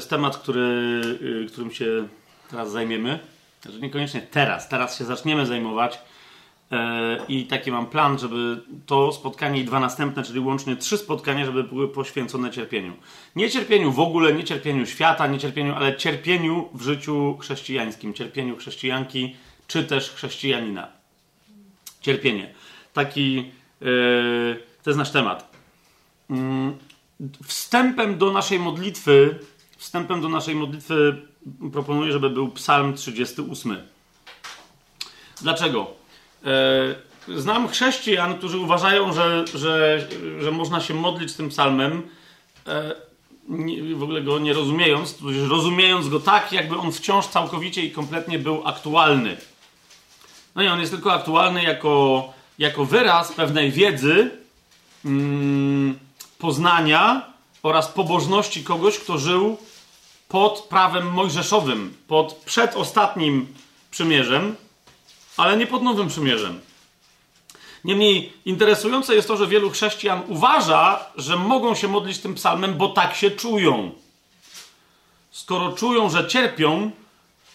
[0.00, 2.08] jest temat, który, y, którym się
[2.50, 3.18] teraz zajmiemy.
[3.62, 5.98] Znaczy niekoniecznie teraz, teraz się zaczniemy zajmować.
[6.72, 11.44] E, I taki mam plan, żeby to spotkanie i dwa następne, czyli łącznie trzy spotkania,
[11.44, 12.92] żeby były poświęcone cierpieniu.
[13.36, 18.56] Nie cierpieniu w ogóle, nie cierpieniu świata, nie cierpieniu, ale cierpieniu w życiu chrześcijańskim, cierpieniu
[18.56, 19.36] chrześcijanki,
[19.66, 20.88] czy też chrześcijanina.
[22.00, 22.54] Cierpienie.
[22.92, 23.36] Taki,
[23.80, 25.50] yy, to jest nasz temat.
[26.30, 26.36] Yy,
[27.44, 29.38] wstępem do naszej modlitwy,
[29.80, 31.22] wstępem do naszej modlitwy
[31.72, 33.76] proponuję, żeby był Psalm 38.
[35.42, 35.90] Dlaczego?
[37.28, 40.06] Yy, znam chrześcijan, którzy uważają, że, że,
[40.40, 42.02] że można się modlić tym psalmem,
[43.48, 48.38] nie, w ogóle go nie rozumiejąc, rozumiejąc go tak, jakby on wciąż całkowicie i kompletnie
[48.38, 49.36] był aktualny.
[50.54, 54.30] No nie, on jest tylko aktualny jako, jako wyraz pewnej wiedzy,
[55.04, 55.98] mm,
[56.38, 57.26] poznania
[57.62, 59.56] oraz pobożności kogoś, kto żył
[60.30, 63.46] pod prawem mojżeszowym, pod przedostatnim
[63.90, 64.56] przymierzem,
[65.36, 66.60] ale nie pod nowym przymierzem.
[67.84, 72.88] Niemniej interesujące jest to, że wielu chrześcijan uważa, że mogą się modlić tym psalmem, bo
[72.88, 73.90] tak się czują.
[75.30, 76.90] Skoro czują, że cierpią,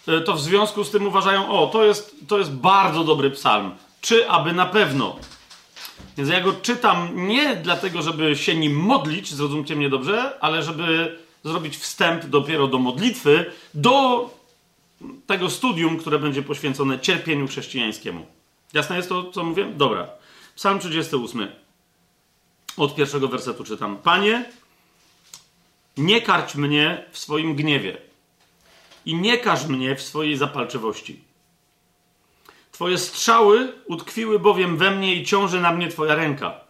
[0.07, 3.71] E, to w związku z tym uważają, o, to jest, to jest bardzo dobry psalm.
[4.01, 5.15] Czy aby na pewno.
[6.17, 11.17] Więc ja go czytam nie dlatego, żeby się nim modlić, zrozumcie mnie dobrze, ale żeby
[11.45, 14.29] zrobić wstęp dopiero do modlitwy, do
[15.27, 18.25] tego studium, które będzie poświęcone cierpieniu chrześcijańskiemu.
[18.73, 19.65] Jasne jest to, co mówię?
[19.75, 20.07] Dobra.
[20.55, 21.47] Psalm 38.
[22.77, 23.97] Od pierwszego wersetu czytam.
[23.97, 24.45] Panie,
[25.97, 27.97] nie karć mnie w swoim gniewie
[29.05, 31.23] i nie każ mnie w swojej zapalczywości.
[32.71, 36.64] Twoje strzały utkwiły bowiem we mnie i ciąży na mnie Twoja ręka.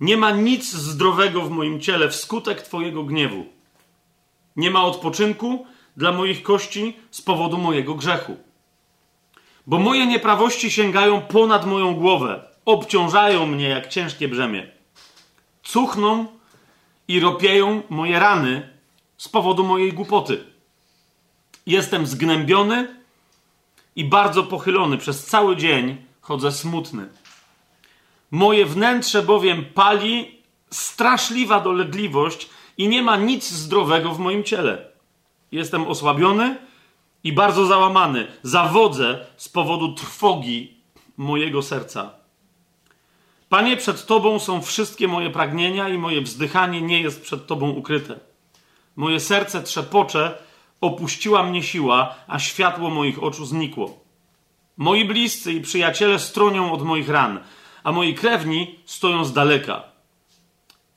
[0.00, 3.46] Nie ma nic zdrowego w moim ciele wskutek Twojego gniewu.
[4.56, 5.66] Nie ma odpoczynku
[5.96, 8.36] dla moich kości z powodu mojego grzechu.
[9.66, 14.70] Bo moje nieprawości sięgają ponad moją głowę, obciążają mnie jak ciężkie brzemię.
[15.62, 16.26] Cuchną
[17.08, 18.68] i ropieją moje rany
[19.16, 20.44] z powodu mojej głupoty.
[21.66, 22.94] Jestem zgnębiony
[23.96, 24.98] i bardzo pochylony.
[24.98, 27.08] Przez cały dzień chodzę smutny.
[28.30, 30.38] Moje wnętrze bowiem pali
[30.70, 34.90] straszliwa dolegliwość i nie ma nic zdrowego w moim ciele.
[35.52, 36.56] Jestem osłabiony
[37.24, 38.26] i bardzo załamany.
[38.42, 40.74] Zawodzę z powodu trwogi
[41.16, 42.10] mojego serca.
[43.48, 48.20] Panie, przed Tobą są wszystkie moje pragnienia i moje wzdychanie nie jest przed Tobą ukryte.
[48.96, 50.38] Moje serce trzepocze
[50.80, 53.98] Opuściła mnie siła, a światło moich oczu znikło.
[54.76, 57.40] Moi bliscy i przyjaciele stronią od moich ran,
[57.84, 59.82] a moi krewni stoją z daleka.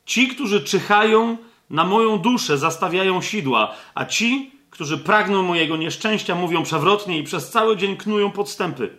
[0.05, 1.37] Ci, którzy czyhają
[1.69, 7.49] na moją duszę, zastawiają sidła, a ci, którzy pragną mojego nieszczęścia, mówią przewrotnie i przez
[7.49, 8.97] cały dzień knują podstępy.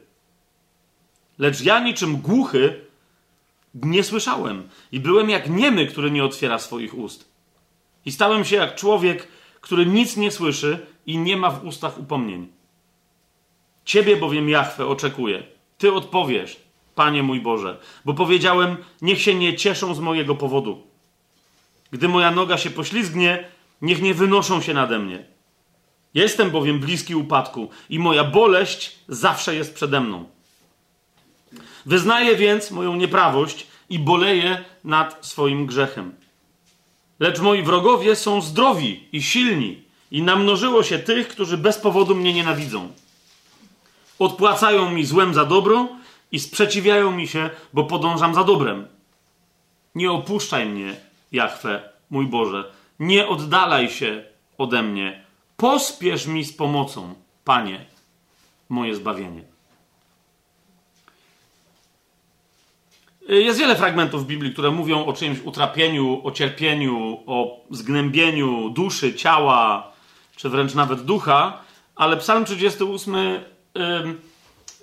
[1.39, 2.81] Lecz ja niczym głuchy
[3.75, 7.29] nie słyszałem i byłem jak niemy, który nie otwiera swoich ust.
[8.05, 9.29] I stałem się jak człowiek,
[9.61, 12.49] który nic nie słyszy i nie ma w ustach upomnień.
[13.85, 15.43] Ciebie bowiem Jachwę oczekuję.
[15.79, 16.64] Ty odpowiesz,
[16.95, 20.83] Panie mój Boże, bo powiedziałem, niech się nie cieszą z mojego powodu.
[21.91, 23.49] Gdy moja noga się poślizgnie,
[23.83, 25.25] niech nie wynoszą się nade mnie.
[26.15, 30.25] Jestem bowiem bliski upadku i moja boleść zawsze jest przede mną.
[31.87, 36.15] Wyznaję więc moją nieprawość i boleję nad swoim grzechem.
[37.21, 42.33] Lecz moi wrogowie są zdrowi i silni, i namnożyło się tych, którzy bez powodu mnie
[42.33, 42.93] nienawidzą.
[44.19, 45.89] Odpłacają mi złem za dobro
[46.33, 48.89] i sprzeciwiają mi się, bo podążam za dobrem.
[49.95, 50.97] Nie opuszczaj mnie,
[51.33, 52.73] Jachwę, mój Boże.
[52.99, 54.25] Nie oddalaj się
[54.59, 55.25] ode mnie.
[55.57, 57.85] Pospiesz mi z pomocą, Panie,
[58.69, 59.43] moje zbawienie.
[63.29, 69.15] Jest wiele fragmentów w Biblii, które mówią o czymś utrapieniu, o cierpieniu, o zgnębieniu duszy,
[69.15, 69.93] ciała,
[70.37, 71.61] czy wręcz nawet ducha,
[71.97, 73.17] ale Psalm 38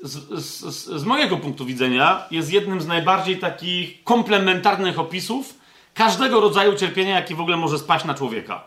[0.03, 5.53] z, z, z, mojego punktu widzenia jest jednym z najbardziej takich komplementarnych opisów
[5.93, 8.63] każdego rodzaju cierpienia, jaki w ogóle może spaść na człowieka.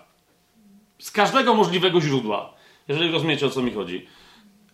[0.98, 2.52] Z każdego możliwego źródła,
[2.88, 4.06] jeżeli rozumiecie o co mi chodzi.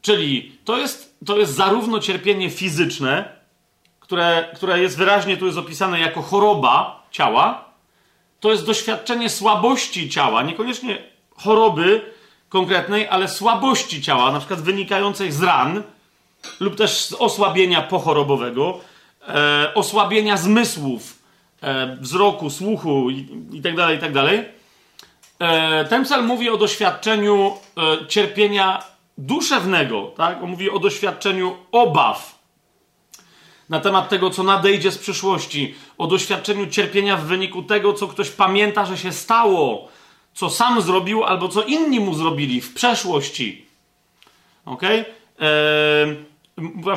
[0.02, 3.40] Czyli to jest, to jest zarówno cierpienie fizyczne,
[4.00, 7.64] które, które jest wyraźnie tu jest opisane jako choroba ciała,
[8.40, 11.02] to jest doświadczenie słabości ciała, niekoniecznie
[11.36, 12.12] choroby
[12.48, 15.82] konkretnej, ale słabości ciała, na przykład wynikającej z ran
[16.60, 18.80] lub też z osłabienia pochorobowego,
[19.28, 21.18] e, osłabienia zmysłów
[21.62, 24.12] e, wzroku, słuchu i, i tak dalej, i tak.
[25.38, 28.82] E, ten psalm mówi o doświadczeniu e, cierpienia
[29.18, 30.42] duszewnego, tak?
[30.42, 32.40] On mówi o doświadczeniu obaw
[33.68, 38.30] na temat tego, co nadejdzie z przyszłości, o doświadczeniu cierpienia w wyniku tego, co ktoś
[38.30, 39.88] pamięta, że się stało,
[40.34, 43.66] co sam zrobił albo co inni mu zrobili w przeszłości.
[44.64, 44.82] Ok?
[44.82, 45.06] Eee,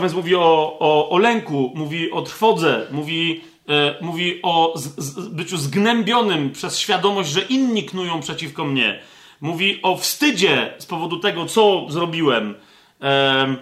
[0.01, 5.27] więc mówi o, o, o, lęku, mówi o trwodze, mówi, e, mówi o z, z,
[5.29, 8.99] byciu zgnębionym przez świadomość, że inni knują przeciwko mnie.
[9.41, 12.55] Mówi o wstydzie z powodu tego, co zrobiłem.
[13.01, 13.55] E,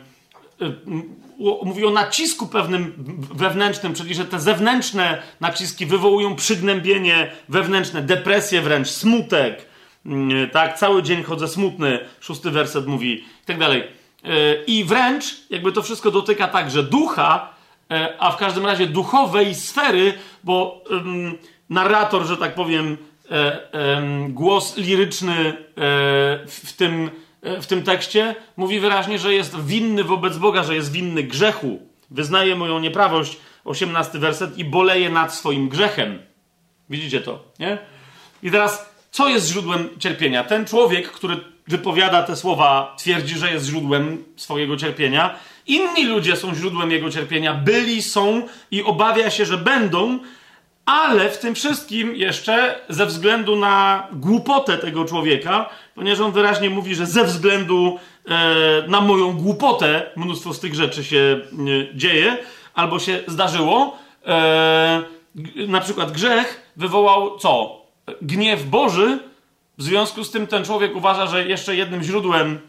[1.64, 2.94] mówi o nacisku pewnym
[3.34, 9.66] wewnętrznym, czyli że te zewnętrzne naciski wywołują przygnębienie wewnętrzne, depresję wręcz, smutek.
[10.06, 14.01] Mm, tak, cały dzień chodzę smutny, szósty werset mówi i tak dalej.
[14.24, 17.54] E, I wręcz jakby to wszystko dotyka także ducha,
[17.92, 20.14] e, a w każdym razie duchowej sfery,
[20.44, 21.38] bo um,
[21.70, 22.98] narrator, że tak powiem,
[23.32, 25.54] e, głos liryczny
[26.48, 27.10] w tym
[27.44, 31.80] w tym tekście mówi wyraźnie, że jest winny wobec Boga, że jest winny grzechu.
[32.12, 36.20] Wyznaje moją nieprawość, 18 werset, i boleje nad swoim grzechem.
[36.90, 37.78] Widzicie to, nie?
[38.44, 40.44] I teraz, co jest źródłem cierpienia?
[40.44, 41.38] Ten człowiek, który
[41.68, 45.36] wypowiada te słowa, twierdzi, że jest źródłem swojego cierpienia.
[45.68, 50.20] Inni ludzie są źródłem jego cierpienia, byli, są i obawia się, że będą,
[50.86, 56.96] ale w tym wszystkim jeszcze ze względu na głupotę tego człowieka, ponieważ on wyraźnie mówi,
[56.96, 62.38] że ze względu e, na moją głupotę mnóstwo z tych rzeczy się e, dzieje
[62.74, 63.98] albo się zdarzyło.
[64.28, 65.02] E,
[65.68, 67.82] na przykład grzech wywołał co?
[68.22, 69.31] Gniew Boży.
[69.82, 72.60] W związku z tym ten człowiek uważa, że jeszcze jednym źródłem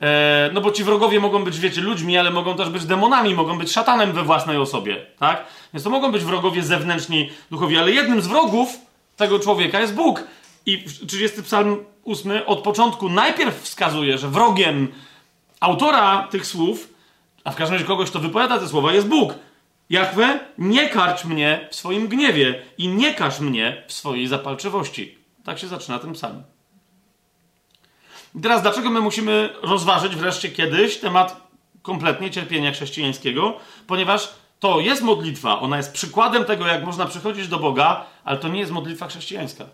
[0.00, 3.58] E, no bo ci wrogowie mogą być, wiecie, ludźmi, ale mogą też być demonami, mogą
[3.58, 5.44] być szatanem we własnej osobie, tak?
[5.74, 8.78] Więc to mogą być wrogowie zewnętrzni, duchowi, ale jednym z wrogów
[9.16, 10.24] tego człowieka jest Bóg.
[10.66, 14.88] I 30 psalm 8 od początku najpierw wskazuje, że wrogiem
[15.60, 16.88] autora tych słów,
[17.44, 19.34] a w każdym razie kogoś, kto wypowiada te słowa, jest Bóg.
[19.90, 25.19] Jachwę, nie karć mnie w swoim gniewie i nie każ mnie w swojej zapalczywości.
[25.44, 26.42] Tak się zaczyna ten psalm.
[28.34, 31.48] I teraz dlaczego my musimy rozważyć wreszcie kiedyś temat
[31.82, 33.56] kompletnie cierpienia chrześcijańskiego?
[33.86, 34.28] Ponieważ
[34.60, 38.60] to jest modlitwa, ona jest przykładem tego, jak można przychodzić do Boga, ale to nie
[38.60, 39.64] jest modlitwa chrześcijańska.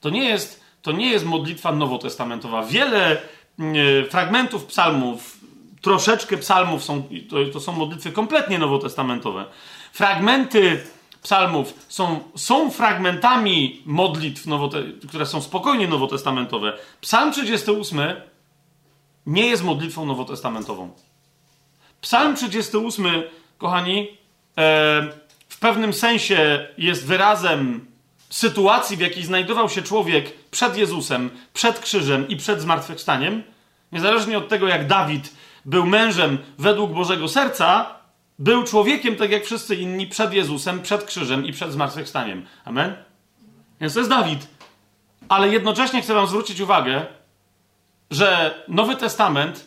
[0.00, 2.62] To nie jest, to nie jest modlitwa nowotestamentowa.
[2.62, 3.22] Wiele
[3.60, 5.38] y, fragmentów psalmów,
[5.82, 9.44] troszeczkę psalmów są, to, to są modlitwy kompletnie nowotestamentowe.
[9.92, 10.84] Fragmenty
[11.24, 16.72] psalmów są, są fragmentami modlitw, nowote, które są spokojnie nowotestamentowe.
[17.00, 18.00] Psalm 38
[19.26, 20.90] nie jest modlitwą nowotestamentową.
[22.00, 23.22] Psalm 38,
[23.58, 24.08] kochani, e,
[25.48, 27.86] w pewnym sensie jest wyrazem
[28.30, 33.42] sytuacji, w jakiej znajdował się człowiek przed Jezusem, przed krzyżem i przed zmartwychwstaniem.
[33.92, 35.32] Niezależnie od tego, jak Dawid
[35.64, 37.98] był mężem według Bożego Serca,
[38.38, 42.46] był człowiekiem tak jak wszyscy inni przed Jezusem, przed krzyżem i przed zmartwychwstaniem.
[42.64, 42.96] Amen?
[43.80, 44.46] Więc to jest Dawid.
[45.28, 47.06] Ale jednocześnie chcę Wam zwrócić uwagę,
[48.10, 49.66] że Nowy Testament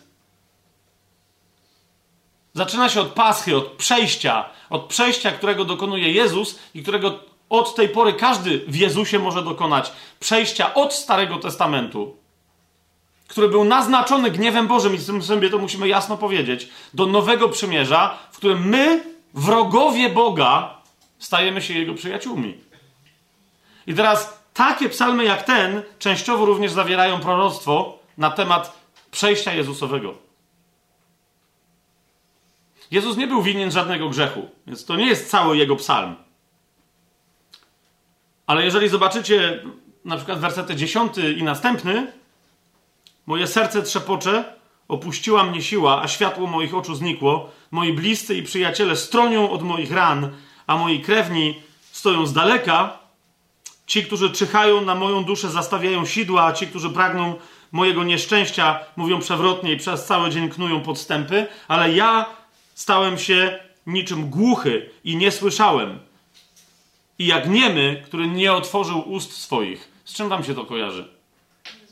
[2.53, 7.19] zaczyna się od paschy, od przejścia, od przejścia, którego dokonuje Jezus i którego
[7.49, 9.91] od tej pory każdy w Jezusie może dokonać.
[10.19, 12.17] Przejścia od Starego Testamentu
[13.27, 18.17] który był naznaczony gniewem Bożym, i tym sobie to musimy jasno powiedzieć, do nowego przymierza,
[18.31, 19.03] w którym my,
[19.33, 20.77] wrogowie Boga,
[21.19, 22.57] stajemy się Jego przyjaciółmi.
[23.87, 28.77] I teraz takie psalmy jak ten częściowo również zawierają proroctwo na temat
[29.11, 30.13] przejścia Jezusowego.
[32.91, 36.15] Jezus nie był winien żadnego grzechu, więc to nie jest cały jego psalm.
[38.47, 39.63] Ale jeżeli zobaczycie
[40.05, 42.11] na przykład wersety 10 i następny,
[43.27, 44.53] Moje serce trzepocze,
[44.87, 47.49] opuściła mnie siła, a światło moich oczu znikło.
[47.71, 50.29] Moi bliscy i przyjaciele stronią od moich ran,
[50.67, 52.99] a moi krewni stoją z daleka.
[53.87, 57.35] Ci, którzy czyhają na moją duszę, zastawiają sidła, a ci, którzy pragną
[57.71, 62.25] mojego nieszczęścia, mówią przewrotnie i przez cały dzień knują podstępy, ale ja
[62.73, 65.99] stałem się niczym głuchy i nie słyszałem.
[67.19, 69.91] I jak niemy, który nie otworzył ust swoich.
[70.05, 71.16] Z czym wam się to kojarzy?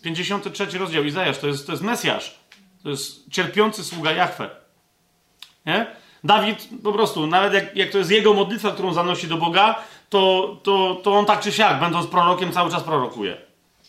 [0.06, 2.40] 53 rozdział Izajasz, to jest, to jest Mesjasz.
[2.84, 4.50] To jest cierpiący sługa Jachwę.
[5.66, 5.86] Nie?
[6.24, 9.76] Dawid po prostu, nawet jak, jak to jest jego modlitwa, którą zanosi do Boga,
[10.10, 13.38] to, to, to on tak czy siak, będąc prorokiem, cały czas prorokuje.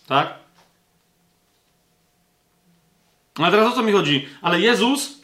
[0.06, 0.35] Tak?
[3.38, 4.28] Ale teraz o co mi chodzi?
[4.42, 5.20] Ale Jezus,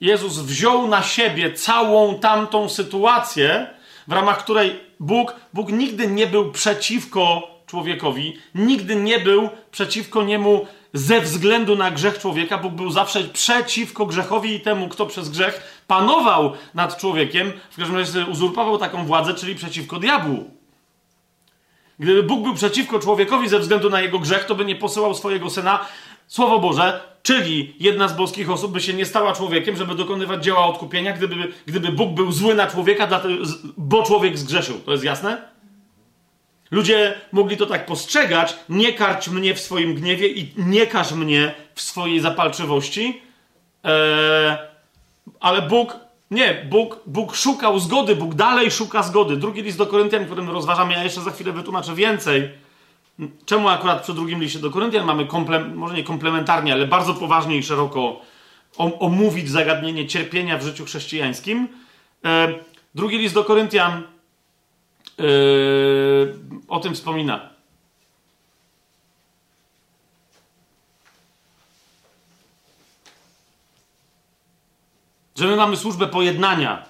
[0.00, 3.66] Jezus wziął na siebie całą tamtą sytuację,
[4.08, 10.66] w ramach której Bóg, Bóg nigdy nie był przeciwko człowiekowi, nigdy nie był przeciwko niemu
[10.92, 12.58] ze względu na grzech człowieka.
[12.58, 17.96] Bóg był zawsze przeciwko grzechowi i temu, kto przez grzech panował nad człowiekiem, w każdym
[17.96, 20.50] razie uzurpował taką władzę, czyli przeciwko diabłu.
[21.98, 25.50] Gdyby Bóg był przeciwko człowiekowi ze względu na jego grzech, to by nie posyłał swojego
[25.50, 25.86] syna,
[26.26, 30.66] Słowo Boże, czyli jedna z boskich osób by się nie stała człowiekiem, żeby dokonywać dzieła
[30.66, 33.22] odkupienia, gdyby, gdyby Bóg był zły na człowieka,
[33.76, 34.78] bo człowiek zgrzeszył.
[34.78, 35.53] To jest jasne?
[36.74, 41.54] Ludzie mogli to tak postrzegać, nie karć mnie w swoim gniewie i nie każ mnie
[41.74, 43.22] w swojej zapalczywości,
[43.84, 44.56] eee,
[45.40, 45.96] ale Bóg,
[46.30, 49.36] nie, Bóg, Bóg szukał zgody, Bóg dalej szuka zgody.
[49.36, 52.50] Drugi list do Koryntian, którym rozważamy, ja jeszcze za chwilę wytłumaczę więcej.
[53.46, 57.56] Czemu akurat przy drugim liście do Koryntian mamy, komple, może nie komplementarnie, ale bardzo poważnie
[57.56, 58.20] i szeroko
[58.78, 61.68] omówić zagadnienie cierpienia w życiu chrześcijańskim.
[62.24, 62.58] Eee,
[62.94, 64.13] drugi list do Koryntian
[66.68, 67.54] o tym wspomina.
[75.38, 76.84] Że my mamy służbę pojednania.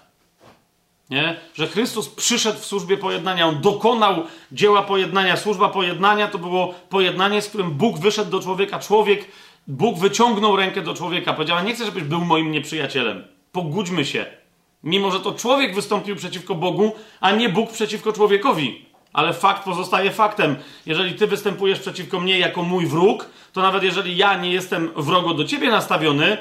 [1.10, 1.36] Nie?
[1.54, 5.36] Że Chrystus przyszedł w służbie pojednania, on dokonał dzieła pojednania.
[5.36, 8.78] Służba pojednania to było pojednanie, z którym Bóg wyszedł do człowieka.
[8.78, 9.28] Człowiek,
[9.66, 11.32] Bóg wyciągnął rękę do człowieka.
[11.32, 13.24] Powiedziała: Nie chcę, żebyś był moim nieprzyjacielem.
[13.52, 14.43] Pogódźmy się.
[14.84, 18.84] Mimo, że to człowiek wystąpił przeciwko Bogu, a nie Bóg przeciwko człowiekowi.
[19.12, 20.56] Ale fakt pozostaje faktem.
[20.86, 25.34] Jeżeli ty występujesz przeciwko mnie jako mój wróg, to nawet jeżeli ja nie jestem wrogo
[25.34, 26.38] do ciebie nastawiony,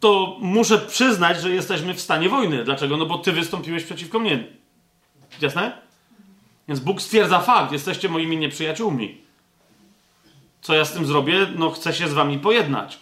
[0.00, 2.64] to muszę przyznać, że jesteśmy w stanie wojny.
[2.64, 2.96] Dlaczego?
[2.96, 4.44] No bo ty wystąpiłeś przeciwko mnie.
[5.40, 5.78] Jasne?
[6.68, 9.20] Więc Bóg stwierdza fakt, jesteście moimi nieprzyjaciółmi.
[10.60, 11.46] Co ja z tym zrobię?
[11.56, 12.98] No chcę się z wami pojednać.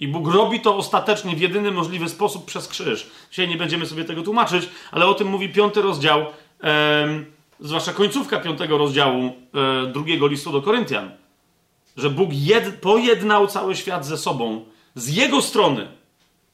[0.00, 3.10] I Bóg robi to ostatecznie w jedyny możliwy sposób przez krzyż.
[3.30, 6.26] Dzisiaj nie będziemy sobie tego tłumaczyć, ale o tym mówi piąty rozdział,
[6.64, 7.24] e,
[7.60, 11.10] zwłaszcza końcówka piątego rozdziału e, drugiego listu do Koryntian.
[11.96, 14.64] Że Bóg jed, pojednał cały świat ze sobą,
[14.94, 15.88] z jego strony.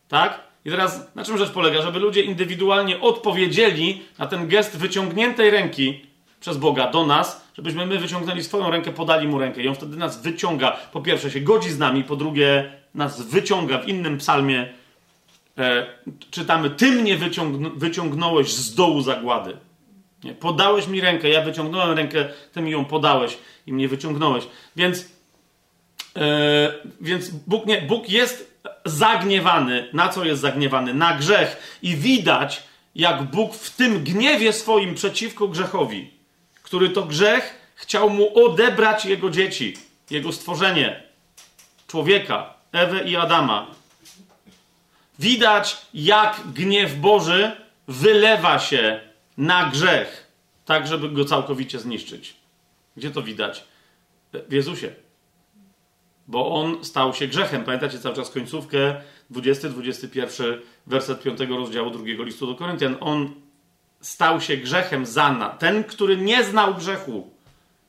[0.09, 0.41] Tak?
[0.65, 1.83] I teraz na czym rzecz polega?
[1.83, 6.01] Żeby ludzie indywidualnie odpowiedzieli na ten gest wyciągniętej ręki
[6.41, 9.63] przez Boga do nas, żebyśmy my wyciągnęli swoją rękę, podali mu rękę.
[9.63, 10.77] I on wtedy nas wyciąga.
[10.93, 14.73] Po pierwsze się godzi z nami, po drugie nas wyciąga w innym psalmie.
[15.59, 15.87] E,
[16.31, 19.57] czytamy, ty mnie wyciągn wyciągnąłeś z dołu zagłady.
[20.25, 20.35] Nie?
[20.35, 24.47] Podałeś mi rękę, ja wyciągnąłem rękę, ty mi ją podałeś i mnie wyciągnąłeś.
[24.77, 25.09] Więc,
[26.17, 29.89] e, więc Bóg, nie, Bóg jest zagniewany.
[29.93, 30.95] Na co jest zagniewany?
[30.95, 31.79] Na grzech.
[31.83, 32.63] I widać,
[32.95, 36.11] jak Bóg w tym gniewie swoim przeciwko grzechowi,
[36.63, 39.77] który to grzech chciał mu odebrać jego dzieci,
[40.11, 41.03] jego stworzenie,
[41.87, 43.67] człowieka, Ewę i Adama.
[45.19, 47.53] Widać, jak gniew Boży
[47.89, 49.01] wylewa się
[49.39, 50.27] na grzech,
[50.65, 52.37] tak żeby go całkowicie zniszczyć.
[52.97, 53.65] Gdzie to widać?
[54.33, 54.93] W Jezusie.
[56.29, 57.65] Bo on stał się grzechem.
[57.65, 59.01] Pamiętacie cały czas końcówkę,
[59.33, 62.97] 20-21 werset 5 rozdziału drugiego listu do Koryntian.
[63.01, 63.35] On
[64.01, 65.57] stał się grzechem za.
[65.59, 67.31] Ten, który nie znał grzechu,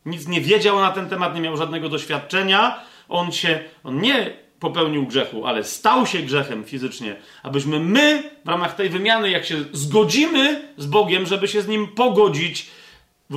[0.05, 2.79] nic nie wiedział na ten temat, nie miał żadnego doświadczenia,
[3.09, 8.75] on się, on nie popełnił grzechu, ale stał się grzechem fizycznie, abyśmy my w ramach
[8.75, 12.67] tej wymiany, jak się zgodzimy z Bogiem, żeby się z Nim pogodzić,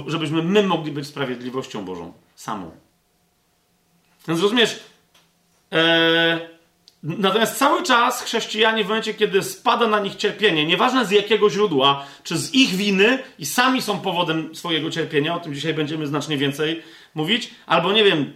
[0.06, 2.70] żebyśmy my mogli być sprawiedliwością Bożą samą.
[4.28, 4.80] Więc rozumiesz,
[5.72, 6.48] e,
[7.02, 12.06] natomiast cały czas chrześcijanie w momencie, kiedy spada na nich cierpienie, nieważne z jakiego źródła,
[12.24, 16.36] czy z ich winy i sami są powodem swojego cierpienia, o tym dzisiaj będziemy znacznie
[16.36, 16.82] więcej
[17.14, 18.32] mówić, albo nie wiem,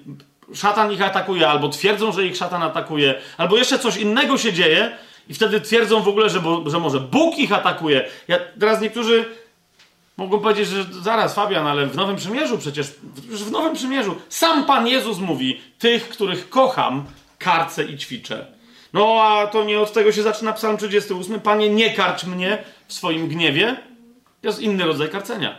[0.55, 4.97] szatan ich atakuje, albo twierdzą, że ich szatan atakuje, albo jeszcze coś innego się dzieje
[5.29, 8.05] i wtedy twierdzą w ogóle, że, bo, że może Bóg ich atakuje.
[8.29, 9.25] Ja, teraz niektórzy
[10.17, 12.87] mogą powiedzieć, że zaraz, Fabian, ale w Nowym Przymierzu przecież,
[13.17, 17.05] w Nowym Przymierzu sam Pan Jezus mówi, tych, których kocham,
[17.39, 18.47] karcę i ćwiczę.
[18.93, 21.41] No a to nie od tego się zaczyna Psalm 38.
[21.41, 23.77] Panie, nie karcz mnie w swoim gniewie.
[24.41, 25.59] To jest inny rodzaj karcenia.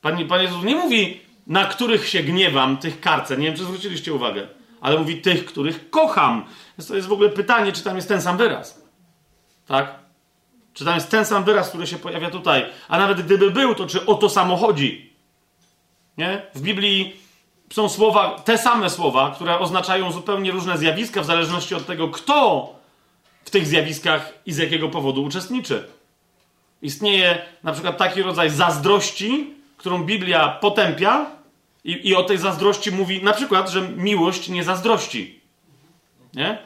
[0.00, 3.36] Pan, Pan Jezus nie mówi, na których się gniewam, tych karce.
[3.36, 4.48] Nie wiem, czy zwróciliście uwagę,
[4.80, 6.44] ale mówi tych, których kocham.
[6.78, 8.82] Więc to jest w ogóle pytanie, czy tam jest ten sam wyraz.
[9.66, 9.98] Tak?
[10.72, 12.66] Czy tam jest ten sam wyraz, który się pojawia tutaj?
[12.88, 15.12] A nawet gdyby był, to czy o to samo chodzi?
[16.18, 16.42] Nie?
[16.54, 17.16] W Biblii
[17.72, 22.68] są słowa, te same słowa, które oznaczają zupełnie różne zjawiska, w zależności od tego, kto
[23.44, 25.88] w tych zjawiskach i z jakiego powodu uczestniczy.
[26.82, 31.26] Istnieje na przykład taki rodzaj zazdrości, którą Biblia potępia
[31.84, 35.40] i, i o tej zazdrości mówi na przykład, że miłość nie zazdrości.
[36.34, 36.58] Nie?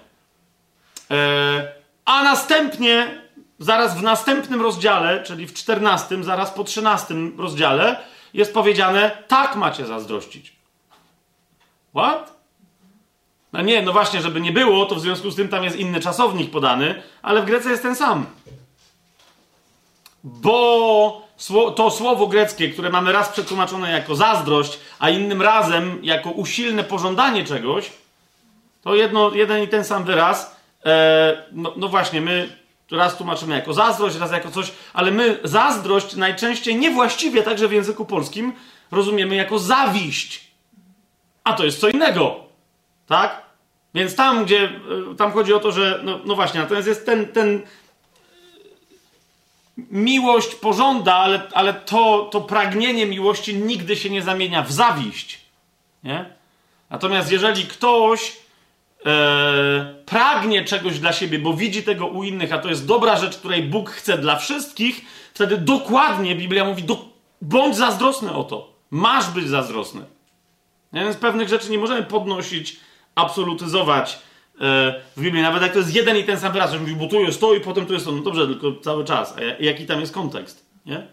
[1.11, 1.73] E,
[2.05, 3.23] a następnie
[3.59, 7.97] zaraz w następnym rozdziale, czyli w 14, zaraz po 13 rozdziale,
[8.35, 10.57] jest powiedziane: tak macie zazdrościć.
[11.95, 12.37] What?
[13.53, 16.01] No nie, no właśnie, żeby nie było, to w związku z tym tam jest inny
[16.01, 18.27] czasownik podany, ale w Grece jest ten sam.
[20.25, 21.26] Bo
[21.77, 27.45] to słowo greckie, które mamy raz przetłumaczone jako zazdrość, a innym razem jako usilne pożądanie
[27.45, 27.91] czegoś,
[28.83, 30.57] to jedno, jeden i ten sam wyraz.
[30.85, 32.57] E, no, no właśnie, my
[32.91, 38.05] raz tłumaczymy jako zazdrość, raz jako coś, ale my zazdrość najczęściej niewłaściwie także w języku
[38.05, 38.53] polskim
[38.91, 40.51] rozumiemy jako zawiść.
[41.45, 42.45] A to jest co innego.
[43.07, 43.43] Tak?
[43.95, 44.71] Więc tam, gdzie e,
[45.17, 47.63] tam chodzi o to, że no, no właśnie, natomiast jest ten, ten
[49.77, 55.41] miłość pożąda, ale, ale to, to pragnienie miłości nigdy się nie zamienia w zawiść.
[56.05, 56.25] Nie?
[56.91, 58.37] Natomiast jeżeli ktoś
[59.07, 63.37] e, pragnie czegoś dla siebie, bo widzi tego u innych, a to jest dobra rzecz,
[63.37, 65.05] której Bóg chce dla wszystkich,
[65.35, 67.09] wtedy dokładnie Biblia mówi: do,
[67.43, 68.77] bądź zazdrosny o to.
[68.91, 70.05] Masz być zazdrosny.
[70.93, 72.77] Więc pewnych rzeczy nie możemy podnosić,
[73.15, 74.19] absolutyzować
[74.61, 77.21] w Biblii, nawet jak to jest jeden i ten sam wyraz, że mówi, bo tu
[77.21, 78.13] jest to i potem tu jest to.
[78.13, 79.35] No dobrze, tylko cały czas.
[79.37, 80.67] A jaki tam jest kontekst?
[80.87, 81.07] Nie?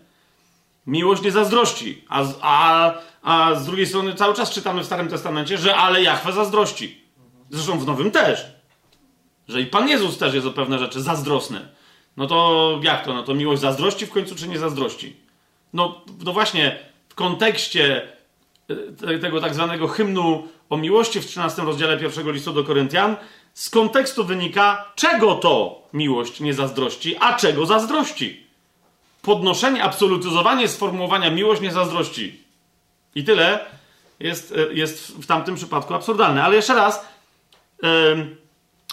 [0.88, 2.06] Miłość nie zazdrości.
[2.10, 6.32] A, a, a z drugiej strony cały czas czytamy w Starym Testamencie, że ale Jachwę
[6.32, 7.02] zazdrości.
[7.50, 8.46] Zresztą w Nowym też.
[9.48, 11.68] Że i Pan Jezus też jest o pewne rzeczy zazdrosny.
[12.18, 13.14] No to jak to?
[13.14, 15.16] No to miłość zazdrości w końcu, czy nie zazdrości?
[15.74, 18.08] No, no właśnie, w kontekście
[19.08, 23.16] e, tego tak zwanego hymnu o miłości w 13 rozdziale pierwszego listu do Koryntian,
[23.54, 28.48] z kontekstu wynika, czego to miłość nie zazdrości, a czego zazdrości.
[29.22, 32.44] Podnoszenie, absolutyzowanie sformułowania miłość nie zazdrości.
[33.16, 33.66] I tyle
[34.20, 36.44] jest, e, jest w tamtym przypadku absurdalne.
[36.44, 37.14] Ale jeszcze raz,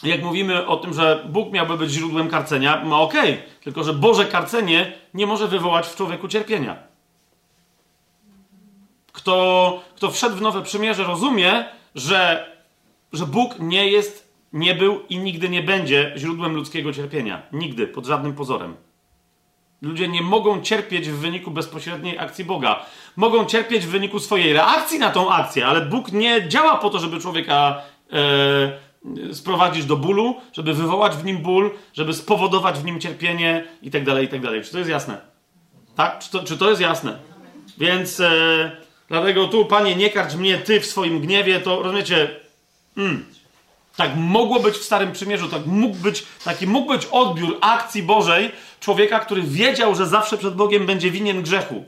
[0.03, 3.93] jak mówimy o tym, że Bóg miałby być źródłem karcenia, no okej, okay, tylko że
[3.93, 6.77] Boże karcenie nie może wywołać w człowieku cierpienia.
[9.13, 12.51] Kto, kto wszedł w nowe przymierze, rozumie, że,
[13.13, 17.43] że Bóg nie jest, nie był i nigdy nie będzie źródłem ludzkiego cierpienia.
[17.53, 18.77] Nigdy, pod żadnym pozorem.
[19.83, 22.87] Ludzie nie mogą cierpieć w wyniku bezpośredniej akcji Boga.
[23.17, 26.99] Mogą cierpieć w wyniku swojej reakcji na tą akcję, ale Bóg nie działa po to,
[26.99, 27.83] żeby człowieka
[28.13, 34.13] e, sprowadzić do bólu, żeby wywołać w nim ból, żeby spowodować w nim cierpienie itd.,
[34.13, 34.49] tak itd.
[34.49, 35.21] Tak czy to jest jasne?
[35.97, 36.19] Tak?
[36.19, 37.19] Czy to, czy to jest jasne?
[37.79, 38.71] Więc e,
[39.09, 42.41] dlatego tu, Panie, nie karcz mnie Ty w swoim gniewie, to rozumiecie,
[42.97, 43.25] mm,
[44.01, 48.53] tak mogło być w Starym Przymierzu, tak mógł być, taki mógł być odbiór akcji Bożej
[48.81, 51.85] człowieka, który wiedział, że zawsze przed Bogiem będzie winien grzechu.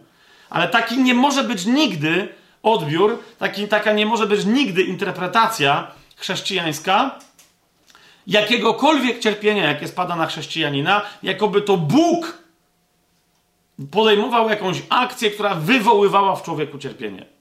[0.50, 2.28] Ale taki nie może być nigdy
[2.62, 7.18] odbiór, taki, taka nie może być nigdy interpretacja chrześcijańska
[8.26, 12.38] jakiegokolwiek cierpienia, jakie spada na chrześcijanina, jakoby to Bóg
[13.90, 17.31] podejmował jakąś akcję, która wywoływała w człowieku cierpienie.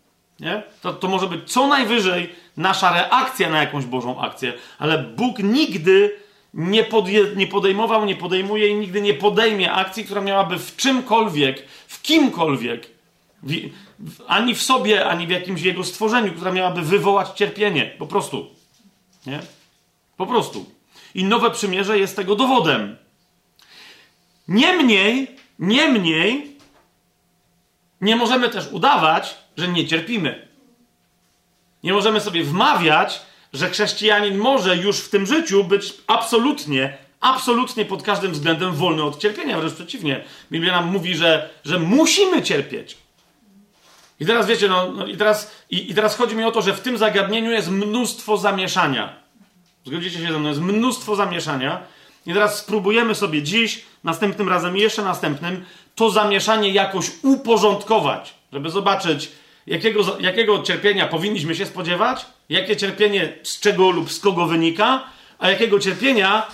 [0.41, 0.63] Nie?
[0.81, 6.19] To, to może być co najwyżej nasza reakcja na jakąś Bożą akcję, ale Bóg nigdy
[6.53, 11.65] nie, podje, nie podejmował, nie podejmuje i nigdy nie podejmie akcji, która miałaby w czymkolwiek,
[11.87, 12.87] w kimkolwiek,
[13.43, 13.53] w,
[13.99, 17.95] w, ani w sobie, ani w jakimś jego stworzeniu, która miałaby wywołać cierpienie.
[17.99, 18.47] Po prostu.
[19.25, 19.39] Nie?
[20.17, 20.65] Po prostu.
[21.15, 22.97] I nowe przymierze jest tego dowodem.
[24.47, 25.27] Niemniej,
[25.59, 26.57] niemniej,
[28.01, 30.47] nie możemy też udawać, że nie cierpimy.
[31.83, 33.21] Nie możemy sobie wmawiać,
[33.53, 39.19] że chrześcijanin może już w tym życiu być absolutnie, absolutnie pod każdym względem wolny od
[39.19, 39.59] cierpienia.
[39.59, 40.23] Wręcz przeciwnie.
[40.51, 42.97] Biblia nam mówi, że, że musimy cierpieć.
[44.19, 46.73] I teraz wiecie, no, no i, teraz, i, i teraz chodzi mi o to, że
[46.73, 49.21] w tym zagadnieniu jest mnóstwo zamieszania.
[49.85, 50.49] Zgodzicie się ze mną?
[50.49, 51.81] Jest mnóstwo zamieszania.
[52.25, 58.69] I teraz spróbujemy sobie dziś, następnym razem i jeszcze następnym, to zamieszanie jakoś uporządkować, żeby
[58.69, 59.31] zobaczyć,
[59.67, 65.03] jakiego, jakiego cierpienia powinniśmy się spodziewać, jakie cierpienie z czego lub z kogo wynika,
[65.39, 66.47] a jakiego cierpienia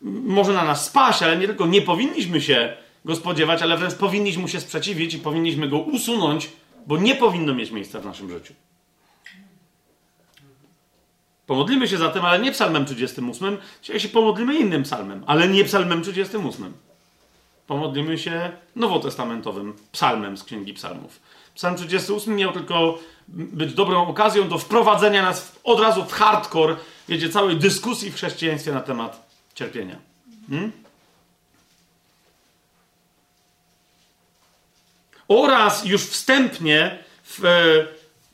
[0.00, 4.42] może na nas spaść, ale nie tylko nie powinniśmy się go spodziewać, ale wręcz powinniśmy
[4.42, 6.48] mu się sprzeciwić i powinniśmy go usunąć,
[6.86, 8.54] bo nie powinno mieć miejsca w naszym życiu.
[11.46, 13.58] Pomodlimy się zatem, ale nie psalmem 38.
[13.82, 16.72] Dzisiaj się pomodlimy innym psalmem, ale nie psalmem 38.
[17.66, 21.20] Pomodlimy się nowotestamentowym psalmem z Księgi Psalmów.
[21.56, 26.76] Psalm 38 miał tylko być dobrą okazją do wprowadzenia nas od razu w hardcore,
[27.08, 29.96] wiecie, całej dyskusji w chrześcijaństwie na temat cierpienia.
[30.48, 30.72] Hmm?
[35.28, 37.40] Oraz już wstępnie w,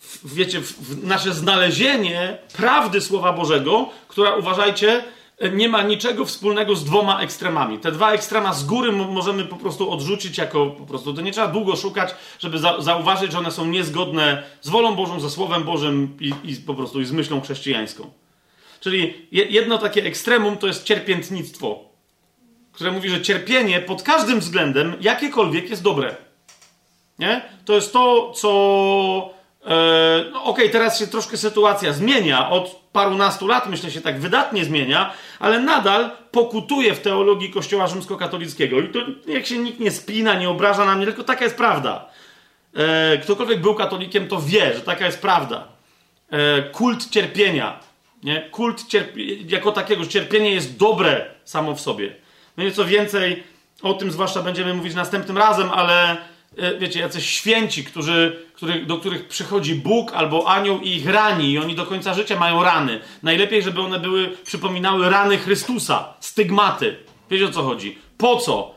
[0.01, 5.05] w wiecie, w nasze znalezienie prawdy Słowa Bożego, która uważajcie,
[5.53, 7.79] nie ma niczego wspólnego z dwoma ekstremami.
[7.79, 11.15] Te dwa ekstrema z góry możemy po prostu odrzucić jako po prostu.
[11.15, 15.21] To nie trzeba długo szukać, żeby za zauważyć, że one są niezgodne z wolą Bożą,
[15.21, 18.11] ze Słowem Bożym i, i po prostu i z myślą chrześcijańską.
[18.81, 21.85] Czyli jedno takie ekstremum to jest cierpiętnictwo,
[22.73, 26.17] które mówi, że cierpienie pod każdym względem, jakiekolwiek, jest dobre.
[27.19, 27.43] Nie?
[27.65, 29.42] To jest to, co.
[29.67, 32.51] E, no Okej, okay, teraz się troszkę sytuacja zmienia.
[32.51, 38.81] Od parunastu lat, myślę, się tak wydatnie zmienia, ale nadal pokutuje w teologii Kościoła rzymskokatolickiego.
[38.81, 42.07] I to jak się nikt nie spina, nie obraża na mnie, tylko taka jest prawda.
[42.75, 45.69] E, ktokolwiek był katolikiem, to wie, że taka jest prawda.
[46.31, 47.81] E, kult cierpienia.
[48.23, 48.51] Nie?
[48.51, 52.15] Kult cierpi- jako takiego, że cierpienie jest dobre samo w sobie.
[52.57, 53.43] No i co więcej,
[53.83, 56.17] o tym zwłaszcza będziemy mówić następnym razem, ale
[56.79, 58.47] wiecie, jacyś święci, którzy,
[58.87, 62.63] do których przychodzi Bóg albo anioł i ich rani i oni do końca życia mają
[62.63, 63.01] rany.
[63.23, 66.97] Najlepiej, żeby one były, przypominały rany Chrystusa, stygmaty.
[67.31, 67.99] Wiecie o co chodzi?
[68.19, 68.75] Po co?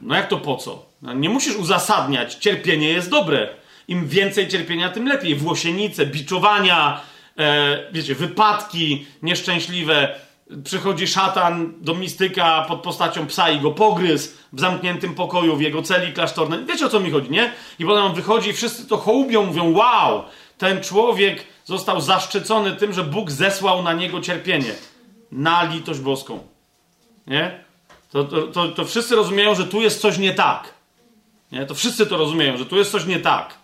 [0.00, 0.86] No jak to po co?
[1.02, 2.34] No, nie musisz uzasadniać.
[2.34, 3.48] Cierpienie jest dobre.
[3.88, 5.34] Im więcej cierpienia, tym lepiej.
[5.34, 7.00] Włosienice, biczowania,
[7.38, 10.14] e, wiecie, wypadki nieszczęśliwe,
[10.64, 15.82] przychodzi szatan do mistyka pod postacią psa i go pogryz w zamkniętym pokoju, w jego
[15.82, 16.64] celi klasztornej.
[16.64, 17.52] Wiecie o co mi chodzi, nie?
[17.78, 20.24] I potem on wychodzi i wszyscy to hołubią, mówią wow,
[20.58, 24.74] ten człowiek został zaszczycony tym, że Bóg zesłał na niego cierpienie.
[25.32, 26.38] Na litość boską.
[27.26, 27.64] Nie?
[28.10, 30.74] To, to, to, to wszyscy rozumieją, że tu jest coś nie tak.
[31.52, 31.66] Nie?
[31.66, 33.54] To wszyscy to rozumieją, że tu jest coś nie tak.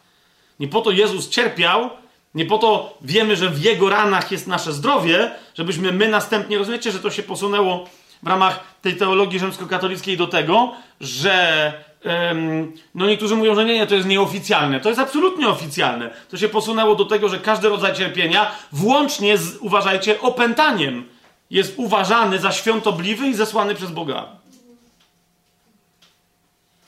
[0.61, 1.90] Nie po to Jezus cierpiał,
[2.37, 6.92] nie po to wiemy, że w jego ranach jest nasze zdrowie, żebyśmy my następnie, rozumiecie,
[6.92, 7.88] że to się posunęło
[8.22, 11.72] w ramach tej teologii rzymskokatolickiej do tego, że
[12.05, 14.81] um, no niektórzy mówią, że nie, nie, to jest nieoficjalne.
[14.81, 16.11] To jest absolutnie oficjalne.
[16.31, 21.09] To się posunęło do tego, że każdy rodzaj cierpienia, włącznie z, uważajcie, opętaniem,
[21.51, 24.27] jest uważany za świątobliwy i zesłany przez Boga.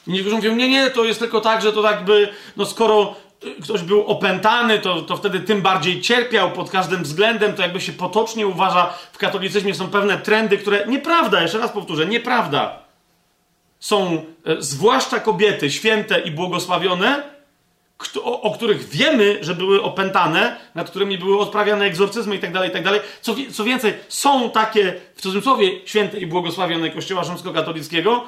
[0.06, 3.14] Niektórzy mówią, nie, nie, to jest tylko tak, że to tak by, no skoro
[3.62, 7.92] ktoś był opętany, to, to wtedy tym bardziej cierpiał pod każdym względem, to jakby się
[7.92, 12.78] potocznie uważa, w katolicyzmie są pewne trendy, które nieprawda, jeszcze raz powtórzę, nieprawda.
[13.80, 17.38] Są e, zwłaszcza kobiety święte i błogosławione,
[18.24, 22.70] o, o, których wiemy, że były opętane, nad którymi były odprawiane egzorcyzmy i tak dalej,
[22.70, 22.84] i tak.
[23.20, 28.24] Co, co więcej, są takie, w cudzysłowie, święte i błogosławione Kościoła rzymskokatolickiego,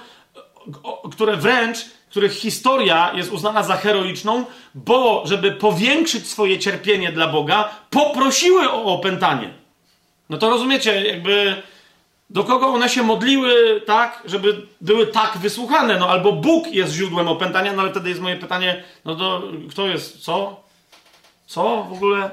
[1.11, 1.79] które wręcz
[2.11, 4.45] których historia jest uznana za heroiczną,
[4.75, 9.55] bo żeby powiększyć swoje cierpienie dla Boga, poprosiły o opętanie.
[10.31, 11.63] No to rozumiecie, jakby
[12.31, 15.99] do kogo one się modliły, tak, żeby były tak wysłuchane.
[15.99, 19.87] No albo Bóg jest źródłem opętania, no ale wtedy jest moje pytanie, no to kto
[19.87, 20.63] jest, co?
[21.47, 22.31] Co w ogóle?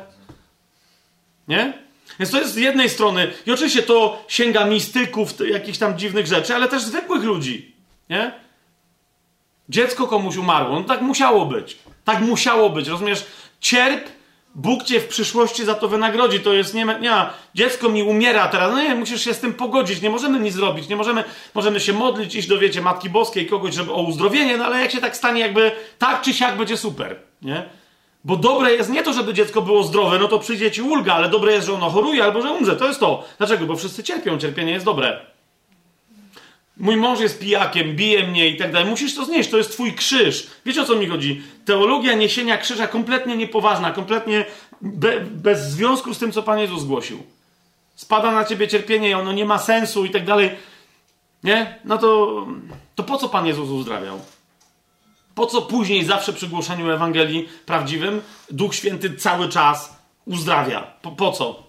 [1.48, 1.74] Nie?
[2.20, 6.56] Więc to jest z jednej strony, i oczywiście to sięga mistyków, jakichś tam dziwnych rzeczy,
[6.56, 7.77] ale też zwykłych ludzi.
[8.10, 8.32] Nie?
[9.70, 10.80] Dziecko komuś umarło.
[10.80, 11.78] No tak musiało być.
[12.04, 12.88] Tak musiało być.
[12.88, 13.26] Rozumiesz?
[13.60, 14.10] Cierp,
[14.56, 16.40] Bóg cię w przyszłości za to wynagrodzi.
[16.40, 18.72] To jest nie, nie dziecko mi umiera teraz.
[18.72, 20.02] No nie, musisz się z tym pogodzić.
[20.02, 20.90] Nie możemy nic zrobić.
[20.90, 24.66] Nie możemy, możemy się modlić, iść do wiecie Matki Boskiej, kogoś, żeby o uzdrowienie, no
[24.66, 27.16] ale jak się tak stanie, jakby tak czy siak będzie super.
[27.42, 27.64] Nie?
[28.24, 31.30] Bo dobre jest nie to, żeby dziecko było zdrowe, no to przyjdzie ci ulga, ale
[31.30, 32.76] dobre jest, że ono choruje albo że umrze.
[32.76, 33.24] To jest to.
[33.38, 33.66] Dlaczego?
[33.66, 34.38] Bo wszyscy cierpią.
[34.38, 35.20] Cierpienie jest dobre.
[36.80, 38.90] Mój mąż jest pijakiem, bije mnie i tak dalej.
[38.90, 40.48] Musisz to znieść, to jest twój krzyż.
[40.66, 41.42] Wiecie o co mi chodzi?
[41.66, 44.46] Teologia niesienia krzyża kompletnie niepoważna, kompletnie
[44.82, 47.24] be, bez związku z tym, co Pan Jezus zgłosił.
[47.96, 50.50] Spada na ciebie cierpienie i ono nie ma sensu i tak dalej.
[51.44, 51.80] Nie?
[51.86, 52.46] No to,
[52.96, 54.20] to po co Pan Jezus uzdrawiał?
[55.36, 60.82] Po co później, zawsze przy głoszeniu Ewangelii prawdziwym, Duch Święty cały czas uzdrawia?
[61.02, 61.67] Po, po co?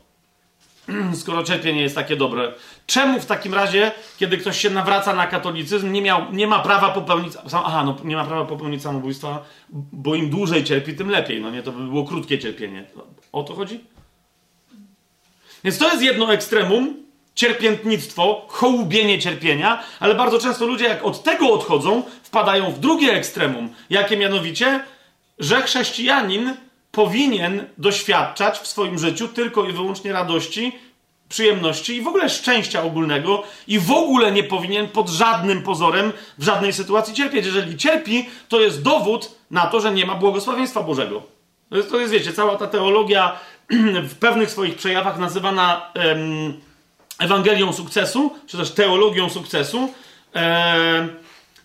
[1.20, 2.52] skoro cierpienie jest takie dobre.
[2.86, 6.88] Czemu w takim razie, kiedy ktoś się nawraca na katolicyzm, nie, miał, nie ma prawa
[6.88, 7.32] popełnić.
[7.52, 9.44] Aha, no nie ma prawa popełnić samobójstwa,
[9.92, 11.40] bo im dłużej cierpi, tym lepiej.
[11.40, 12.84] No nie, to by było krótkie cierpienie.
[13.32, 13.80] O to chodzi?
[15.64, 16.96] Więc to jest jedno ekstremum,
[17.34, 23.68] cierpiętnictwo, hołubienie cierpienia, ale bardzo często ludzie, jak od tego odchodzą, wpadają w drugie ekstremum.
[23.90, 24.84] Jakie mianowicie,
[25.38, 26.56] że chrześcijanin
[26.98, 30.72] powinien doświadczać w swoim życiu tylko i wyłącznie radości,
[31.28, 36.44] przyjemności i w ogóle szczęścia ogólnego i w ogóle nie powinien pod żadnym pozorem w
[36.44, 37.46] żadnej sytuacji cierpieć.
[37.46, 41.22] Jeżeli cierpi, to jest dowód na to, że nie ma błogosławieństwa Bożego.
[41.70, 43.38] To jest, to jest wiecie, cała ta teologia
[44.10, 46.60] w pewnych swoich przejawach nazywana em,
[47.18, 49.92] Ewangelią sukcesu, czy też teologią sukcesu.
[50.32, 51.08] Em,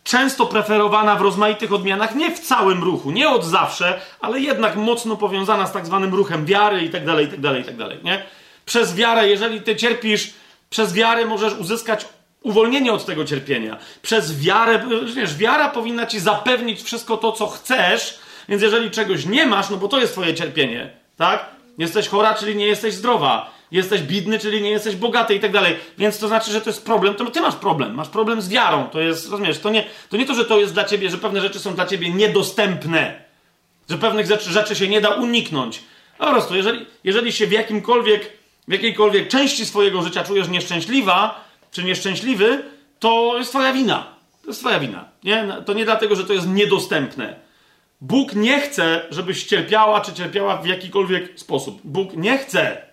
[0.03, 5.15] często preferowana w rozmaitych odmianach, nie w całym ruchu, nie od zawsze, ale jednak mocno
[5.15, 7.99] powiązana z tak zwanym ruchem wiary i tak dalej, i tak dalej, i tak dalej,
[8.03, 8.23] nie?
[8.65, 10.33] Przez wiarę, jeżeli ty cierpisz
[10.69, 12.05] Przez wiarę możesz uzyskać
[12.41, 13.77] uwolnienie od tego cierpienia.
[14.01, 14.83] Przez wiarę,
[15.15, 19.77] wiesz, wiara powinna ci zapewnić wszystko to, co chcesz, więc jeżeli czegoś nie masz, no
[19.77, 21.45] bo to jest twoje cierpienie, tak?
[21.77, 23.52] Jesteś chora, czyli nie jesteś zdrowa.
[23.73, 25.75] Jesteś bidny, czyli nie jesteś bogaty i tak dalej.
[25.97, 27.93] Więc to znaczy, że to jest problem, to ty masz problem.
[27.93, 28.88] Masz problem z wiarą.
[28.91, 31.41] To jest, rozumiesz, to nie, to nie to, że to jest dla ciebie, że pewne
[31.41, 33.23] rzeczy są dla ciebie niedostępne.
[33.89, 35.83] Że pewnych rzeczy, rzeczy się nie da uniknąć.
[36.17, 38.29] Po prostu, jeżeli, jeżeli się w jakimkolwiek,
[38.67, 42.63] w jakiejkolwiek części swojego życia czujesz nieszczęśliwa, czy nieszczęśliwy,
[42.99, 44.07] to jest twoja wina.
[44.41, 45.05] To jest twoja wina.
[45.23, 45.47] Nie?
[45.65, 47.36] To nie dlatego, że to jest niedostępne.
[48.01, 51.81] Bóg nie chce, żebyś cierpiała, czy cierpiała w jakikolwiek sposób.
[51.83, 52.92] Bóg nie chce.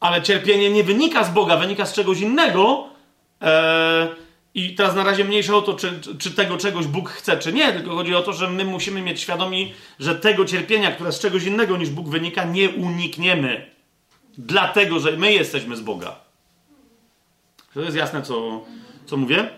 [0.00, 2.88] Ale cierpienie nie wynika z Boga, wynika z czegoś innego.
[3.40, 4.08] Eee,
[4.54, 7.72] I teraz na razie mniejsze o to, czy, czy tego czegoś Bóg chce, czy nie,
[7.72, 11.44] tylko chodzi o to, że my musimy mieć świadomi, że tego cierpienia, które z czegoś
[11.44, 13.70] innego niż Bóg wynika, nie unikniemy.
[14.38, 16.16] Dlatego, że my jesteśmy z Boga.
[17.74, 18.64] To jest jasne, co,
[19.06, 19.50] co mówię?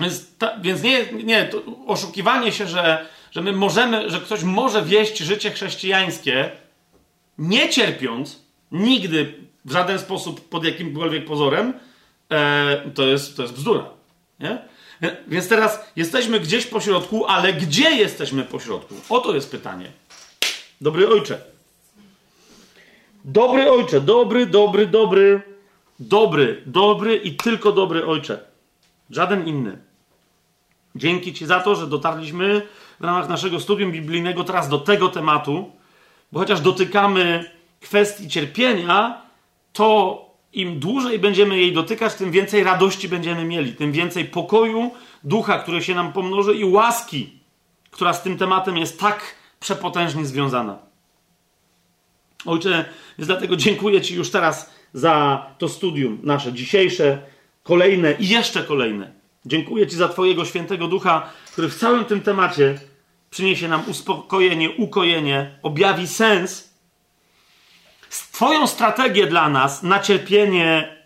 [0.00, 1.50] Więc, ta, więc nie, nie
[1.86, 6.50] oszukiwanie się, że, że my możemy, że ktoś może wieść życie chrześcijańskie,
[7.38, 8.40] nie cierpiąc
[8.72, 11.72] nigdy w żaden sposób pod jakimkolwiek pozorem,
[12.30, 13.84] e, to, jest, to jest bzdura.
[14.40, 14.58] Nie?
[15.28, 18.94] Więc teraz jesteśmy gdzieś po środku, ale gdzie jesteśmy po środku?
[19.08, 19.92] Oto jest pytanie.
[20.80, 21.40] Dobry ojcze.
[23.24, 25.42] Dobry ojcze, dobry, dobry, dobry,
[25.98, 28.40] dobry, dobry i tylko dobry ojcze.
[29.10, 29.78] Żaden inny.
[30.94, 32.62] Dzięki Ci za to, że dotarliśmy
[33.00, 35.72] w ramach naszego studium biblijnego teraz do tego tematu,
[36.32, 37.50] bo chociaż dotykamy
[37.80, 39.25] kwestii cierpienia,
[39.76, 40.20] to
[40.52, 44.90] im dłużej będziemy jej dotykać, tym więcej radości będziemy mieli, tym więcej pokoju,
[45.24, 47.32] ducha, który się nam pomnoży i łaski,
[47.90, 50.78] która z tym tematem jest tak przepotężnie związana.
[52.46, 52.84] Ojcze,
[53.18, 57.22] więc dlatego dziękuję Ci już teraz za to studium nasze dzisiejsze,
[57.62, 59.12] kolejne i jeszcze kolejne.
[59.46, 62.78] Dziękuję Ci za Twojego świętego ducha, który w całym tym temacie
[63.30, 66.65] przyniesie nam uspokojenie, ukojenie, objawi sens,
[68.10, 70.96] Twoją strategię dla nas na cierpienie,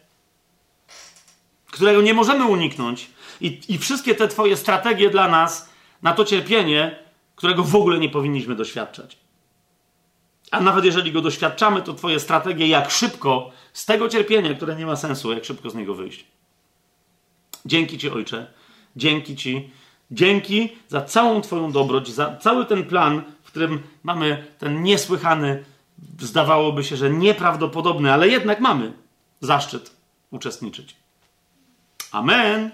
[1.71, 3.11] którego nie możemy uniknąć,
[3.41, 5.71] i, i wszystkie te Twoje strategie dla nas
[6.03, 6.99] na to cierpienie,
[7.37, 9.19] którego w ogóle nie powinniśmy doświadczać.
[10.51, 14.87] A nawet jeżeli go doświadczamy, to Twoje strategie, jak szybko z tego cierpienia, które nie
[14.87, 16.25] ma sensu, jak szybko z niego wyjść.
[17.67, 18.47] Dzięki Ci, Ojcze.
[18.97, 19.71] Dzięki Ci.
[20.11, 25.65] Dzięki za całą Twoją dobroć, za cały ten plan, w którym mamy ten niesłychany,
[26.21, 28.93] zdawałoby się, że nieprawdopodobny, ale jednak mamy
[29.41, 29.91] zaszczyt
[30.31, 30.97] uczestniczyć.
[32.13, 32.71] Amen.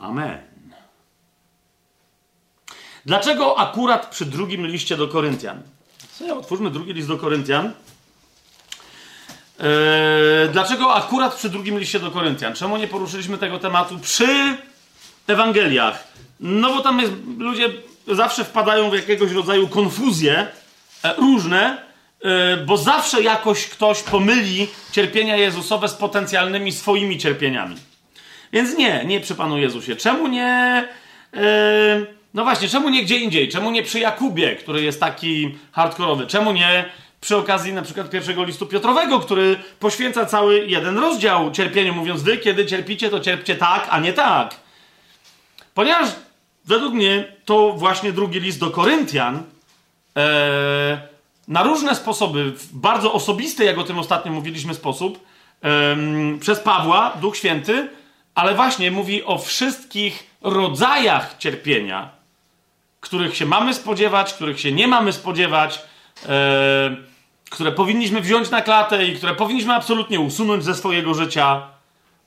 [0.00, 0.38] Amen.
[3.06, 5.62] Dlaczego akurat przy drugim liście do Koryntian?
[6.12, 7.72] Co, otwórzmy drugi list do Koryntian.
[9.60, 12.54] Eee, dlaczego akurat przy drugim liście do Koryntian?
[12.54, 14.56] Czemu nie poruszyliśmy tego tematu przy
[15.26, 16.04] Ewangeliach?
[16.40, 17.68] No bo tam jest, ludzie
[18.08, 20.48] zawsze wpadają w jakiegoś rodzaju konfuzję,
[21.16, 21.82] różne,
[22.24, 27.76] e, bo zawsze jakoś ktoś pomyli cierpienia Jezusowe z potencjalnymi swoimi cierpieniami.
[28.52, 29.96] Więc nie, nie przy Panu Jezusie.
[29.96, 30.88] Czemu nie...
[31.34, 31.40] E,
[32.34, 33.48] no właśnie, czemu nie gdzie indziej?
[33.48, 36.26] Czemu nie przy Jakubie, który jest taki hardkorowy?
[36.26, 36.84] Czemu nie
[37.20, 42.38] przy okazji na przykład pierwszego listu Piotrowego, który poświęca cały jeden rozdział cierpieniu, mówiąc wy,
[42.38, 44.56] kiedy cierpicie, to cierpcie tak, a nie tak.
[45.74, 46.08] Ponieważ
[46.64, 49.42] według mnie to właśnie drugi list do Koryntian e,
[51.48, 55.26] na różne sposoby, w bardzo osobisty, jak o tym ostatnio mówiliśmy, sposób,
[55.64, 55.96] e,
[56.40, 57.88] przez Pawła, Duch Święty,
[58.34, 62.10] ale właśnie mówi o wszystkich rodzajach cierpienia,
[63.00, 65.82] których się mamy spodziewać, których się nie mamy spodziewać,
[66.28, 66.96] e,
[67.50, 71.62] które powinniśmy wziąć na klatę i które powinniśmy absolutnie usunąć ze swojego życia,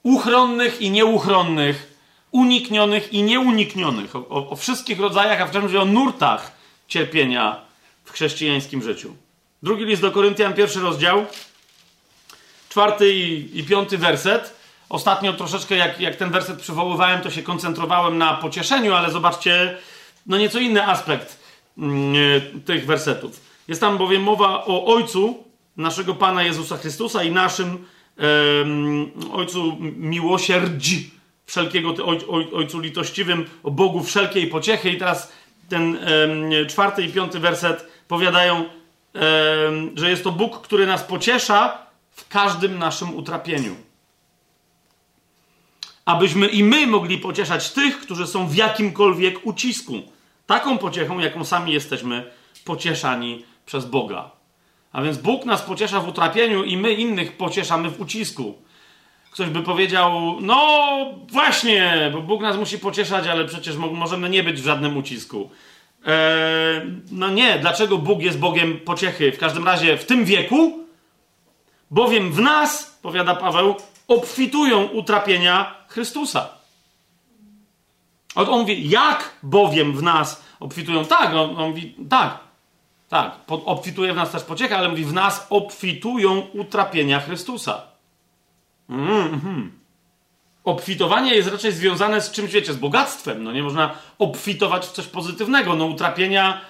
[0.03, 1.93] uchronnych i nieuchronnych,
[2.31, 6.51] uniknionych i nieuniknionych, o, o, wszystkich rodzajach, a w czymś o nurtach
[6.87, 7.72] cierpienia
[8.13, 9.15] chrześcijańskim życiu.
[9.63, 11.25] Drugi list do Koryntian, pierwszy rozdział,
[12.69, 14.55] czwarty i, i piąty werset.
[14.89, 19.77] Ostatnio troszeczkę, jak, jak ten werset przywoływałem, to się koncentrowałem na pocieszeniu, ale zobaczcie,
[20.25, 21.39] no nieco inny aspekt
[21.77, 23.41] yy, tych wersetów.
[23.67, 25.43] Jest tam bowiem mowa o Ojcu
[25.77, 27.85] naszego Pana Jezusa Chrystusa i naszym
[28.17, 28.25] yy,
[29.33, 31.11] Ojcu miłosierdzi,
[31.45, 34.89] wszelkiego oj, oj, Ojcu litościwym, o Bogu wszelkiej pociechy.
[34.89, 35.31] I teraz
[35.69, 35.97] ten
[36.49, 38.65] yy, czwarty i piąty werset powiadają,
[39.95, 41.77] że jest to Bóg, który nas pociesza
[42.11, 43.75] w każdym naszym utrapieniu
[46.05, 49.93] abyśmy i my mogli pocieszać tych, którzy są w jakimkolwiek ucisku.
[50.45, 52.31] Taką pociechą, jaką sami jesteśmy
[52.65, 54.31] pocieszani przez Boga.
[54.91, 58.57] A więc Bóg nas pociesza w utrapieniu i my innych pocieszamy w ucisku.
[59.31, 60.87] Ktoś by powiedział, no
[61.27, 65.49] właśnie, bo Bóg nas musi pocieszać, ale przecież możemy nie być w żadnym ucisku.
[66.05, 69.31] Eee, no nie, dlaczego Bóg jest Bogiem pociechy?
[69.31, 70.79] W każdym razie w tym wieku,
[71.91, 73.75] bowiem w nas, powiada Paweł,
[74.07, 76.49] obfitują utrapienia Chrystusa.
[78.35, 81.05] On mówi, jak bowiem w nas obfitują?
[81.05, 82.39] Tak, on, on mówi, tak,
[83.09, 87.81] tak, obfituje w nas też pociecha, ale mówi, w nas obfitują utrapienia Chrystusa.
[88.89, 89.82] Mm -hmm.
[90.63, 93.43] Obfitowanie jest raczej związane z czymś, wiecie, z bogactwem.
[93.43, 95.75] No nie można obfitować w coś pozytywnego.
[95.75, 96.61] No utrapienia.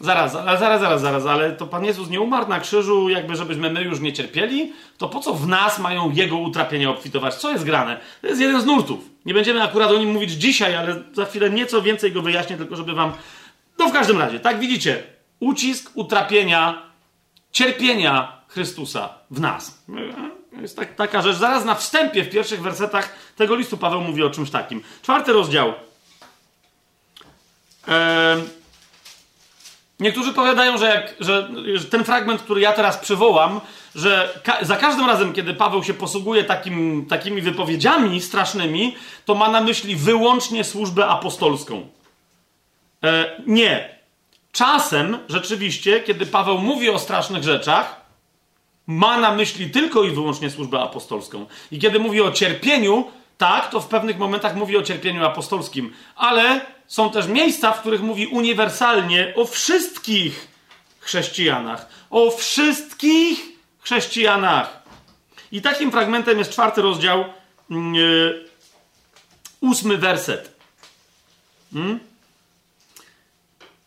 [0.00, 3.70] Zaraz, zaraz, zaraz, zaraz, zaraz, ale to Pan Jezus nie umarł na krzyżu, jakby żebyśmy
[3.70, 7.34] my już nie cierpieli, to po co w nas mają Jego utrapienia obfitować?
[7.34, 8.00] Co jest grane?
[8.20, 9.00] To jest jeden z nurtów.
[9.24, 12.76] Nie będziemy akurat o nim mówić dzisiaj, ale za chwilę nieco więcej go wyjaśnię, tylko
[12.76, 13.12] żeby Wam...
[13.78, 15.02] No w każdym razie, tak widzicie,
[15.40, 16.82] ucisk, utrapienia,
[17.52, 19.84] cierpienia Chrystusa w nas.
[20.60, 21.36] Jest tak, taka rzecz.
[21.36, 24.82] Zaraz na wstępie, w pierwszych wersetach tego listu Paweł mówi o czymś takim.
[25.02, 25.74] Czwarty rozdział.
[30.00, 33.60] Niektórzy powiadają, że, jak, że, że, ten fragment, który ja teraz przywołam,
[33.94, 39.50] że ka za każdym razem, kiedy Paweł się posługuje takim, takimi wypowiedziami strasznymi, to ma
[39.50, 41.88] na myśli wyłącznie służbę apostolską.
[43.02, 43.96] Eee, nie.
[44.52, 48.05] Czasem rzeczywiście, kiedy Paweł mówi o strasznych rzeczach,
[48.86, 51.46] ma na myśli tylko i wyłącznie służbę apostolską.
[51.70, 53.04] I kiedy mówi o cierpieniu,
[53.38, 58.02] tak, to w pewnych momentach mówi o cierpieniu apostolskim, ale są też miejsca, w których
[58.02, 60.48] mówi uniwersalnie o wszystkich
[61.00, 61.88] chrześcijanach.
[62.10, 63.42] O wszystkich
[63.80, 64.82] chrześcijanach.
[65.52, 67.24] I takim fragmentem jest czwarty rozdział,
[67.70, 68.48] yy,
[69.60, 70.56] ósmy werset.
[71.72, 72.00] Hmm?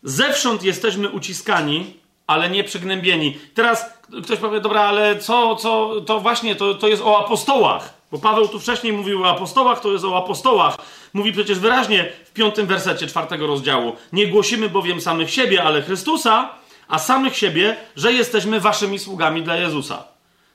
[0.03, 1.98] Zewsząd jesteśmy uciskani,
[2.29, 3.37] ale nie przygnębieni.
[3.53, 3.85] Teraz
[4.23, 7.93] ktoś powie, dobra, ale co, co, to właśnie, to, to jest o apostołach.
[8.11, 10.77] Bo Paweł tu wcześniej mówił o apostołach, to jest o apostołach.
[11.13, 13.95] Mówi przecież wyraźnie w piątym wersecie czwartego rozdziału.
[14.13, 16.49] Nie głosimy bowiem samych siebie, ale Chrystusa,
[16.87, 20.03] a samych siebie, że jesteśmy waszymi sługami dla Jezusa.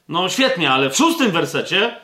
[0.08, 1.96] No świetnie, ale w szóstym wersecie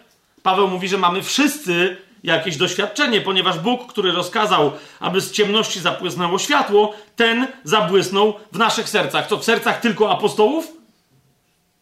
[0.42, 6.38] Paweł mówi, że mamy wszyscy jakieś doświadczenie, ponieważ Bóg, który rozkazał, aby z ciemności zapłysnęło
[6.38, 9.26] światło, ten zabłysnął w naszych sercach.
[9.26, 10.72] To w sercach tylko apostołów?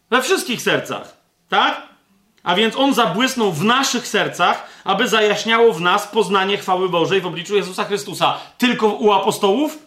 [0.09, 1.17] We wszystkich sercach.
[1.49, 1.89] Tak?
[2.43, 7.25] A więc on zabłysnął w naszych sercach, aby zajaśniało w nas poznanie chwały Bożej w
[7.25, 8.37] obliczu Jezusa Chrystusa.
[8.57, 9.77] Tylko u apostołów?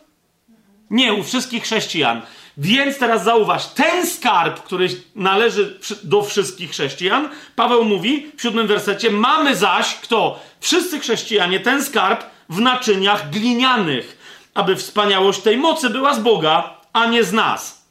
[0.90, 2.22] Nie, u wszystkich chrześcijan.
[2.56, 9.10] Więc teraz zauważ, ten skarb, który należy do wszystkich chrześcijan, Paweł mówi w siódmym wersecie,
[9.10, 10.40] mamy zaś, kto?
[10.60, 14.18] Wszyscy chrześcijanie, ten skarb w naczyniach glinianych,
[14.54, 17.84] aby wspaniałość tej mocy była z Boga, a nie z nas.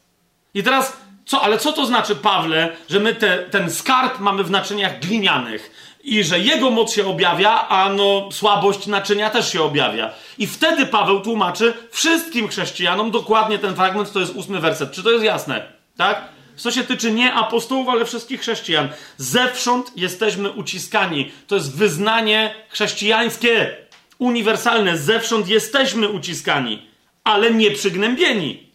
[0.54, 4.52] I teraz, co, ale co to znaczy, Pawle, że my te, ten skarb mamy w
[4.52, 5.71] naczyniach glinianych?
[6.04, 10.14] I że jego moc się objawia, a no słabość naczynia też się objawia.
[10.38, 14.92] I wtedy Paweł tłumaczy wszystkim chrześcijanom dokładnie ten fragment, to jest ósmy werset.
[14.92, 15.74] Czy to jest jasne?
[15.98, 16.22] Tak?
[16.56, 18.90] Co się tyczy nie apostołów, ale wszystkich chrześcijan.
[19.18, 21.32] Zewsząd jesteśmy uciskani.
[21.48, 23.78] To jest wyznanie chrześcijańskie,
[24.18, 24.98] uniwersalne.
[24.98, 26.88] Zewsząd jesteśmy uciskani,
[27.24, 28.72] ale nie przygnębieni.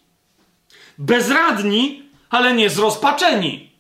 [0.99, 3.71] Bezradni, ale nie zrozpaczeni.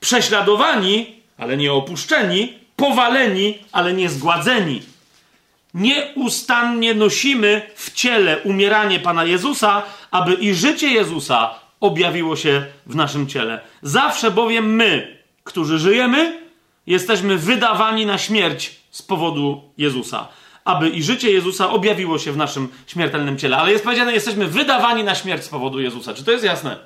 [0.00, 4.82] Prześladowani, ale nie opuszczeni, powaleni, ale nie zgładzeni.
[5.74, 13.26] Nieustannie nosimy w ciele umieranie Pana Jezusa, aby i życie Jezusa objawiło się w naszym
[13.26, 13.60] ciele.
[13.82, 16.40] Zawsze bowiem my, którzy żyjemy,
[16.86, 20.28] jesteśmy wydawani na śmierć z powodu Jezusa.
[20.64, 23.56] Aby i życie Jezusa objawiło się w naszym śmiertelnym ciele.
[23.56, 26.14] Ale jest powiedziane, jesteśmy wydawani na śmierć z powodu Jezusa.
[26.14, 26.76] Czy to jest jasne?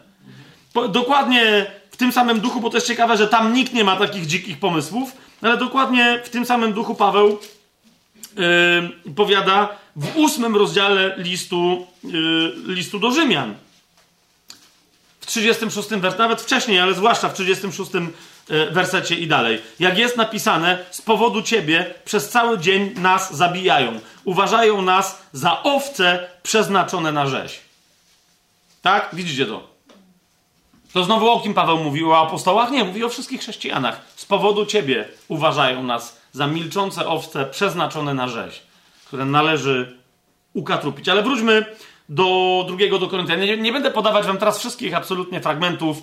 [0.72, 1.66] Po, dokładnie
[1.98, 5.12] tym samym duchu, bo to jest ciekawe, że tam nikt nie ma takich dzikich pomysłów,
[5.42, 7.38] ale dokładnie w tym samym duchu Paweł
[9.06, 13.54] yy, powiada w ósmym rozdziale listu, yy, listu do Rzymian.
[15.20, 19.62] W 36 wersecie, nawet wcześniej, ale zwłaszcza w 36 yy, wersecie i dalej.
[19.80, 24.00] Jak jest napisane, z powodu ciebie przez cały dzień nas zabijają.
[24.24, 27.60] Uważają nas za owce przeznaczone na rzeź.
[28.82, 29.08] Tak?
[29.12, 29.77] Widzicie to?
[30.98, 32.12] To znowu o kim Paweł mówił?
[32.12, 32.70] O apostołach?
[32.70, 34.00] Nie, mówi o wszystkich chrześcijanach.
[34.16, 38.62] Z powodu ciebie uważają nas za milczące owce przeznaczone na rzeź,
[39.06, 39.98] które należy
[40.54, 41.08] ukatrupić.
[41.08, 41.64] Ale wróćmy
[42.08, 43.40] do drugiego do Koryntian.
[43.40, 46.02] Nie, nie będę podawać wam teraz wszystkich absolutnie fragmentów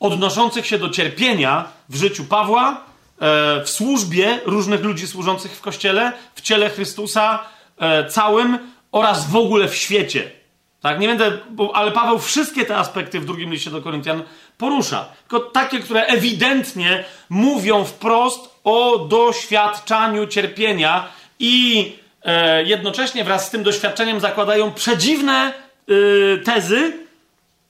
[0.00, 2.84] odnoszących się do cierpienia w życiu Pawła,
[3.20, 7.38] e, w służbie różnych ludzi służących w Kościele, w ciele Chrystusa
[7.78, 8.58] e, całym
[8.92, 10.37] oraz w ogóle w świecie.
[10.80, 14.22] Tak, nie będę, bo, ale Paweł wszystkie te aspekty w drugim liście do Koryntian
[14.58, 15.04] porusza.
[15.28, 21.08] Tylko takie, które ewidentnie mówią wprost o doświadczaniu cierpienia
[21.38, 21.92] i
[22.24, 26.98] e, jednocześnie wraz z tym doświadczeniem zakładają przedziwne e, tezy,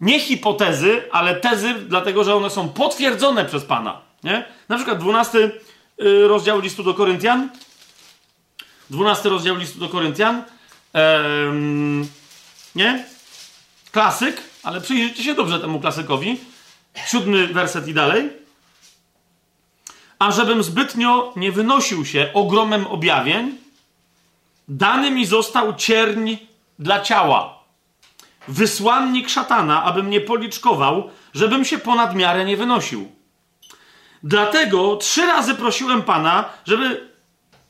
[0.01, 4.01] nie hipotezy, ale tezy, dlatego że one są potwierdzone przez Pana.
[4.25, 4.45] Nie?
[4.69, 5.51] Na przykład 12 e,
[6.29, 7.49] rozdział listu do Koryntian.
[8.91, 10.43] 12 rozdział listu do Koryntian.
[12.75, 13.05] Nie?
[13.93, 16.41] Klasyk, ale przyjrzyjcie się dobrze temu klasykowi.
[17.07, 18.31] Siódmy werset i dalej.
[20.19, 23.59] A żebym zbytnio nie wynosił się ogromem objawień,
[24.69, 26.37] dany mi został cierń
[26.79, 27.59] dla ciała.
[28.49, 33.13] Wysłannik szatana, aby mnie policzkował, żebym się ponad miarę nie wynosił.
[34.23, 37.09] Dlatego trzy razy prosiłem Pana, żeby.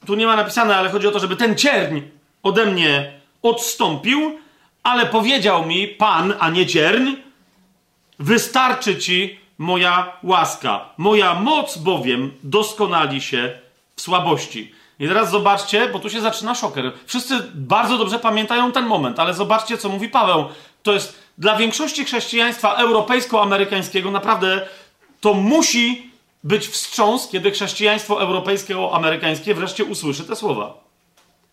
[0.07, 2.01] Tu nie ma napisane, ale chodzi o to, żeby ten cierń
[2.43, 4.39] ode mnie odstąpił,
[4.89, 7.13] ale powiedział mi Pan, a nie cierń,
[8.19, 10.89] wystarczy ci moja łaska.
[10.99, 13.59] Moja moc bowiem doskonali się
[13.97, 14.73] w słabości.
[14.99, 16.93] I teraz zobaczcie, bo tu się zaczyna szoker.
[17.07, 20.45] Wszyscy bardzo dobrze pamiętają ten moment, ale zobaczcie, co mówi Paweł.
[20.83, 24.69] To jest dla większości chrześcijaństwa europejsko-amerykańskiego naprawdę
[25.21, 26.11] to musi
[26.45, 30.75] być wstrząs, kiedy chrześcijaństwo europejsko-amerykańskie wreszcie usłyszy te słowa.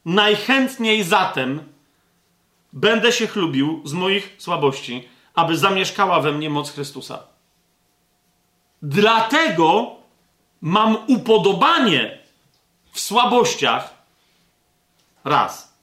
[0.05, 1.74] Najchętniej zatem
[2.76, 7.23] będę się chlubił z moich słabości, aby zamieszkała we mnie moc Chrystusa.
[8.82, 9.95] Dlatego
[10.61, 12.17] mam upodobanie
[12.91, 13.93] w słabościach
[15.23, 15.73] raz,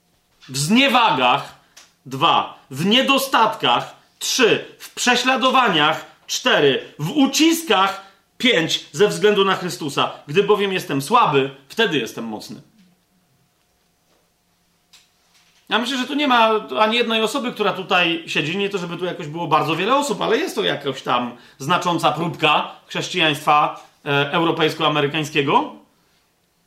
[0.49, 1.59] w zniewagach
[2.05, 8.01] dwa, w niedostatkach trzy, w prześladowaniach cztery, w uciskach
[8.37, 10.11] pięć ze względu na Chrystusa.
[10.27, 12.61] Gdy bowiem jestem słaby, wtedy jestem mocny.
[15.69, 16.49] Ja myślę, że tu nie ma
[16.79, 18.57] ani jednej osoby, która tutaj siedzi.
[18.57, 22.11] Nie to, żeby tu jakoś było bardzo wiele osób, ale jest to jakaś tam znacząca
[22.11, 25.71] próbka chrześcijaństwa e, europejsko-amerykańskiego.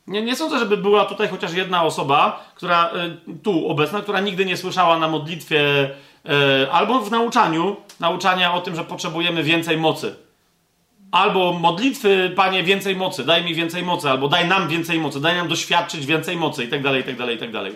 [0.07, 3.09] Nie, nie sądzę, żeby była tutaj chociaż jedna osoba, która e,
[3.43, 5.89] tu obecna, która nigdy nie słyszała na modlitwie
[6.25, 10.15] e, albo w nauczaniu, nauczania o tym, że potrzebujemy więcej mocy.
[11.11, 15.35] Albo modlitwy, Panie, więcej mocy, daj mi więcej mocy, albo daj nam więcej mocy, daj
[15.35, 17.75] nam doświadczyć więcej mocy i tak dalej, i tak dalej, i tak dalej.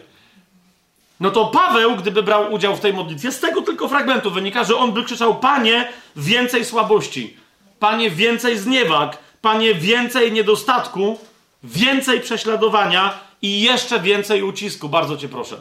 [1.21, 4.77] No to Paweł, gdyby brał udział w tej modlitwie, z tego tylko fragmentu wynika, że
[4.77, 7.37] on by krzyczał: Panie, więcej słabości,
[7.79, 11.19] Panie, więcej zniewag, Panie, więcej niedostatku,
[11.63, 14.89] więcej prześladowania i jeszcze więcej ucisku.
[14.89, 15.57] Bardzo Cię proszę.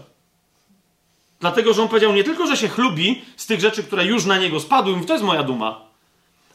[1.40, 4.38] Dlatego, że on powiedział nie tylko, że się chlubi z tych rzeczy, które już na
[4.38, 5.80] niego spadły, mówi, to jest moja duma,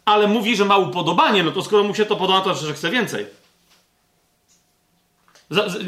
[0.06, 2.74] ale mówi, że ma upodobanie, no to skoro mu się to podoba, to znaczy, że
[2.74, 3.26] chce więcej.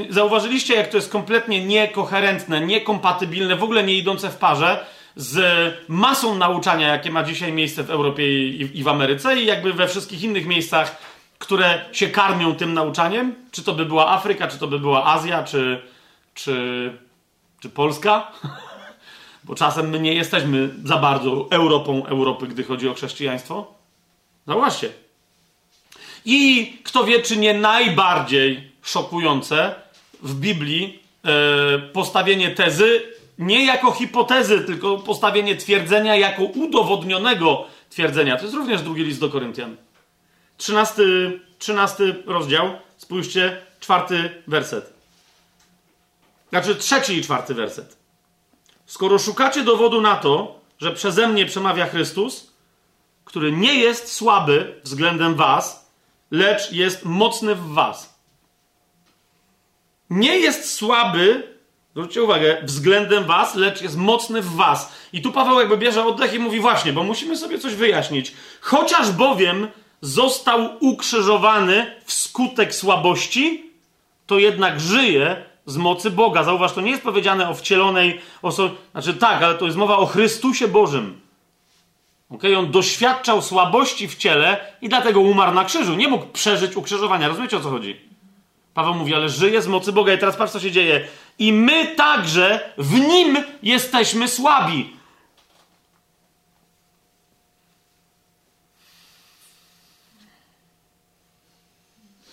[0.10, 4.86] Zauważyliście, jak to jest kompletnie niekoherentne, niekompatybilne, w ogóle nie idące w parze
[5.16, 9.88] z masą nauczania, jakie ma dzisiaj miejsce w Europie i w Ameryce i jakby we
[9.88, 10.98] wszystkich innych miejscach,
[11.40, 13.36] które się karmią tym nauczaniem?
[13.52, 15.82] Czy to by była Afryka, czy to by była Azja, czy,
[16.34, 16.94] czy,
[17.60, 18.32] czy Polska?
[19.44, 23.74] Bo czasem my nie jesteśmy za bardzo Europą Europy, gdy chodzi o chrześcijaństwo.
[24.48, 24.90] Zauważcie.
[26.26, 29.76] I kto wie, czy nie najbardziej szokujące
[30.22, 33.02] w Biblii e, postawienie tezy
[33.38, 38.38] nie jako hipotezy, tylko postawienie twierdzenia jako udowodnionego twierdzenia.
[38.38, 39.78] To jest również drugi list do Koryntian.
[40.58, 41.04] 13,
[41.60, 44.94] 13 rozdział, spójrzcie, czwarty werset.
[46.50, 47.98] Znaczy trzeci i czwarty werset.
[48.86, 52.54] Skoro szukacie dowodu na to, że przeze mnie przemawia Chrystus,
[53.26, 55.92] który nie jest słaby względem was,
[56.32, 58.17] lecz jest mocny w was
[60.10, 61.58] nie jest słaby,
[61.92, 64.92] zwróćcie uwagę, względem was, lecz jest mocny w was.
[65.14, 68.34] I tu Paweł jakby bierze oddech i mówi właśnie, bo musimy sobie coś wyjaśnić.
[68.62, 69.68] Chociaż bowiem
[70.02, 73.72] został ukrzyżowany wskutek słabości,
[74.28, 76.44] to jednak żyje z mocy Boga.
[76.44, 78.76] Zauważ, to nie jest powiedziane o wcielonej osobie.
[78.92, 81.22] Znaczy tak, ale to jest mowa o Chrystusie Bożym.
[82.30, 82.58] Okay?
[82.58, 85.96] On doświadczał słabości w ciele i dlatego umarł na krzyżu.
[85.96, 87.28] Nie mógł przeżyć ukrzyżowania.
[87.28, 88.07] Rozumiecie o co chodzi?
[88.78, 90.14] Paweł mówi, ale żyje z mocy Boga.
[90.14, 91.08] I teraz patrz, co się dzieje.
[91.40, 94.94] I my także w nim jesteśmy słabi.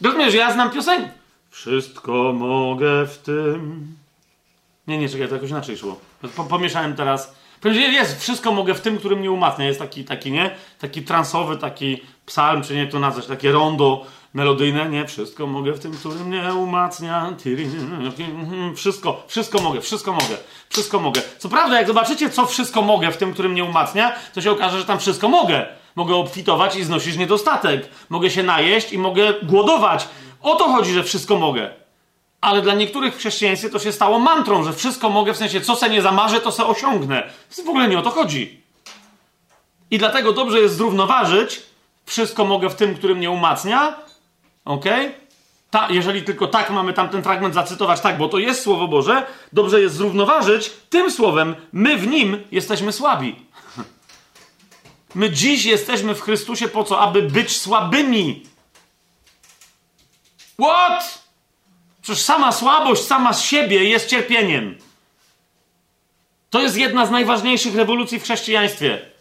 [0.01, 1.11] Rozumiesz, ja znam piosenkę.
[1.51, 3.87] Wszystko mogę w tym.
[4.87, 6.01] Nie, nie, czekaj, to jakoś inaczej szło.
[6.49, 7.35] Pomieszałem teraz.
[7.65, 9.65] Jest, wszystko mogę w tym, którym nie umacnia.
[9.65, 10.51] Jest taki, taki, nie?
[10.79, 15.81] Taki transowy, taki psalm, czy nie to nazwać, takie rondo melodyjne, nie, wszystko mogę w
[15.81, 17.37] tym, który mnie umacnia.
[18.77, 20.37] Wszystko, wszystko mogę, wszystko mogę,
[20.69, 21.23] wszystko mogę.
[21.39, 24.79] Co prawda, jak zobaczycie, co wszystko mogę w tym, który mnie umacnia, to się okaże,
[24.79, 25.67] że tam wszystko mogę.
[25.97, 27.89] Mogę obfitować i znosić niedostatek.
[28.09, 30.09] Mogę się najeść i mogę głodować.
[30.43, 31.71] O to chodzi, że wszystko mogę.
[32.41, 35.77] Ale dla niektórych w chrześcijaństwie to się stało mantrą, że wszystko mogę, w sensie co
[35.77, 37.31] se nie zamarzę, to se osiągnę.
[37.51, 38.63] W ogóle nie o to chodzi.
[39.91, 41.63] I dlatego dobrze jest zrównoważyć
[42.07, 43.97] wszystko mogę w tym, który mnie umacnia,
[44.65, 44.85] ok?
[45.71, 49.81] Ta, jeżeli tylko tak mamy tamten fragment zacytować, tak, bo to jest Słowo Boże, dobrze
[49.81, 53.37] jest zrównoważyć tym słowem, my w nim jesteśmy słabi.
[55.15, 57.01] My dziś jesteśmy w Chrystusie po co?
[57.01, 58.43] Aby być słabymi.
[60.61, 61.25] What?
[62.03, 64.79] Przecież sama słabość, sama z siebie jest cierpieniem.
[66.51, 69.14] To jest jedna z najważniejszych rewolucji w chrześcijaństwie.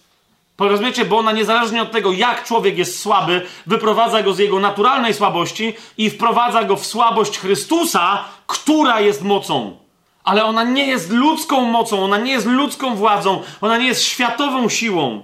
[0.57, 5.13] Porozumiecie, bo ona niezależnie od tego, jak człowiek jest słaby, wyprowadza go z jego naturalnej
[5.13, 9.77] słabości i wprowadza go w słabość Chrystusa, która jest mocą.
[10.23, 14.69] Ale ona nie jest ludzką mocą, ona nie jest ludzką władzą, ona nie jest światową
[14.69, 15.23] siłą.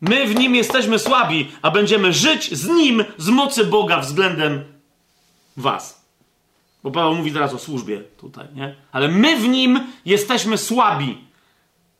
[0.00, 4.64] My w nim jesteśmy słabi, a będziemy żyć z nim z mocy Boga względem
[5.56, 6.04] was.
[6.82, 8.74] Bo Paweł mówi teraz o służbie tutaj, nie?
[8.92, 11.24] Ale my w nim jesteśmy słabi.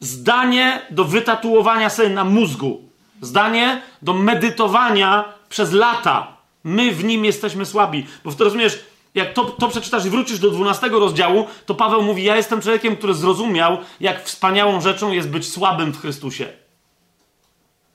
[0.05, 2.83] Zdanie do wytatuowania sobie na mózgu.
[3.21, 6.37] Zdanie do medytowania przez lata.
[6.65, 8.07] My w nim jesteśmy słabi.
[8.25, 8.85] Bo w to rozumiesz,
[9.15, 12.97] jak to, to przeczytasz i wrócisz do 12 rozdziału, to Paweł mówi: Ja jestem człowiekiem,
[12.97, 16.49] który zrozumiał, jak wspaniałą rzeczą jest być słabym w Chrystusie.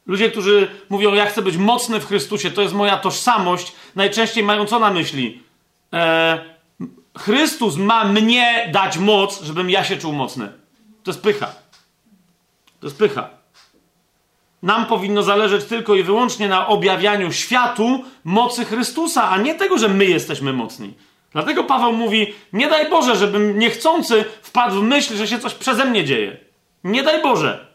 [0.07, 4.66] Ludzie, którzy mówią, ja chcę być mocny w Chrystusie, to jest moja tożsamość, najczęściej mają
[4.66, 5.43] co na myśli?
[5.91, 6.39] Eee,
[7.18, 10.51] Chrystus ma mnie dać moc, żebym ja się czuł mocny.
[11.03, 11.69] To jest pycha.
[12.80, 13.30] To jest pycha.
[14.64, 19.90] Nam powinno zależeć tylko i wyłącznie na objawianiu światu mocy Chrystusa, a nie tego, że
[19.90, 20.94] my jesteśmy mocni.
[21.32, 25.86] Dlatego Paweł mówi: Nie daj Boże, żebym niechcący wpadł w myśl, że się coś przeze
[25.86, 26.38] mnie dzieje.
[26.84, 27.69] Nie daj Boże.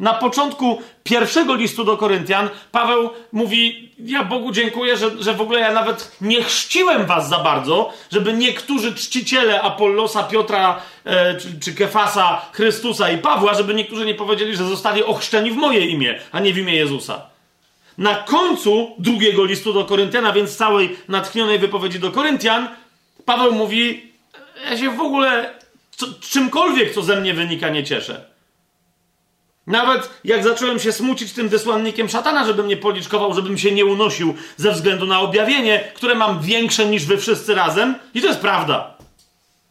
[0.00, 5.60] Na początku pierwszego listu do Koryntian Paweł mówi: Ja Bogu dziękuję, że, że w ogóle
[5.60, 11.74] ja nawet nie chrzciłem was za bardzo, żeby niektórzy czciciele Apollosa, Piotra e, czy, czy
[11.74, 16.40] Kefasa, Chrystusa i Pawła, żeby niektórzy nie powiedzieli, że zostali ochrzczeni w moje imię, a
[16.40, 17.22] nie w imię Jezusa.
[17.98, 22.68] Na końcu drugiego listu do Koryntiana, więc całej natchnionej wypowiedzi do Koryntian,
[23.24, 24.12] Paweł mówi:
[24.70, 25.54] Ja się w ogóle
[25.90, 28.33] co, czymkolwiek, co ze mnie wynika, nie cieszę.
[29.66, 34.34] Nawet jak zacząłem się smucić tym wysłannikiem szatana, żeby mnie policzkował, żebym się nie unosił
[34.56, 38.94] ze względu na objawienie, które mam większe niż wy wszyscy razem, i to jest prawda.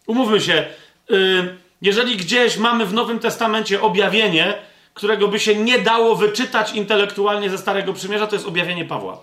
[0.08, 0.66] Umówmy się,
[1.10, 4.54] yy, jeżeli gdzieś mamy w Nowym Testamencie objawienie,
[4.94, 9.18] którego by się nie dało wyczytać intelektualnie ze Starego Przymierza, to jest objawienie Pawła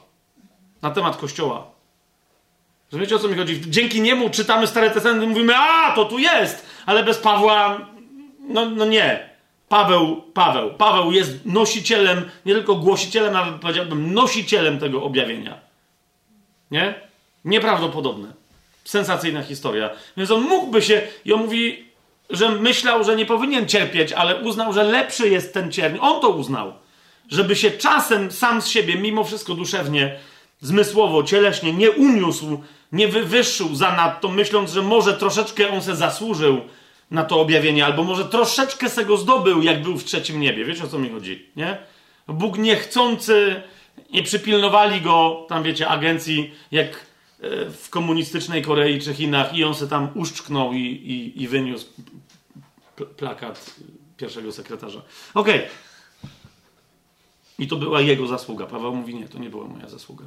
[0.83, 1.67] na temat Kościoła.
[2.93, 3.61] Rozumiecie o co mi chodzi?
[3.71, 7.81] Dzięki niemu czytamy Stare Testamenty i mówimy, a to tu jest, ale bez Pawła,
[8.41, 9.30] no, no nie.
[9.71, 15.61] Paweł, Paweł, Paweł jest nosicielem, nie tylko głosicielem, ale powiedziałbym nosicielem tego objawienia.
[16.71, 16.95] Nie?
[17.45, 18.33] Nieprawdopodobne.
[18.85, 19.91] Sensacyjna historia.
[20.17, 21.85] Więc on mógłby się, i on mówi,
[22.31, 25.99] że myślał, że nie powinien cierpieć, ale uznał, że lepszy jest ten cierń.
[26.01, 26.73] On to uznał.
[27.29, 30.19] Żeby się czasem sam z siebie, mimo wszystko duszewnie,
[30.61, 32.63] zmysłowo, cieleśnie nie uniósł,
[32.93, 36.61] nie wywyższył zanadto, myśląc, że może troszeczkę on se zasłużył
[37.11, 40.65] na to objawienie, albo może troszeczkę se go zdobył, jak był w trzecim niebie.
[40.65, 41.79] Wiecie o co mi chodzi, nie?
[42.29, 43.63] Bóg niechcący,
[44.13, 47.07] nie przypilnowali go, tam wiecie, agencji, jak
[47.41, 51.87] e, w komunistycznej Korei czy Chinach i on se tam uszczknął i, i, i wyniósł
[53.17, 53.75] plakat
[54.17, 55.03] pierwszego sekretarza.
[55.35, 55.57] Okej.
[55.57, 55.69] Okay.
[57.59, 58.67] I to była jego zasługa.
[58.67, 60.25] Paweł mówi, nie, to nie była moja zasługa.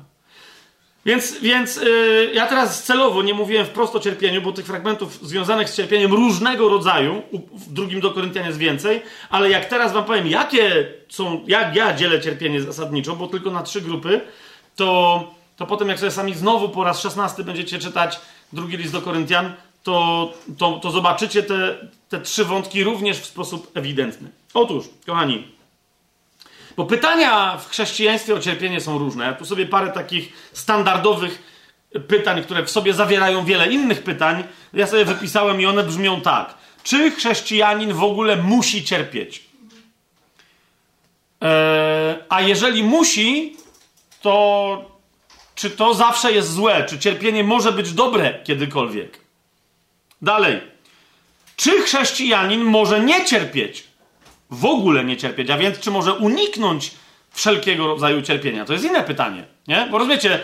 [1.05, 5.69] Więc, więc yy, ja teraz celowo nie mówiłem wprost o cierpieniu, bo tych fragmentów związanych
[5.69, 7.21] z cierpieniem różnego rodzaju,
[7.53, 11.93] w drugim do Koryntian jest więcej, ale jak teraz wam powiem, jakie są, jak ja
[11.93, 14.21] dzielę cierpienie zasadniczo, bo tylko na trzy grupy,
[14.75, 18.19] to, to potem jak sobie sami znowu po raz szesnasty będziecie czytać
[18.53, 21.77] drugi list do Koryntian, to, to, to zobaczycie te,
[22.09, 24.29] te trzy wątki również w sposób ewidentny.
[24.53, 25.47] Otóż, kochani,
[26.77, 29.25] bo pytania w chrześcijaństwie o cierpienie są różne.
[29.25, 31.53] Ja tu sobie parę takich standardowych
[32.07, 34.43] pytań, które w sobie zawierają wiele innych pytań,
[34.73, 36.53] ja sobie wypisałem i one brzmią tak.
[36.83, 39.43] Czy chrześcijanin w ogóle musi cierpieć?
[41.41, 43.57] Eee, a jeżeli musi,
[44.21, 44.93] to
[45.55, 46.85] czy to zawsze jest złe?
[46.89, 49.19] Czy cierpienie może być dobre kiedykolwiek?
[50.21, 50.61] Dalej.
[51.55, 53.83] Czy chrześcijanin może nie cierpieć?
[54.53, 56.91] W ogóle nie cierpieć, a więc czy może uniknąć
[57.31, 58.65] wszelkiego rodzaju cierpienia?
[58.65, 59.87] To jest inne pytanie, nie?
[59.91, 60.39] Bo rozumiecie,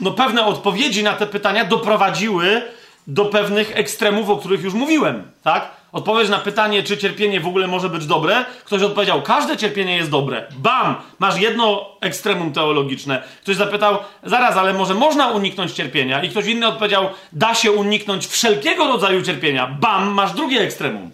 [0.00, 2.62] no pewne odpowiedzi na te pytania doprowadziły
[3.06, 5.70] do pewnych ekstremów, o których już mówiłem, tak?
[5.92, 10.10] Odpowiedź na pytanie, czy cierpienie w ogóle może być dobre, ktoś odpowiedział, każde cierpienie jest
[10.10, 10.46] dobre.
[10.56, 10.96] Bam!
[11.18, 13.22] Masz jedno ekstremum teologiczne.
[13.42, 16.22] Ktoś zapytał, zaraz, ale może można uniknąć cierpienia?
[16.22, 19.66] I ktoś inny odpowiedział, da się uniknąć wszelkiego rodzaju cierpienia.
[19.66, 20.08] Bam!
[20.08, 21.10] Masz drugie ekstremum.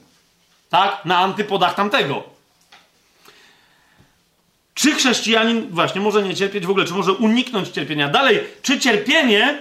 [0.70, 1.04] Tak?
[1.04, 2.39] Na antypodach tamtego.
[4.80, 8.08] Czy chrześcijanin właśnie może nie cierpieć w ogóle, czy może uniknąć cierpienia?
[8.08, 9.58] Dalej, czy cierpienie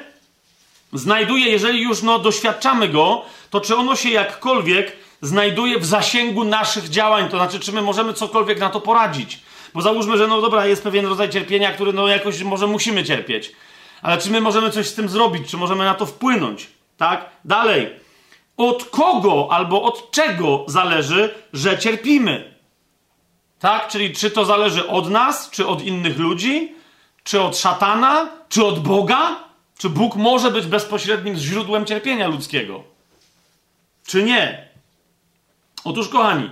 [0.94, 6.90] znajduje, jeżeli już no, doświadczamy go, to czy ono się jakkolwiek znajduje w zasięgu naszych
[6.90, 9.40] działań, to znaczy, czy my możemy cokolwiek na to poradzić?
[9.74, 13.52] Bo załóżmy, że no dobra, jest pewien rodzaj cierpienia, który no jakoś może musimy cierpieć.
[14.02, 15.52] Ale czy my możemy coś z tym zrobić?
[15.52, 16.68] Czy możemy na to wpłynąć?
[16.98, 17.30] Tak?
[17.46, 17.90] Dalej.
[18.58, 22.49] Od kogo albo od czego zależy, że cierpimy?
[23.60, 23.88] Tak?
[23.88, 26.76] Czyli czy to zależy od nas, czy od innych ludzi,
[27.24, 29.36] czy od szatana, czy od Boga?
[29.78, 32.84] Czy Bóg może być bezpośrednim źródłem cierpienia ludzkiego?
[34.08, 34.68] Czy nie?
[35.84, 36.50] Otóż, kochani,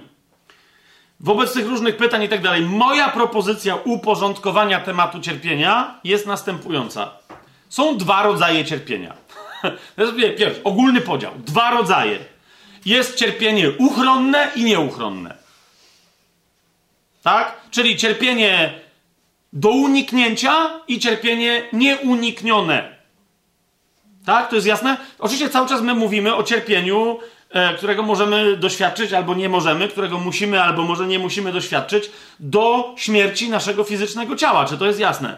[1.19, 7.11] wobec tych różnych pytań i tak dalej, moja propozycja uporządkowania tematu cierpienia jest następująca.
[7.69, 9.13] Są dwa rodzaje cierpienia.
[10.37, 11.31] Pierwszy, ogólny podział.
[11.37, 12.19] Dwa rodzaje.
[12.85, 15.46] Jest cierpienie uchronne i nieuchronne.
[17.23, 17.55] Tak?
[17.71, 18.73] Czyli cierpienie
[19.53, 22.97] do uniknięcia i cierpienie nieuniknione.
[24.25, 24.49] Tak?
[24.49, 24.97] To jest jasne?
[25.19, 30.19] Oczywiście cały czas my mówimy o cierpieniu, e, którego możemy doświadczyć albo nie możemy, którego
[30.19, 34.65] musimy albo może nie musimy doświadczyć do śmierci naszego fizycznego ciała.
[34.65, 35.37] Czy to jest jasne?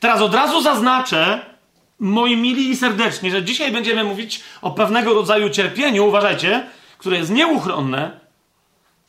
[0.00, 1.40] Teraz od razu zaznaczę,
[1.98, 6.66] moi mili i serdeczni, że dzisiaj będziemy mówić o pewnego rodzaju cierpieniu, uważajcie,
[6.98, 8.21] które jest nieuchronne,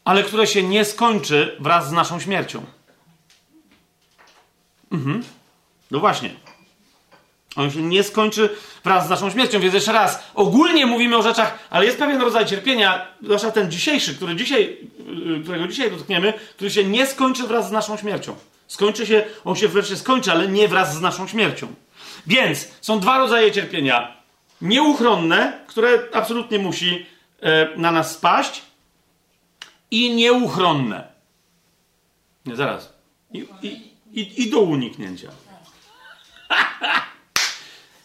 [0.06, 2.64] ale które się nie skończy wraz z naszą śmiercią.
[4.92, 5.24] Mhm.
[5.92, 6.30] No właśnie.
[7.56, 8.50] On się nie skończy
[8.84, 9.60] wraz z naszą śmiercią.
[9.60, 14.16] Więc jeszcze raz, ogólnie mówimy o rzeczach, ale jest pewien rodzaj cierpienia, zwłaszcza ten dzisiejszy,
[14.16, 14.78] który dzisiaj,
[15.38, 18.36] y, którego dzisiaj dotkniemy, który się nie skończy wraz z naszą śmiercią.
[18.68, 21.68] Skończy się, on się wreszcie skończy, ale nie wraz z naszą śmiercią.
[22.28, 24.18] Więc są dwa rodzaje cierpienia.
[24.62, 27.06] Nieuchronne, które absolutnie musi
[27.42, 28.62] e, na nas spaść,
[29.94, 31.08] i nieuchronne.
[32.46, 32.94] Nie, zaraz.
[33.34, 33.68] I, i,
[34.14, 35.30] i, i do uniknięcia.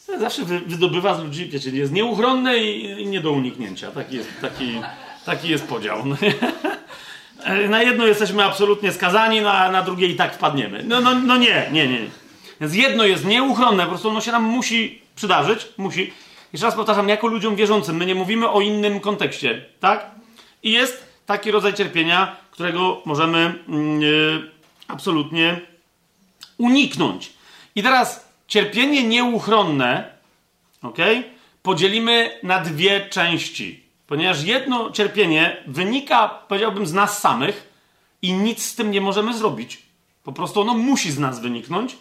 [0.18, 3.90] Zawsze wydobywa z ludzi, wiecie, jest nieuchronne i, nie do uniknięcia.
[3.90, 4.80] Taki jest, taki,
[5.26, 6.06] taki jest podział.
[6.06, 6.16] No
[7.68, 10.82] na jedno jesteśmy absolutnie skazani, na, na drugie i tak wpadniemy.
[10.84, 11.98] No, no, no nie, nie, nie.
[12.60, 16.12] Więc jedno jest nieuchronne, po prostu ono się nam musi przydarzyć, musi.
[16.52, 20.10] Jeszcze raz powtarzam, jako ludziom wierzącym, my nie mówimy o innym kontekście, tak?
[20.62, 23.64] I jest taki rodzaj cierpienia, którego możemy
[24.00, 24.50] yy,
[24.88, 25.60] absolutnie
[26.58, 27.32] uniknąć.
[27.74, 30.12] I teraz cierpienie nieuchronne,
[30.82, 30.98] ok,
[31.62, 33.82] podzielimy na dwie części.
[34.06, 37.72] Ponieważ jedno cierpienie wynika, powiedziałbym, z nas samych
[38.22, 39.82] i nic z tym nie możemy zrobić.
[40.24, 41.96] Po prostu ono musi z nas wyniknąć.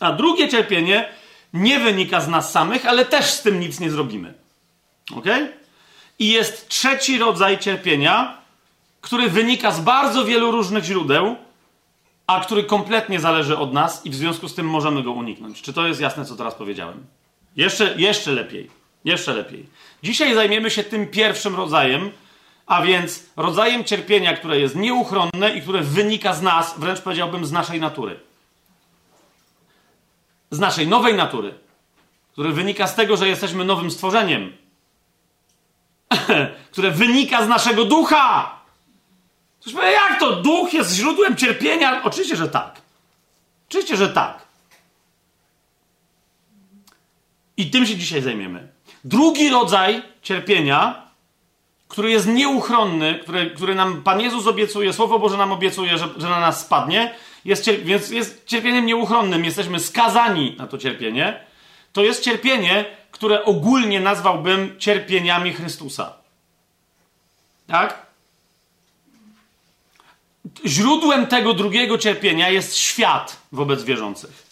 [0.00, 1.08] A drugie cierpienie
[1.52, 4.34] nie wynika z nas samych, ale też z tym nic nie zrobimy.
[5.16, 5.26] Ok?
[6.20, 8.38] I jest trzeci rodzaj cierpienia,
[9.00, 11.36] który wynika z bardzo wielu różnych źródeł,
[12.26, 15.62] a który kompletnie zależy od nas i w związku z tym możemy go uniknąć.
[15.62, 17.06] Czy to jest jasne, co teraz powiedziałem?
[17.56, 18.70] Jeszcze, jeszcze lepiej.
[19.04, 19.66] Jeszcze lepiej.
[20.02, 22.10] Dzisiaj zajmiemy się tym pierwszym rodzajem,
[22.66, 27.52] a więc rodzajem cierpienia, które jest nieuchronne i które wynika z nas, wręcz powiedziałbym z
[27.52, 28.20] naszej natury.
[30.50, 31.54] Z naszej nowej natury,
[32.32, 34.52] który wynika z tego, że jesteśmy nowym stworzeniem,
[36.72, 38.60] które wynika z naszego ducha.
[39.74, 40.36] Powie, jak to?
[40.36, 42.02] Duch jest źródłem cierpienia?
[42.04, 42.80] Oczywiście, że tak.
[43.68, 44.42] Oczywiście, że tak.
[47.56, 48.68] I tym się dzisiaj zajmiemy.
[49.04, 51.02] Drugi rodzaj cierpienia,
[51.88, 56.28] który jest nieuchronny, który, który nam Pan Jezus obiecuje, Słowo Boże nam obiecuje, że, że
[56.28, 59.44] na nas spadnie, jest, więc jest cierpieniem nieuchronnym.
[59.44, 61.40] Jesteśmy skazani na to cierpienie.
[61.92, 62.84] To jest cierpienie,
[63.20, 66.12] które ogólnie nazwałbym cierpieniami Chrystusa.
[67.66, 68.06] Tak?
[70.66, 74.46] źródłem tego drugiego cierpienia jest świat wobec wierzących.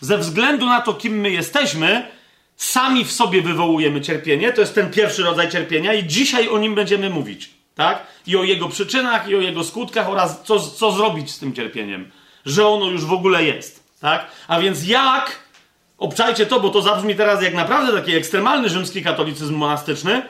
[0.00, 2.10] Ze względu na to, kim my jesteśmy,
[2.56, 4.52] sami w sobie wywołujemy cierpienie.
[4.52, 7.50] To jest ten pierwszy rodzaj cierpienia, i dzisiaj o nim będziemy mówić.
[7.74, 8.06] Tak?
[8.26, 12.10] I o jego przyczynach, i o jego skutkach, oraz co, co zrobić z tym cierpieniem,
[12.46, 13.84] że ono już w ogóle jest.
[14.00, 14.30] Tak?
[14.48, 15.47] A więc jak,
[15.98, 20.22] obczajcie to, bo to zabrzmi teraz jak naprawdę taki ekstremalny rzymski katolicyzm monastyczny,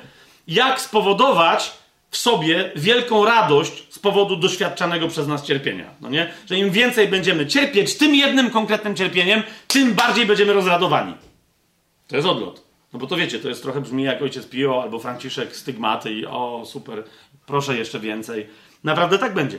[0.47, 1.79] jak spowodować,
[2.11, 5.91] w sobie wielką radość z powodu doświadczanego przez nas cierpienia.
[6.01, 6.33] No nie?
[6.47, 11.15] Że im więcej będziemy cierpieć tym jednym konkretnym cierpieniem, tym bardziej będziemy rozradowani.
[12.09, 12.63] To jest odlot.
[12.93, 16.27] No bo to wiecie, to jest trochę brzmi jak ojciec Pio albo Franciszek stygmaty i
[16.27, 17.05] o super,
[17.47, 18.47] proszę jeszcze więcej.
[18.85, 19.59] Naprawdę tak będzie.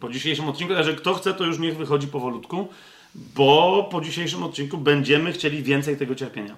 [0.00, 2.68] Po dzisiejszym odcinku, że kto chce, to już niech wychodzi powolutku,
[3.14, 6.56] bo po dzisiejszym odcinku będziemy chcieli więcej tego cierpienia.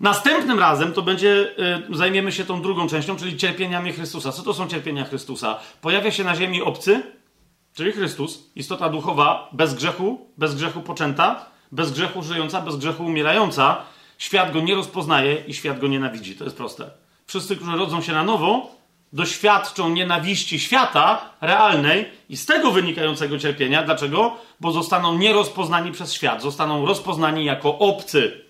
[0.00, 1.54] Następnym razem to będzie,
[1.90, 4.32] y, zajmiemy się tą drugą częścią, czyli cierpieniami Chrystusa.
[4.32, 5.58] Co to są cierpienia Chrystusa?
[5.80, 7.02] Pojawia się na ziemi obcy,
[7.74, 13.82] czyli Chrystus, istota duchowa, bez grzechu, bez grzechu poczęta, bez grzechu żyjąca, bez grzechu umierająca.
[14.18, 16.36] Świat go nie rozpoznaje i świat go nienawidzi.
[16.36, 16.90] To jest proste.
[17.26, 18.70] Wszyscy, którzy rodzą się na nowo,
[19.12, 23.82] doświadczą nienawiści świata realnej i z tego wynikającego cierpienia.
[23.82, 24.36] Dlaczego?
[24.60, 28.44] Bo zostaną nierozpoznani przez świat, zostaną rozpoznani jako obcy.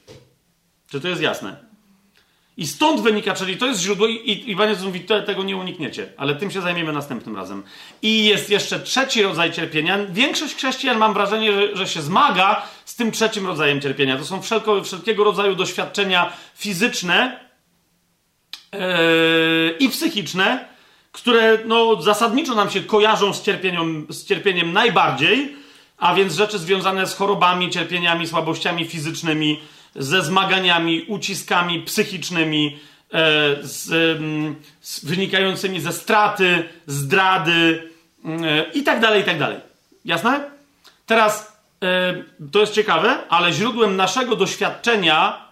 [0.91, 1.71] Czy to jest jasne?
[2.57, 6.35] I stąd wynika, czyli to jest źródło, i, i Jezus mówi, tego nie unikniecie, ale
[6.35, 7.63] tym się zajmiemy następnym razem.
[8.03, 9.99] I jest jeszcze trzeci rodzaj cierpienia.
[10.11, 14.17] Większość chrześcijan, mam wrażenie, że, że się zmaga z tym trzecim rodzajem cierpienia.
[14.17, 17.50] To są wszelko, wszelkiego rodzaju doświadczenia fizyczne
[19.79, 20.69] i psychiczne,
[21.13, 25.57] które no, zasadniczo nam się kojarzą z, cierpieniem, z cierpieniem najbardziej,
[25.99, 29.61] a więc rzeczy związane z chorobami, cierpieniami, słabościami fizycznymi,
[29.97, 32.79] ze zmaganiami, uciskami psychicznymi,
[33.13, 33.19] e,
[33.63, 33.87] z,
[34.81, 37.91] z, wynikającymi ze straty, zdrady
[38.25, 39.59] e, i tak dalej, i tak dalej.
[40.05, 40.51] Jasne?
[41.07, 45.50] Teraz e, to jest ciekawe, ale źródłem naszego doświadczenia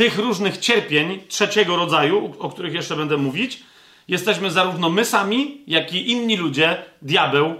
[0.00, 3.62] tych różnych cierpień trzeciego rodzaju, o których jeszcze będę mówić,
[4.08, 7.54] jesteśmy zarówno my sami, jak i inni ludzie, diabeł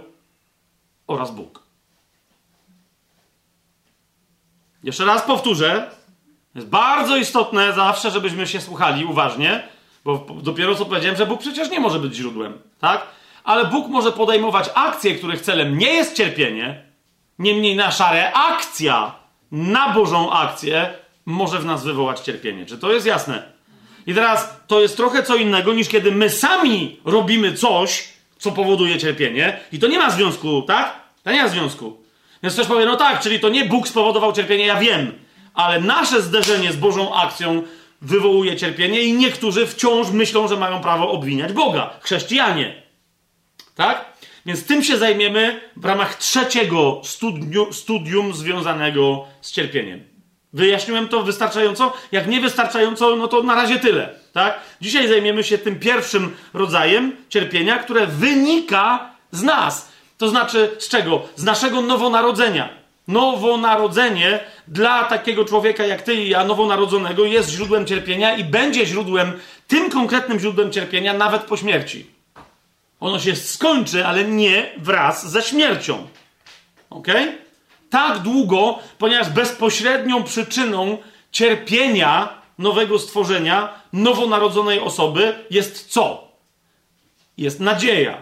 [1.07, 1.63] oraz Bóg.
[4.83, 5.91] Jeszcze raz powtórzę.
[6.55, 9.63] Jest bardzo istotne zawsze, żebyśmy się słuchali uważnie,
[10.05, 13.07] bo dopiero co powiedziałem, że Bóg przecież nie może być źródłem, tak?
[13.43, 16.83] Ale Bóg może podejmować akcje, których celem nie jest cierpienie,
[17.39, 19.15] niemniej nasza reakcja
[19.51, 22.65] na Bożą akcję może w nas wywołać cierpienie.
[22.65, 23.51] Czy to jest jasne?
[24.07, 28.97] I teraz to jest trochę co innego niż kiedy my sami robimy coś, co powoduje
[28.97, 31.01] cierpienie, i to nie ma związku, tak?
[31.23, 31.97] To nie ma związku.
[32.43, 35.13] Więc ktoś powie, no tak, czyli to nie Bóg spowodował cierpienie, ja wiem,
[35.53, 37.63] ale nasze zderzenie z Bożą akcją
[38.01, 41.89] wywołuje cierpienie i niektórzy wciąż myślą, że mają prawo obwiniać Boga.
[42.01, 42.81] Chrześcijanie.
[43.75, 44.05] Tak?
[44.45, 50.10] Więc tym się zajmiemy w ramach trzeciego studium, studium związanego z cierpieniem.
[50.53, 51.93] Wyjaśniłem to wystarczająco?
[52.11, 54.09] Jak nie wystarczająco, no to na razie tyle.
[54.33, 54.59] Tak?
[54.81, 59.91] Dzisiaj zajmiemy się tym pierwszym rodzajem cierpienia, które wynika z nas.
[60.17, 61.23] To znaczy z czego?
[61.35, 62.69] Z naszego nowonarodzenia.
[63.07, 69.39] Nowonarodzenie dla takiego człowieka jak ty i ja, nowonarodzonego, jest źródłem cierpienia i będzie źródłem,
[69.67, 72.05] tym konkretnym źródłem cierpienia nawet po śmierci.
[72.99, 76.07] Ono się skończy, ale nie wraz ze śmiercią.
[76.89, 77.07] Ok?
[77.91, 80.97] Tak długo, ponieważ bezpośrednią przyczyną
[81.31, 86.31] cierpienia nowego stworzenia, nowonarodzonej osoby jest co?
[87.37, 88.17] Jest nadzieja.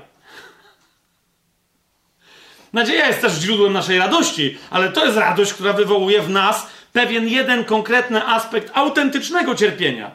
[2.73, 7.27] Nadzieja jest też źródłem naszej radości, ale to jest radość, która wywołuje w nas pewien
[7.27, 10.11] jeden konkretny aspekt autentycznego cierpienia,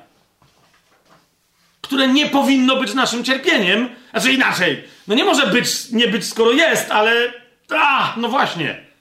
[1.81, 3.89] które nie powinno być naszym cierpieniem.
[4.11, 7.33] Znaczy inaczej, no nie może być, nie być, skoro jest, ale
[7.71, 8.94] a, no właśnie.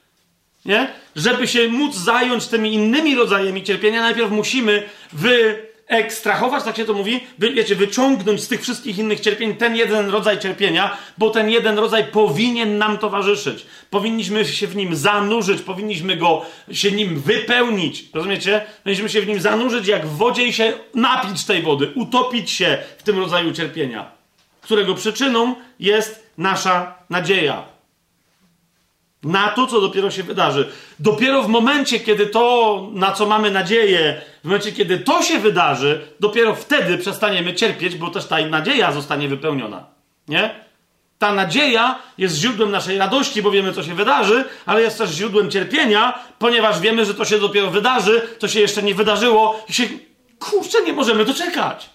[0.66, 0.88] Nie?
[1.16, 4.84] Żeby się móc zająć tymi innymi rodzajami cierpienia, najpierw musimy
[5.14, 9.76] wy ekstrahować, tak się to mówi, wy, wiecie, wyciągnąć z tych wszystkich innych cierpień ten
[9.76, 13.66] jeden rodzaj cierpienia, bo ten jeden rodzaj powinien nam towarzyszyć.
[13.89, 18.05] Powinniśmy się w nim zanurzyć, powinniśmy go się nim wypełnić.
[18.14, 18.66] Rozumiecie?
[18.84, 22.78] Powinniśmy się w nim zanurzyć jak w wodzie i się napić tej wody, utopić się
[22.97, 24.11] w tym rodzaju cierpienia,
[24.61, 27.72] którego przyczyną jest nasza nadzieja
[29.24, 30.71] na to, co dopiero się wydarzy.
[30.99, 36.01] Dopiero w momencie, kiedy to, na co mamy nadzieję, w momencie, kiedy to się wydarzy,
[36.19, 39.86] dopiero wtedy przestaniemy cierpieć, bo też ta nadzieja zostanie wypełniona.
[40.28, 40.63] Nie?
[41.19, 45.51] Ta nadzieja jest źródłem naszej radości, bo wiemy, co się wydarzy, ale jest też źródłem
[45.51, 49.84] cierpienia, ponieważ wiemy, że to się dopiero wydarzy, to się jeszcze nie wydarzyło i się,
[50.39, 51.89] kurczę, nie możemy doczekać.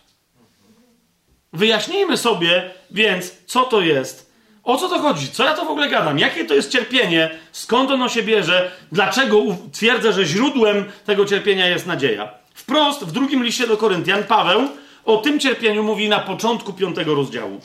[1.53, 4.28] Wyjaśnijmy sobie więc, co to jest
[4.69, 5.29] o co to chodzi?
[5.29, 6.19] Co ja to w ogóle gadam?
[6.19, 7.39] Jakie to jest cierpienie?
[7.53, 8.73] Skąd ono się bierze?
[8.93, 9.43] Dlaczego
[9.73, 12.31] twierdzę, że źródłem tego cierpienia jest nadzieja?
[12.55, 14.69] Wprost w drugim liście do Koryntian Paweł
[15.05, 17.61] o tym cierpieniu mówi na początku piątego rozdziału.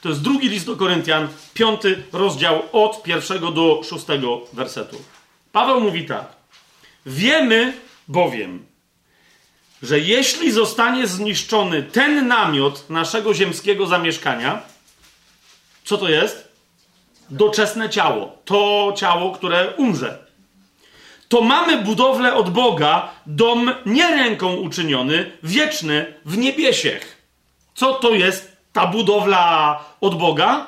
[0.00, 4.96] To jest drugi list do Koryntian, piąty rozdział od pierwszego do szóstego wersetu.
[5.52, 6.26] Paweł mówi tak.
[7.06, 7.72] Wiemy
[8.08, 8.66] bowiem,
[9.82, 14.75] że jeśli zostanie zniszczony ten namiot naszego ziemskiego zamieszkania,
[15.86, 16.52] co to jest?
[17.30, 18.38] Doczesne ciało.
[18.44, 20.26] To ciało, które umrze.
[21.28, 27.22] To mamy budowlę od Boga, dom nie ręką uczyniony, wieczny w niebiesiech.
[27.74, 30.66] Co to jest ta budowla od Boga?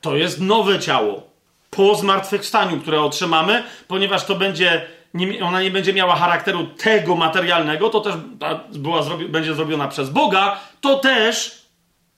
[0.00, 1.30] To jest nowe ciało
[1.70, 4.86] po zmartwychwstaniu, które otrzymamy, ponieważ to będzie,
[5.42, 8.14] ona nie będzie miała charakteru tego materialnego, to też
[8.72, 11.59] była, będzie zrobiona przez Boga, to też,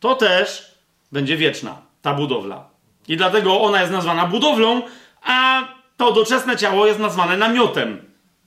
[0.02, 0.74] to też
[1.12, 2.68] będzie wieczna, ta budowla.
[3.08, 4.82] I dlatego ona jest nazwana budowlą,
[5.22, 5.62] a
[5.96, 8.02] to doczesne ciało jest nazwane namiotem.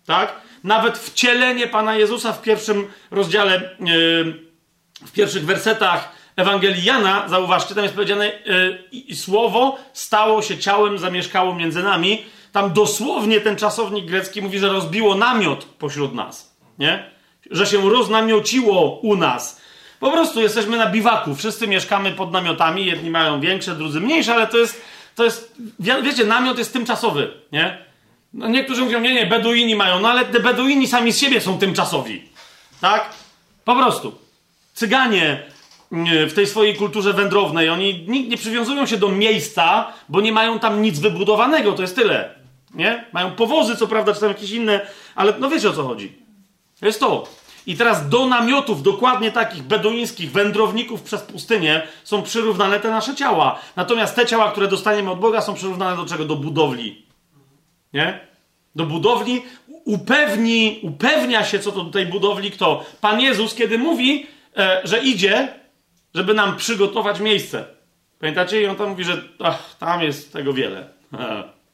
[0.06, 0.42] Tak?
[0.64, 4.34] Nawet wcielenie Pana Jezusa w pierwszym rozdziale, yy,
[5.06, 8.32] w pierwszych wersetach Ewangelii Jana, zauważcie, tam jest powiedziane
[8.92, 12.26] yy, słowo stało się ciałem, zamieszkało między nami.
[12.52, 16.58] Tam dosłownie ten czasownik grecki mówi, że rozbiło namiot pośród nas.
[16.80, 17.12] Nie?
[17.52, 19.65] Że się roznamiociło u nas.
[20.00, 21.36] Po prostu jesteśmy na biwaku.
[21.36, 22.86] Wszyscy mieszkamy pod namiotami.
[22.86, 24.82] Jedni mają większe, drudzy mniejsze, ale to jest,
[25.16, 25.56] to jest
[26.04, 27.86] wiecie, namiot jest tymczasowy, nie?
[28.34, 31.58] No niektórzy mówią, nie, nie, Beduini mają, no ale te Beduini sami z siebie są
[31.58, 32.30] tymczasowi.
[32.82, 33.10] Tak?
[33.66, 34.16] Po prostu.
[34.74, 35.44] Cyganie
[36.28, 40.82] w tej swojej kulturze wędrownej, oni nie przywiązują się do miejsca, bo nie mają tam
[40.82, 42.36] nic wybudowanego, to jest tyle.
[42.74, 43.06] Nie?
[43.14, 46.18] Mają powozy, co prawda, czy tam jakieś inne, ale no wiecie o co chodzi.
[46.80, 47.28] To jest to.
[47.68, 53.60] I teraz do namiotów, dokładnie takich beduińskich wędrowników przez pustynię, są przyrównane te nasze ciała.
[53.76, 56.26] Natomiast te ciała, które dostaniemy od Boga, są przyrównane do czego?
[56.26, 57.06] Do budowli.
[57.94, 58.20] Nie?
[58.76, 59.42] Do budowli
[59.86, 62.86] upewni, upewnia się co to do tej budowli kto?
[63.02, 65.54] Pan Jezus, kiedy mówi, e, że idzie,
[66.16, 67.66] żeby nam przygotować miejsce.
[68.20, 68.62] Pamiętacie?
[68.62, 70.90] I on tam mówi, że ach, tam jest tego wiele.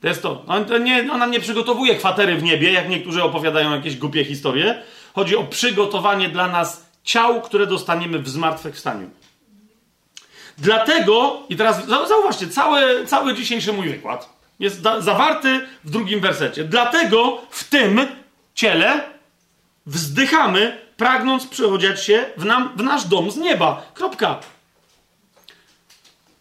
[0.00, 0.44] To jest to.
[0.46, 4.82] On, nie, ona nie przygotowuje kwatery w niebie, jak niektórzy opowiadają jakieś głupie historie.
[5.14, 9.10] Chodzi o przygotowanie dla nas ciał, które dostaniemy w zmartwychwstaniu.
[10.58, 16.64] Dlatego, i teraz zauważcie, cały, cały dzisiejszy mój wykład jest da, zawarty w drugim wersecie.
[16.64, 18.06] Dlatego w tym
[18.54, 19.00] ciele
[19.86, 23.82] wzdychamy, pragnąc przechodzić się w, nam, w nasz dom z nieba.
[23.94, 24.40] Kropka.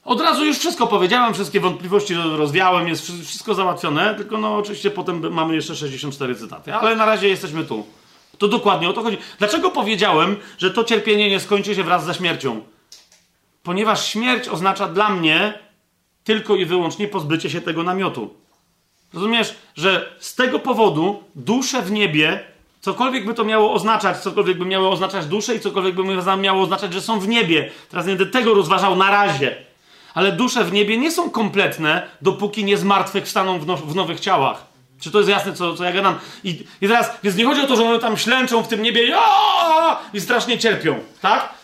[0.08, 5.34] Od razu już wszystko powiedziałem, wszystkie wątpliwości rozwiałem, jest wszystko załatwione, tylko no oczywiście potem
[5.34, 7.86] mamy jeszcze 64 cytaty, ale na razie jesteśmy tu.
[8.38, 9.18] To dokładnie o to chodzi.
[9.40, 12.62] Dlaczego powiedziałem, że to cierpienie nie skończy się wraz ze śmiercią?
[13.64, 15.60] Ponieważ śmierć oznacza dla mnie
[16.24, 18.34] tylko i wyłącznie pozbycie się tego namiotu.
[19.14, 22.44] Rozumiesz, że z tego powodu dusze w niebie,
[22.82, 26.04] cokolwiek by to miało oznaczać, cokolwiek by miało oznaczać dusze i cokolwiek by
[26.38, 27.72] miało oznaczać, że są w niebie.
[27.90, 29.67] Teraz nie będę tego rozważał na razie
[30.14, 34.66] ale dusze w niebie nie są kompletne, dopóki nie zmartwychwstaną w, now, w nowych ciałach.
[35.00, 36.20] Czy to jest jasne, co, co ja gadam?
[36.44, 39.16] I, I teraz, więc nie chodzi o to, że one tam ślęczą w tym niebie
[40.14, 41.57] i strasznie cierpią, tak?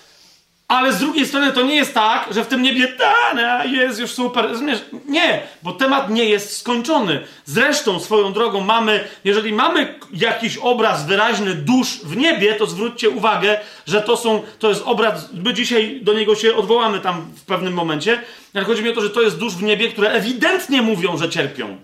[0.67, 4.11] Ale z drugiej strony to nie jest tak, że w tym niebie ta, jest już
[4.11, 4.49] super.
[4.49, 4.79] Rozumiesz?
[5.07, 7.23] Nie, bo temat nie jest skończony.
[7.45, 13.59] Zresztą swoją drogą mamy, jeżeli mamy jakiś obraz wyraźny dusz w niebie, to zwróćcie uwagę,
[13.87, 17.73] że to są, to jest obraz, my dzisiaj do niego się odwołamy tam w pewnym
[17.73, 18.21] momencie,
[18.53, 21.29] ale chodzi mi o to, że to jest dusz w niebie, które ewidentnie mówią, że
[21.29, 21.77] cierpią.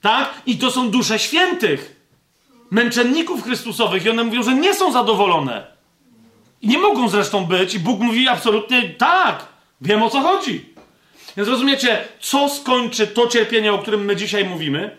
[0.00, 0.34] Tak?
[0.46, 1.96] I to są dusze świętych,
[2.70, 5.79] męczenników Chrystusowych i one mówią, że nie są zadowolone.
[6.62, 9.46] I nie mogą zresztą być, i Bóg mówi absolutnie tak,
[9.80, 10.74] wiem o co chodzi.
[11.36, 14.96] Więc rozumiecie, co skończy to cierpienie, o którym my dzisiaj mówimy?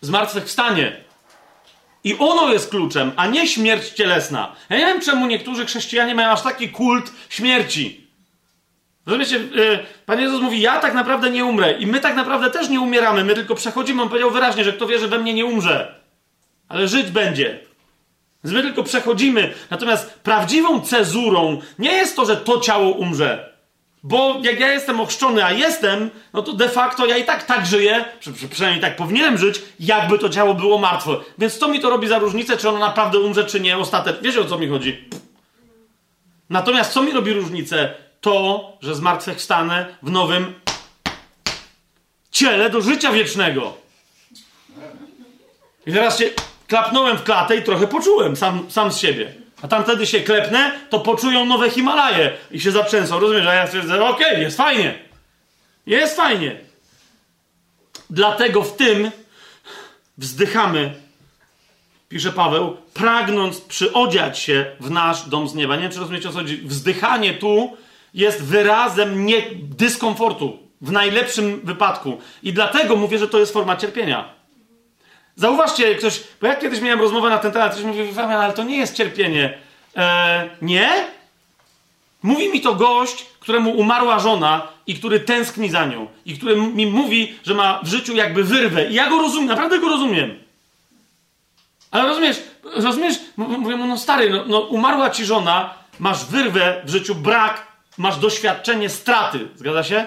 [0.00, 0.96] Zmartwychwstanie.
[2.04, 4.56] I ono jest kluczem, a nie śmierć cielesna.
[4.70, 8.06] Ja nie wiem, czemu niektórzy chrześcijanie mają aż taki kult śmierci.
[9.06, 11.72] Rozumiecie, yy, Pan Jezus mówi, ja tak naprawdę nie umrę.
[11.72, 14.02] I my tak naprawdę też nie umieramy, my tylko przechodzimy.
[14.02, 16.00] On powiedział wyraźnie, że kto wierzy we mnie nie umrze.
[16.68, 17.65] Ale żyć będzie.
[18.44, 19.54] Więc my tylko przechodzimy.
[19.70, 23.56] Natomiast prawdziwą cezurą nie jest to, że to ciało umrze.
[24.02, 27.66] Bo jak ja jestem ochrzczony, a jestem, no to de facto ja i tak tak
[27.66, 28.04] żyję,
[28.50, 31.10] przynajmniej tak powinienem żyć, jakby to ciało było martwe.
[31.38, 34.22] Więc co mi to robi za różnicę, czy ono naprawdę umrze, czy nie ostatecznie?
[34.22, 35.08] Wiecie o co mi chodzi?
[36.50, 37.94] Natomiast co mi robi różnicę?
[38.20, 40.54] To, że zmartwychwstanę w nowym
[42.30, 43.76] ciele do życia wiecznego.
[45.86, 46.30] I teraz się
[46.68, 49.34] klapnąłem w klatę i trochę poczułem sam, sam z siebie.
[49.62, 53.20] A tam wtedy się klepnę, to poczują nowe Himalaje i się zaprzęsą.
[53.20, 53.46] Rozumiesz?
[53.46, 54.98] A ja stwierdzę, okej, okay, jest fajnie.
[55.86, 56.60] Jest fajnie.
[58.10, 59.10] Dlatego w tym
[60.18, 60.94] wzdychamy,
[62.08, 65.76] pisze Paweł, pragnąc przyodziać się w nasz dom z nieba.
[65.76, 66.56] Nie wiem, czy rozumiecie o co chodzi.
[66.56, 67.76] Wzdychanie tu
[68.14, 70.58] jest wyrazem nie dyskomfortu.
[70.80, 72.18] W najlepszym wypadku.
[72.42, 74.35] I dlatego mówię, że to jest forma cierpienia.
[75.36, 78.76] Zauważcie, ktoś, bo ja kiedyś miałem rozmowę na ten temat, ktoś mówi, ale to nie
[78.76, 79.58] jest cierpienie.
[79.96, 81.06] Eee, nie?
[82.22, 86.06] Mówi mi to gość, któremu umarła żona i który tęskni za nią.
[86.24, 88.90] I który mi mówi, że ma w życiu jakby wyrwę.
[88.90, 90.38] I ja go rozumiem, naprawdę go rozumiem.
[91.90, 93.16] Ale rozumiesz, rozumiesz?
[93.36, 97.66] Mówię mu, no stary, no, no umarła ci żona, masz wyrwę w życiu, brak,
[97.98, 99.48] masz doświadczenie straty.
[99.54, 100.06] Zgadza się?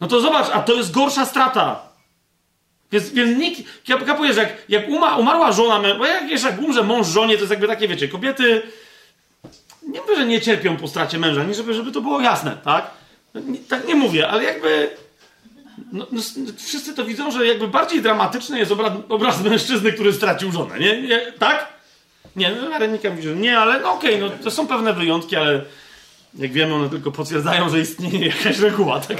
[0.00, 1.87] No to zobacz, a to jest gorsza strata.
[2.92, 3.62] Więc, więc nikt,
[4.06, 7.50] kapujesz, jak, jak uma, umarła żona, bo jak, wiesz, jak umrze mąż żonie, to jest
[7.50, 8.62] jakby takie, wiecie, kobiety,
[9.82, 12.90] nie mówię, że nie cierpią po stracie męża, nie żeby, żeby to było jasne, tak?
[13.34, 14.90] Nie, tak nie mówię, ale jakby
[15.92, 16.22] no, no,
[16.66, 21.02] wszyscy to widzą, że jakby bardziej dramatyczny jest obraz, obraz mężczyzny, który stracił żonę, nie?
[21.02, 21.68] nie tak?
[22.36, 25.62] Nie, no mówi, że nie, ale no okej, okay, no to są pewne wyjątki, ale
[26.34, 29.18] jak wiemy, one tylko potwierdzają, że istnieje jakaś reguła, tak?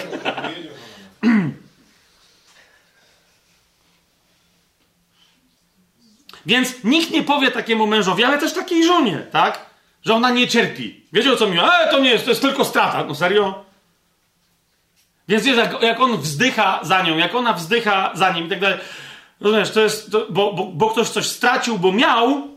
[6.49, 9.67] Więc nikt nie powie takiemu mężowi, ale też takiej żonie, tak?
[10.03, 11.01] Że ona nie cierpi.
[11.13, 11.59] Wiecie o co mi?
[11.59, 13.05] E, to nie jest, to jest tylko strata.
[13.05, 13.65] No serio?
[15.29, 18.61] Więc wiesz, jak, jak on wzdycha za nią, jak ona wzdycha za nim i tak
[18.61, 18.79] dalej.
[19.41, 22.49] Rozumiesz, to jest, to, bo, bo, bo ktoś coś stracił, bo miał,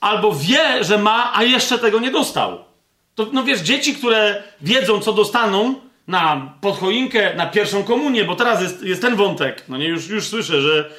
[0.00, 2.58] albo wie, że ma, a jeszcze tego nie dostał.
[3.14, 5.74] To, no wiesz, dzieci, które wiedzą, co dostaną
[6.08, 9.64] na podchoinkę, na pierwszą komunię, bo teraz jest, jest ten wątek.
[9.68, 10.90] No nie, już, już słyszę, że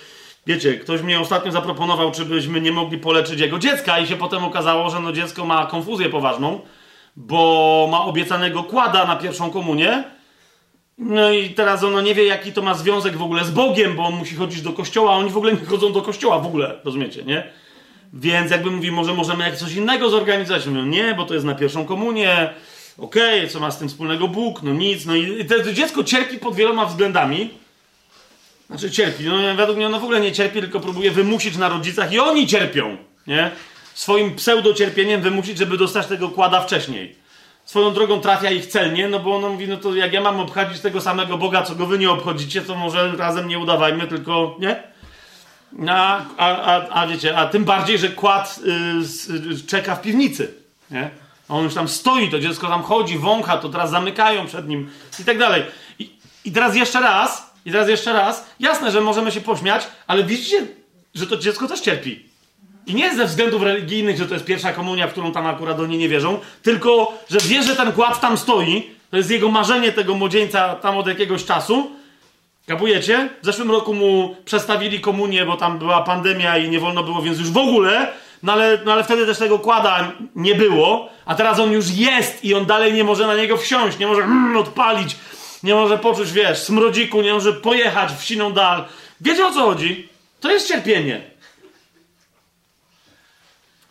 [0.47, 4.43] wiecie, ktoś mnie ostatnio zaproponował, czy byśmy nie mogli poleczyć jego dziecka i się potem
[4.43, 6.59] okazało, że no dziecko ma konfuzję poważną,
[7.15, 10.03] bo ma obiecanego kłada na pierwszą komunię,
[10.97, 14.03] no i teraz ono nie wie, jaki to ma związek w ogóle z Bogiem, bo
[14.03, 16.79] on musi chodzić do kościoła, a oni w ogóle nie chodzą do kościoła w ogóle,
[16.83, 17.51] rozumiecie, nie?
[18.13, 20.65] Więc jakby mówi, może możemy jak coś innego zorganizować.
[20.65, 22.53] Mówią, nie, bo to jest na pierwszą komunię.
[22.97, 24.63] Okej, okay, co ma z tym wspólnego Bóg?
[24.63, 25.05] No nic.
[25.05, 27.49] No i to dziecko cierpi pod wieloma względami.
[28.71, 29.23] Znaczy cierpi.
[29.23, 32.47] No, według mnie ono w ogóle nie cierpi, tylko próbuje wymusić na rodzicach i oni
[32.47, 32.97] cierpią,
[33.27, 33.51] nie?
[33.93, 37.15] Swoim pseudo-cierpieniem wymusić, żeby dostać tego kłada wcześniej.
[37.65, 40.79] Swoją drogą trafia ich celnie, no bo ono mówi, no to jak ja mam obchodzić
[40.79, 44.83] tego samego Boga, co go wy nie obchodzicie, to może razem nie udawajmy, tylko, nie?
[45.89, 48.59] A, a, a, a wiecie, a tym bardziej, że kład
[49.29, 50.53] y, y, czeka w piwnicy,
[50.91, 51.09] nie?
[51.49, 55.23] On już tam stoi, to dziecko tam chodzi, wącha, to teraz zamykają przed nim i
[55.23, 55.63] tak dalej.
[55.99, 56.11] I,
[56.45, 60.67] i teraz jeszcze raz, i teraz jeszcze raz, jasne, że możemy się pośmiać, ale widzicie,
[61.15, 62.25] że to dziecko też cierpi.
[62.85, 65.97] I nie ze względów religijnych, że to jest pierwsza komunia, w którą tam akurat oni
[65.97, 70.15] nie wierzą, tylko, że wie, że ten kład tam stoi, to jest jego marzenie tego
[70.15, 71.91] młodzieńca tam od jakiegoś czasu.
[72.67, 73.29] Kapujecie?
[73.41, 77.39] W zeszłym roku mu przestawili komunię, bo tam była pandemia i nie wolno było, więc
[77.39, 78.07] już w ogóle,
[78.43, 82.45] no ale, no ale wtedy też tego kłada nie było, a teraz on już jest
[82.45, 85.15] i on dalej nie może na niego wsiąść, nie może mm, odpalić,
[85.63, 88.85] nie może poczuć, wiesz, smrodziku, nie może pojechać w siną dal.
[89.21, 90.09] Wiecie o co chodzi?
[90.39, 91.21] To jest cierpienie.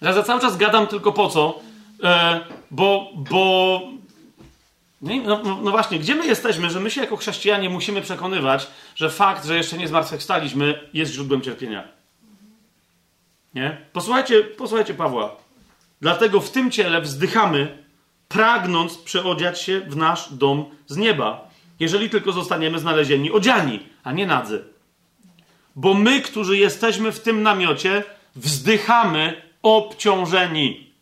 [0.01, 1.61] Ja za cały czas gadam tylko po co?
[2.03, 2.41] E,
[2.71, 3.81] bo, bo
[5.03, 5.15] no,
[5.45, 9.47] no, no, właśnie, gdzie my jesteśmy, że my się jako chrześcijanie musimy przekonywać, że fakt,
[9.47, 11.89] że jeszcze nie zmartwychwstaliśmy, jest źródłem cierpienia.
[13.55, 13.77] Nie?
[13.93, 15.37] Posłuchajcie, posłuchajcie Pawła.
[16.01, 17.85] Dlatego w tym ciele wzdychamy,
[18.29, 21.50] pragnąc przeodziać się w nasz dom z nieba,
[21.81, 24.65] jeżeli tylko zostaniemy znalezieni odziani, a nie nadzy.
[25.77, 28.05] Bo my, którzy jesteśmy w tym namiocie,
[28.37, 30.93] wzdychamy obciążeni.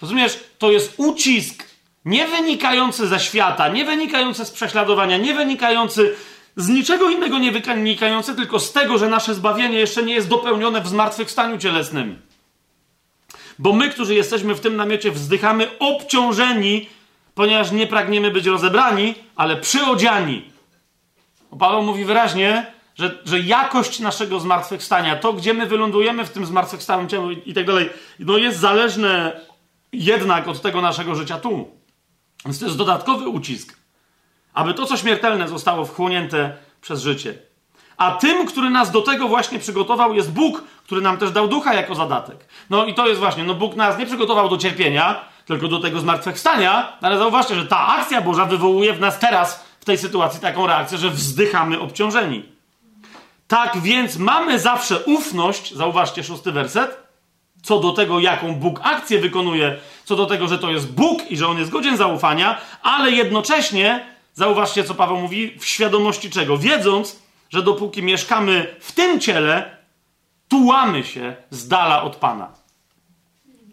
[0.00, 0.40] Rozumiesz?
[0.58, 1.72] To jest ucisk
[2.04, 6.14] nie wynikający ze świata, nie wynikający z prześladowania, nie wynikający
[6.56, 10.80] z niczego innego, nie wynikający tylko z tego, że nasze zbawienie jeszcze nie jest dopełnione
[10.80, 12.22] w zmartwychwstaniu cielesnym.
[13.58, 16.88] Bo my, którzy jesteśmy w tym namiocie, wzdychamy obciążeni,
[17.34, 20.52] ponieważ nie pragniemy być rozebrani, ale przyodziani.
[21.58, 27.08] Paweł mówi wyraźnie, że, że jakość naszego zmartwychwstania, to gdzie my wylądujemy w tym zmartwychwstałym
[27.08, 29.40] cielu i tak dalej, no jest zależne
[29.92, 31.68] jednak od tego naszego życia tu.
[32.44, 33.76] Więc to jest dodatkowy ucisk,
[34.54, 37.34] aby to, co śmiertelne, zostało wchłonięte przez życie.
[37.96, 41.74] A tym, który nas do tego właśnie przygotował, jest Bóg, który nam też dał ducha
[41.74, 42.48] jako zadatek.
[42.70, 46.00] No i to jest właśnie, no Bóg nas nie przygotował do cierpienia, tylko do tego
[46.00, 50.66] zmartwychwstania, ale zauważcie, że ta akcja Boża wywołuje w nas teraz, w tej sytuacji, taką
[50.66, 52.42] reakcję, że wzdychamy obciążeni.
[53.48, 56.96] Tak więc mamy zawsze ufność, zauważcie szósty werset,
[57.62, 61.36] co do tego, jaką Bóg akcję wykonuje, co do tego, że to jest Bóg i
[61.36, 66.58] że On jest godzien zaufania, ale jednocześnie, zauważcie, co Paweł mówi, w świadomości czego?
[66.58, 69.76] Wiedząc, że dopóki mieszkamy w tym ciele,
[70.48, 72.61] tułamy się z dala od Pana.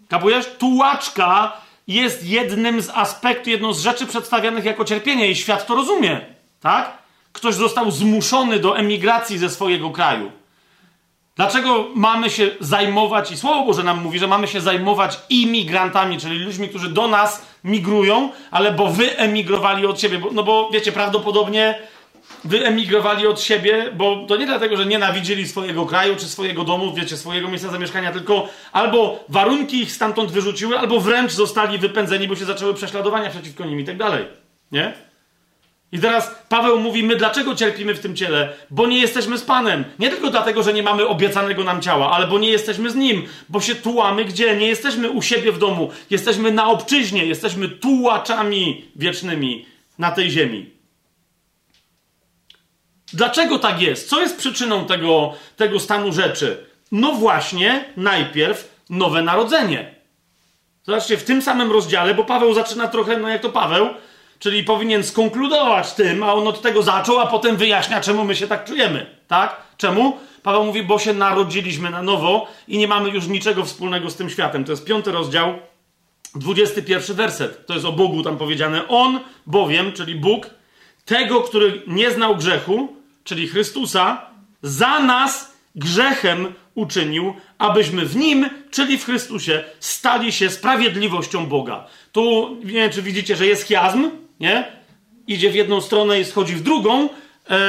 [0.10, 0.46] Kapujesz?
[0.58, 1.54] Tułaczka
[1.88, 6.22] jest jednym z aspektów, jedną z rzeczy przedstawianych jako cierpienie i świat to rozumie.
[6.62, 7.00] Tak?
[7.34, 10.32] ktoś został zmuszony do emigracji ze swojego kraju?
[11.36, 16.40] Dlaczego mamy się zajmować, i Słowo Boże nam mówi, że mamy się zajmować imigrantami, czyli
[16.40, 20.22] ludźmi, którzy do nas migrują, ale bo wy emigrowali od siebie.
[20.32, 21.80] no bo wiecie, prawdopodobnie
[22.44, 26.94] wy emigrowali od siebie, bo to nie dlatego, że nienawidzili swojego kraju czy swojego domu,
[26.94, 32.36] wiecie, swojego miejsca zamieszkania, tylko albo warunki ich stamtąd wyrzuciły, albo wręcz zostali wypędzeni, bo
[32.36, 34.26] się zaczęły prześladowania przeciwko nim i tak dalej.
[34.72, 34.94] Nie?
[35.92, 38.54] I teraz Paweł mówi, my dlaczego cierpimy w tym ciele?
[38.70, 39.84] Bo nie jesteśmy z Panem.
[40.00, 43.28] Nie tylko dlatego, że nie mamy obiecanego nam ciała, ale bo nie jesteśmy z Nim.
[43.50, 44.58] Bo się tułamy gdzie?
[44.58, 45.92] Nie jesteśmy u siebie w domu.
[46.10, 47.26] Jesteśmy na obczyźnie.
[47.26, 49.66] Jesteśmy tułaczami wiecznymi
[49.98, 50.79] na tej ziemi.
[53.14, 54.10] Dlaczego tak jest?
[54.10, 56.66] Co jest przyczyną tego, tego stanu rzeczy?
[56.92, 59.96] No właśnie, najpierw nowe narodzenie.
[60.84, 63.90] Zobaczcie, w tym samym rozdziale, bo Paweł zaczyna trochę, no jak to Paweł,
[64.40, 68.48] czyli powinien skonkludować tym, a on od tego zaczął, a potem wyjaśnia, czemu my się
[68.48, 69.06] tak czujemy.
[69.28, 69.62] Tak?
[69.78, 70.18] Czemu?
[70.44, 74.30] Paweł mówi, bo się narodziliśmy na nowo i nie mamy już niczego wspólnego z tym
[74.30, 74.66] światem.
[74.66, 75.60] To jest piąty rozdział,
[76.36, 77.66] dwudziesty pierwszy werset.
[77.66, 78.88] To jest o Bogu tam powiedziane.
[78.88, 80.50] On bowiem, czyli Bóg,
[81.06, 82.99] tego, który nie znał grzechu,
[83.30, 84.22] czyli Chrystusa,
[84.62, 91.88] za nas grzechem uczynił, abyśmy w nim, czyli w Chrystusie, stali się sprawiedliwością Boga.
[92.12, 94.10] Tu nie wiem, czy widzicie, że jest chiasm,
[94.40, 94.72] nie?
[95.28, 97.10] Idzie w jedną stronę i schodzi w drugą.
[97.50, 97.60] E,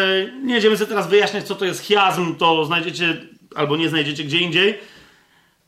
[0.42, 3.16] nie będziemy sobie teraz wyjaśniać, co to jest chiasm, to znajdziecie
[3.56, 4.78] albo nie znajdziecie gdzie indziej.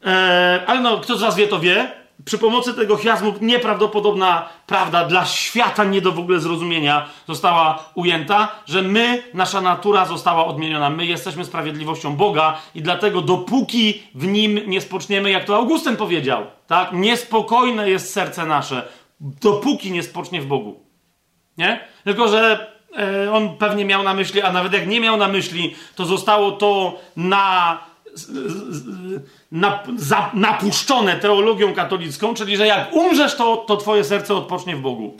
[0.06, 5.04] E, ale no, kto z Was wie, to wie przy pomocy tego chiasmu nieprawdopodobna prawda
[5.04, 10.90] dla świata nie do w ogóle zrozumienia została ujęta, że my, nasza natura została odmieniona.
[10.90, 16.46] My jesteśmy sprawiedliwością Boga i dlatego dopóki w nim nie spoczniemy, jak to Augustyn powiedział,
[16.66, 16.92] tak?
[16.92, 18.88] Niespokojne jest serce nasze,
[19.20, 20.80] dopóki nie spocznie w Bogu.
[21.58, 21.80] Nie?
[22.04, 25.74] Tylko, że e, on pewnie miał na myśli, a nawet jak nie miał na myśli,
[25.96, 27.78] to zostało to na
[30.34, 35.16] napuszczone teologią katolicką, czyli że jak umrzesz, to, to twoje serce odpocznie w Bogu.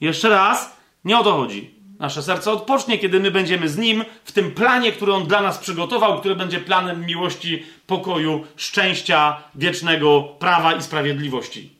[0.00, 1.80] Jeszcze raz, nie o to chodzi.
[1.98, 5.58] Nasze serce odpocznie, kiedy my będziemy z Nim w tym planie, który On dla nas
[5.58, 11.70] przygotował, który będzie planem miłości, pokoju, szczęścia, wiecznego prawa i sprawiedliwości.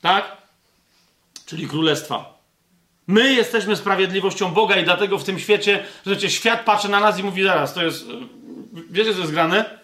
[0.00, 0.36] Tak?
[1.46, 2.38] Czyli królestwa.
[3.06, 7.22] My jesteśmy sprawiedliwością Boga i dlatego w tym świecie, że świat patrzy na nas i
[7.22, 8.06] mówi zaraz, to jest
[8.74, 9.78] Wiecie, co jest grane?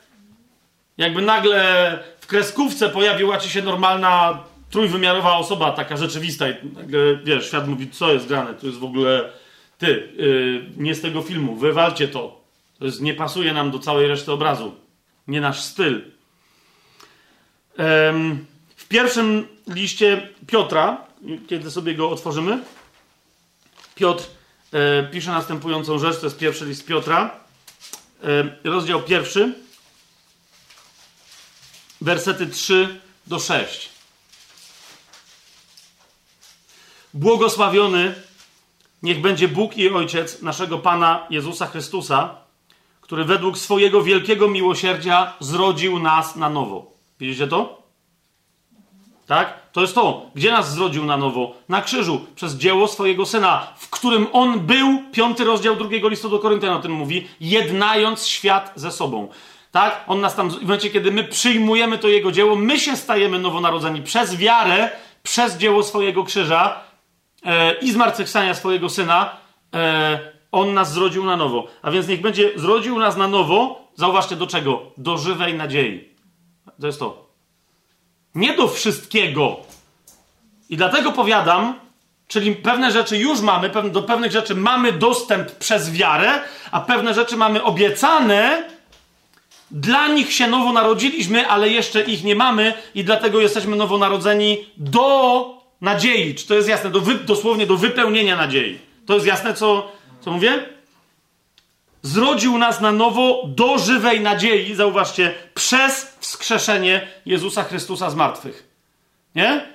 [0.98, 7.46] Jakby nagle w kreskówce pojawiła ci się normalna, trójwymiarowa osoba, taka rzeczywista i nagle, wiesz,
[7.46, 9.30] świat mówi, co jest grane, to jest w ogóle
[9.78, 12.40] ty, yy, nie z tego filmu, wywalcie to.
[12.78, 14.74] To jest, nie pasuje nam do całej reszty obrazu.
[15.28, 16.02] Nie nasz styl.
[18.76, 21.04] w pierwszym liście Piotra,
[21.48, 22.58] kiedy sobie go otworzymy,
[23.94, 24.24] Piotr
[24.72, 27.40] e, pisze następującą rzecz, to jest pierwszy list Piotra,
[28.64, 29.54] rozdział pierwszy,
[32.00, 33.90] wersety 3 do 6.
[37.14, 38.14] Błogosławiony
[39.02, 42.36] niech będzie Bóg i Ojciec naszego Pana Jezusa Chrystusa,
[43.00, 46.92] który według swojego wielkiego miłosierdzia zrodził nas na nowo.
[47.20, 47.82] Widzicie to?
[49.26, 49.59] Tak?
[49.72, 50.26] To jest to.
[50.34, 51.54] Gdzie nas zrodził na nowo?
[51.68, 56.38] Na krzyżu, przez dzieło swojego Syna, w którym On był, piąty rozdział drugiego listu do
[56.38, 59.28] Koryntian o tym mówi, jednając świat ze sobą.
[59.70, 60.04] Tak?
[60.06, 64.02] On nas tam, w momencie, kiedy my przyjmujemy to Jego dzieło, my się stajemy nowonarodzeni
[64.02, 64.90] przez wiarę,
[65.22, 66.80] przez dzieło swojego krzyża
[67.44, 69.36] e, i zmartwychwstania swojego Syna,
[69.74, 71.66] e, On nas zrodził na nowo.
[71.82, 74.82] A więc niech będzie zrodził nas na nowo, zauważcie do czego?
[74.96, 76.08] Do żywej nadziei.
[76.80, 77.29] To jest to.
[78.34, 79.56] Nie do wszystkiego.
[80.68, 81.74] I dlatego powiadam,
[82.28, 86.40] czyli pewne rzeczy już mamy, do pewnych rzeczy mamy dostęp przez wiarę,
[86.70, 88.64] a pewne rzeczy mamy obiecane,
[89.70, 95.60] dla nich się nowo narodziliśmy, ale jeszcze ich nie mamy i dlatego jesteśmy nowonarodzeni do
[95.80, 96.34] nadziei.
[96.34, 96.90] Czy to jest jasne?
[96.90, 98.78] Do wy, dosłownie do wypełnienia nadziei.
[99.06, 100.79] To jest jasne, co, co mówię?
[102.02, 108.68] Zrodził nas na nowo do żywej nadziei, zauważcie, przez wskrzeszenie Jezusa Chrystusa z martwych.
[109.34, 109.66] Nie?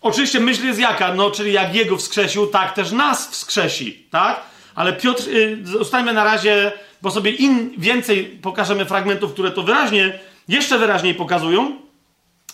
[0.00, 1.14] Oczywiście myśl jest jaka?
[1.14, 4.40] No, czyli jak Jego wskrzesił, tak też nas wskrzesi, tak?
[4.74, 10.18] Ale Piotr, yy, zostańmy na razie, bo sobie im więcej pokażemy fragmentów, które to wyraźnie,
[10.48, 11.76] jeszcze wyraźniej pokazują,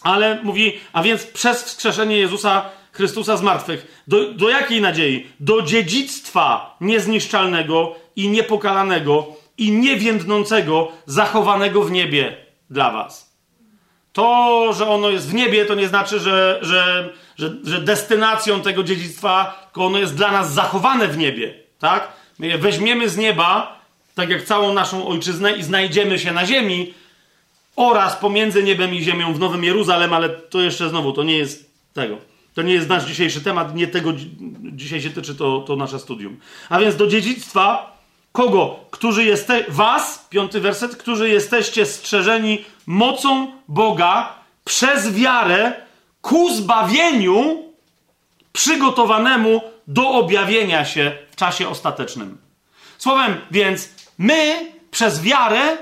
[0.02, 4.02] ale mówi, a więc przez wskrzeszenie Jezusa Chrystusa z martwych.
[4.06, 5.26] Do, do jakiej nadziei?
[5.40, 9.26] Do dziedzictwa niezniszczalnego i niepokalanego
[9.58, 12.36] i niewiędnącego, zachowanego w niebie
[12.70, 13.36] dla was.
[14.12, 18.82] To, że ono jest w niebie, to nie znaczy, że, że, że, że destynacją tego
[18.82, 21.54] dziedzictwa, tylko ono jest dla nas zachowane w niebie.
[21.78, 22.12] Tak?
[22.38, 23.80] my je weźmiemy z nieba,
[24.14, 26.94] tak jak całą naszą ojczyznę i znajdziemy się na ziemi
[27.76, 31.70] oraz pomiędzy niebem i ziemią w Nowym Jeruzalem, ale to jeszcze znowu, to nie jest
[31.94, 32.18] tego.
[32.54, 34.12] To nie jest nasz dzisiejszy temat, nie tego
[34.62, 36.36] dzisiaj się tyczy to, to nasze studium.
[36.68, 37.95] A więc do dziedzictwa
[38.36, 38.80] kogo?
[38.90, 44.34] Którzy jeste was, piąty werset, którzy jesteście strzeżeni mocą Boga
[44.64, 45.72] przez wiarę
[46.20, 47.62] ku zbawieniu
[48.52, 52.38] przygotowanemu do objawienia się w czasie ostatecznym.
[52.98, 53.88] Słowem, więc
[54.18, 55.76] my przez wiarę,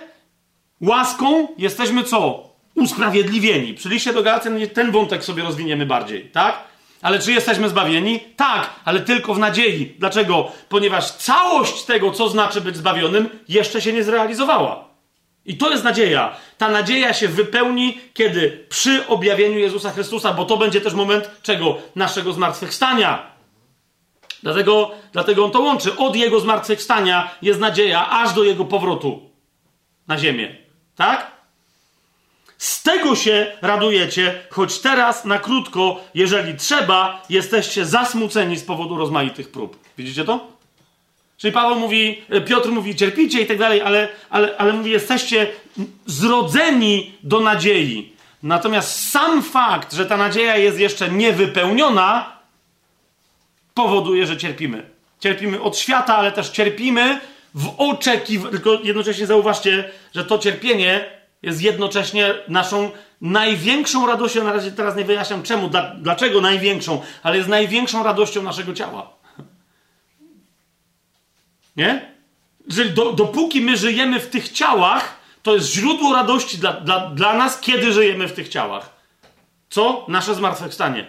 [0.80, 2.50] łaską jesteśmy co?
[2.74, 3.74] Usprawiedliwieni.
[3.74, 6.73] Przy liście do Galacjan ten wątek sobie rozwiniemy bardziej, tak?
[7.04, 8.20] Ale czy jesteśmy zbawieni?
[8.36, 9.94] Tak, ale tylko w nadziei.
[9.98, 10.52] Dlaczego?
[10.68, 14.88] Ponieważ całość tego, co znaczy być zbawionym, jeszcze się nie zrealizowała.
[15.44, 16.36] I to jest nadzieja.
[16.58, 21.76] Ta nadzieja się wypełni, kiedy przy objawieniu Jezusa Chrystusa, bo to będzie też moment czego?
[21.96, 23.26] Naszego zmartwychwstania.
[24.42, 25.96] Dlatego, dlatego on to łączy.
[25.96, 29.30] Od jego zmartwychwstania jest nadzieja, aż do jego powrotu
[30.08, 30.56] na ziemię.
[30.96, 31.33] Tak?
[32.64, 39.50] Z tego się radujecie, choć teraz na krótko, jeżeli trzeba, jesteście zasmuceni z powodu rozmaitych
[39.50, 39.78] prób.
[39.98, 40.48] Widzicie to?
[41.36, 45.46] Czyli Paweł mówi, Piotr mówi, cierpicie i tak dalej, ale, ale, ale mówi, jesteście
[46.06, 48.12] zrodzeni do nadziei.
[48.42, 52.36] Natomiast sam fakt, że ta nadzieja jest jeszcze niewypełniona,
[53.74, 54.90] powoduje, że cierpimy.
[55.20, 57.20] Cierpimy od świata, ale też cierpimy
[57.54, 58.50] w oczekiwaniu.
[58.50, 62.90] Tylko jednocześnie zauważcie, że to cierpienie jest jednocześnie naszą
[63.20, 64.44] największą radością.
[64.44, 69.10] Na razie teraz nie wyjaśniam czemu, dla, dlaczego największą, ale jest największą radością naszego ciała.
[71.76, 72.14] Nie?
[72.68, 77.34] Że do, dopóki my żyjemy w tych ciałach, to jest źródło radości dla, dla, dla
[77.34, 78.90] nas, kiedy żyjemy w tych ciałach.
[79.70, 80.06] Co?
[80.08, 81.06] Nasze zmartwychwstanie.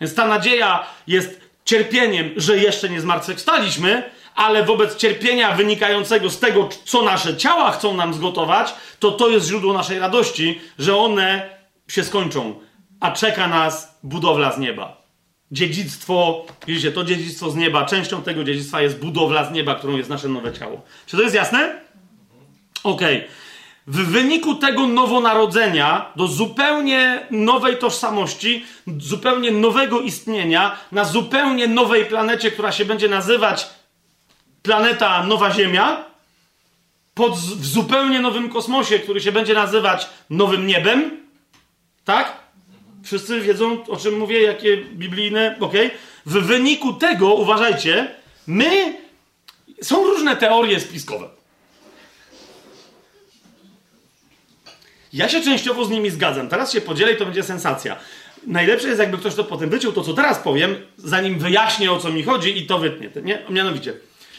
[0.00, 6.68] Więc ta nadzieja jest cierpieniem, że jeszcze nie zmartwychwstaliśmy, ale wobec cierpienia wynikającego z tego,
[6.84, 11.50] co nasze ciała chcą nam zgotować, to to jest źródło naszej radości, że one
[11.88, 12.54] się skończą,
[13.00, 15.02] a czeka nas budowla z nieba.
[15.50, 20.10] Dziedzictwo, widzicie, to dziedzictwo z nieba, częścią tego dziedzictwa jest budowla z nieba, którą jest
[20.10, 20.82] nasze nowe ciało.
[21.06, 21.80] Czy to jest jasne?
[22.84, 23.16] Okej.
[23.16, 23.28] Okay.
[23.86, 28.64] W wyniku tego nowonarodzenia do zupełnie nowej tożsamości,
[28.98, 33.66] zupełnie nowego istnienia, na zupełnie nowej planecie, która się będzie nazywać
[34.66, 36.04] planeta Nowa Ziemia,
[37.14, 41.10] pod, w zupełnie nowym kosmosie, który się będzie nazywać Nowym Niebem,
[42.04, 42.32] tak?
[43.04, 45.72] Wszyscy wiedzą, o czym mówię, jakie biblijne, ok?
[46.26, 48.14] W wyniku tego, uważajcie,
[48.46, 48.98] my,
[49.82, 51.28] są różne teorie spiskowe.
[55.12, 56.48] Ja się częściowo z nimi zgadzam.
[56.48, 57.96] Teraz się podzielę i to będzie sensacja.
[58.46, 62.10] Najlepsze jest, jakby ktoś to potem wyciął, to co teraz powiem, zanim wyjaśnię o co
[62.10, 63.10] mi chodzi i to wytnie.
[63.22, 63.42] Nie?
[63.50, 63.94] Mianowicie,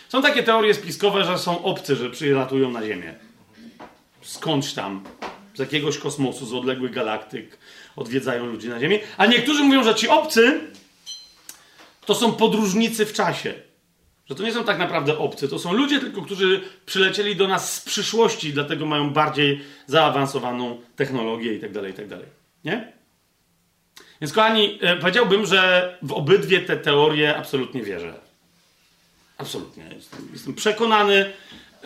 [0.09, 3.15] są takie teorie spiskowe, że są obcy, że przylatują na Ziemię.
[4.21, 5.03] Skądś tam,
[5.55, 7.57] z jakiegoś kosmosu, z odległych galaktyk,
[7.95, 8.99] odwiedzają ludzi na Ziemi.
[9.17, 10.59] A niektórzy mówią, że ci obcy
[12.05, 13.53] to są podróżnicy w czasie.
[14.29, 17.73] Że to nie są tak naprawdę obcy, to są ludzie tylko, którzy przylecieli do nas
[17.73, 22.25] z przyszłości, dlatego mają bardziej zaawansowaną technologię i tak dalej, i tak dalej.
[22.65, 22.93] Nie?
[24.21, 28.26] Więc kochani, e, powiedziałbym, że w obydwie te teorie absolutnie wierzę.
[29.37, 29.83] Absolutnie.
[29.95, 31.33] Jestem, jestem przekonany,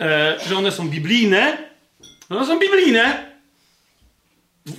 [0.00, 1.58] e, że one są biblijne.
[2.30, 3.32] One są biblijne.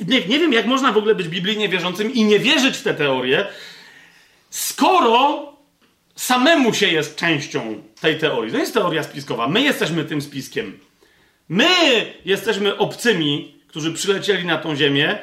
[0.08, 2.94] Nie, nie wiem, jak można w ogóle być biblijnie wierzącym i nie wierzyć w te
[2.94, 3.48] teorie,
[4.50, 5.54] skoro
[6.16, 8.52] samemu się jest częścią tej teorii.
[8.52, 9.48] To jest teoria spiskowa.
[9.48, 10.80] My jesteśmy tym spiskiem.
[11.50, 11.68] My
[12.26, 15.20] jesteśmy obcymi, którzy przylecieli na tą Ziemię,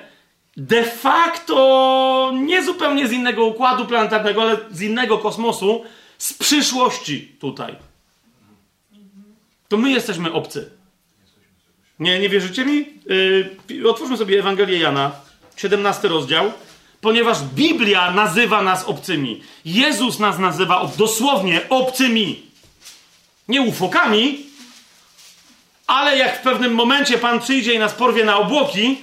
[0.57, 5.85] de facto nie zupełnie z innego układu planetarnego, ale z innego kosmosu,
[6.21, 7.77] z przyszłości tutaj.
[9.69, 10.71] To my jesteśmy obcy.
[11.99, 12.85] Nie, nie wierzycie mi?
[13.69, 15.13] Yy, otwórzmy sobie Ewangelię Jana,
[15.57, 16.53] 17 rozdział
[17.01, 19.43] ponieważ Biblia nazywa nas obcymi.
[19.65, 22.43] Jezus nas nazywa dosłownie obcymi.
[23.49, 24.47] Nie ufokami,
[25.87, 28.99] ale jak w pewnym momencie Pan przyjdzie i nas porwie na obłoki,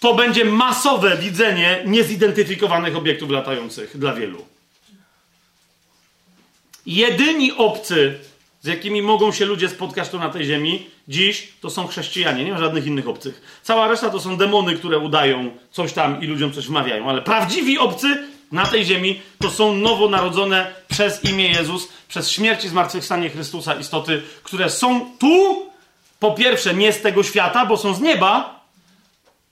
[0.00, 4.55] to będzie masowe widzenie niezidentyfikowanych obiektów latających dla wielu.
[6.86, 8.18] Jedyni obcy,
[8.60, 12.52] z jakimi mogą się ludzie spotkać tu na tej ziemi, dziś to są chrześcijanie, nie
[12.52, 13.60] ma żadnych innych obcych.
[13.62, 17.78] Cała reszta to są demony, które udają coś tam i ludziom coś wmawiają, ale prawdziwi
[17.78, 23.74] obcy na tej ziemi to są nowonarodzone przez imię Jezus, przez śmierć i zmartwychwstanie Chrystusa
[23.74, 25.66] istoty, które są tu,
[26.18, 28.55] po pierwsze nie z tego świata, bo są z nieba,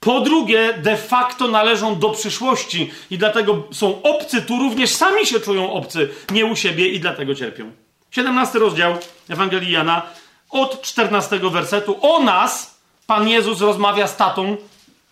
[0.05, 5.39] po drugie de facto należą do przyszłości i dlatego są obcy, tu również sami się
[5.39, 7.71] czują obcy, nie u siebie i dlatego cierpią.
[8.11, 8.97] 17 rozdział
[9.29, 10.01] Ewangelii Jana,
[10.49, 11.97] od 14 wersetu.
[12.01, 14.57] O nas Pan Jezus rozmawia z tatą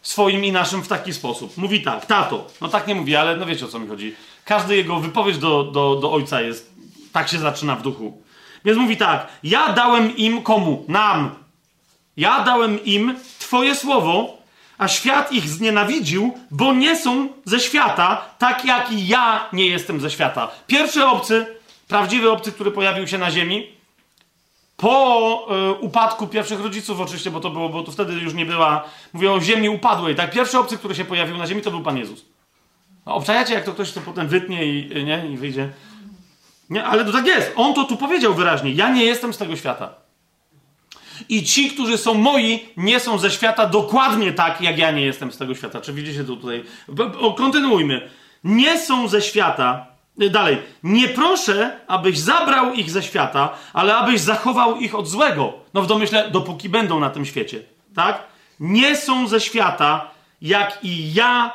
[0.02, 1.58] swoim i naszym w taki sposób.
[1.58, 2.48] Mówi tak, tato.
[2.62, 4.16] No tak nie mówi, ale no wiecie o co mi chodzi.
[4.46, 6.74] Każdy jego wypowiedź do, do, do ojca jest,
[7.12, 8.22] tak się zaczyna w duchu.
[8.66, 10.86] Więc mówi tak, ja dałem im komu?
[10.88, 11.36] Nam.
[12.18, 14.43] Ja dałem im Twoje słowo,
[14.78, 20.02] a świat ich znienawidził, bo nie są ze świata, tak jak i ja nie jestem
[20.02, 20.52] ze świata.
[20.68, 21.46] Pierwszy obcy,
[21.88, 23.68] prawdziwy obcy, który pojawił się na ziemi,
[24.78, 28.84] po y, upadku pierwszych rodziców oczywiście, bo to było, bo to wtedy już nie była,
[29.14, 30.32] mówię o ziemi upadłej, tak?
[30.32, 32.26] Pierwszy obcy, który się pojawił na ziemi, to był Pan Jezus.
[33.06, 35.70] No, obczajacie, jak to ktoś to potem wytnie i, nie, i wyjdzie.
[36.70, 37.52] Nie, ale to tak jest.
[37.56, 38.72] On to tu powiedział wyraźnie.
[38.72, 40.03] Ja nie jestem z tego świata.
[41.30, 45.32] I ci, którzy są moi, nie są ze świata dokładnie tak, jak ja nie jestem
[45.32, 45.82] z tego świata.
[45.82, 46.64] Czy widzicie to tutaj?
[47.38, 48.10] Kontynuujmy.
[48.44, 49.86] Nie są ze świata.
[50.22, 50.58] Y, dalej.
[50.84, 55.54] Nie proszę, abyś zabrał ich ze świata, ale abyś zachował ich od złego.
[55.74, 57.64] No w domyśle, dopóki będą na tym świecie.
[57.96, 58.24] Tak?
[58.60, 60.12] Nie są ze świata,
[60.42, 61.52] jak i ja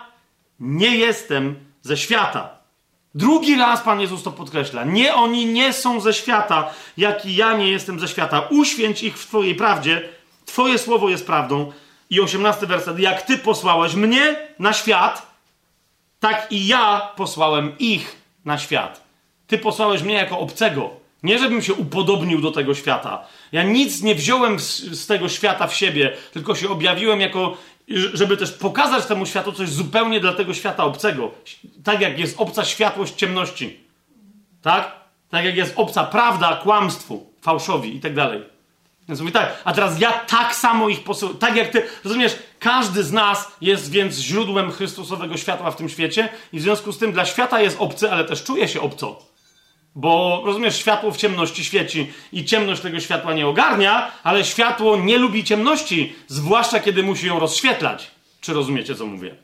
[0.61, 2.58] nie jestem ze świata.
[3.15, 4.85] Drugi raz Pan Jezus to podkreśla.
[4.85, 8.41] Nie, oni nie są ze świata, jak i ja nie jestem ze świata.
[8.51, 10.09] Uświęć ich w Twojej prawdzie.
[10.47, 11.73] Twoje słowo jest prawdą.
[12.11, 12.99] I osiemnasty werset.
[12.99, 15.27] Jak Ty posłałeś mnie na świat,
[16.21, 19.05] tak i ja posłałem ich na świat.
[19.47, 20.91] Ty posłałeś mnie jako obcego.
[21.23, 23.27] Nie, żebym się upodobnił do tego świata.
[23.53, 27.57] Ja nic nie wziąłem z, z tego świata w siebie, tylko się objawiłem jako
[27.89, 31.31] żeby też pokazać temu światu coś zupełnie dla tego świata obcego.
[31.85, 33.81] Tak jak jest obca światłość ciemności.
[34.63, 34.93] Tak?
[35.31, 38.43] Tak jak jest obca prawda kłamstwu, fałszowi i tak dalej.
[39.09, 43.05] Więc mówi tak, a teraz ja tak samo ich posyłam, tak jak ty, rozumiesz, każdy
[43.05, 47.13] z nas jest więc źródłem Chrystusowego światła w tym świecie i w związku z tym
[47.13, 49.28] dla świata jest obcy, ale też czuje się obco.
[49.95, 55.19] Bo rozumiesz, światło w ciemności świeci i ciemność tego światła nie ogarnia, ale światło nie
[55.19, 58.11] lubi ciemności, zwłaszcza kiedy musi ją rozświetlać.
[58.41, 59.35] Czy rozumiecie, co mówię?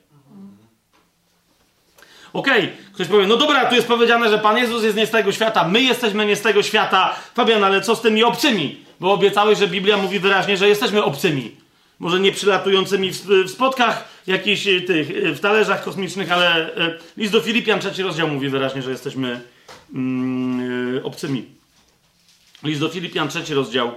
[2.32, 2.76] Okej, okay.
[2.92, 5.68] ktoś powie, no dobra, tu jest powiedziane, że Pan Jezus jest nie z tego świata,
[5.68, 7.16] my jesteśmy nie z tego świata.
[7.34, 8.84] Fabian, ale co z tymi obcymi?
[9.00, 11.50] Bo obiecałeś, że Biblia mówi wyraźnie, że jesteśmy obcymi.
[11.98, 16.98] Może nie przylatującymi w, w spotkach jakichś e, tych, e, w talerzach kosmicznych, ale e,
[17.16, 19.40] list do Filipian, trzeci rozdział mówi wyraźnie, że jesteśmy
[19.94, 21.44] mm, obcymi.
[22.62, 23.92] List do Filipian, trzeci rozdział,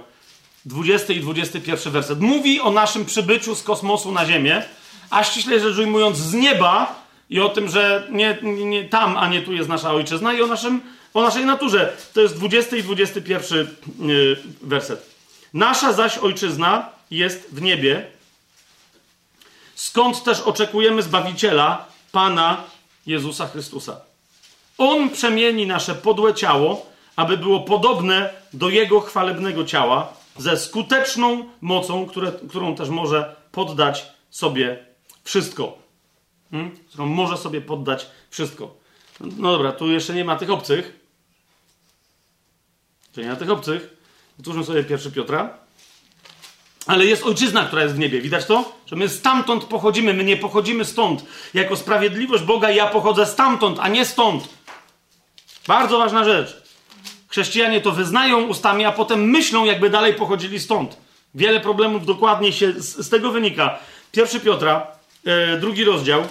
[0.64, 2.20] 20 i 21 werset.
[2.20, 4.62] Mówi o naszym przybyciu z kosmosu na Ziemię,
[5.10, 9.42] a ściśle rzecz ujmując z nieba i o tym, że nie, nie tam, a nie
[9.42, 10.80] tu jest nasza ojczyzna i o, naszym,
[11.14, 11.96] o naszej naturze.
[12.12, 15.14] To jest 20 i 21 yy, werset.
[15.54, 18.06] Nasza zaś ojczyzna jest w niebie,
[19.74, 22.64] skąd też oczekujemy Zbawiciela, Pana
[23.06, 24.07] Jezusa Chrystusa
[24.78, 26.86] on przemieni nasze podłe ciało,
[27.16, 34.06] aby było podobne do Jego chwalebnego ciała, ze skuteczną mocą, które, którą też może poddać
[34.30, 34.86] sobie
[35.24, 35.78] wszystko.
[36.50, 36.76] Hmm?
[36.88, 38.74] Którą może sobie poddać wszystko.
[39.20, 41.00] No dobra, tu jeszcze nie ma tych obcych.
[43.12, 43.96] Tu nie ma tych obcych.
[44.38, 45.58] Otwórzmy sobie pierwszy Piotra.
[46.86, 48.20] Ale jest ojczyzna, która jest w niebie.
[48.20, 48.72] Widać to?
[48.86, 51.24] Że my stamtąd pochodzimy, my nie pochodzimy stąd.
[51.54, 54.57] Jako sprawiedliwość Boga ja pochodzę stamtąd, a nie stąd.
[55.68, 56.62] Bardzo ważna rzecz.
[57.28, 60.96] Chrześcijanie to wyznają ustami, a potem myślą, jakby dalej pochodzili stąd.
[61.34, 63.78] Wiele problemów dokładnie się z, z tego wynika.
[64.12, 64.86] Pierwszy Piotra,
[65.24, 66.22] e, drugi rozdział.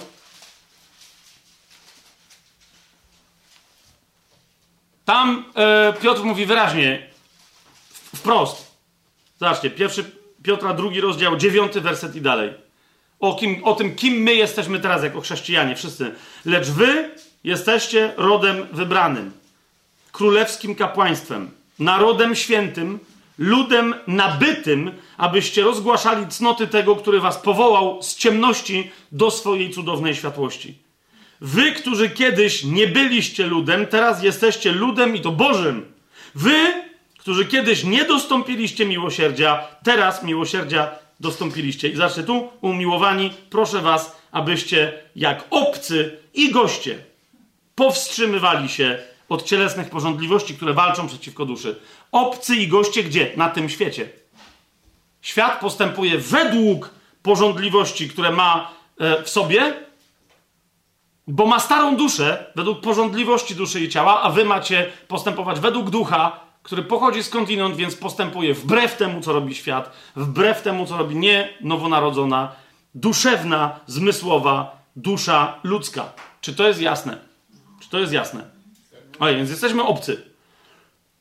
[5.04, 7.10] Tam e, Piotr mówi wyraźnie,
[8.16, 8.70] wprost.
[9.40, 10.10] Zobaczcie, pierwszy
[10.42, 12.54] Piotra, drugi rozdział, dziewiąty werset i dalej.
[13.20, 16.14] O, kim, o tym, kim my jesteśmy teraz jako chrześcijanie, wszyscy.
[16.44, 17.10] Lecz wy
[17.44, 19.32] Jesteście rodem wybranym,
[20.12, 22.98] królewskim kapłaństwem, narodem świętym,
[23.38, 30.74] ludem nabytym, abyście rozgłaszali cnoty tego, który was powołał z ciemności do swojej cudownej światłości.
[31.40, 35.92] Wy, którzy kiedyś nie byliście ludem, teraz jesteście ludem i to Bożym.
[36.34, 36.72] Wy,
[37.18, 40.90] którzy kiedyś nie dostąpiliście miłosierdzia, teraz miłosierdzia
[41.20, 41.88] dostąpiliście.
[41.88, 47.07] I zacznę tu, umiłowani, proszę was, abyście jak obcy i goście
[47.78, 48.98] powstrzymywali się
[49.28, 51.80] od cielesnych porządliwości, które walczą przeciwko duszy.
[52.12, 53.32] Obcy i goście gdzie?
[53.36, 54.08] Na tym świecie.
[55.22, 56.90] Świat postępuje według
[57.22, 59.74] porządliwości, które ma e, w sobie,
[61.26, 66.40] bo ma starą duszę, według porządliwości duszy i ciała, a wy macie postępować według ducha,
[66.62, 71.54] który pochodzi skądinąd, więc postępuje wbrew temu, co robi świat, wbrew temu, co robi nie
[71.60, 72.52] nowonarodzona,
[72.94, 76.12] duszewna, zmysłowa dusza ludzka.
[76.40, 77.27] Czy to jest jasne?
[77.88, 78.44] Czy to jest jasne?
[79.18, 80.22] A więc jesteśmy obcy.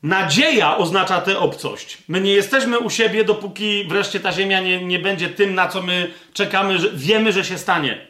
[0.03, 1.97] Nadzieja oznacza tę obcość.
[2.07, 5.81] My nie jesteśmy u siebie, dopóki wreszcie ta ziemia nie, nie będzie tym, na co
[5.81, 8.07] my czekamy, że wiemy, że się stanie.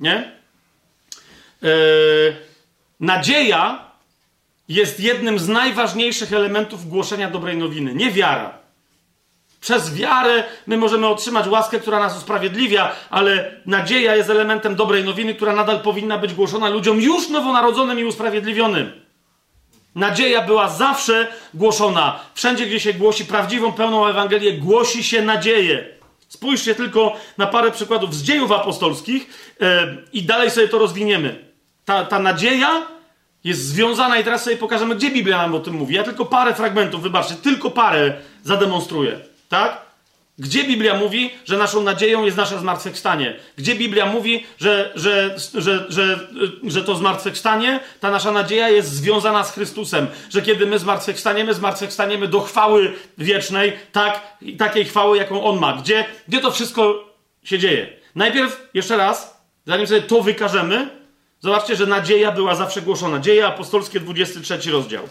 [0.00, 0.32] Nie?
[1.62, 1.70] Yy,
[3.00, 3.90] nadzieja
[4.68, 8.58] jest jednym z najważniejszych elementów głoszenia dobrej nowiny, nie wiara.
[9.64, 15.34] Przez wiarę my możemy otrzymać łaskę, która nas usprawiedliwia, ale nadzieja jest elementem dobrej nowiny,
[15.34, 18.92] która nadal powinna być głoszona ludziom już nowonarodzonym i usprawiedliwionym.
[19.94, 22.20] Nadzieja była zawsze głoszona.
[22.34, 25.88] Wszędzie, gdzie się głosi prawdziwą, pełną Ewangelię, głosi się nadzieję.
[26.28, 29.28] Spójrzcie tylko na parę przykładów z dziejów apostolskich
[29.60, 29.66] yy,
[30.12, 31.44] i dalej sobie to rozwiniemy.
[31.84, 32.86] Ta, ta nadzieja
[33.44, 35.94] jest związana i teraz sobie pokażemy, gdzie Biblia nam o tym mówi.
[35.94, 38.12] Ja tylko parę fragmentów, wybaczcie, tylko parę
[38.42, 39.33] zademonstruję.
[39.48, 39.84] Tak?
[40.38, 43.36] Gdzie Biblia mówi, że naszą nadzieją jest nasze zmartwychwstanie?
[43.56, 46.28] Gdzie Biblia mówi, że, że, że, że,
[46.62, 50.06] że to zmartwychwstanie, ta nasza nadzieja jest związana z Chrystusem?
[50.30, 54.20] Że kiedy my zmartwychwstaniemy, zmartwychwstaniemy do chwały wiecznej, tak,
[54.58, 55.72] takiej chwały, jaką On ma.
[55.72, 57.14] Gdzie, gdzie to wszystko
[57.44, 57.88] się dzieje?
[58.14, 60.88] Najpierw, jeszcze raz, zanim sobie to wykażemy,
[61.40, 63.18] zobaczcie, że nadzieja była zawsze głoszona.
[63.18, 65.08] Dzieje apostolskie, 23 rozdział.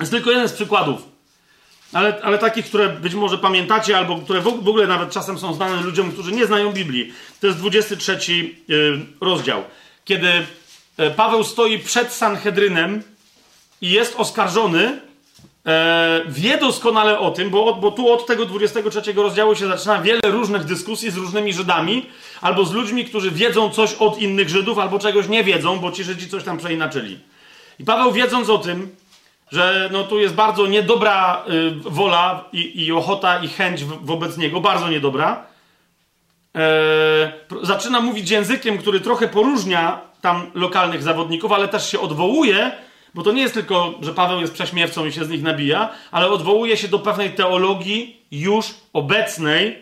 [0.00, 1.11] Jest tylko jeden z przykładów
[1.92, 5.82] ale, ale takich, które być może pamiętacie, albo które w ogóle nawet czasem są znane
[5.82, 7.12] ludziom, którzy nie znają Biblii.
[7.40, 9.64] To jest 23 y, rozdział.
[10.04, 13.02] Kiedy y, Paweł stoi przed Sanhedrynem
[13.82, 15.00] i jest oskarżony,
[15.66, 20.20] e, wie doskonale o tym, bo, bo tu od tego 23 rozdziału się zaczyna wiele
[20.24, 22.06] różnych dyskusji z różnymi Żydami,
[22.40, 26.04] albo z ludźmi, którzy wiedzą coś od innych Żydów, albo czegoś nie wiedzą, bo ci
[26.04, 27.18] Żydzi coś tam przeinaczyli.
[27.78, 28.96] I Paweł wiedząc o tym,
[29.52, 34.60] że no, tu jest bardzo niedobra y, wola i, i, ochota i chęć wobec niego,
[34.60, 35.46] bardzo niedobra.
[36.56, 42.72] E, zaczyna mówić językiem, który trochę poróżnia tam lokalnych zawodników, ale też się odwołuje,
[43.14, 46.30] bo to nie jest tylko, że Paweł jest prześmiercą i się z nich nabija, ale
[46.30, 49.78] odwołuje się do pewnej teologii już obecnej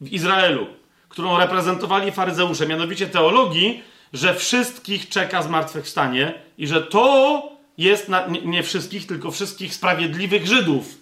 [0.00, 0.66] w Izraelu,
[1.08, 3.82] którą reprezentowali faryzeusze, mianowicie teologii,
[4.12, 10.46] że wszystkich czeka zmartwychwstanie i że to jest na, nie, nie wszystkich, tylko wszystkich sprawiedliwych
[10.46, 11.00] Żydów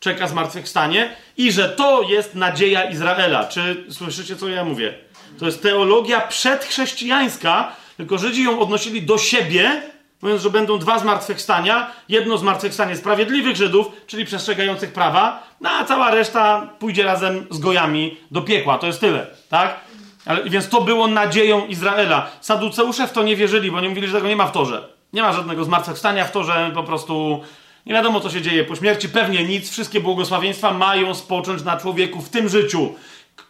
[0.00, 3.44] czeka zmartwychwstanie i że to jest nadzieja Izraela.
[3.44, 4.94] Czy słyszycie, co ja mówię?
[5.38, 9.82] To jest teologia przedchrześcijańska, tylko Żydzi ją odnosili do siebie,
[10.22, 11.90] mówiąc, że będą dwa zmartwychwstania.
[12.08, 18.16] Jedno zmartwychwstanie sprawiedliwych Żydów, czyli przestrzegających prawa, no a cała reszta pójdzie razem z gojami
[18.30, 18.78] do piekła.
[18.78, 19.80] To jest tyle, tak?
[20.26, 22.30] Ale, więc to było nadzieją Izraela.
[22.40, 24.97] Saduceusze w to nie wierzyli, bo nie mówili, że tego nie ma w torze.
[25.12, 27.40] Nie ma żadnego zmartwychwstania w to, że po prostu
[27.86, 29.08] nie wiadomo, co się dzieje po śmierci.
[29.08, 29.70] Pewnie nic.
[29.70, 32.94] Wszystkie błogosławieństwa mają spocząć na człowieku w tym życiu.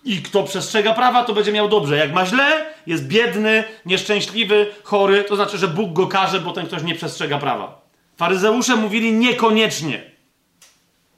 [0.04, 1.96] I kto przestrzega prawa, to będzie miał dobrze.
[1.96, 6.66] Jak ma źle, jest biedny, nieszczęśliwy, chory, to znaczy, że Bóg go karze, bo ten
[6.66, 7.80] ktoś nie przestrzega prawa.
[8.16, 10.10] Faryzeusze mówili niekoniecznie.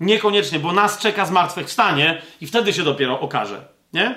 [0.00, 3.64] Niekoniecznie, bo nas czeka zmartwychwstanie i wtedy się dopiero okaże.
[3.92, 4.14] Nie?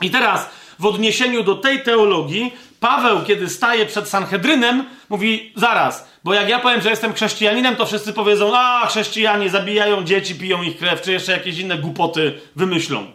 [0.00, 6.34] I teraz w odniesieniu do tej teologii, Paweł, kiedy staje przed Sanhedrynem, mówi zaraz, bo
[6.34, 10.78] jak ja powiem, że jestem chrześcijaninem, to wszyscy powiedzą, a chrześcijanie zabijają dzieci, piją ich
[10.78, 13.06] krew, czy jeszcze jakieś inne głupoty wymyślą.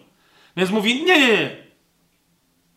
[0.58, 1.50] Więc mówi, nie, nie, nie.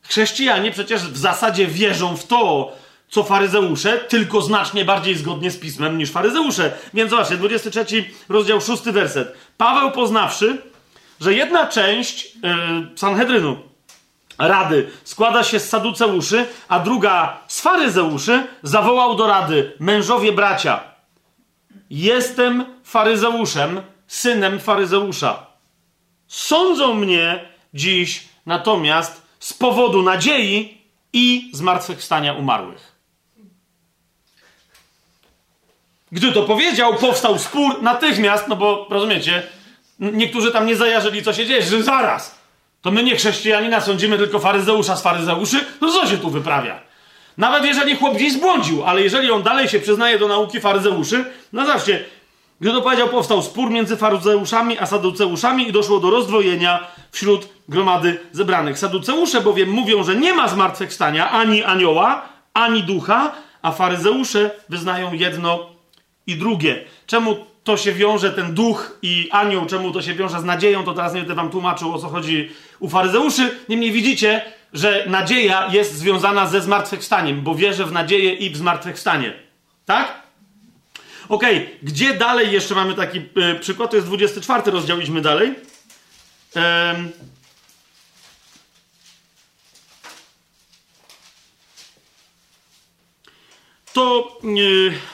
[0.02, 2.72] Chrześcijanie przecież w zasadzie wierzą w to,
[3.08, 6.72] co faryzeusze, tylko znacznie bardziej zgodnie z pismem niż faryzeusze.
[6.94, 9.34] Więc zobaczcie, 23 rozdział 6 werset.
[9.56, 10.62] Paweł poznawszy,
[11.20, 13.71] że jedna część yy, Sanhedrynu
[14.48, 20.80] rady składa się z saduceuszy, a druga z faryzeuszy, zawołał do rady mężowie bracia.
[21.90, 25.46] Jestem faryzeuszem, synem faryzeusza.
[26.28, 30.78] Sądzą mnie dziś natomiast z powodu nadziei
[31.12, 32.92] i zmartwychwstania umarłych.
[36.12, 39.42] Gdy to powiedział, powstał spór natychmiast, no bo rozumiecie,
[39.98, 42.41] niektórzy tam nie zajarzyli, co się dzieje, że zaraz.
[42.82, 45.64] To my nie chrześcijanina sądzimy tylko faryzeusza z faryzeuszy?
[45.80, 46.80] No co się tu wyprawia?
[47.38, 51.66] Nawet jeżeli chłop gdzieś zbłądził, ale jeżeli on dalej się przyznaje do nauki faryzeuszy, no
[51.66, 52.04] zobaczcie,
[52.60, 58.20] gdy to powiedział, powstał spór między faryzeuszami a saduceuszami i doszło do rozdwojenia wśród gromady
[58.32, 58.78] zebranych.
[58.78, 63.32] Saduceusze bowiem mówią, że nie ma zmartwychwstania ani anioła, ani ducha,
[63.62, 65.66] a faryzeusze wyznają jedno
[66.26, 66.84] i drugie.
[67.06, 70.94] Czemu to się wiąże, ten duch i anioł, czemu to się wiąże z nadzieją, to
[70.94, 73.58] teraz nie będę wam tłumaczył, o co chodzi u faryzeuszy.
[73.68, 79.32] Niemniej widzicie, że nadzieja jest związana ze zmartwychwstaniem, bo wierzę w nadzieję i w zmartwychwstanie.
[79.86, 80.22] Tak?
[81.28, 81.78] Okej, okay.
[81.82, 83.90] gdzie dalej jeszcze mamy taki y, przykład?
[83.90, 85.54] To jest 24 rozdział, idźmy dalej.
[86.54, 87.10] Ehm.
[93.92, 94.38] To...
[94.44, 95.11] Y,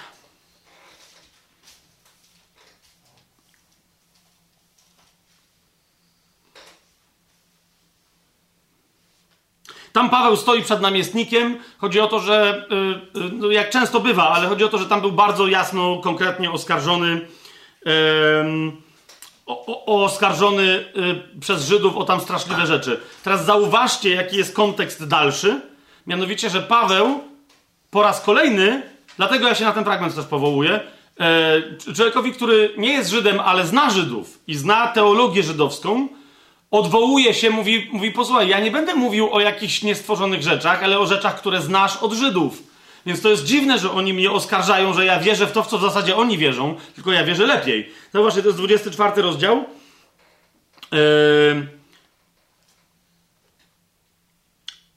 [9.98, 11.58] tam Paweł stoi przed namiestnikiem.
[11.78, 12.66] Chodzi o to, że
[13.14, 16.00] y, y, no jak często bywa, ale chodzi o to, że tam był bardzo jasno,
[16.02, 17.20] konkretnie oskarżony.
[19.46, 20.62] O, o, oskarżony
[21.36, 23.00] y, przez Żydów o tam straszliwe rzeczy.
[23.24, 25.60] Teraz zauważcie, jaki jest kontekst dalszy.
[26.06, 27.20] Mianowicie, że Paweł
[27.90, 28.82] po raz kolejny,
[29.16, 30.80] dlatego ja się na ten fragment też powołuję,
[31.20, 36.08] e, człowiekowi, który nie jest Żydem, ale zna Żydów i zna teologię żydowską,
[36.70, 41.06] odwołuje się, mówi, mówi posłuchaj, ja nie będę mówił o jakichś niestworzonych rzeczach, ale o
[41.06, 42.62] rzeczach, które znasz od Żydów.
[43.06, 45.78] Więc to jest dziwne, że oni mnie oskarżają, że ja wierzę w to, w co
[45.78, 47.92] w zasadzie oni wierzą, tylko ja wierzę lepiej.
[48.14, 49.64] Właśnie, to jest 24 rozdział.
[50.92, 51.78] Yy...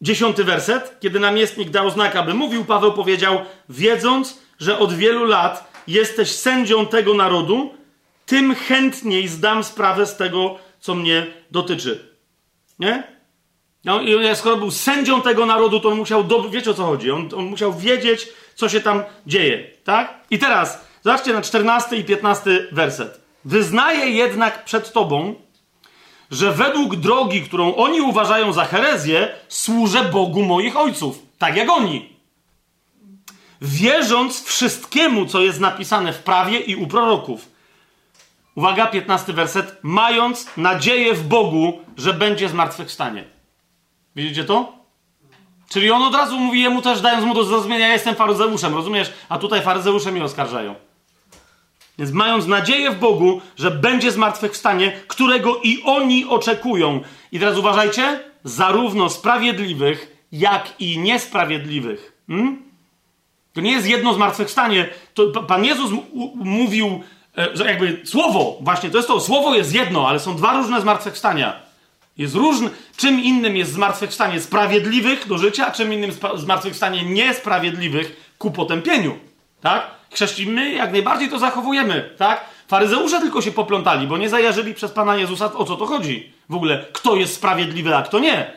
[0.02, 1.00] Dziesiąty werset.
[1.00, 6.86] Kiedy namiestnik dał znak, aby mówił, Paweł powiedział, wiedząc, że od wielu lat jesteś sędzią
[6.86, 7.74] tego narodu,
[8.26, 12.16] tym chętniej zdam sprawę z tego, co mnie dotyczy.
[12.80, 13.04] Nie?
[13.86, 16.50] No, i skoro był sędzią tego narodu, to on musiał, do...
[16.50, 20.20] wiecie o co chodzi, on, on musiał wiedzieć, co się tam dzieje, tak?
[20.30, 23.22] I teraz, zobaczcie na 14 i 15 werset.
[23.46, 25.36] Wyznaję jednak przed tobą,
[26.32, 32.10] że według drogi, którą oni uważają za herezję, służę Bogu moich ojców, tak jak oni.
[33.62, 37.51] Wierząc wszystkiemu, co jest napisane w prawie i u proroków.
[38.56, 39.78] Uwaga, 15 werset.
[39.84, 43.24] Mając nadzieję w Bogu, że będzie zmartwychwstanie.
[44.16, 44.74] Widzicie to?
[45.70, 49.14] Czyli on od razu mówi jemu też, dając mu do zrozumienia, ja jestem faryzeuszem, rozumiesz?
[49.30, 50.76] A tutaj faryzeusze mnie oskarżają.
[51.98, 57.02] Więc mając nadzieję w Bogu, że będzie zmartwychwstanie, którego i oni oczekują.
[57.32, 62.18] I teraz uważajcie, zarówno sprawiedliwych, jak i niesprawiedliwych.
[62.28, 62.62] Hmm?
[63.54, 64.90] To nie jest jedno zmartwychwstanie.
[65.14, 65.92] To Pan Jezus
[66.36, 67.04] mówił,
[67.54, 71.54] że jakby słowo, właśnie to jest to, słowo jest jedno, ale są dwa różne zmartwychwstania.
[72.18, 78.52] Jest różny, czym innym jest zmartwychwstanie sprawiedliwych do życia, a czym innym zmartwychwstanie niesprawiedliwych ku
[78.52, 79.20] potępieniu.
[79.62, 79.88] Tak?
[80.14, 82.46] Chrześcijmy jak najbardziej to zachowujemy, tak?
[82.68, 86.34] Faryzeusze tylko się poplątali, bo nie zajarzyli przez Pana Jezusa, o co to chodzi.
[86.50, 88.52] W ogóle, kto jest sprawiedliwy, a kto nie.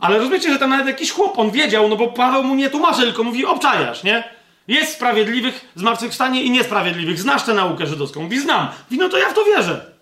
[0.00, 3.02] Ale rozumiecie, że tam nawet jakiś chłop, on wiedział, no bo Paweł mu nie tłumaczy,
[3.02, 4.24] tylko mówi, obczajasz, nie?
[4.68, 7.20] Jest sprawiedliwych zmartwychwstanie i niesprawiedliwych.
[7.20, 8.22] Znasz tę naukę żydowską.
[8.22, 8.68] Mówi, znam.
[8.90, 9.92] Mówi, no to ja w to wierzę.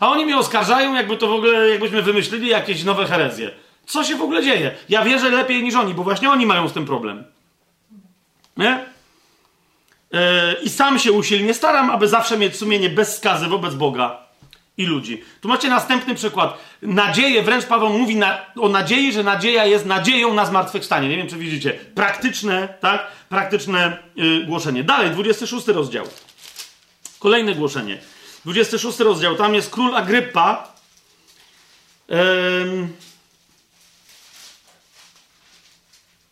[0.00, 3.50] A oni mnie oskarżają, jakby to w ogóle, jakbyśmy wymyślili jakieś nowe herezje.
[3.86, 4.74] Co się w ogóle dzieje?
[4.88, 7.24] Ja wierzę lepiej niż oni, bo właśnie oni mają z tym problem.
[8.56, 8.84] Nie?
[10.12, 10.20] Yy,
[10.62, 14.27] I sam się usilnie staram, aby zawsze mieć sumienie bez skazy wobec Boga
[14.78, 15.22] i ludzi.
[15.40, 16.58] Tu macie następny przykład.
[16.82, 21.08] Nadzieję, wręcz Paweł mówi na, o nadziei, że nadzieja jest nadzieją na zmartwychwstanie.
[21.08, 21.72] Nie wiem, czy widzicie.
[21.72, 23.06] Praktyczne, tak?
[23.28, 24.84] Praktyczne yy, głoszenie.
[24.84, 26.04] Dalej, 26 rozdział.
[27.18, 27.98] Kolejne głoszenie.
[28.44, 30.72] 26 rozdział, tam jest król Agrypa.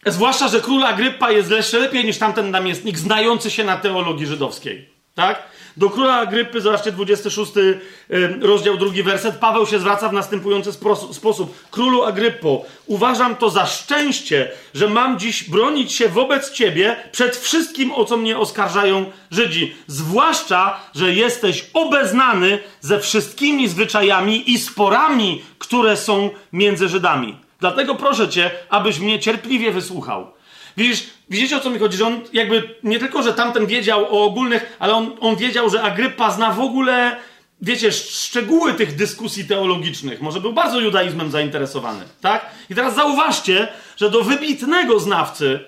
[0.06, 4.88] Zwłaszcza, że król Agrypa jest jeszcze lepiej niż tamten namiestnik, znający się na teologii żydowskiej.
[5.14, 5.42] Tak?
[5.76, 7.52] Do króla Agrypy, zobaczcie 26
[8.40, 10.72] rozdział, drugi werset, Paweł się zwraca w następujący
[11.12, 11.70] sposób.
[11.70, 17.92] Królu Agryppo, uważam to za szczęście, że mam dziś bronić się wobec ciebie przed wszystkim,
[17.92, 19.76] o co mnie oskarżają Żydzi.
[19.86, 27.36] Zwłaszcza, że jesteś obeznany ze wszystkimi zwyczajami i sporami, które są między Żydami.
[27.60, 30.30] Dlatego proszę cię, abyś mnie cierpliwie wysłuchał.
[30.76, 31.96] Widzisz, widzicie o co mi chodzi?
[31.96, 35.82] Że on jakby nie tylko, że tamten wiedział o ogólnych, ale on, on wiedział, że
[35.82, 37.16] Agrypa zna w ogóle,
[37.62, 40.20] wiecie, szczegóły tych dyskusji teologicznych.
[40.20, 42.46] Może był bardzo judaizmem zainteresowany, tak?
[42.70, 45.60] I teraz zauważcie, że do wybitnego znawcy,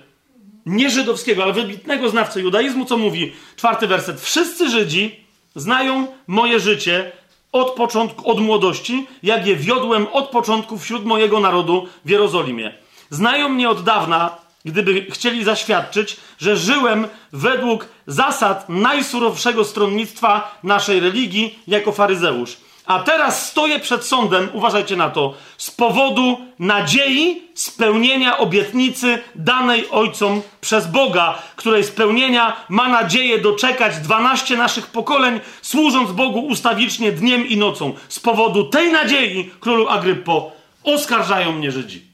[0.66, 4.20] nie żydowskiego, ale wybitnego znawcy judaizmu, co mówi czwarty werset.
[4.20, 5.24] Wszyscy Żydzi
[5.55, 7.12] znają moje życie
[7.52, 12.74] od początku, od młodości, jak je wiodłem od początku wśród mojego narodu w Jerozolimie.
[13.10, 21.59] Znają mnie od dawna, gdyby chcieli zaświadczyć, że żyłem według zasad najsurowszego stronnictwa naszej religii
[21.66, 22.56] jako faryzeusz.
[22.89, 30.43] A teraz stoję przed sądem, uważajcie na to, z powodu nadziei spełnienia obietnicy danej ojcom
[30.60, 37.56] przez Boga, której spełnienia ma nadzieję doczekać 12 naszych pokoleń, służąc Bogu ustawicznie dniem i
[37.56, 37.94] nocą.
[38.09, 40.52] Z powodu tej nadziei, królu Agryppo,
[40.85, 42.07] oskarżają mnie Żydzi.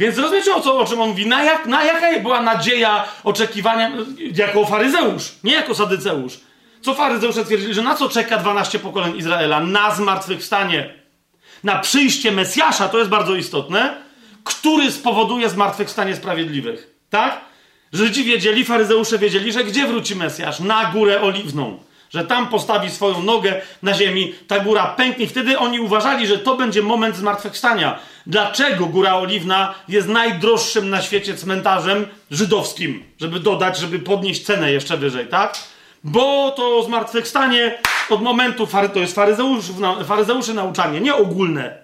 [0.00, 1.26] Więc rozumiecie o, co, o czym on mówi?
[1.26, 3.92] Na, jak, na jaka była nadzieja oczekiwania
[4.34, 6.40] jako faryzeusz, nie jako sadyceusz.
[6.80, 9.60] Co faryzeusze twierdzili, że na co czeka 12 pokoleń Izraela?
[9.60, 10.94] Na zmartwychwstanie.
[11.64, 13.96] Na przyjście Mesjasza, to jest bardzo istotne,
[14.44, 16.90] który spowoduje zmartwychwstanie sprawiedliwych.
[17.10, 17.40] Tak?
[17.92, 20.60] Żydzi wiedzieli, faryzeusze wiedzieli, że gdzie wróci Mesjasz?
[20.60, 21.78] Na górę oliwną.
[22.10, 25.26] Że tam postawi swoją nogę na ziemi, ta góra pęknie.
[25.26, 27.98] Wtedy oni uważali, że to będzie moment zmartwychwstania.
[28.26, 33.04] Dlaczego Góra Oliwna jest najdroższym na świecie cmentarzem żydowskim?
[33.20, 35.58] Żeby dodać, żeby podnieść cenę jeszcze wyżej, tak?
[36.04, 37.78] Bo to zmartwychwstanie
[38.10, 39.72] od momentu, to jest faryzeuszy,
[40.04, 41.78] faryzeuszy nauczanie, nie ogólne.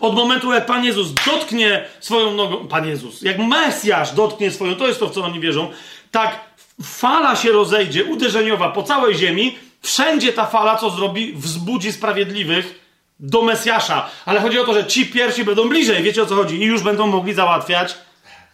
[0.00, 4.86] Od momentu, jak Pan Jezus dotknie swoją nogą, Pan Jezus, jak Mesjasz dotknie swoją, to
[4.86, 5.70] jest to, w co oni wierzą,
[6.10, 6.40] tak
[6.82, 12.86] fala się rozejdzie, uderzeniowa po całej ziemi, wszędzie ta fala, co zrobi, wzbudzi sprawiedliwych
[13.20, 14.08] do Mesjasza.
[14.26, 16.82] Ale chodzi o to, że ci pierwsi będą bliżej, wiecie o co chodzi, i już
[16.82, 17.94] będą mogli załatwiać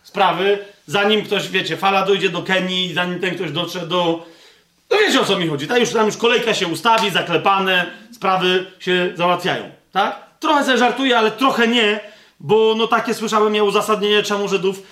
[0.03, 4.27] sprawy, zanim ktoś, wiecie, fala dojdzie do Kenii, zanim ten ktoś dotrze do...
[4.91, 5.81] No wiecie o co mi chodzi, tak?
[5.81, 10.21] Już, tam już kolejka się ustawi, zaklepane, sprawy się załatwiają, tak?
[10.41, 12.01] Trochę sobie żartuję, ale trochę nie,
[12.41, 14.83] bo no takie słyszałem ja uzasadnienie, czemu Żydów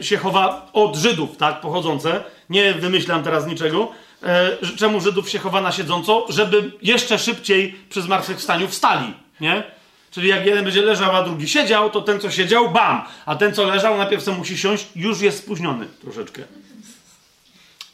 [0.00, 2.24] się chowa od Żydów, tak, pochodzące.
[2.50, 3.88] Nie wymyślam teraz niczego.
[4.22, 6.26] E, czemu Żydów się chowa na siedząco?
[6.28, 9.62] Żeby jeszcze szybciej przy zmartwychwstaniu wstali, nie?
[10.10, 13.02] Czyli jak jeden będzie leżał, a drugi siedział, to ten, co siedział, bam!
[13.26, 16.42] A ten, co leżał, najpierw co musi siąść, już jest spóźniony troszeczkę.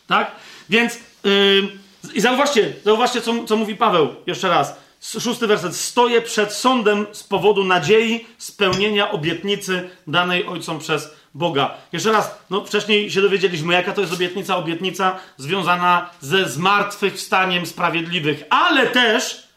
[0.07, 0.31] Tak?
[0.69, 1.69] Więc yy,
[2.15, 4.77] i zauważcie, zauważcie co, co mówi Paweł jeszcze raz.
[5.01, 5.77] Szósty werset.
[5.77, 11.75] Stoję przed sądem z powodu nadziei spełnienia obietnicy danej ojcom przez Boga.
[11.93, 14.57] Jeszcze raz, no wcześniej się dowiedzieliśmy, jaka to jest obietnica.
[14.57, 19.49] Obietnica związana ze zmartwychwstaniem sprawiedliwych, ale też,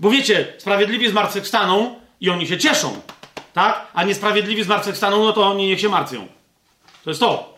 [0.00, 3.00] bo wiecie, sprawiedliwi zmartwychwstaną i oni się cieszą,
[3.52, 3.86] tak?
[3.94, 6.28] A niesprawiedliwi zmartwychwstaną, no to oni niech się martwią.
[7.04, 7.54] To jest to.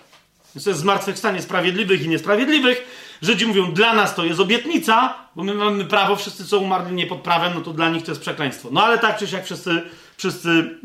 [0.55, 2.85] Więc to jest zmartwychwstanie sprawiedliwych i niesprawiedliwych.
[3.23, 7.07] Żydzi mówią, dla nas to jest obietnica, bo my mamy prawo, wszyscy co umarli nie
[7.07, 8.69] pod prawem, no to dla nich to jest przekleństwo.
[8.73, 9.83] No ale tak czy siak wszyscy,
[10.17, 10.79] wszyscy,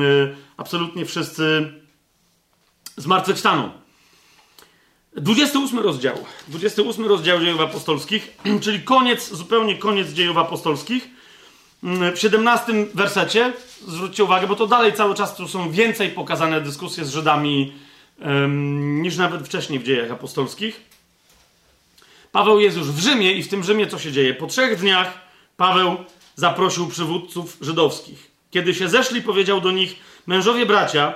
[0.00, 1.72] yy, absolutnie wszyscy
[2.98, 3.70] zmartwychwstaną.
[5.16, 6.24] 28 rozdział.
[6.48, 11.08] 28 rozdział dziejów apostolskich, czyli koniec, zupełnie koniec dziejów apostolskich.
[11.84, 13.52] Mm, w 17 wersecie,
[13.86, 17.72] zwróćcie uwagę, bo to dalej cały czas tu są więcej pokazane dyskusje z Żydami
[19.02, 20.80] niż nawet wcześniej w dziejach apostolskich.
[22.32, 24.34] Paweł jest już w Rzymie i w tym Rzymie co się dzieje?
[24.34, 25.18] Po trzech dniach
[25.56, 25.96] Paweł
[26.34, 28.30] zaprosił przywódców żydowskich.
[28.50, 29.96] Kiedy się zeszli, powiedział do nich:
[30.26, 31.14] Mężowie bracia,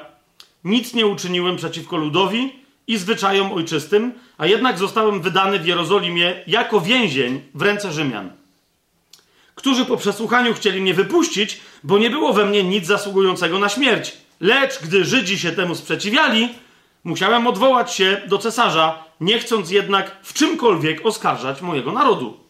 [0.65, 2.53] nic nie uczyniłem przeciwko ludowi
[2.87, 8.31] i zwyczajom ojczystym, a jednak zostałem wydany w Jerozolimie jako więzień w ręce Rzymian,
[9.55, 14.13] którzy po przesłuchaniu chcieli mnie wypuścić, bo nie było we mnie nic zasługującego na śmierć.
[14.41, 16.49] Lecz gdy Żydzi się temu sprzeciwiali,
[17.05, 22.41] musiałem odwołać się do cesarza, nie chcąc jednak w czymkolwiek oskarżać mojego narodu.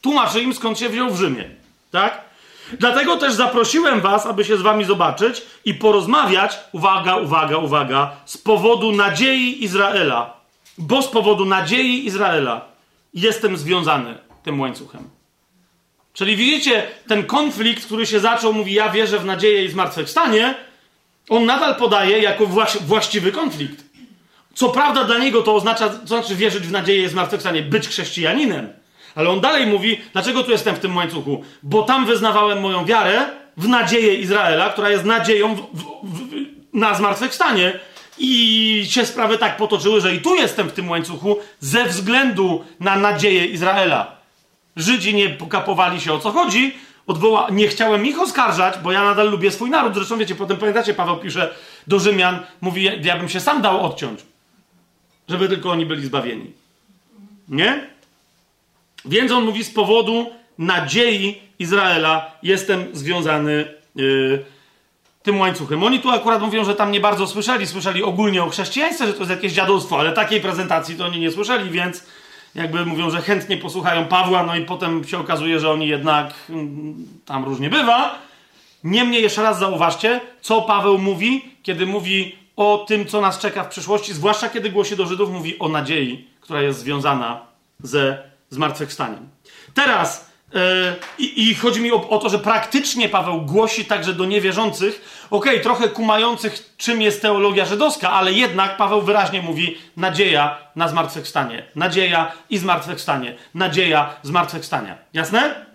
[0.00, 1.50] Tłumaczę im, skąd się wziął w Rzymie.
[1.90, 2.31] Tak?
[2.78, 8.38] Dlatego też zaprosiłem was, aby się z wami zobaczyć i porozmawiać, uwaga, uwaga, uwaga, z
[8.38, 10.36] powodu nadziei Izraela.
[10.78, 12.64] Bo z powodu nadziei Izraela
[13.14, 15.10] jestem związany tym łańcuchem.
[16.12, 20.54] Czyli widzicie, ten konflikt, który się zaczął, mówi ja wierzę w nadzieję i zmartwychwstanie,
[21.28, 22.46] on nadal podaje jako
[22.80, 23.84] właściwy konflikt.
[24.54, 28.72] Co prawda dla niego to oznacza, to znaczy wierzyć w nadzieję i zmartwychwstanie, być chrześcijaninem.
[29.14, 31.44] Ale on dalej mówi, dlaczego tu jestem w tym łańcuchu?
[31.62, 33.24] Bo tam wyznawałem moją wiarę
[33.56, 36.28] w nadzieję Izraela, która jest nadzieją w, w, w,
[36.72, 37.80] na zmartwychwstanie.
[38.18, 42.96] I się sprawy tak potoczyły, że i tu jestem w tym łańcuchu ze względu na
[42.96, 44.16] nadzieję Izraela.
[44.76, 46.74] Żydzi nie pokapowali się o co chodzi,
[47.06, 47.48] odwoła...
[47.50, 49.94] nie chciałem ich oskarżać, bo ja nadal lubię swój naród.
[49.94, 51.54] Zresztą wiecie, potem pamiętacie, Paweł pisze
[51.86, 54.20] do Rzymian, mówi, ja bym się sam dał odciąć,
[55.28, 56.50] żeby tylko oni byli zbawieni.
[57.48, 57.91] Nie?
[59.04, 60.26] Więc on mówi, z powodu
[60.58, 64.44] nadziei Izraela jestem związany yy,
[65.22, 65.84] tym łańcuchem.
[65.84, 69.18] Oni tu akurat mówią, że tam nie bardzo słyszeli, słyszeli ogólnie o chrześcijaństwie, że to
[69.18, 72.04] jest jakieś dziadostwo, ale takiej prezentacji to oni nie słyszeli, więc
[72.54, 76.94] jakby mówią, że chętnie posłuchają Pawła, no i potem się okazuje, że oni jednak mm,
[77.24, 78.18] tam różnie bywa.
[78.84, 83.68] Niemniej jeszcze raz zauważcie, co Paweł mówi, kiedy mówi o tym, co nas czeka w
[83.68, 87.40] przyszłości, zwłaszcza kiedy głosi do Żydów, mówi o nadziei, która jest związana
[87.82, 89.28] ze zmartwychwstaniem.
[89.74, 90.60] Teraz yy,
[91.18, 95.62] i, chodzi mi o, o, to, że praktycznie Paweł głosi także do niewierzących, okej, okay,
[95.62, 101.66] trochę kumających, czym jest teologia żydowska, ale jednak Paweł wyraźnie mówi nadzieja na zmartwychwstanie.
[101.74, 103.36] Nadzieja i zmartwychwstanie.
[103.54, 104.98] Nadzieja zmartwychwstania.
[105.12, 105.66] Jasne?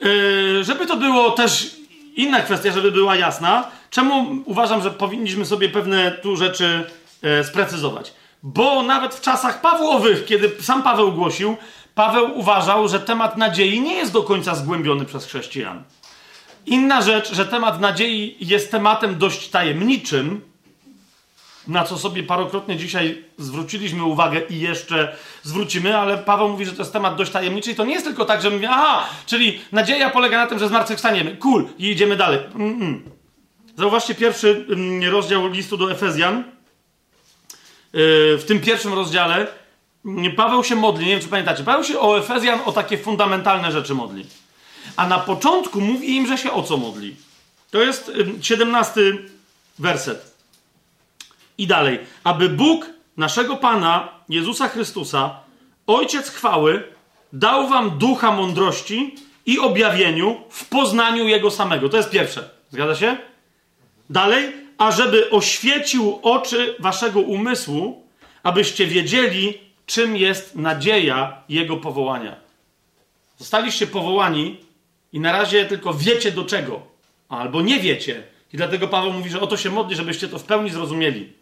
[0.00, 1.76] Yy, żeby to było też
[2.16, 6.90] inna kwestia, żeby była jasna, czemu uważam, że powinniśmy sobie pewne tu rzeczy
[7.22, 8.12] yy, sprecyzować.
[8.42, 11.56] Bo nawet w czasach Pawłowych, kiedy sam Paweł głosił,
[11.94, 15.82] Paweł uważał, że temat nadziei nie jest do końca zgłębiony przez chrześcijan.
[16.66, 20.40] Inna rzecz, że temat nadziei jest tematem dość tajemniczym,
[21.68, 26.82] na co sobie parokrotnie dzisiaj zwróciliśmy uwagę i jeszcze zwrócimy, ale Paweł mówi, że to
[26.82, 30.10] jest temat dość tajemniczy i to nie jest tylko tak, że mówię, aha, czyli nadzieja
[30.10, 31.36] polega na tym, że zmartwychwstaniemy.
[31.36, 32.38] Cool, i idziemy dalej.
[32.54, 33.00] Mm -mm.
[33.78, 36.44] Zauważcie pierwszy mm, rozdział listu do Efezjan.
[37.92, 39.46] Yy, w tym pierwszym rozdziale
[40.36, 43.94] Paweł się modli, nie wiem czy pamiętacie, Paweł się o Efezjan o takie fundamentalne rzeczy
[43.94, 44.26] modli.
[44.96, 47.16] A na początku mówi im, że się o co modli.
[47.70, 49.00] To jest 17
[49.78, 50.34] werset.
[51.58, 51.98] I dalej.
[52.24, 52.86] Aby Bóg
[53.16, 55.40] naszego Pana, Jezusa Chrystusa,
[55.86, 56.84] Ojciec chwały,
[57.32, 59.14] dał wam ducha mądrości
[59.46, 61.88] i objawieniu w poznaniu Jego samego.
[61.88, 62.50] To jest pierwsze.
[62.70, 63.16] Zgadza się?
[64.10, 64.61] Dalej.
[64.82, 68.06] Ażeby oświecił oczy waszego umysłu,
[68.42, 72.36] abyście wiedzieli, czym jest nadzieja Jego powołania.
[73.38, 74.56] Zostaliście powołani
[75.12, 76.82] i na razie tylko wiecie do czego,
[77.28, 78.22] albo nie wiecie.
[78.52, 81.32] I dlatego Paweł mówi, że o to się modli, żebyście to w pełni zrozumieli.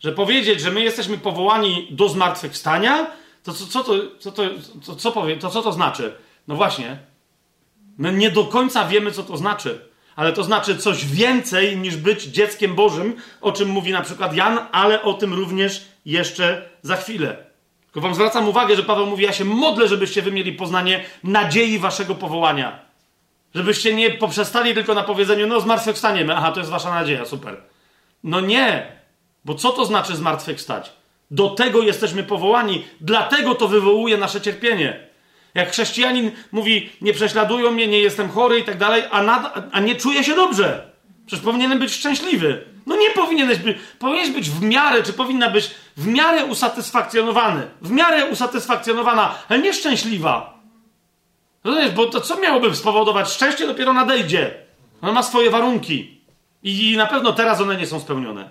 [0.00, 3.10] Że powiedzieć, że my jesteśmy powołani do zmartwychwstania,
[3.42, 4.42] to co, co, to, co, to,
[4.82, 6.14] co, co powie, to co to znaczy?
[6.48, 6.98] No właśnie,
[7.98, 12.22] my nie do końca wiemy, co to znaczy, ale to znaczy coś więcej niż być
[12.22, 17.36] dzieckiem Bożym, o czym mówi na przykład Jan, ale o tym również jeszcze za chwilę.
[17.84, 21.78] Tylko wam zwracam uwagę, że Paweł mówi, ja się modlę, żebyście wy mieli poznanie nadziei
[21.78, 22.78] waszego powołania.
[23.54, 27.56] Żebyście nie poprzestali tylko na powiedzeniu, no zmartwychwstaniemy, aha, to jest wasza nadzieja, super.
[28.24, 28.92] No nie,
[29.44, 30.92] bo co to znaczy zmartwychwstać?
[31.30, 35.11] Do tego jesteśmy powołani, dlatego to wywołuje nasze cierpienie.
[35.54, 39.02] Jak chrześcijanin mówi, nie prześladują mnie, nie jestem chory i tak dalej,
[39.72, 40.92] a, nie czuję się dobrze.
[41.26, 42.64] Przecież powinienem być szczęśliwy.
[42.86, 47.66] No nie powinieneś być, powinieneś być w miarę, czy powinna być w miarę usatysfakcjonowany.
[47.82, 50.58] W miarę usatysfakcjonowana, ale nieszczęśliwa.
[51.64, 53.30] Rozumiesz, bo to co miałoby spowodować?
[53.30, 54.54] Szczęście dopiero nadejdzie.
[55.02, 56.20] Ono ma swoje warunki.
[56.62, 58.50] I na pewno teraz one nie są spełnione.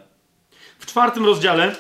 [0.79, 1.75] W czwartym rozdziale,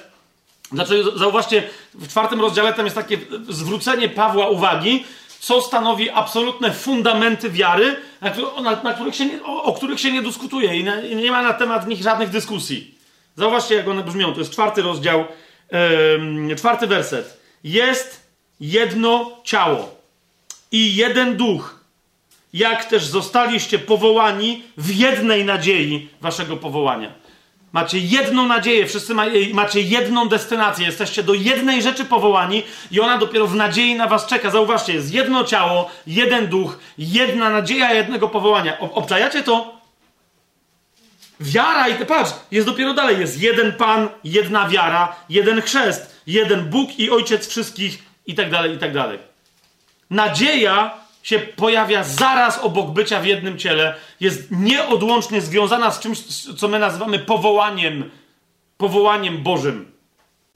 [0.71, 3.17] znaczy zauważcie, w czwartym rozdziale tam jest takie
[3.49, 5.03] zwrócenie Pawła uwagi,
[5.39, 7.95] co stanowi absolutne fundamenty wiary,
[8.63, 11.31] na, na których się nie, o, o, których się nie dyskutuje i, na, i, nie
[11.31, 12.95] ma na temat nich żadnych dyskusji.
[13.37, 14.33] Zauważcie, jak one brzmią.
[14.33, 15.25] To jest czwarty rozdział,
[16.49, 17.41] yy, czwarty werset.
[17.63, 18.27] Jest
[18.59, 19.95] jedno ciało
[20.71, 21.79] i jeden duch,
[22.53, 27.20] jak też zostaliście powołani w jednej nadziei waszego powołania.
[27.73, 29.13] Macie jedną nadzieję, wszyscy
[29.53, 34.25] macie jedną destynację, jesteście do jednej rzeczy powołani i ona dopiero w nadziei na was
[34.25, 34.49] czeka.
[34.49, 38.79] Zauważcie, jest jedno ciało, jeden duch, jedna nadzieja jednego powołania.
[38.79, 39.81] Obczajacie to?
[41.39, 43.19] Wiara i patrz, jest dopiero dalej.
[43.19, 48.75] Jest jeden Pan, jedna wiara, jeden chrzest, jeden Bóg i Ojciec wszystkich i tak dalej,
[48.75, 49.19] i tak dalej.
[50.09, 56.19] Nadzieja się pojawia zaraz obok bycia w jednym ciele, jest nieodłącznie związana z czymś,
[56.57, 58.09] co my nazywamy powołaniem,
[58.77, 59.91] powołaniem Bożym.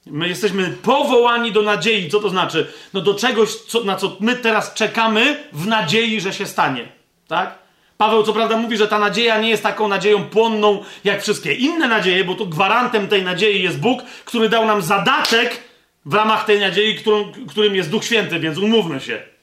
[0.06, 2.10] My jesteśmy powołani do nadziei.
[2.10, 2.72] Co to znaczy?
[2.94, 6.88] No do czegoś, co, na co my teraz czekamy w nadziei, że się stanie.
[7.28, 7.58] Tak?
[7.96, 11.88] Paweł co prawda mówi, że ta nadzieja nie jest taką nadzieją płonną jak wszystkie inne
[11.88, 15.62] nadzieje, bo tu gwarantem tej nadziei jest Bóg, który dał nam zadatek
[16.06, 19.35] w ramach tej nadziei, którą, którym jest Duch Święty, więc umówmy się.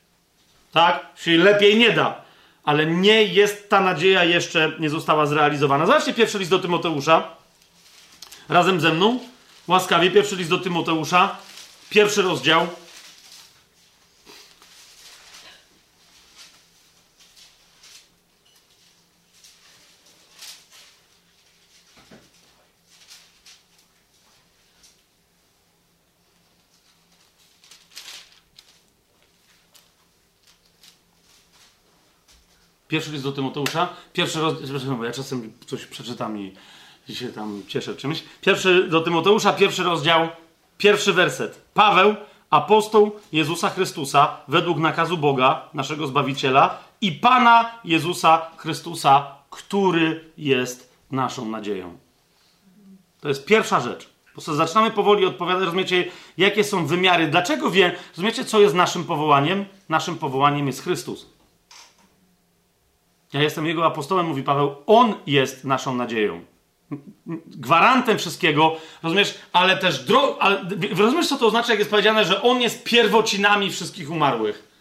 [0.73, 1.05] Tak?
[1.15, 2.21] Się lepiej nie da.
[2.63, 5.85] Ale nie jest ta nadzieja jeszcze, nie została zrealizowana.
[5.85, 7.23] Zobaczcie pierwszy list do Tymoteusza.
[8.49, 9.19] Razem ze mną.
[9.67, 11.35] Łaskawie, pierwszy list do Tymoteusza.
[11.89, 12.67] Pierwszy rozdział.
[32.93, 36.53] Pierwszy list do Tymoteusza, pierwszy rozdział, przepraszam, bo ja czasem coś przeczytam i,
[37.09, 38.23] się tam cieszę czymś.
[38.41, 40.27] Pierwszy do Tymoteusza, pierwszy rozdział,
[40.77, 41.61] pierwszy werset.
[41.73, 42.15] Paweł,
[42.49, 51.49] apostoł Jezusa Chrystusa, według nakazu Boga, naszego Zbawiciela i Pana Jezusa Chrystusa, który jest naszą
[51.49, 51.97] nadzieją.
[53.21, 54.09] To jest pierwsza rzecz.
[54.25, 59.03] Po prostu zaczynamy powoli odpowiadać, rozumiecie, jakie są wymiary, dlaczego wie, rozumiecie, co jest naszym
[59.03, 59.65] powołaniem?
[59.89, 61.32] Naszym powołaniem jest Chrystus.
[63.33, 64.75] Ja jestem Jego apostołem, mówi Paweł.
[64.85, 66.41] On jest naszą nadzieją.
[67.45, 70.37] Gwarantem wszystkiego, rozumiesz, ale też dro...
[70.39, 70.65] ale,
[70.97, 74.73] rozumiesz, co to oznacza, jak jest powiedziane, że On jest pierwocinami wszystkich umarłych.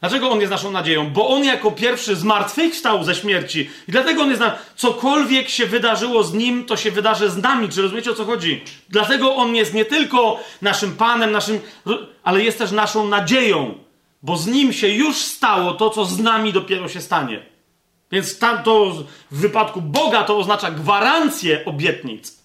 [0.00, 1.10] Dlaczego On jest naszą nadzieją?
[1.10, 3.70] Bo On jako pierwszy zmartwychwstał ze śmierci.
[3.88, 4.58] I dlatego On jest na...
[4.76, 7.68] Cokolwiek się wydarzyło z Nim, to się wydarzy z nami.
[7.68, 8.64] Czy rozumiecie, o co chodzi?
[8.88, 11.60] Dlatego On jest nie tylko naszym Panem, naszym...
[12.24, 13.74] ale jest też naszą nadzieją.
[14.22, 17.57] Bo z Nim się już stało to, co z nami dopiero się stanie.
[18.12, 18.92] Więc tam to
[19.30, 22.38] w wypadku Boga to oznacza gwarancję obietnic.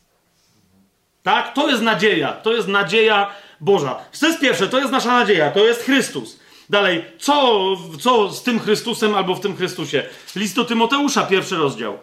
[1.23, 1.53] Tak?
[1.53, 2.31] To jest nadzieja.
[2.31, 3.95] To jest nadzieja Boża.
[4.19, 5.51] To jest pierwsze, to jest nasza nadzieja.
[5.51, 6.39] To jest Chrystus.
[6.69, 7.65] Dalej, co,
[8.01, 10.03] co z tym Chrystusem albo w tym Chrystusie?
[10.35, 11.99] List do Tymoteusza, pierwszy rozdział.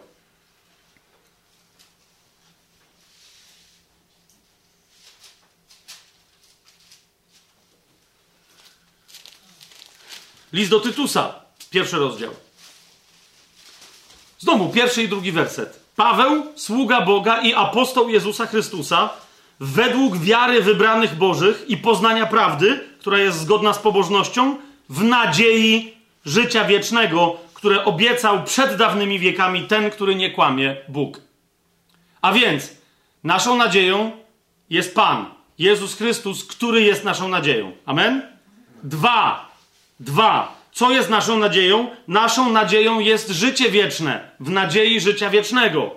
[10.53, 11.35] List do Tytusa,
[11.69, 12.31] pierwszy rozdział.
[14.41, 15.79] Znowu pierwszy i drugi werset.
[15.95, 19.09] Paweł, sługa Boga i apostoł Jezusa Chrystusa,
[19.59, 24.57] według wiary wybranych Bożych i poznania prawdy, która jest zgodna z pobożnością,
[24.89, 25.93] w nadziei
[26.25, 31.21] życia wiecznego, które obiecał przed dawnymi wiekami ten, który nie kłamie, Bóg.
[32.21, 32.71] A więc
[33.23, 34.11] naszą nadzieją
[34.69, 35.25] jest Pan,
[35.59, 37.71] Jezus Chrystus, który jest naszą nadzieją.
[37.85, 38.21] Amen?
[38.83, 39.49] Dwa.
[39.99, 40.60] Dwa.
[40.81, 41.89] Co jest naszą nadzieją?
[42.07, 45.95] Naszą nadzieją jest życie wieczne, w nadziei życia wiecznego.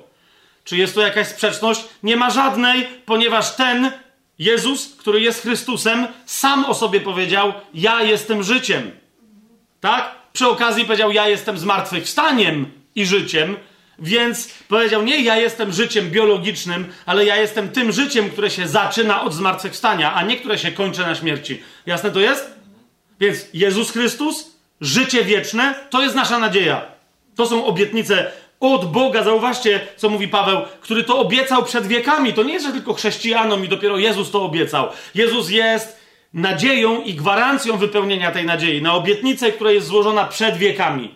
[0.65, 1.85] Czy jest to jakaś sprzeczność?
[2.03, 3.91] Nie ma żadnej, ponieważ ten
[4.39, 8.91] Jezus, który jest Chrystusem, sam o sobie powiedział: Ja jestem życiem.
[9.81, 10.15] Tak?
[10.33, 13.57] Przy okazji powiedział: Ja jestem zmartwychwstaniem i życiem.
[13.99, 19.23] Więc powiedział: Nie, ja jestem życiem biologicznym, ale ja jestem tym życiem, które się zaczyna
[19.23, 21.63] od zmartwychwstania, a nie które się kończy na śmierci.
[21.87, 22.55] Jasne to jest?
[23.21, 26.83] Więc Jezus Chrystus, życie wieczne, to jest nasza nadzieja.
[27.37, 29.25] To są obietnice od Boga.
[29.25, 32.33] Zauważcie, co mówi Paweł, który to obiecał przed wiekami.
[32.33, 34.89] To nie jest, że tylko chrześcijanom i dopiero Jezus to obiecał.
[35.15, 41.15] Jezus jest nadzieją i gwarancją wypełnienia tej nadziei na obietnicę, która jest złożona przed wiekami.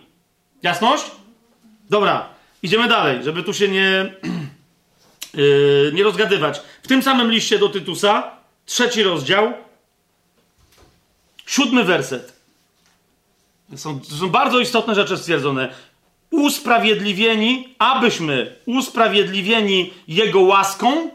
[0.63, 1.03] Jasność?
[1.89, 2.29] Dobra,
[2.63, 4.13] idziemy dalej, żeby tu się nie,
[5.33, 6.61] yy, nie rozgadywać.
[6.83, 8.31] W tym samym liście do Tytusa,
[8.65, 9.53] trzeci rozdział,
[11.45, 12.38] siódmy werset.
[13.75, 15.69] Są, są bardzo istotne rzeczy stwierdzone
[16.31, 21.09] usprawiedliwieni, abyśmy usprawiedliwieni Jego łaską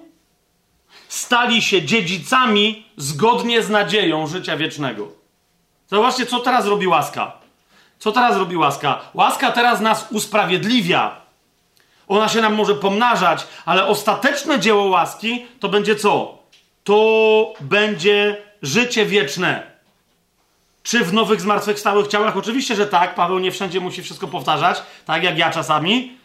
[1.09, 5.09] stali się dziedzicami zgodnie z nadzieją życia wiecznego.
[5.87, 7.33] Zobaczcie, co teraz robi łaska.
[7.99, 9.01] Co teraz robi łaska?
[9.15, 11.21] Łaska teraz nas usprawiedliwia.
[12.09, 16.39] Ona się nam może pomnażać, ale ostateczne dzieło łaski to będzie co?
[16.85, 19.74] To będzie życie wieczne.
[20.85, 22.37] Czy w nowych zmartwychwstałych ciałach?
[22.37, 23.15] Oczywiście, że tak.
[23.15, 26.19] Paweł nie wszędzie musi wszystko powtarzać, tak jak ja czasami.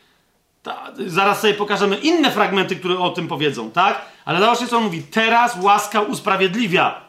[0.64, 4.02] Ta, zaraz sobie pokażemy inne fragmenty, które o tym powiedzą, tak?
[4.26, 5.04] Ale zobaczcie, co on mówi.
[5.04, 7.02] Teraz łaska usprawiedliwia.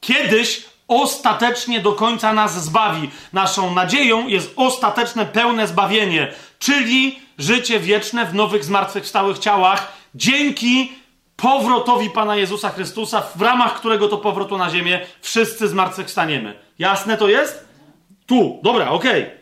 [0.00, 3.10] Kiedyś ostatecznie do końca nas zbawi.
[3.32, 10.92] Naszą nadzieją jest ostateczne, pełne zbawienie, czyli życie wieczne w nowych zmartwychwstałych ciałach dzięki
[11.42, 16.58] powrotowi Pana Jezusa Chrystusa, w ramach którego to powrotu na ziemię wszyscy zmartwychwstaniemy.
[16.78, 17.68] Jasne to jest?
[18.26, 19.22] Tu, dobra, okej.
[19.22, 19.38] Okay.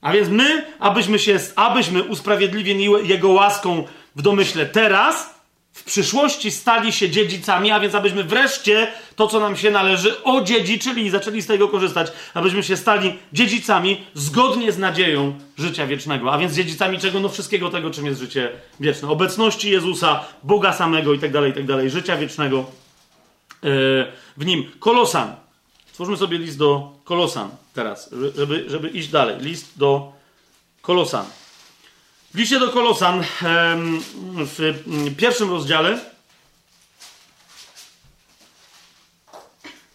[0.00, 3.84] A więc my, abyśmy się, abyśmy usprawiedliwieni Jego łaską
[4.16, 5.39] w domyśle teraz,
[5.80, 11.06] w przyszłości stali się dziedzicami, a więc abyśmy wreszcie to, co nam się należy, odziedziczyli
[11.06, 16.32] i zaczęli z tego korzystać, abyśmy się stali dziedzicami zgodnie z nadzieją życia wiecznego.
[16.32, 17.20] A więc dziedzicami czego?
[17.20, 18.48] No wszystkiego tego, czym jest życie
[18.80, 19.08] wieczne.
[19.08, 21.90] Obecności Jezusa, Boga samego i tak dalej, i tak.
[21.90, 22.64] Życia wiecznego
[23.62, 23.70] yy,
[24.36, 24.70] w nim.
[24.78, 25.34] Kolosan.
[25.92, 29.36] Stwórzmy sobie list do Kolosan teraz, żeby, żeby iść dalej.
[29.40, 30.12] List do
[30.82, 31.24] Kolosan.
[32.34, 33.24] W liście do Kolosan
[34.36, 35.98] w pierwszym rozdziale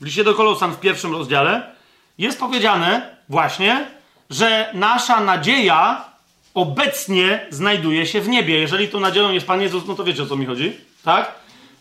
[0.02, 1.76] w liście do Kolosan w pierwszym rozdziale
[2.18, 3.88] jest powiedziane właśnie,
[4.30, 6.06] że nasza nadzieja
[6.54, 8.60] obecnie znajduje się w niebie.
[8.60, 11.32] Jeżeli tą nadzieją jest Pan Jezus, no to wiecie o co mi chodzi, tak?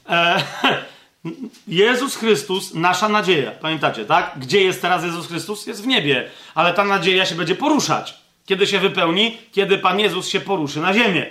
[0.08, 0.42] E,
[1.68, 3.50] Jezus Chrystus, nasza nadzieja.
[3.50, 4.32] Pamiętacie, tak?
[4.36, 5.66] Gdzie jest teraz Jezus Chrystus?
[5.66, 6.30] Jest w niebie.
[6.54, 8.23] Ale ta nadzieja się będzie poruszać.
[8.46, 9.38] Kiedy się wypełni?
[9.52, 11.26] Kiedy Pan Jezus się poruszy na ziemię.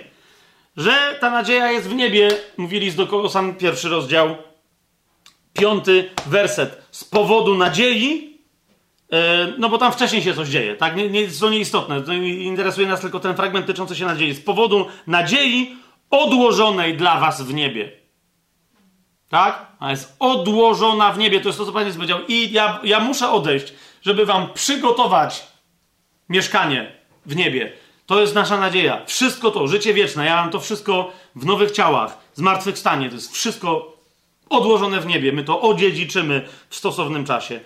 [0.76, 4.36] Że ta nadzieja jest w niebie, mówili z do Kolosan pierwszy rozdział,
[5.52, 6.82] piąty werset.
[6.90, 8.38] Z powodu nadziei,
[9.12, 10.96] e, no bo tam wcześniej się coś dzieje, tak?
[10.96, 12.02] Nie, nie, to nieistotne.
[12.02, 14.34] To interesuje nas tylko ten fragment tyczący się nadziei.
[14.34, 15.76] Z powodu nadziei
[16.10, 17.92] odłożonej dla was w niebie.
[19.28, 19.66] Tak?
[19.78, 21.40] A jest odłożona w niebie.
[21.40, 22.20] To jest to, co Pan Jezus powiedział.
[22.28, 23.72] I ja, ja muszę odejść,
[24.02, 25.46] żeby wam przygotować
[26.28, 27.72] mieszkanie w niebie.
[28.06, 29.02] To jest nasza nadzieja.
[29.06, 33.96] Wszystko to, życie wieczne, ja mam to wszystko w nowych ciałach, zmartwychwstanie, to jest wszystko
[34.50, 35.32] odłożone w niebie.
[35.32, 37.60] My to odziedziczymy w stosownym czasie.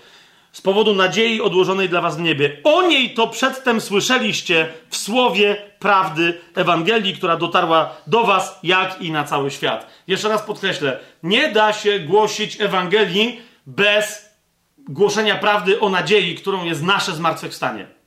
[0.53, 2.57] Z powodu nadziei odłożonej dla was w niebie.
[2.65, 9.11] O niej to przedtem słyszeliście w słowie prawdy Ewangelii, która dotarła do was, jak i
[9.11, 9.87] na cały świat.
[10.07, 14.29] Jeszcze raz podkreślę, nie da się głosić Ewangelii bez
[14.79, 17.98] głoszenia prawdy o nadziei, którą jest nasze zmartwychwstanie.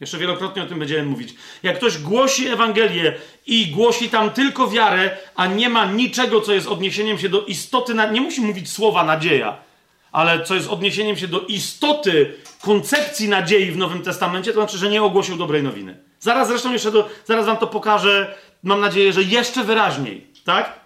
[0.00, 1.34] Jeszcze wielokrotnie o tym będziemy mówić.
[1.62, 3.14] Jak ktoś głosi Ewangelię
[3.46, 7.94] i głosi tam tylko wiarę, a nie ma niczego, co jest odniesieniem się do istoty,
[8.12, 9.56] nie musi mówić słowa nadzieja,
[10.12, 14.90] ale co jest odniesieniem się do istoty koncepcji nadziei w Nowym Testamencie, to znaczy, że
[14.90, 15.98] nie ogłosił dobrej nowiny.
[16.20, 20.80] Zaraz zresztą jeszcze do, zaraz wam to pokażę, mam nadzieję, że jeszcze wyraźniej, tak?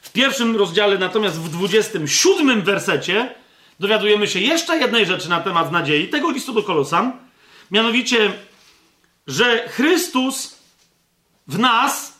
[0.00, 3.34] W pierwszym rozdziale, natomiast w 27 wersecie
[3.80, 7.25] dowiadujemy się jeszcze jednej rzeczy na temat nadziei, tego listu do Kolosan,
[7.70, 8.32] mianowicie,
[9.26, 10.58] że Chrystus
[11.46, 12.18] w nas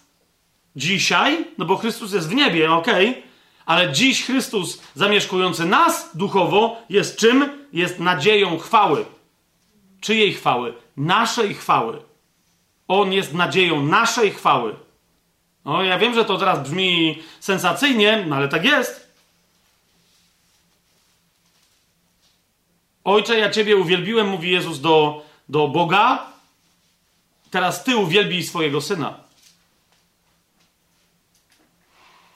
[0.76, 2.86] dzisiaj, no bo Chrystus jest w niebie, ok,
[3.66, 7.66] ale dziś Chrystus zamieszkujący nas duchowo jest czym?
[7.72, 9.04] Jest nadzieją chwały.
[10.00, 10.74] Czyjej chwały?
[10.96, 12.02] Naszej chwały.
[12.88, 14.74] On jest nadzieją naszej chwały.
[15.64, 19.12] No, ja wiem, że to teraz brzmi sensacyjnie, no ale tak jest.
[23.04, 26.26] Ojcze, ja Ciebie uwielbiłem, mówi Jezus do, do Boga.
[27.50, 29.14] Teraz Ty uwielbij swojego Syna.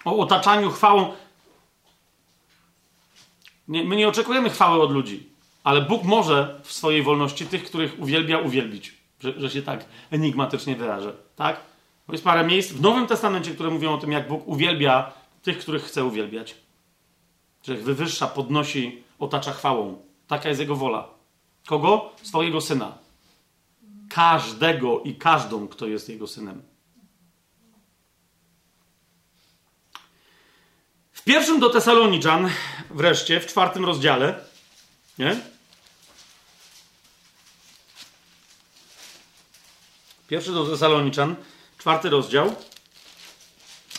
[0.05, 1.12] O otaczaniu chwałą.
[3.69, 5.28] Nie, my nie oczekujemy chwały od ludzi,
[5.65, 8.95] ale Bóg może w swojej wolności tych, których uwielbia, uwielbić.
[9.20, 11.12] Że, że się tak enigmatycznie wyrażę.
[11.37, 11.61] Tak?
[12.07, 15.12] Bo jest parę miejsc w Nowym Testamencie, które mówią o tym, jak Bóg uwielbia
[15.43, 16.55] tych, których chce uwielbiać.
[17.62, 20.03] Że ich wywyższa, podnosi, otacza chwałą.
[20.28, 21.19] Taka jest Jego wola.
[21.70, 22.12] Kogo?
[22.22, 22.98] Swojego Syna.
[24.09, 26.62] Każdego i każdą, kto jest Jego Synem.
[31.12, 32.51] W pierwszym do Tesaloniczan,
[32.90, 34.44] wreszcie, w czwartym rozdziale,
[35.18, 35.40] nie?
[40.28, 41.36] Pierwszy do Tesaloniczan,
[41.78, 42.56] czwarty rozdział.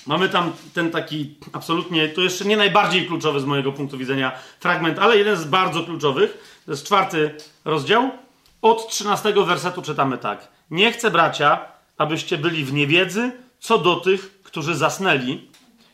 [0.06, 5.00] Mamy tam ten taki absolutnie, to jeszcze nie najbardziej kluczowy z mojego punktu widzenia fragment,
[5.00, 6.51] ale jeden z bardzo kluczowych.
[6.66, 7.36] To jest czwarty
[7.66, 8.12] rozdział.
[8.62, 10.48] Od 13 wersetu czytamy tak.
[10.72, 11.66] Nie chcę, bracia,
[11.98, 15.48] abyście byli w niewiedzy co do tych, którzy zasnęli.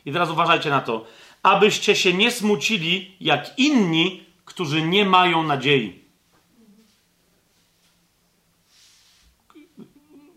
[0.05, 1.05] I teraz uważajcie na to.
[1.43, 6.03] Abyście się nie smucili jak inni, którzy nie mają nadziei.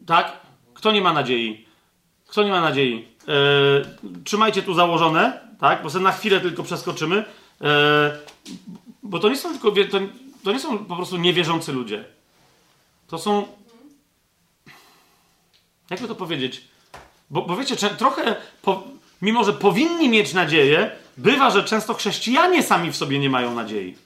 [0.06, 0.40] Tak?
[0.74, 1.66] Kto nie ma nadziei?
[2.26, 3.08] Kto nie ma nadziei?
[3.28, 3.84] Eee,
[4.24, 5.82] trzymajcie tu założone, tak?
[5.82, 7.24] Bo sobie na chwilę tylko przeskoczymy.
[7.60, 8.12] Eee,
[9.02, 9.70] bo to nie są tylko.
[9.70, 9.98] To,
[10.44, 12.04] to nie są po prostu niewierzący ludzie.
[13.08, 13.46] To są.
[15.90, 16.64] Jakby to powiedzieć?
[17.30, 18.36] Bo, bo wiecie, trochę.
[18.62, 18.82] Po,
[19.22, 23.96] mimo, że powinni mieć nadzieję, bywa, że często chrześcijanie sami w sobie nie mają nadziei.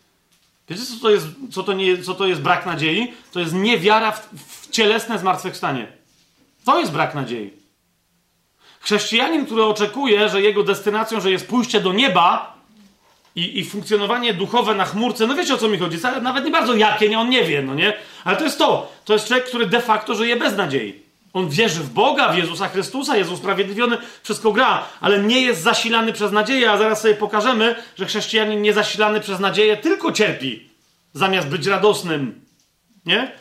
[0.68, 3.12] Wiecie, co to jest, co to nie, co to jest brak nadziei?
[3.32, 5.92] To jest niewiara w, w cielesne zmartwychwstanie.
[6.64, 7.50] To jest brak nadziei.
[8.80, 12.53] Chrześcijanin, który oczekuje, że jego destynacją, że jest pójście do nieba
[13.36, 16.74] i, i funkcjonowanie duchowe na chmurce, no wiecie o co mi chodzi, nawet nie bardzo
[16.74, 17.92] jakie, nie, on nie wie, no nie?
[18.24, 18.92] Ale to jest to.
[19.04, 21.04] To jest człowiek, który de facto żyje bez nadziei.
[21.32, 26.12] On wierzy w Boga, w Jezusa Chrystusa, jest usprawiedliwiony, wszystko gra, ale nie jest zasilany
[26.12, 30.68] przez nadzieję, a zaraz sobie pokażemy, że chrześcijanin niezasilany przez nadzieję tylko cierpi,
[31.12, 32.40] zamiast być radosnym.
[33.06, 33.32] Nie?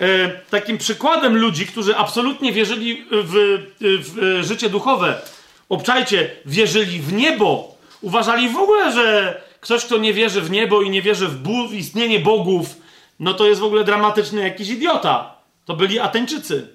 [0.00, 5.20] E, takim przykładem ludzi, którzy absolutnie wierzyli w, w życie duchowe,
[5.68, 7.71] obczajcie, wierzyli w niebo,
[8.02, 12.20] uważali w ogóle, że ktoś, kto nie wierzy w niebo i nie wierzy w, istnienie
[12.20, 12.76] bogów,
[13.20, 15.34] no to jest w ogóle dramatyczny jakiś idiota.
[15.64, 16.68] To byli Ateńczycy.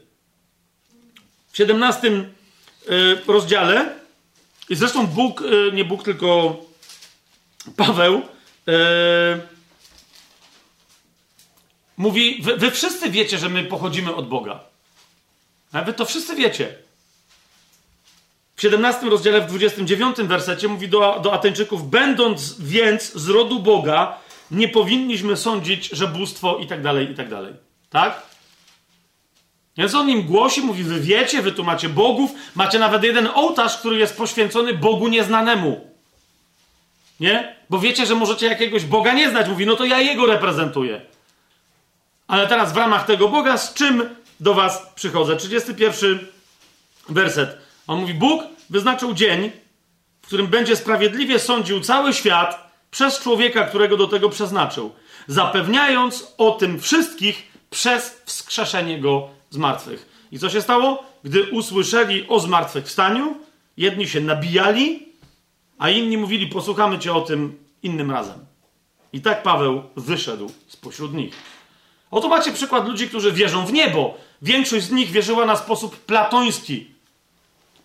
[1.52, 2.22] W 17 e,
[3.28, 3.96] rozdziale,
[4.70, 6.56] i zresztą Bóg, e, nie Bóg, tylko
[7.76, 8.22] Paweł,
[11.98, 14.60] mówi, wy, wy, wszyscy wiecie, że my pochodzimy od Boga.
[15.86, 16.76] Wy to wszyscy wiecie.
[18.58, 24.18] W 17 rozdziale, w 29 wersecie mówi do, do Ateńczyków, będąc więc z rodu Boga,
[24.52, 27.54] nie powinniśmy sądzić, że bóstwo i tak dalej, i tak dalej.
[27.90, 28.22] Tak?
[29.78, 33.78] Więc on im głosi, mówi, wy wiecie, wy tu macie bogów, macie nawet jeden ołtarz,
[33.78, 35.92] który jest poświęcony Bogu nieznanemu.
[37.20, 37.56] Nie?
[37.70, 39.48] Bo wiecie, że możecie jakiegoś Boga nie znać.
[39.48, 41.02] Mówi, no to ja jego reprezentuję.
[42.28, 45.36] Ale teraz w ramach tego Boga, z czym do was przychodzę?
[45.36, 46.28] 31
[47.10, 47.67] werset.
[47.88, 49.52] On mówi: Bóg wyznaczył dzień,
[50.22, 54.92] w którym będzie sprawiedliwie sądził cały świat przez człowieka, którego do tego przeznaczył,
[55.28, 60.28] zapewniając o tym wszystkich przez wskrzeszenie go z martwych.
[60.32, 61.04] I co się stało?
[61.24, 63.38] Gdy usłyszeli o zmartwychwstaniu,
[63.78, 65.08] jedni się nabijali,
[65.78, 68.46] a inni mówili: Posłuchamy cię o tym innym razem.
[69.14, 71.36] I tak Paweł wyszedł spośród nich.
[72.12, 74.18] Oto macie przykład ludzi, którzy wierzą w niebo.
[74.42, 76.97] Większość z nich wierzyła na sposób platoński.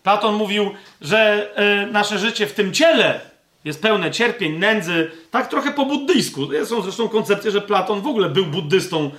[0.03, 0.71] Platon mówił,
[1.01, 3.33] że e, nasze życie w tym ciele
[3.65, 6.41] jest pełne cierpień, nędzy, tak trochę po buddyjsku.
[6.65, 9.11] Są zresztą koncepcje, że Platon w ogóle był buddystą,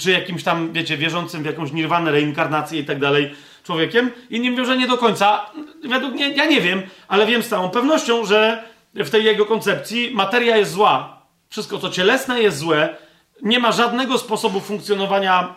[0.00, 3.34] czy jakimś tam, wiecie, wierzącym w jakąś nirwanę, reinkarnację i tak dalej
[3.64, 4.10] człowiekiem.
[4.30, 5.50] Inni mówią, że nie do końca.
[5.88, 8.64] Według mnie, ja nie wiem, ale wiem z całą pewnością, że
[8.94, 11.22] w tej jego koncepcji materia jest zła.
[11.48, 12.96] Wszystko, co cielesne jest złe.
[13.42, 15.54] Nie ma żadnego sposobu funkcjonowania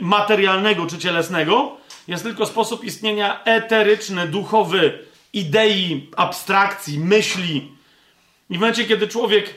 [0.00, 1.79] materialnego czy cielesnego.
[2.10, 4.98] Jest tylko sposób istnienia eteryczny, duchowy,
[5.32, 7.68] idei, abstrakcji, myśli.
[8.50, 9.54] I w momencie, kiedy człowiek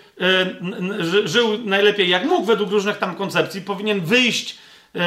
[1.21, 4.99] y, żył najlepiej jak mógł, według różnych tam koncepcji, powinien wyjść y,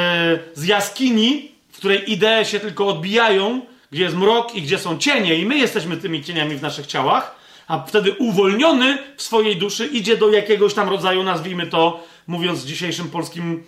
[0.53, 3.61] z jaskini, w której idee się tylko odbijają,
[3.91, 7.35] gdzie jest mrok i gdzie są cienie, i my jesteśmy tymi cieniami w naszych ciałach,
[7.67, 13.09] a wtedy uwolniony w swojej duszy idzie do jakiegoś tam rodzaju, nazwijmy to, mówiąc dzisiejszym
[13.09, 13.63] polskim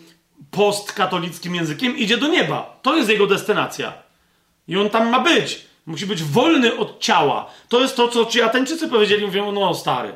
[0.51, 2.79] postkatolickim językiem, idzie do nieba.
[2.81, 3.93] To jest jego destynacja.
[4.67, 5.65] I on tam ma być.
[5.85, 7.49] Musi być wolny od ciała.
[7.69, 9.25] To jest to, co ci Ateńczycy powiedzieli.
[9.25, 10.13] Mówią, no stary,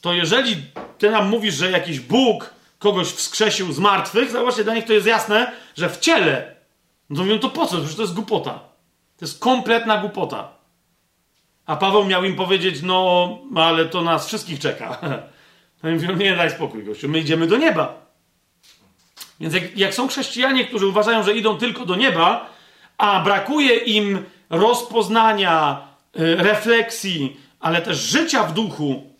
[0.00, 0.56] to jeżeli
[0.98, 5.06] ty nam mówisz, że jakiś Bóg kogoś wskrzesił z martwych, zobaczcie, dla nich to jest
[5.06, 6.56] jasne, że w ciele.
[7.10, 7.76] No mówią, to po co?
[7.76, 8.52] Przecież to jest głupota.
[9.16, 10.48] To jest kompletna głupota.
[11.66, 14.98] A Paweł miał im powiedzieć, no, ale to nas wszystkich czeka.
[15.82, 18.09] A oni mówią, nie, daj spokój, gościu, my idziemy do nieba.
[19.40, 22.50] Więc jak, jak są chrześcijanie, którzy uważają, że idą tylko do nieba,
[22.98, 25.82] a brakuje im rozpoznania,
[26.20, 29.10] y, refleksji, ale też życia w duchu,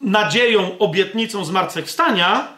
[0.00, 2.48] nadzieją, obietnicą zmartwychwstania,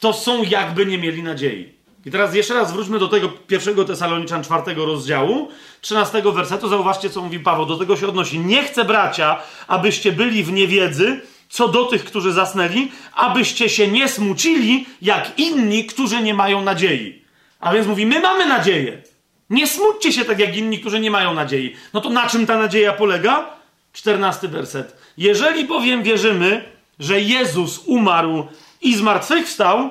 [0.00, 1.74] to są jakby nie mieli nadziei.
[2.06, 5.48] I teraz jeszcze raz wróćmy do tego pierwszego Tesaloniczan czwartego rozdziału,
[5.80, 6.68] trzynastego wersetu.
[6.68, 7.66] Zauważcie, co mówi Paweł.
[7.66, 8.38] Do tego się odnosi.
[8.38, 11.20] Nie chcę, bracia, abyście byli w niewiedzy
[11.54, 17.22] co do tych, którzy zasnęli, abyście się nie smucili, jak inni, którzy nie mają nadziei.
[17.60, 19.02] A więc mówi, my mamy nadzieję.
[19.50, 21.76] Nie smućcie się tak jak inni, którzy nie mają nadziei.
[21.92, 23.50] No to na czym ta nadzieja polega?
[23.92, 24.96] Czternasty werset.
[25.16, 26.64] Jeżeli bowiem wierzymy,
[26.98, 28.46] że Jezus umarł
[28.82, 29.90] i zmartwychwstał,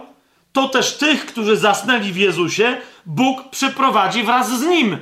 [0.53, 4.97] to też tych, którzy zasnęli w Jezusie, Bóg przyprowadzi wraz z Nim.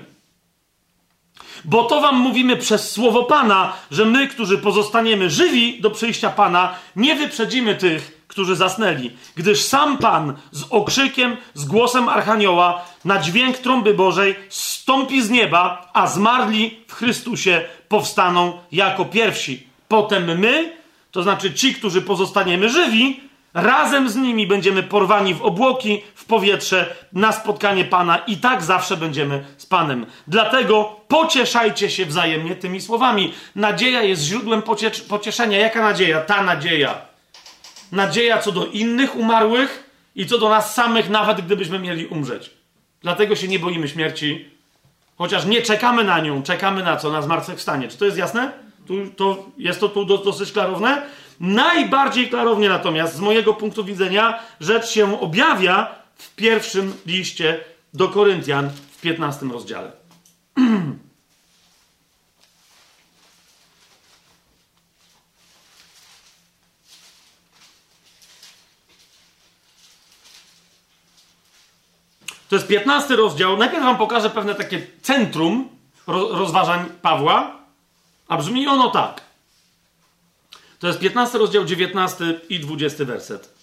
[1.66, 6.76] Bo to wam mówimy przez słowo Pana, że my, którzy pozostaniemy żywi do przyjścia Pana,
[6.96, 13.58] nie wyprzedzimy tych, którzy zasnęli, gdyż sam Pan z okrzykiem, z głosem Archanioła, na dźwięk
[13.58, 19.68] trąby Bożej stąpi z nieba, a zmarli w Chrystusie powstaną jako pierwsi.
[19.88, 20.74] Potem my,
[21.12, 26.96] to znaczy ci, którzy pozostaniemy żywi, razem z nimi będziemy porwani w obłoki, w powietrze,
[27.14, 30.06] na spotkanie Pana i tak zawsze będziemy z Panem.
[30.28, 33.34] Dlatego pocieszajcie się wzajemnie tymi słowami.
[33.56, 34.62] Nadzieja jest źródłem
[35.08, 35.58] pocieszenia.
[35.58, 36.22] Jaka nadzieja?
[36.22, 37.12] Ta nadzieja
[37.92, 42.52] nadzieja co do innych umarłych i co do nas samych, nawet gdybyśmy mieli umrzeć.
[43.02, 44.50] Dlatego się nie boimy śmierci,
[45.18, 47.12] chociaż nie czekamy na nią, czekamy na co?
[47.12, 47.88] Na zmartwychwstanie.
[47.88, 48.52] Czy to jest jasne?
[48.88, 51.02] Tu, to, jest to tu dosyć klarowne?
[51.42, 57.64] Najbardziej klarownie natomiast, z mojego punktu widzenia, rzecz się objawia w pierwszym liście
[57.94, 59.92] do Koryntian w 15 rozdziale.
[72.50, 73.58] To jest 15 rozdział.
[73.58, 75.70] Najpierw wam pokażę pewne takie centrum
[76.08, 77.56] rozważań Pawła,
[78.28, 79.31] a brzmi ono tak.
[80.82, 83.54] To jest 15 rozdział, 19 i 20 werset.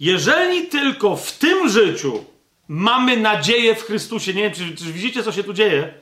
[0.00, 2.24] Jeżeli tylko w tym życiu
[2.68, 5.94] mamy nadzieję w Chrystusie, nie wiem, czy, czy widzicie, co się tu dzieje?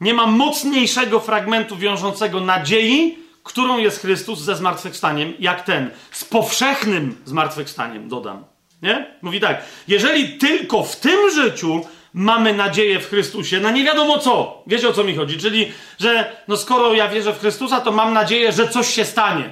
[0.00, 5.90] Nie ma mocniejszego fragmentu wiążącego nadziei, którą jest Chrystus ze zmartwychwstaniem, jak ten.
[6.10, 8.44] Z powszechnym zmartwychwstaniem, dodam.
[8.82, 9.14] Nie?
[9.22, 14.62] Mówi tak, jeżeli tylko w tym życiu mamy nadzieję w Chrystusie, na nie wiadomo co.
[14.66, 15.38] Wiecie o co mi chodzi?
[15.38, 19.50] Czyli, że no skoro ja wierzę w Chrystusa, to mam nadzieję, że coś się stanie.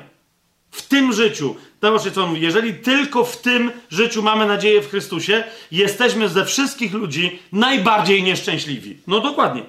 [0.70, 1.56] W tym życiu.
[1.82, 2.42] Zobaczcie, co on mówi.
[2.42, 8.98] Jeżeli tylko w tym życiu mamy nadzieję w Chrystusie, jesteśmy ze wszystkich ludzi najbardziej nieszczęśliwi.
[9.06, 9.62] No dokładnie.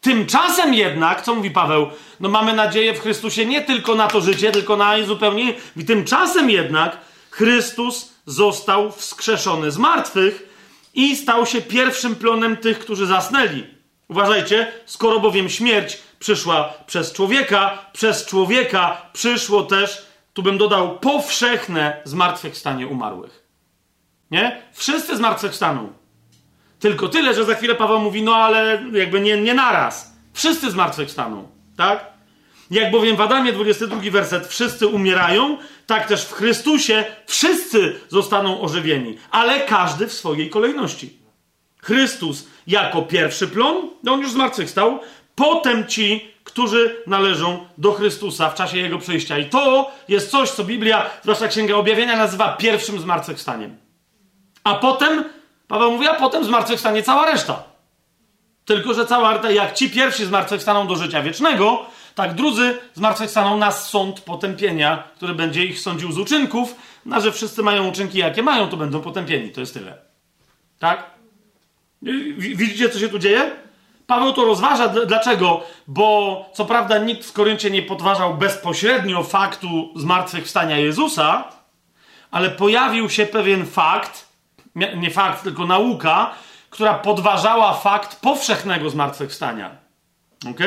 [0.00, 1.90] Tymczasem jednak, co mówi Paweł,
[2.20, 5.54] no mamy nadzieję w Chrystusie nie tylko na to życie, tylko na zupełnie.
[5.76, 6.98] I tymczasem jednak
[7.30, 10.55] Chrystus został wskrzeszony z martwych
[10.96, 13.66] i stał się pierwszym plonem tych, którzy zasnęli.
[14.08, 22.00] Uważajcie, skoro bowiem śmierć przyszła przez człowieka, przez człowieka przyszło też, tu bym dodał, powszechne
[22.04, 23.46] zmartwychwstanie umarłych.
[24.30, 24.62] Nie?
[24.72, 25.92] Wszyscy zmartwychwstaną.
[26.78, 30.12] Tylko tyle, że za chwilę Paweł mówi, no ale jakby nie, nie naraz.
[30.32, 31.48] Wszyscy zmartwychwstaną.
[31.76, 32.15] Tak?
[32.70, 39.18] Jak bowiem w Adamie 22 werset wszyscy umierają, tak też w Chrystusie wszyscy zostaną ożywieni,
[39.30, 41.18] ale każdy w swojej kolejności.
[41.82, 45.00] Chrystus jako pierwszy plon, no on już zmartwychwstał,
[45.34, 49.38] potem ci, którzy należą do Chrystusa w czasie Jego przyjścia.
[49.38, 53.76] I to jest coś, co Biblia, zwłaszcza Księga Objawienia, nazywa pierwszym zmartwychwstaniem.
[54.64, 55.24] A potem,
[55.68, 57.62] Paweł mówi, a potem zmartwychwstanie cała reszta.
[58.64, 61.86] Tylko, że cała reszta, jak ci pierwsi zmartwychwstaną do życia wiecznego,
[62.16, 66.76] tak drudzy zmartwychwstaną na sąd potępienia, który będzie ich sądził z uczynków,
[67.06, 69.50] na że wszyscy mają uczynki, jakie mają, to będą potępieni.
[69.50, 69.98] To jest tyle.
[70.78, 71.10] Tak?
[72.38, 73.50] Widzicie, co się tu dzieje?
[74.06, 74.88] Paweł to rozważa.
[74.88, 75.62] Dlaczego?
[75.86, 81.44] Bo co prawda nikt w Koryncie nie podważał bezpośrednio faktu zmartwychwstania Jezusa,
[82.30, 84.28] ale pojawił się pewien fakt,
[84.74, 86.30] nie fakt, tylko nauka,
[86.70, 89.70] która podważała fakt powszechnego zmartwychwstania.
[90.50, 90.60] Ok?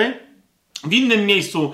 [0.83, 1.73] W innym miejscu,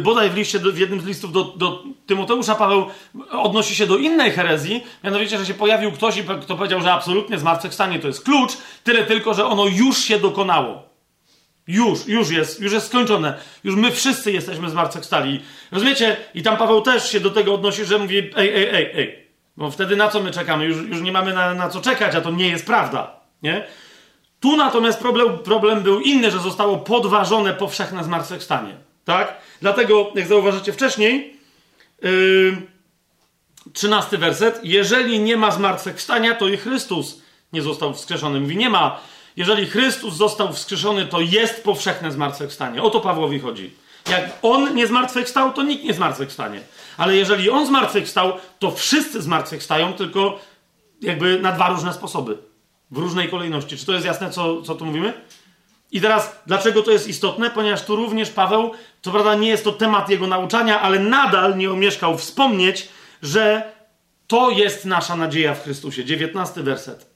[0.00, 2.86] bodaj w, liście, w jednym z listów do, do Tymoteusza, Paweł
[3.30, 7.98] odnosi się do innej herezji, mianowicie, że się pojawił ktoś, kto powiedział, że absolutnie zmartwychwstanie
[7.98, 8.52] to jest klucz,
[8.84, 10.90] tyle tylko, że ono już się dokonało.
[11.66, 13.34] Już, już jest, już jest skończone.
[13.64, 15.40] Już my wszyscy jesteśmy zmartwychwstali.
[15.72, 16.16] Rozumiecie?
[16.34, 19.26] I tam Paweł też się do tego odnosi, że mówi, ej, ej, ej, ej.
[19.56, 20.64] Bo wtedy na co my czekamy?
[20.64, 23.20] Już, już nie mamy na, na co czekać, a to nie jest prawda.
[23.42, 23.66] Nie?
[24.40, 28.76] Tu natomiast problem, problem był inny, że zostało podważone powszechne zmartwychwstanie.
[29.04, 29.36] Tak?
[29.60, 31.36] Dlatego, jak zauważycie wcześniej,
[32.02, 32.56] yy,
[33.72, 34.60] 13 werset.
[34.62, 37.22] Jeżeli nie ma zmartwychwstania, to i Chrystus
[37.52, 38.40] nie został wskrzeszony.
[38.40, 39.00] Mówi, nie ma
[39.36, 42.82] jeżeli Chrystus został wskrzeszony, to jest powszechne zmartwychwstanie.
[42.82, 43.70] O to Pawłowi chodzi.
[44.10, 46.60] Jak on nie zmartwychwstał, to nikt nie zmartwychwstanie.
[46.96, 50.40] Ale jeżeli on zmartwychwstał, to wszyscy zmartwychwstają, tylko
[51.02, 52.38] jakby na dwa różne sposoby.
[52.90, 53.76] W różnej kolejności.
[53.76, 55.12] Czy to jest jasne, co, co tu mówimy?
[55.92, 57.50] I teraz, dlaczego to jest istotne?
[57.50, 58.72] Ponieważ tu również Paweł,
[59.02, 62.88] co prawda nie jest to temat jego nauczania, ale nadal nie omieszkał wspomnieć,
[63.22, 63.72] że
[64.26, 66.04] to jest nasza nadzieja w Chrystusie.
[66.04, 67.10] 19 werset.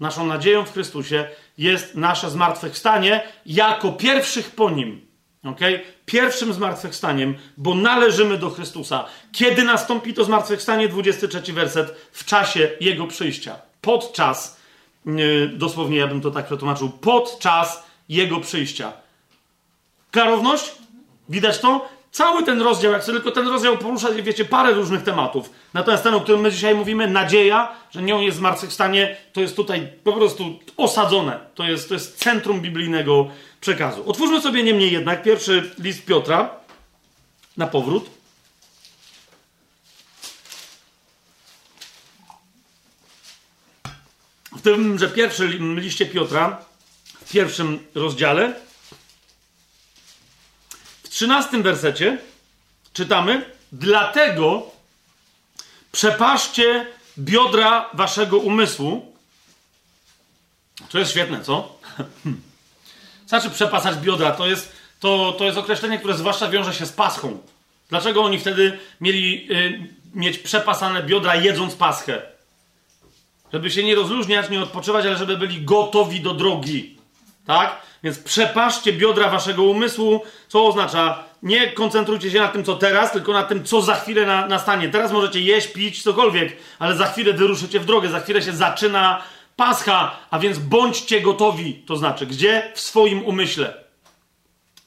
[0.00, 1.28] Naszą nadzieją w Chrystusie
[1.58, 5.06] jest nasze zmartwychwstanie jako pierwszych po nim.
[5.44, 5.80] Okay?
[6.06, 9.04] Pierwszym zmartwychwstaniem, bo należymy do Chrystusa.
[9.32, 10.88] Kiedy nastąpi to zmartwychwstanie?
[10.88, 11.94] 23 werset.
[12.12, 13.58] W czasie Jego przyjścia.
[13.80, 14.59] Podczas,
[15.52, 18.92] dosłownie ja bym to tak przetłumaczył, podczas Jego przyjścia.
[20.10, 20.72] Klarowność?
[21.28, 21.88] Widać to?
[22.10, 25.50] Cały ten rozdział, jak tylko ten rozdział porusza, wiecie, parę różnych tematów.
[25.74, 29.88] Natomiast ten, o którym my dzisiaj mówimy, nadzieja, że nią jest zmartwychwstanie, to jest tutaj
[30.04, 31.40] po prostu osadzone.
[31.54, 33.28] To jest, to jest centrum biblijnego
[33.60, 34.02] przekazu.
[34.06, 36.50] Otwórzmy sobie niemniej jednak pierwszy list Piotra
[37.56, 38.19] na powrót.
[44.60, 46.64] W tym, że pierwszy liście Piotra,
[47.24, 48.54] w pierwszym rozdziale,
[51.02, 52.18] w trzynastym wersecie
[52.92, 54.70] czytamy: Dlatego
[55.92, 56.86] przepaszcie
[57.18, 59.16] biodra waszego umysłu.
[60.88, 61.78] To jest świetne, co?
[63.28, 67.42] Znaczy przepasać biodra, to jest, to, to jest określenie, które zwłaszcza wiąże się z paschą.
[67.88, 72.39] Dlaczego oni wtedy mieli y, mieć przepasane biodra jedząc paschę?
[73.52, 76.96] Żeby się nie rozluźniać, nie odpoczywać, ale żeby byli gotowi do drogi.
[77.46, 77.82] Tak?
[78.02, 83.32] Więc przepaszcie biodra waszego umysłu, co oznacza nie koncentrujcie się na tym, co teraz, tylko
[83.32, 84.88] na tym, co za chwilę na, nastanie.
[84.88, 89.22] Teraz możecie jeść, pić, cokolwiek, ale za chwilę wyruszycie w drogę, za chwilę się zaczyna
[89.56, 91.74] Pascha, a więc bądźcie gotowi.
[91.86, 92.72] To znaczy, gdzie?
[92.74, 93.74] W swoim umyśle.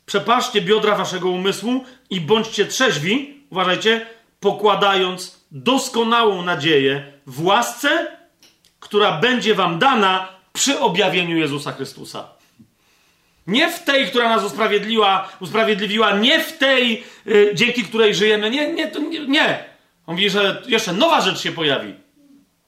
[0.06, 4.06] Przepaszcie biodra waszego umysłu i bądźcie trzeźwi, uważajcie,
[4.40, 8.08] pokładając doskonałą nadzieję w łasce,
[8.84, 12.28] która będzie wam dana przy objawieniu Jezusa Chrystusa.
[13.48, 18.50] Nie w tej, która nas usprawiedliła, usprawiedliwiła, nie w tej, y, dzięki której żyjemy.
[18.50, 19.66] Nie, nie, nie, nie.
[20.08, 21.94] On mówi, że jeszcze nowa rzecz się pojawi.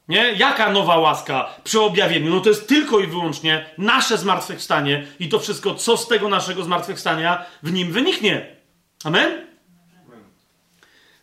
[0.07, 0.33] Nie?
[0.33, 2.35] Jaka nowa łaska przy objawieniu?
[2.35, 6.63] No to jest tylko i wyłącznie nasze zmartwychwstanie i to wszystko, co z tego naszego
[6.63, 8.55] zmartwychwstania w nim wyniknie.
[9.03, 9.45] Amen?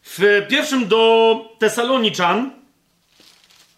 [0.02, 2.61] W pierwszym do Tesaloniczan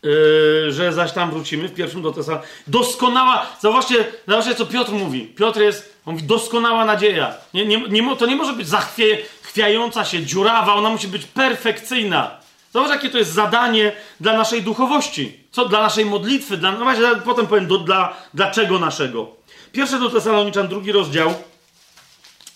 [0.05, 2.43] Yy, że zaś tam wrócimy w pierwszym do Tesala.
[2.67, 5.27] Doskonała, zobaczcie, zobaczcie, co Piotr mówi.
[5.27, 7.35] Piotr jest, on mówi, doskonała nadzieja.
[7.55, 12.31] Nie, nie, nie, to nie może być zachwiająca się, dziurawa, ona musi być perfekcyjna.
[12.73, 15.39] Zobacz, jakie to jest zadanie dla naszej duchowości.
[15.51, 19.29] Co dla naszej modlitwy, dla, no właśnie, potem powiem, do, dla, dlaczego naszego.
[19.73, 21.35] Pierwszy do Tesaloniczan, drugi rozdział.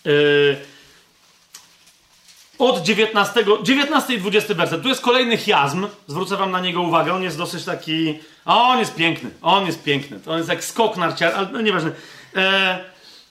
[0.05, 0.57] Yy,
[2.59, 4.81] od 19, 19 i 20 werset.
[4.81, 7.13] Tu jest kolejny chiasm, zwrócę wam na niego uwagę.
[7.13, 8.19] On jest dosyć taki.
[8.45, 10.19] A on jest piękny, on jest piękny.
[10.27, 11.91] On jest jak skok narciar, ale no nieważne.
[12.35, 12.79] E,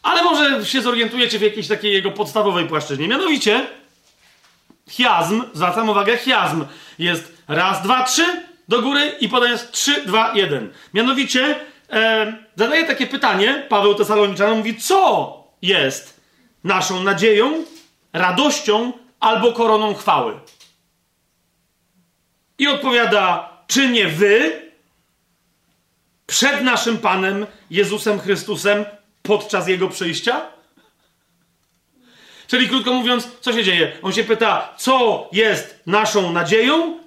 [0.02, 3.08] ale może się zorientujecie w jakiejś takiej jego podstawowej płaszczyźnie.
[3.08, 3.66] Mianowicie,
[4.90, 6.64] chiasm, zwracam uwagę, chiasm
[6.98, 8.24] jest raz, dwa, trzy
[8.68, 10.72] do góry i potem jest trzy, dwa, jeden.
[10.94, 11.56] Mianowicie,
[11.90, 16.20] e, zadaje takie pytanie, Paweł Tesaloniczan mówi, co jest
[16.64, 17.64] naszą nadzieją,
[18.12, 20.40] radością albo koroną chwały.
[22.58, 24.62] I odpowiada, czy nie wy
[26.26, 28.84] przed naszym Panem Jezusem Chrystusem
[29.22, 30.46] podczas Jego przyjścia?
[32.46, 33.98] Czyli krótko mówiąc, co się dzieje?
[34.02, 36.98] On się pyta, co jest naszą nadzieją,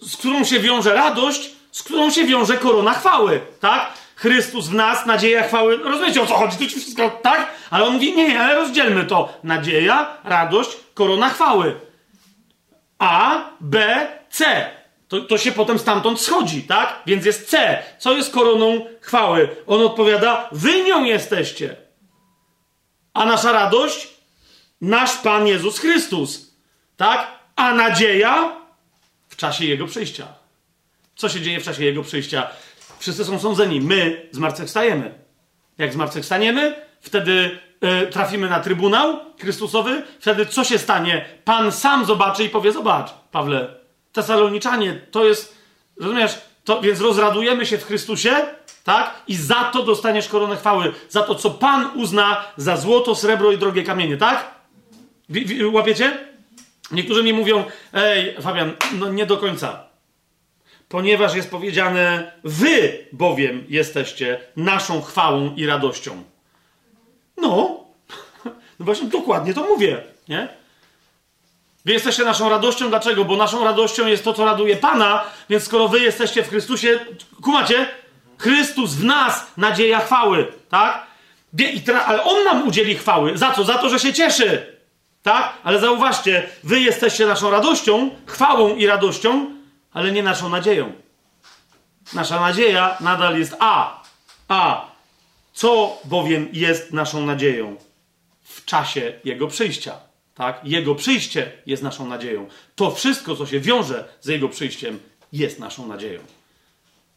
[0.00, 3.92] z którą się wiąże radość, z którą się wiąże korona chwały, tak?
[4.16, 5.76] Chrystus w nas, nadzieja chwały.
[5.76, 6.58] Rozumiecie o co chodzi?
[6.58, 7.50] To wszystko, tak?
[7.70, 9.38] Ale on mówi, nie, ale rozdzielmy to.
[9.44, 11.80] Nadzieja, radość, korona chwały.
[12.98, 14.70] A, B, C.
[15.08, 17.02] To, to się potem stamtąd schodzi, tak?
[17.06, 17.82] Więc jest C.
[17.98, 19.48] Co jest koroną chwały?
[19.66, 21.76] On odpowiada, wy nią jesteście.
[23.14, 24.08] A nasza radość?
[24.80, 26.54] Nasz Pan Jezus Chrystus.
[26.96, 27.38] Tak?
[27.56, 28.56] A nadzieja?
[29.28, 30.26] W czasie Jego przyjścia.
[31.16, 32.50] Co się dzieje w czasie Jego przyjścia?
[33.04, 33.80] Wszyscy są sądzeni.
[33.80, 35.14] My zmartwychwstajemy.
[35.78, 37.58] Jak zmartwychwstaniemy, wtedy
[38.02, 40.02] y, trafimy na Trybunał Chrystusowy.
[40.20, 41.24] Wtedy co się stanie?
[41.44, 43.74] Pan sam zobaczy i powie, zobacz, Pawle,
[44.12, 45.56] Tesaloniczanie, to jest,
[46.00, 48.32] rozumiesz, to, więc rozradujemy się w Chrystusie,
[48.84, 49.22] tak?
[49.28, 50.92] I za to dostaniesz koronę chwały.
[51.08, 54.54] Za to, co Pan uzna za złoto, srebro i drogie kamienie, tak?
[55.72, 56.18] łapiecie?
[56.90, 59.83] Niektórzy mi mówią, ej, Fabian, no nie do końca.
[60.88, 66.22] Ponieważ jest powiedziane, wy bowiem jesteście naszą chwałą i radością.
[67.36, 67.80] No,
[68.78, 70.48] no właśnie dokładnie to mówię, nie?
[71.84, 72.88] Wy jesteście naszą radością.
[72.88, 73.24] Dlaczego?
[73.24, 76.98] Bo naszą radością jest to, co raduje Pana, więc skoro wy jesteście w Chrystusie,
[77.42, 77.88] kumacie?
[78.38, 81.06] Chrystus w nas, nadzieja chwały, tak?
[82.06, 83.38] Ale On nam udzieli chwały.
[83.38, 83.64] Za co?
[83.64, 84.76] Za to, że się cieszy.
[85.22, 85.52] Tak?
[85.64, 89.53] Ale zauważcie, wy jesteście naszą radością, chwałą i radością,
[89.94, 90.92] ale nie naszą nadzieją.
[92.14, 94.02] Nasza nadzieja nadal jest A.
[94.48, 94.86] A.
[95.52, 97.76] Co bowiem jest naszą nadzieją?
[98.42, 99.94] W czasie Jego przyjścia.
[100.34, 100.60] Tak?
[100.64, 102.48] Jego przyjście jest naszą nadzieją.
[102.76, 104.98] To wszystko, co się wiąże z Jego przyjściem,
[105.32, 106.20] jest naszą nadzieją.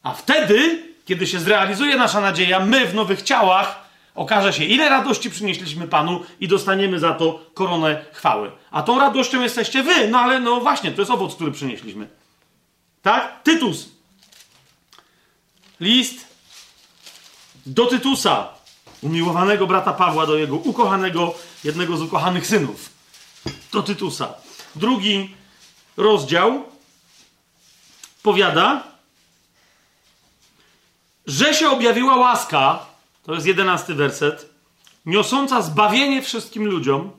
[0.03, 5.29] A wtedy, kiedy się zrealizuje nasza nadzieja, my w nowych ciałach okaże się, ile radości
[5.29, 8.51] przynieśliśmy Panu i dostaniemy za to koronę chwały.
[8.71, 10.07] A tą radością jesteście wy.
[10.07, 12.07] No ale no właśnie, to jest owoc, który przynieśliśmy.
[13.07, 13.43] Tak?
[13.43, 13.89] Tytus.
[15.79, 16.27] List
[17.65, 18.47] do Tytusa,
[19.01, 22.89] umiłowanego brata Pawła, do jego ukochanego, jednego z ukochanych synów
[23.71, 24.33] do Tytusa.
[24.75, 25.35] Drugi
[25.97, 26.63] rozdział
[28.23, 28.83] powiada,
[31.27, 32.85] że się objawiła łaska,
[33.23, 34.49] to jest jedenasty werset,
[35.05, 37.11] niosąca zbawienie wszystkim ludziom,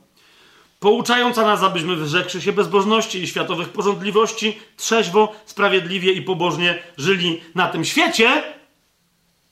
[0.81, 7.69] pouczająca nas, abyśmy wyrzekszy się bezbożności i światowych porządliwości, trzeźwo, sprawiedliwie i pobożnie żyli na
[7.69, 8.43] tym świecie.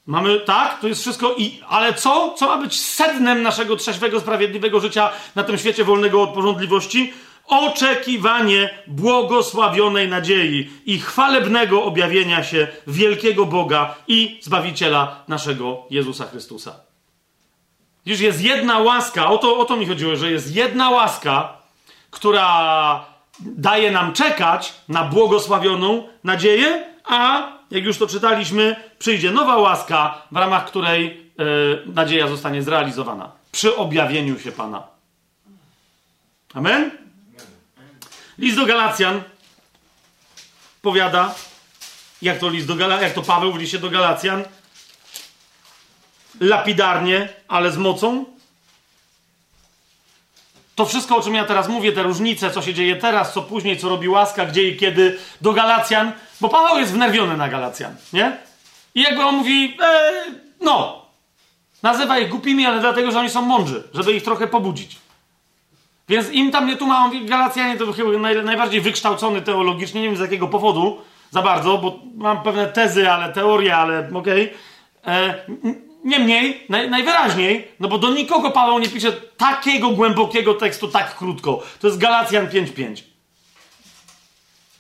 [0.07, 2.35] Mamy, tak, to jest wszystko, i, ale co?
[2.39, 7.13] Co ma być sednem naszego trzeźwego, sprawiedliwego życia na tym świecie wolnego od porządliwości?
[7.47, 16.86] Oczekiwanie błogosławionej nadziei i chwalebnego objawienia się wielkiego Boga i Zbawiciela naszego Jezusa Chrystusa.
[18.07, 21.53] Już jest jedna łaska, o to, o to mi chodziło, że jest jedna łaska,
[22.11, 23.05] która
[23.41, 30.37] daje nam czekać na błogosławioną nadzieję, a jak już to czytaliśmy, przyjdzie nowa łaska, w
[30.37, 33.33] ramach której yy, nadzieja zostanie zrealizowana.
[33.53, 34.83] Przy objawieniu się Pana.
[36.55, 36.91] Amen?
[38.39, 39.23] List do Galacjan
[40.83, 41.35] powiada,
[42.23, 44.45] jak to list do Gala, jak to Paweł w liście do Galacjan,
[46.41, 48.25] lapidarnie, ale z mocą.
[50.75, 53.77] To wszystko, o czym ja teraz mówię, te różnice, co się dzieje teraz, co później,
[53.77, 58.37] co robi łaska, gdzie i kiedy, do Galacjan, bo Paweł jest wnerwiony na Galacjan, nie?
[58.95, 60.13] I jakby on mówi, e,
[60.61, 61.03] no,
[61.83, 64.97] nazywa ich głupimi, ale dlatego, że oni są mądrzy, żeby ich trochę pobudzić.
[66.09, 70.17] Więc im tam nie tu ma, Galacjanie to chyba naj, najbardziej wykształcony teologicznie, nie wiem
[70.17, 71.01] z jakiego powodu
[71.31, 74.53] za bardzo, bo mam pewne tezy, ale teorie, ale okej.
[75.03, 75.86] Okay.
[76.07, 81.63] Niemniej, naj, najwyraźniej, no bo do nikogo Paweł nie pisze takiego głębokiego tekstu tak krótko.
[81.81, 83.03] To jest Galacjan 5.5.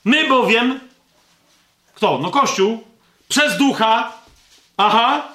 [0.04, 0.80] My bowiem,
[1.94, 2.18] kto?
[2.18, 2.84] No Kościół,
[3.28, 4.12] przez ducha,
[4.76, 5.28] aha,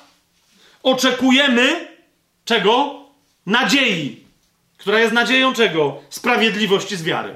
[0.83, 1.87] oczekujemy
[2.45, 3.01] czego?
[3.45, 4.23] Nadziei.
[4.77, 6.01] Która jest nadzieją czego?
[6.09, 7.35] Sprawiedliwości z wiary.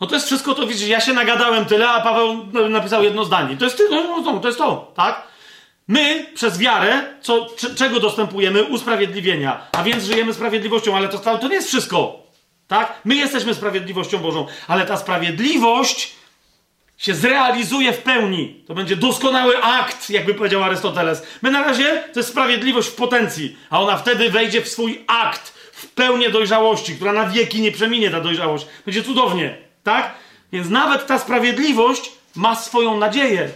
[0.00, 3.56] No to jest wszystko to, widzisz, ja się nagadałem tyle, a Paweł napisał jedno zdanie.
[3.56, 5.31] To jest, no, no, to jest to, tak?
[5.88, 7.46] My przez wiarę, co,
[7.76, 8.64] czego dostępujemy?
[8.64, 9.66] Usprawiedliwienia.
[9.72, 12.22] A więc żyjemy sprawiedliwością, ale to, to nie jest wszystko.
[12.68, 13.00] Tak?
[13.04, 16.12] My jesteśmy sprawiedliwością Bożą, ale ta sprawiedliwość
[16.96, 18.64] się zrealizuje w pełni.
[18.66, 21.26] To będzie doskonały akt, jakby powiedział Arystoteles.
[21.42, 25.52] My na razie to jest sprawiedliwość w potencji, a ona wtedy wejdzie w swój akt,
[25.72, 28.66] w pełnię dojrzałości, która na wieki nie przeminie ta dojrzałość.
[28.84, 30.14] Będzie cudownie, tak?
[30.52, 33.48] Więc nawet ta sprawiedliwość ma swoją nadzieję.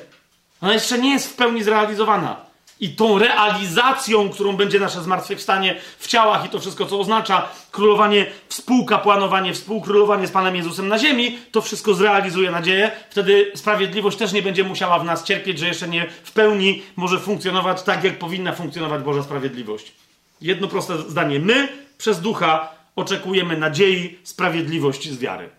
[0.60, 2.46] Ona jeszcze nie jest w pełni zrealizowana.
[2.80, 8.26] I tą realizacją, którą będzie nasze zmartwychwstanie w ciałach i to wszystko, co oznacza królowanie,
[8.48, 12.90] współkapłanowanie, współkrólowanie z Panem Jezusem na ziemi, to wszystko zrealizuje nadzieję.
[13.10, 17.20] Wtedy sprawiedliwość też nie będzie musiała w nas cierpieć, że jeszcze nie w pełni może
[17.20, 19.92] funkcjonować tak, jak powinna funkcjonować Boża sprawiedliwość.
[20.40, 21.40] Jedno proste zdanie.
[21.40, 21.68] My
[21.98, 25.50] przez ducha oczekujemy nadziei, sprawiedliwości z wiary.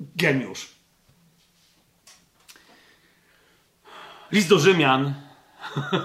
[0.00, 0.79] Geniusz.
[4.32, 5.14] List do Rzymian.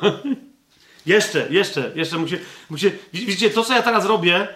[1.05, 2.37] jeszcze, jeszcze, jeszcze musi,
[2.69, 2.91] musi.
[3.13, 4.47] Widzicie, to co ja teraz robię,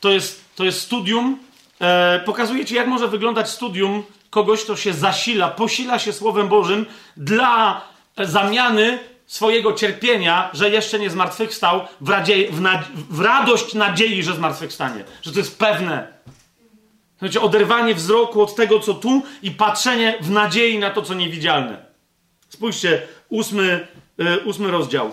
[0.00, 1.38] to jest, to jest studium.
[1.80, 6.86] E, pokazuje ci, jak może wyglądać studium kogoś, kto się zasila, posila się Słowem Bożym
[7.16, 7.80] dla
[8.18, 12.62] zamiany swojego cierpienia, że jeszcze nie zmartwychwstał, w, radzie, w,
[13.10, 15.04] w radość nadziei, że zmartwychwstanie.
[15.22, 16.14] Że to jest pewne.
[17.18, 21.86] Znaczy, oderwanie wzroku od tego, co tu i patrzenie w nadziei na to, co niewidzialne.
[22.48, 23.86] Spójrzcie, ósmy,
[24.18, 25.10] yy, ósmy rozdział.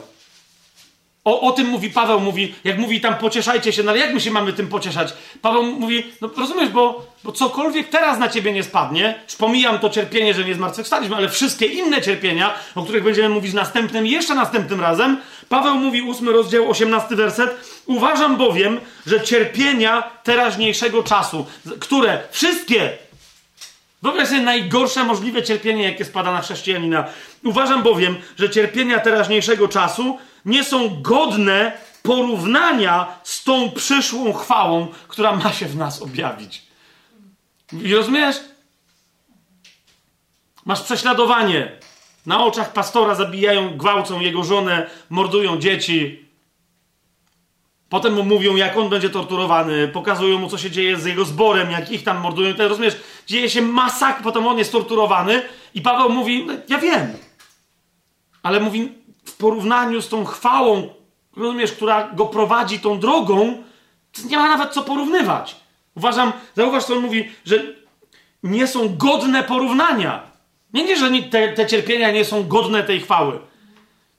[1.26, 4.22] O, o tym mówi Paweł, mówi, jak mówi tam pocieszajcie się, no ale jak my
[4.22, 5.14] się mamy tym pocieszać?
[5.42, 9.90] Paweł mówi, no rozumiesz, bo, bo cokolwiek teraz na ciebie nie spadnie, już pomijam to
[9.90, 14.82] cierpienie, że nie zmartwychwstaliśmy, ale wszystkie inne cierpienia, o których będziemy mówić następnym jeszcze następnym
[14.82, 15.18] razem,
[15.50, 21.46] Paweł mówi, ósmy rozdział, osiemnasty werset, uważam bowiem, że cierpienia teraźniejszego czasu,
[21.80, 22.98] które wszystkie
[24.02, 27.06] Wyobraź sobie najgorsze możliwe cierpienie, jakie spada na chrześcijanina.
[27.44, 35.36] Uważam bowiem, że cierpienia teraźniejszego czasu nie są godne porównania z tą przyszłą chwałą, która
[35.36, 36.64] ma się w nas objawić.
[37.82, 38.36] I rozumiesz?
[40.66, 41.72] Masz prześladowanie.
[42.26, 46.26] Na oczach pastora zabijają, gwałcą jego żonę, mordują dzieci.
[47.92, 51.72] Potem mu mówią, jak on będzie torturowany, pokazują mu, co się dzieje z jego zborem,
[51.72, 52.54] jak ich tam mordują.
[52.54, 52.98] Ty rozumiesz,
[53.28, 55.42] dzieje się masak, potem on jest torturowany
[55.74, 57.14] i Paweł mówi, no, ja wiem.
[58.44, 58.92] Ale mówi,
[59.26, 60.90] w porównaniu z tą chwałą,
[61.38, 63.64] rozumiesz, która go prowadzi tą drogą,
[64.30, 65.56] nie ma nawet co porównywać.
[65.96, 67.64] Uważam, zauważ, co on mówi, że
[68.44, 70.24] nie są godne porównania.
[70.74, 73.40] Nie, nie, że te, te cierpienia nie są godne tej chwały.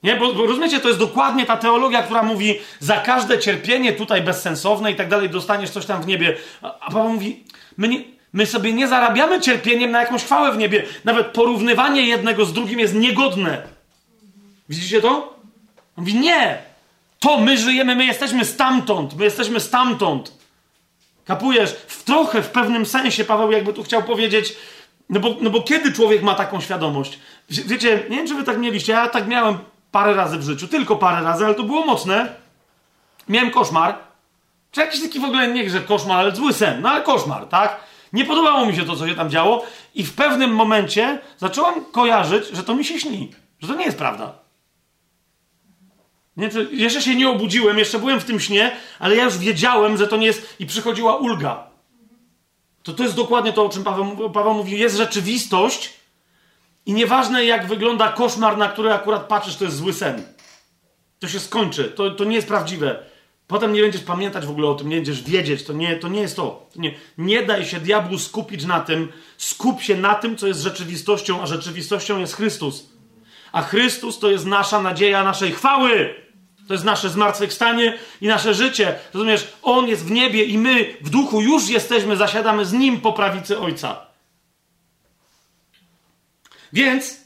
[0.03, 4.21] Nie, bo, bo, rozumiecie, to jest dokładnie ta teologia, która mówi, za każde cierpienie tutaj
[4.21, 6.35] bezsensowne i tak dalej dostaniesz coś tam w niebie.
[6.61, 7.43] A, Paweł mówi,
[7.77, 8.03] my, nie,
[8.33, 10.83] my sobie nie zarabiamy cierpieniem na jakąś chwałę w niebie.
[11.03, 13.61] Nawet porównywanie jednego z drugim jest niegodne.
[14.69, 15.09] Widzicie to?
[15.97, 16.57] On mówi, nie.
[17.19, 20.33] To my żyjemy, my jesteśmy stamtąd, my jesteśmy stamtąd.
[21.25, 21.75] Kapujesz?
[21.87, 24.55] W trochę, w pewnym sensie Paweł jakby tu chciał powiedzieć,
[25.09, 27.19] no bo, no bo kiedy człowiek ma taką świadomość?
[27.49, 29.57] Wiecie, nie wiem, czy wy tak mieliście, ja tak miałem
[29.93, 32.35] parę razy w życiu, tylko parę razy, ale to było mocne.
[33.29, 33.95] Miałem koszmar.
[34.71, 37.79] Czy jakiś taki w ogóle nie, że koszmar, ale zły sen, no ale koszmar, tak?
[38.13, 39.65] Nie podobało mi się to, co się tam działo,
[39.95, 43.97] i w pewnym momencie zacząłem kojarzyć, że to mi się śni, że to nie jest
[43.97, 44.33] prawda.
[46.37, 50.07] Nie, jeszcze się nie obudziłem, jeszcze byłem w tym śnie, ale ja już wiedziałem, że
[50.07, 50.55] to nie jest.
[50.59, 51.63] I przychodziła ulga.
[52.83, 54.77] To to jest dokładnie to, o czym Paweł, Paweł mówił.
[54.77, 55.93] Jest rzeczywistość,
[56.85, 60.23] i nieważne, jak wygląda koszmar, na który akurat patrzysz, to jest zły sen.
[61.19, 61.83] To się skończy.
[61.83, 63.03] To, to nie jest prawdziwe.
[63.47, 65.63] Potem nie będziesz pamiętać w ogóle o tym, nie będziesz wiedzieć.
[65.63, 66.69] To nie, to nie jest to.
[66.73, 69.11] to nie, nie daj się diabłu skupić na tym.
[69.37, 72.89] Skup się na tym, co jest rzeczywistością, a rzeczywistością jest Chrystus.
[73.51, 76.15] A Chrystus to jest nasza nadzieja naszej chwały.
[76.67, 78.95] To jest nasze zmartwychwstanie i nasze życie.
[79.13, 83.13] Rozumiesz, On jest w niebie i my w duchu już jesteśmy, zasiadamy z Nim po
[83.13, 84.12] prawicy Ojca.
[86.73, 87.17] Więc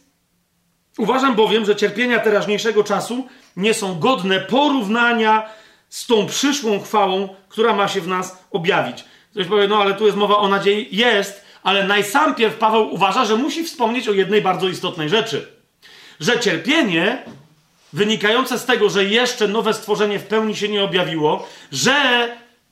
[0.98, 5.50] uważam bowiem, że cierpienia teraźniejszego czasu nie są godne porównania
[5.90, 9.06] z tą przyszłą chwałą, która ma się w nas objawić.
[9.32, 10.88] Ktoś powie, no ale tu jest mowa o nadziei.
[10.92, 15.48] Jest, ale najsampierw Paweł uważa, że musi wspomnieć o jednej bardzo istotnej rzeczy.
[16.20, 17.24] Że cierpienie
[17.94, 21.96] wynikające z tego, że jeszcze nowe stworzenie w pełni się nie objawiło, że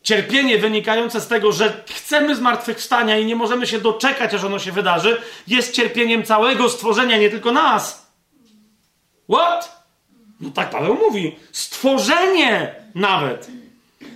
[0.05, 4.71] cierpienie wynikające z tego, że chcemy zmartwychwstania i nie możemy się doczekać, aż ono się
[4.71, 8.07] wydarzy, jest cierpieniem całego stworzenia, nie tylko nas.
[9.33, 9.85] What?
[10.41, 11.35] No tak Paweł mówi.
[11.51, 13.47] Stworzenie nawet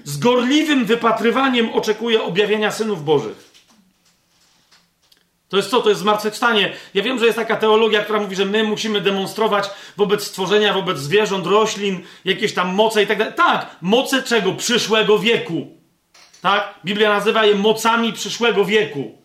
[0.03, 3.49] z gorliwym wypatrywaniem oczekuje objawienia synów Bożych.
[5.49, 5.81] To jest co?
[5.81, 6.73] To jest zmartwychwstanie.
[6.93, 10.97] Ja wiem, że jest taka teologia, która mówi, że my musimy demonstrować wobec stworzenia, wobec
[10.97, 13.33] zwierząt, roślin, jakieś tam moce i tak dalej.
[13.33, 14.53] Tak, moce czego?
[14.53, 15.78] Przyszłego wieku.
[16.41, 16.73] Tak?
[16.85, 19.17] Biblia nazywa je mocami przyszłego wieku.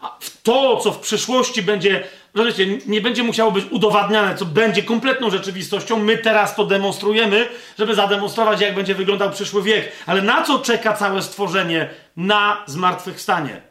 [0.00, 2.04] A to, co w przyszłości będzie
[2.34, 5.98] rozumiecie, nie będzie musiało być udowadniane, co będzie kompletną rzeczywistością.
[5.98, 7.48] My teraz to demonstrujemy,
[7.78, 9.92] żeby zademonstrować, jak będzie wyglądał przyszły wiek.
[10.06, 11.90] Ale na co czeka całe stworzenie?
[12.16, 13.62] Na zmartwychwstanie.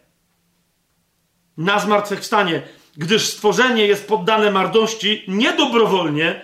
[1.58, 2.62] Na zmartwychwstanie.
[2.98, 6.42] Gdyż stworzenie jest poddane marności nie dobrowolnie,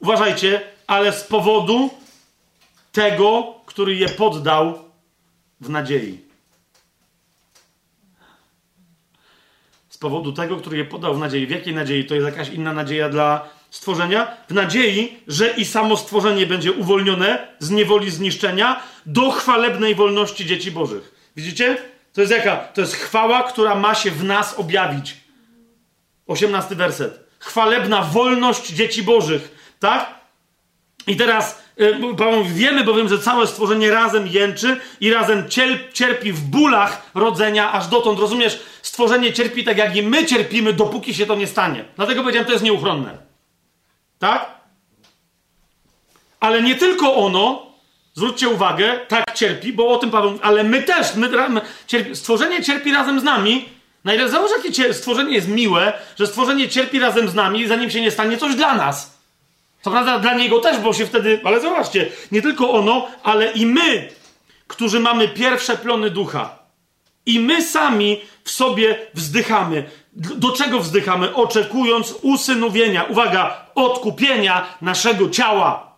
[0.00, 1.90] uważajcie, ale z powodu
[2.92, 4.85] tego, który je poddał
[5.60, 6.20] w nadziei.
[9.88, 11.46] Z powodu tego, który je podał w nadziei.
[11.46, 12.04] W jakiej nadziei?
[12.04, 14.36] To jest jakaś inna nadzieja dla stworzenia?
[14.48, 20.70] W nadziei, że i samo stworzenie będzie uwolnione z niewoli zniszczenia do chwalebnej wolności dzieci
[20.70, 21.30] bożych.
[21.36, 21.78] Widzicie?
[22.12, 22.56] To jest jaka?
[22.56, 25.16] To jest chwała, która ma się w nas objawić.
[26.26, 27.20] Osiemnasty werset.
[27.38, 29.74] Chwalebna wolność dzieci bożych.
[29.80, 30.14] Tak?
[31.06, 31.62] I teraz
[32.18, 35.44] Paweł wiemy bowiem, że całe stworzenie razem jęczy i razem
[35.92, 38.20] cierpi w bólach rodzenia aż dotąd.
[38.20, 38.62] Rozumiesz?
[38.82, 41.84] Stworzenie cierpi tak, jak i my cierpimy, dopóki się to nie stanie.
[41.96, 43.18] Dlatego powiedziałem, to jest nieuchronne.
[44.18, 44.50] Tak?
[46.40, 47.66] Ale nie tylko ono,
[48.14, 51.28] zwróćcie uwagę, tak cierpi, bo o tym Paweł, ale my też, my,
[51.86, 53.68] cierpi, stworzenie cierpi razem z nami.
[54.04, 58.10] Najlepiej zauważ, jakie stworzenie jest miłe, że stworzenie cierpi razem z nami, zanim się nie
[58.10, 59.15] stanie coś dla nas.
[59.86, 61.40] Co prawda dla niego też, bo się wtedy.
[61.44, 64.08] Ale zobaczcie, nie tylko ono, ale i my,
[64.66, 66.58] którzy mamy pierwsze plony ducha.
[67.26, 69.84] I my sami w sobie wzdychamy.
[70.12, 71.34] Do czego wzdychamy?
[71.34, 75.96] Oczekując usynowienia, uwaga, odkupienia naszego ciała.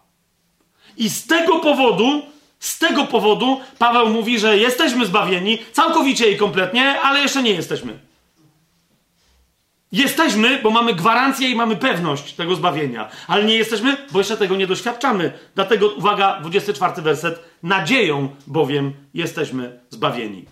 [0.96, 2.22] I z tego powodu,
[2.58, 8.07] z tego powodu Paweł mówi, że jesteśmy zbawieni całkowicie i kompletnie, ale jeszcze nie jesteśmy.
[9.92, 14.56] Jesteśmy, bo mamy gwarancję i mamy pewność tego zbawienia, ale nie jesteśmy, bo jeszcze tego
[14.56, 15.32] nie doświadczamy.
[15.54, 20.44] Dlatego, uwaga, 24 werset, nadzieją bowiem jesteśmy zbawieni.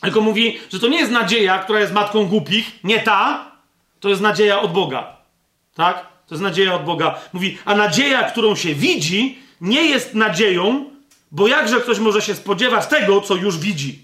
[0.00, 3.50] Tylko mówi, że to nie jest nadzieja, która jest matką głupich, nie ta,
[4.00, 5.16] to jest nadzieja od Boga.
[5.74, 6.06] Tak?
[6.26, 7.18] To jest nadzieja od Boga.
[7.32, 10.90] Mówi, a nadzieja, którą się widzi, nie jest nadzieją,
[11.30, 13.98] bo jakże ktoś może się spodziewać tego, co już widzi.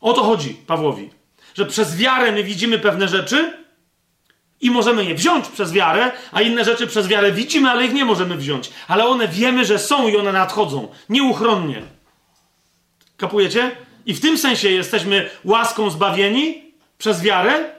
[0.00, 1.21] O to chodzi Pawłowi
[1.54, 3.52] że przez wiarę my widzimy pewne rzeczy
[4.60, 8.04] i możemy je wziąć przez wiarę, a inne rzeczy przez wiarę widzimy, ale ich nie
[8.04, 8.70] możemy wziąć.
[8.88, 10.88] Ale one wiemy, że są i one nadchodzą.
[11.08, 11.82] Nieuchronnie.
[13.16, 13.70] Kapujecie?
[14.06, 16.62] I w tym sensie jesteśmy łaską zbawieni
[16.98, 17.74] przez wiarę,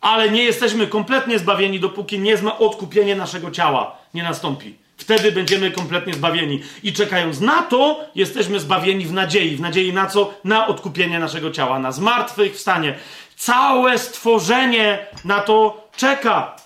[0.00, 4.74] ale nie jesteśmy kompletnie zbawieni, dopóki nie odkupienie naszego ciała nie nastąpi.
[4.96, 6.62] Wtedy będziemy kompletnie zbawieni.
[6.82, 9.56] I czekając na to, jesteśmy zbawieni w nadziei.
[9.56, 10.34] W nadziei na co?
[10.44, 12.98] Na odkupienie naszego ciała, na zmartwychwstanie.
[13.36, 16.56] Całe stworzenie na to czeka.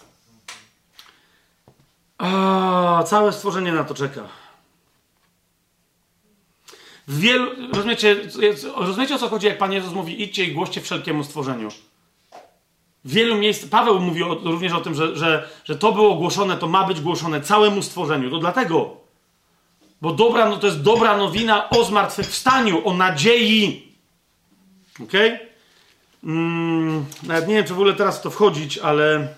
[2.18, 4.22] A, całe stworzenie na to czeka.
[7.08, 8.16] Wielu, rozumiecie,
[8.76, 11.68] rozumiecie o co chodzi, jak Pan Jezus mówi, idźcie i głoście wszelkiemu stworzeniu.
[13.04, 16.56] W wielu miejscach, Paweł mówi o, również o tym, że, że, że to było głoszone,
[16.56, 18.30] to ma być głoszone całemu stworzeniu.
[18.30, 18.96] To dlatego,
[20.00, 23.92] bo dobra, no to jest dobra nowina o zmartwychwstaniu, o nadziei.
[25.02, 25.12] Ok?
[26.24, 29.28] Mm, nawet nie wiem, czy w ogóle teraz w to wchodzić, ale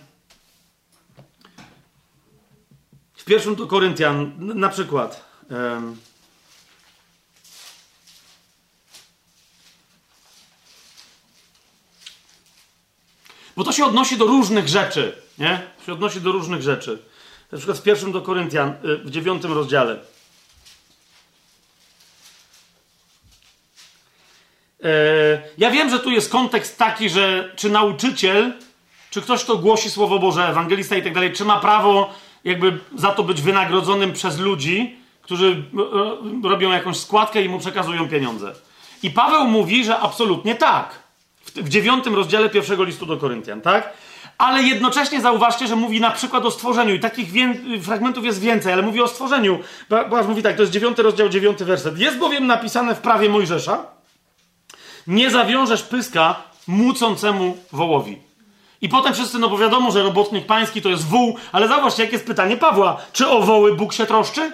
[3.14, 5.24] w pierwszym do Koryntian na przykład.
[13.57, 15.62] Bo to się odnosi do różnych rzeczy, nie?
[15.79, 16.99] To się odnosi do różnych rzeczy.
[17.53, 19.99] Na przykład w pierwszym do Koryntian, y, w dziewiątym rozdziale.
[24.85, 24.89] E,
[25.59, 28.53] ja wiem, że tu jest kontekst taki, że czy nauczyciel,
[29.11, 32.15] czy ktoś, kto głosi Słowo Boże, ewangelista i tak dalej, czy ma prawo
[32.45, 35.62] jakby za to być wynagrodzonym przez ludzi, którzy
[36.45, 38.53] robią jakąś składkę i mu przekazują pieniądze.
[39.03, 41.02] I Paweł mówi, że absolutnie tak
[41.57, 43.93] w dziewiątym rozdziale pierwszego listu do Koryntian, tak?
[44.39, 47.29] Ale jednocześnie zauważcie, że mówi na przykład o stworzeniu i takich
[47.83, 49.59] fragmentów jest więcej, ale mówi o stworzeniu.
[50.11, 51.99] Bo mówi tak, to jest dziewiąty rozdział, dziewiąty werset.
[51.99, 53.87] Jest bowiem napisane w prawie Mojżesza,
[55.07, 58.19] nie zawiążesz pyska mucącemu wołowi.
[58.81, 62.15] I potem wszyscy, no bo wiadomo, że robotnik pański to jest wół, ale zauważcie, jakie
[62.15, 62.97] jest pytanie Pawła.
[63.12, 64.53] Czy o woły Bóg się troszczy?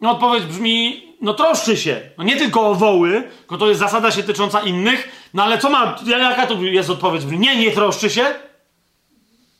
[0.00, 2.00] No odpowiedź brzmi, no troszczy się.
[2.18, 5.70] No nie tylko o woły, tylko to jest zasada się tycząca innych, no ale co
[5.70, 7.24] ma, jaka tu jest odpowiedź?
[7.24, 8.34] Nie, nie troszczy się.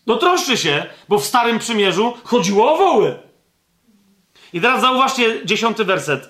[0.06, 3.18] No troszczy się, bo w Starym Przymierzu chodziło o woły.
[4.52, 6.28] I teraz zauważcie dziesiąty werset.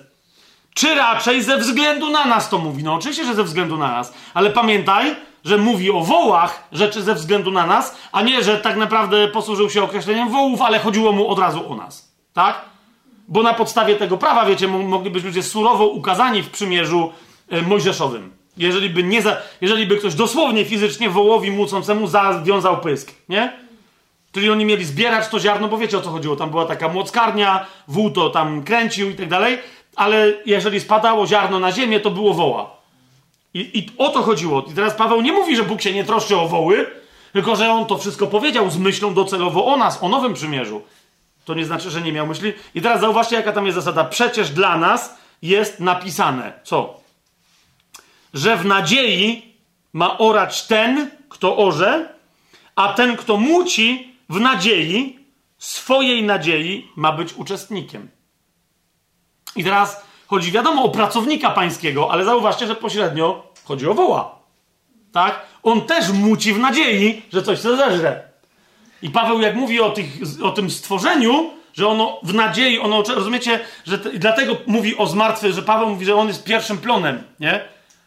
[0.73, 2.83] Czy raczej ze względu na nas to mówi?
[2.83, 5.15] No oczywiście, że ze względu na nas, ale pamiętaj,
[5.45, 9.69] że mówi o wołach rzeczy ze względu na nas, a nie, że tak naprawdę posłużył
[9.69, 12.13] się określeniem wołów, ale chodziło mu od razu o nas.
[12.33, 12.72] Tak?
[13.27, 17.11] Bo na podstawie tego prawa, wiecie, mogli być ludzie surowo ukazani w przymierzu
[17.49, 18.31] e, mojżeszowym.
[18.57, 23.53] Jeżeli by, nie za, jeżeli by ktoś dosłownie fizycznie wołowi mucącemu zawiązał pysk, nie?
[24.31, 26.35] Czyli oni mieli zbierać to ziarno, bo wiecie o co chodziło.
[26.35, 29.57] Tam była taka młockarnia, wół to tam kręcił i tak dalej,
[29.95, 32.69] ale jeżeli spadało ziarno na ziemię, to było woła.
[33.53, 34.65] I, I o to chodziło.
[34.71, 36.85] I teraz Paweł nie mówi, że Bóg się nie troszczy o woły,
[37.33, 40.81] tylko że on to wszystko powiedział z myślą docelowo o nas, o nowym przymierzu.
[41.45, 42.53] To nie znaczy, że nie miał myśli.
[42.75, 44.03] I teraz zauważcie, jaka tam jest zasada.
[44.03, 46.99] Przecież dla nas jest napisane, co?
[48.33, 49.55] Że w nadziei
[49.93, 52.13] ma orać ten, kto orze,
[52.75, 55.19] a ten, kto muci w nadziei,
[55.57, 58.09] swojej nadziei, ma być uczestnikiem.
[59.55, 64.35] I teraz chodzi, wiadomo, o pracownika pańskiego, ale zauważcie, że pośrednio chodzi o woła.
[65.11, 65.45] Tak?
[65.63, 68.32] On też muci w nadziei, że coś się zeżre.
[69.03, 70.07] I Paweł, jak mówi o, tych,
[70.43, 75.53] o tym stworzeniu, że ono w nadziei, ono, rozumiecie, że te, dlatego mówi o zmartwy,
[75.53, 77.61] że Paweł mówi, że on jest pierwszym plonem, nie?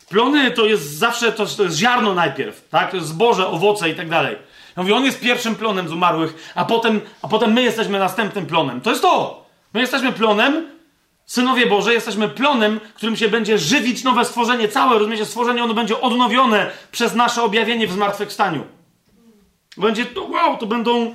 [0.08, 2.90] Plony to jest zawsze, to, to jest ziarno najpierw, tak?
[2.90, 4.36] To jest zboże, owoce i tak dalej.
[4.76, 8.80] Mówi, on jest pierwszym plonem z umarłych, a potem, a potem my jesteśmy następnym plonem.
[8.80, 9.46] To jest to!
[9.74, 10.66] My jesteśmy plonem,
[11.26, 16.00] synowie Boże, jesteśmy plonem, którym się będzie żywić nowe stworzenie, całe, rozumiecie, stworzenie, ono będzie
[16.00, 18.75] odnowione przez nasze objawienie w zmartwychwstaniu.
[19.76, 21.14] Będzie to, wow, to będą,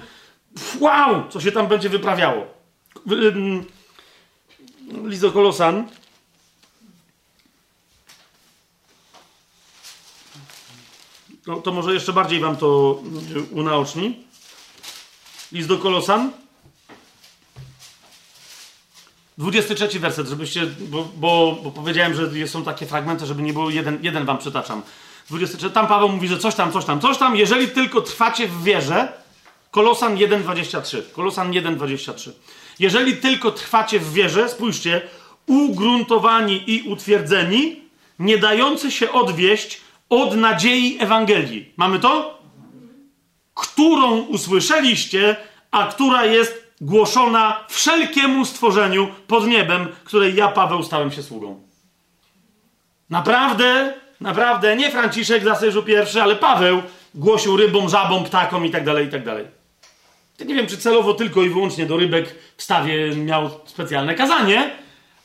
[0.80, 2.46] wow, co się tam będzie wyprawiało.
[5.04, 5.88] Lizo Kolosan.
[11.48, 13.02] No, to może jeszcze bardziej wam to
[13.52, 14.24] unaoczni.
[15.52, 16.32] List do Kolosan.
[19.38, 24.00] 23 werset, żebyście, bo, bo, bo, powiedziałem, że są takie fragmenty, żeby nie było jeden,
[24.02, 24.82] jeden wam przytaczam.
[25.30, 28.64] 23, tam Paweł mówi, że coś tam, coś tam, coś tam, jeżeli tylko trwacie w
[28.64, 29.22] wierze,
[29.72, 31.02] Kolosan 1,23.
[31.14, 32.32] Kolosan 1,23.
[32.80, 35.02] Jeżeli tylko trwacie w wierze, spójrzcie,
[35.48, 37.82] ugruntowani i utwierdzeni,
[38.20, 41.74] nie dający się odwieść od nadziei Ewangelii.
[41.78, 42.42] Mamy to?
[43.54, 45.36] Którą usłyszeliście,
[45.72, 51.62] a która jest głoszona wszelkiemu stworzeniu pod niebem, której ja, Paweł, stałem się sługą.
[53.10, 56.82] Naprawdę, naprawdę, nie Franciszek z Asyżu pierwszy, ale Paweł
[57.16, 59.46] głosił rybom, żabom, ptakom i tak dalej, i tak dalej.
[60.40, 64.72] Ja nie wiem, czy celowo tylko i wyłącznie do rybek w stawie miał specjalne kazanie,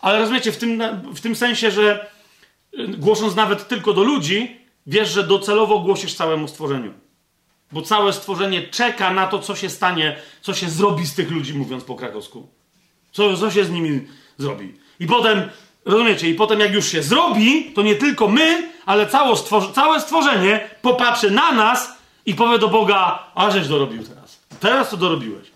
[0.00, 0.82] ale rozumiecie, w tym,
[1.14, 2.08] w tym sensie, że
[2.78, 6.94] y, głosząc nawet tylko do ludzi, wiesz, że docelowo głosisz całemu stworzeniu.
[7.72, 11.54] Bo całe stworzenie czeka na to, co się stanie, co się zrobi z tych ludzi,
[11.54, 12.48] mówiąc po krakowsku.
[13.12, 14.00] Co, co się z nimi
[14.38, 14.74] zrobi.
[15.00, 15.42] I potem,
[15.84, 20.00] rozumiecie, i potem jak już się zrobi, to nie tylko my, ale całe, stworze, całe
[20.00, 21.92] stworzenie popatrzy na nas
[22.26, 24.40] i powie do Boga, a żeś dorobił teraz.
[24.60, 25.50] Teraz to dorobiłeś.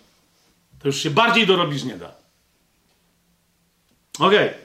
[0.79, 2.11] To już się bardziej dorobić nie da.
[4.19, 4.47] Okej.
[4.49, 4.61] Okay.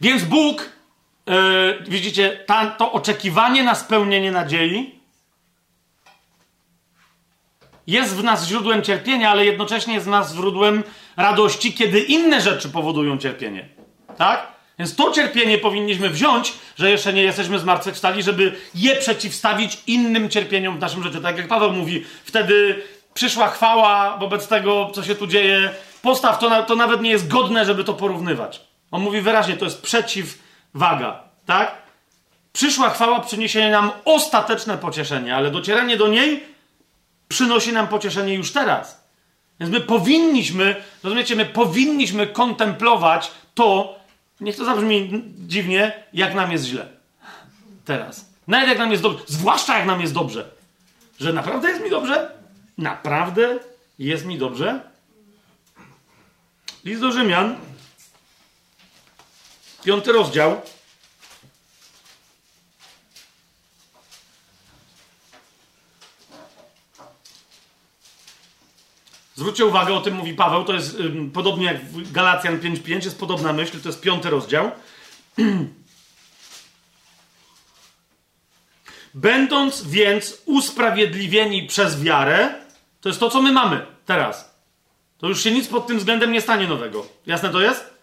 [0.00, 0.70] Więc Bóg,
[1.26, 4.98] yy, widzicie, ta, to oczekiwanie na spełnienie nadziei
[7.86, 10.82] jest w nas źródłem cierpienia, ale jednocześnie jest w nas źródłem
[11.16, 13.68] radości, kiedy inne rzeczy powodują cierpienie.
[14.16, 14.54] Tak?
[14.78, 20.76] Więc to cierpienie powinniśmy wziąć, że jeszcze nie jesteśmy zmartwychwstali, żeby je przeciwstawić innym cierpieniom
[20.76, 21.20] w naszym życiu.
[21.20, 22.82] Tak jak Paweł mówi, wtedy
[23.14, 25.70] przyszła chwała wobec tego, co się tu dzieje.
[26.02, 28.60] Postaw to, to nawet nie jest godne, żeby to porównywać.
[28.90, 31.74] On mówi wyraźnie, to jest przeciwwaga, tak?
[32.52, 36.44] Przyszła chwała przyniesie nam ostateczne pocieszenie, ale docieranie do niej
[37.28, 39.03] przynosi nam pocieszenie już teraz.
[39.60, 43.98] Więc my powinniśmy, rozumiecie, my powinniśmy kontemplować to,
[44.40, 46.88] niech to zabrzmi dziwnie, jak nam jest źle.
[47.84, 48.26] Teraz.
[48.46, 50.50] Nawet jak nam jest dobrze, zwłaszcza jak nam jest dobrze.
[51.20, 52.30] Że naprawdę jest mi dobrze?
[52.78, 53.58] Naprawdę
[53.98, 54.80] jest mi dobrze?
[56.84, 57.56] List do Rzymian,
[59.84, 60.60] Piąty rozdział.
[69.34, 73.18] Zwróćcie uwagę, o tym mówi Paweł, to jest ym, podobnie jak w Galacjan 5.5, jest
[73.18, 74.70] podobna myśl, to jest piąty rozdział.
[79.14, 82.54] Będąc więc usprawiedliwieni przez wiarę,
[83.00, 84.54] to jest to, co my mamy teraz.
[85.18, 87.06] To już się nic pod tym względem nie stanie nowego.
[87.26, 87.94] Jasne to jest?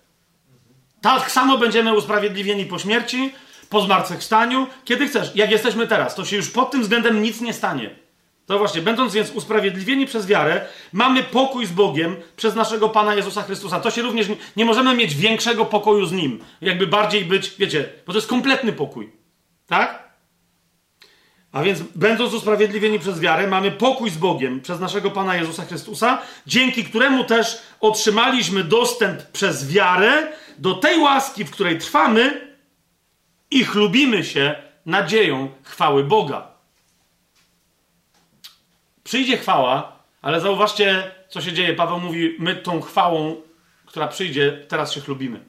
[1.01, 3.33] Tak samo będziemy usprawiedliwieni po śmierci,
[3.69, 5.35] po zmartwychwstaniu, kiedy chcesz.
[5.35, 7.95] Jak jesteśmy teraz, to się już pod tym względem nic nie stanie.
[8.51, 13.43] To właśnie, będąc więc usprawiedliwieni przez wiarę, mamy pokój z Bogiem przez naszego Pana Jezusa
[13.43, 13.79] Chrystusa.
[13.79, 16.43] To się również nie, nie możemy mieć większego pokoju z Nim.
[16.61, 19.11] Jakby bardziej być, wiecie, bo to jest kompletny pokój.
[19.67, 20.11] Tak?
[21.51, 26.21] A więc, będąc usprawiedliwieni przez wiarę, mamy pokój z Bogiem przez naszego Pana Jezusa Chrystusa,
[26.47, 32.51] dzięki któremu też otrzymaliśmy dostęp przez wiarę do tej łaski, w której trwamy
[33.51, 34.55] i chlubimy się
[34.85, 36.50] nadzieją chwały Boga.
[39.03, 41.73] Przyjdzie chwała, ale zauważcie, co się dzieje.
[41.73, 43.41] Paweł mówi: My tą chwałą,
[43.85, 45.45] która przyjdzie, teraz się chlubimy.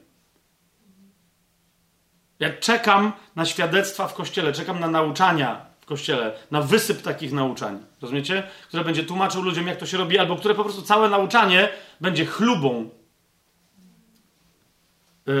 [2.39, 7.85] Ja czekam na świadectwa w kościele, czekam na nauczania w kościele, na wysyp takich nauczań,
[8.01, 8.43] rozumiecie?
[8.67, 11.69] Które będzie tłumaczył ludziom, jak to się robi, albo które po prostu całe nauczanie
[12.01, 12.89] będzie chlubą
[15.25, 15.33] yy,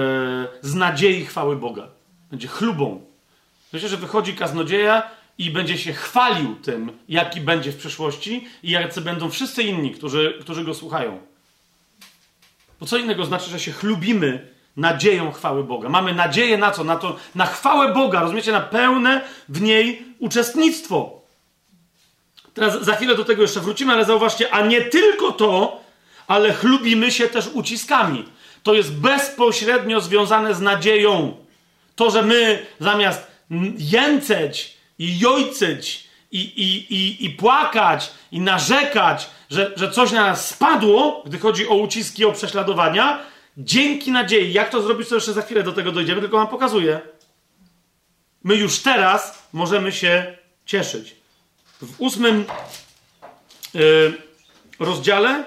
[0.61, 1.87] z nadziei chwały Boga.
[2.31, 3.05] Będzie chlubą.
[3.73, 9.01] Myślę, że wychodzi kaznodzieja i będzie się chwalił tym, jaki będzie w przyszłości i jacy
[9.01, 11.21] będą wszyscy inni, którzy, którzy go słuchają.
[12.79, 15.89] Bo co innego znaczy, że się chlubimy nadzieją chwały Boga.
[15.89, 16.83] Mamy nadzieję na co?
[16.83, 18.51] Na to, na chwałę Boga, rozumiecie?
[18.51, 21.21] Na pełne w niej uczestnictwo.
[22.53, 25.81] Teraz za chwilę do tego jeszcze wrócimy, ale zauważcie, a nie tylko to,
[26.27, 28.25] ale chlubimy się też uciskami.
[28.63, 31.37] To jest bezpośrednio związane z nadzieją.
[31.95, 33.27] To, że my zamiast
[33.77, 40.49] jęceć i jojcyć i, i, i, i płakać i narzekać, że, że coś na nas
[40.49, 43.19] spadło, gdy chodzi o uciski, o prześladowania,
[43.57, 44.53] dzięki nadziei.
[44.53, 47.01] Jak to zrobić, to jeszcze za chwilę do tego dojdziemy, tylko wam pokazuję.
[48.43, 51.15] My już teraz możemy się cieszyć.
[51.81, 52.45] W ósmym
[53.73, 54.13] yy,
[54.79, 55.43] rozdziale,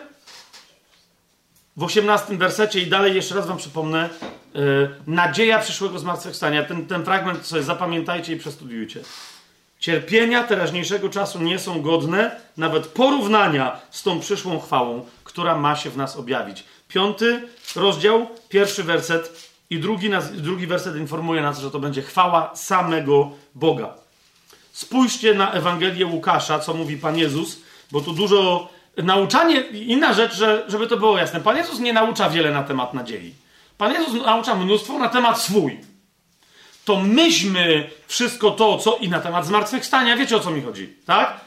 [1.77, 4.09] w osiemnastym wersecie i dalej jeszcze raz wam przypomnę,
[4.55, 6.63] yy, nadzieja przyszłego zmartwychwstania.
[6.63, 9.01] Ten, ten fragment sobie zapamiętajcie i przestudiujcie.
[9.81, 15.91] Cierpienia teraźniejszego czasu nie są godne nawet porównania z tą przyszłą chwałą, która ma się
[15.91, 16.65] w nas objawić.
[16.89, 23.31] Piąty rozdział, pierwszy werset i drugi, drugi werset informuje nas, że to będzie chwała samego
[23.55, 23.95] Boga.
[24.73, 27.59] Spójrzcie na Ewangelię Łukasza, co mówi Pan Jezus,
[27.93, 31.41] bo tu dużo nauczanie, inna rzecz, że, żeby to było jasne.
[31.41, 33.35] Pan Jezus nie naucza wiele na temat nadziei.
[33.79, 35.81] Pan Jezus naucza mnóstwo na temat swój.
[36.87, 41.41] To myśmy wszystko to, co i na temat zmartwychwstania, wiecie o co mi chodzi, tak?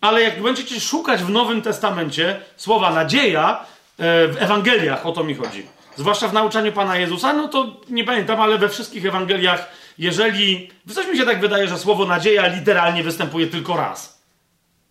[0.00, 3.66] Ale jak będziecie szukać w Nowym Testamencie słowa nadzieja,
[3.98, 5.66] E, w Ewangeliach o to mi chodzi.
[5.96, 10.70] Zwłaszcza w nauczaniu Pana Jezusa, no to nie pamiętam, ale we wszystkich Ewangeliach, jeżeli.
[10.94, 14.22] Coś mi się tak wydaje, że słowo nadzieja literalnie występuje tylko raz.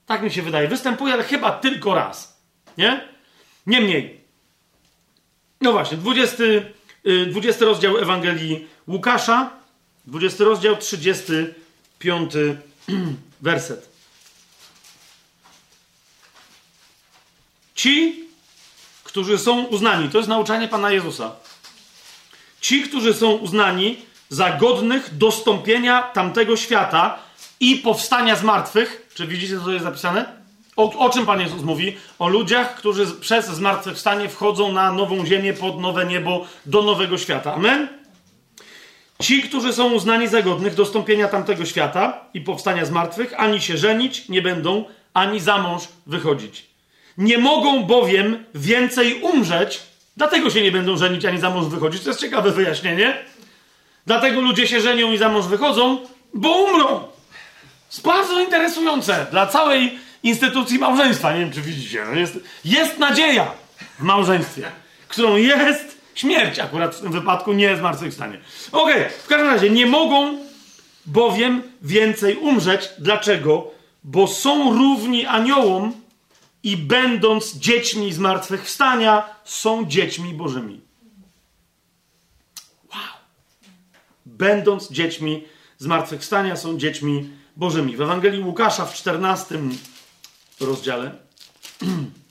[0.05, 0.67] Tak mi się wydaje.
[0.67, 2.41] Występuje, ale chyba tylko raz.
[2.77, 3.01] Nie?
[3.67, 4.21] Niemniej.
[5.61, 6.43] No właśnie, 20,
[7.27, 9.49] 20 y, rozdział Ewangelii Łukasza,
[10.07, 12.33] 20 rozdział, 35
[13.41, 13.89] werset.
[17.75, 18.23] Ci,
[19.03, 21.31] którzy są uznani, to jest nauczanie Pana Jezusa.
[22.61, 23.97] Ci, którzy są uznani
[24.29, 27.19] za godnych dostąpienia tamtego świata
[27.59, 30.25] i powstania z martwych, czy widzicie, co jest zapisane?
[30.75, 31.97] O, o, czym Pan Jezus mówi?
[32.19, 37.53] O ludziach, którzy przez zmartwychwstanie wchodzą na nową ziemię, pod nowe niebo, do nowego świata.
[37.53, 37.87] Amen?
[39.21, 43.77] Ci, którzy są uznani za godnych dostąpienia tamtego świata i powstania z martwych, ani się
[43.77, 46.65] żenić nie będą, ani za mąż wychodzić.
[47.17, 49.81] Nie mogą bowiem więcej umrzeć,
[50.17, 52.03] dlatego się nie będą żenić ani za mąż wychodzić.
[52.03, 53.17] To jest ciekawe wyjaśnienie.
[54.05, 55.97] Dlatego ludzie się żenią i za mąż wychodzą,
[56.33, 57.03] bo umrą.
[57.91, 61.33] Jest bardzo interesujące dla całej instytucji małżeństwa.
[61.33, 62.05] Nie wiem, czy widzicie.
[62.05, 63.51] No jest, jest nadzieja
[63.99, 64.71] w małżeństwie,
[65.07, 66.59] którą jest śmierć.
[66.59, 68.39] Akurat w tym wypadku nie zmartwychwstanie.
[68.71, 69.09] Okej, okay.
[69.09, 70.37] w każdym razie nie mogą
[71.05, 72.89] bowiem więcej umrzeć.
[72.99, 73.71] Dlaczego?
[74.03, 75.93] Bo są równi aniołom
[76.63, 80.81] i będąc dziećmi zmartwychwstania, są dziećmi Bożymi.
[82.91, 83.01] Wow!
[84.25, 85.43] Będąc dziećmi
[85.77, 87.97] zmartwychwstania, są dziećmi Bożymi.
[87.97, 89.59] W Ewangelii Łukasza w 14
[90.59, 91.11] rozdziale.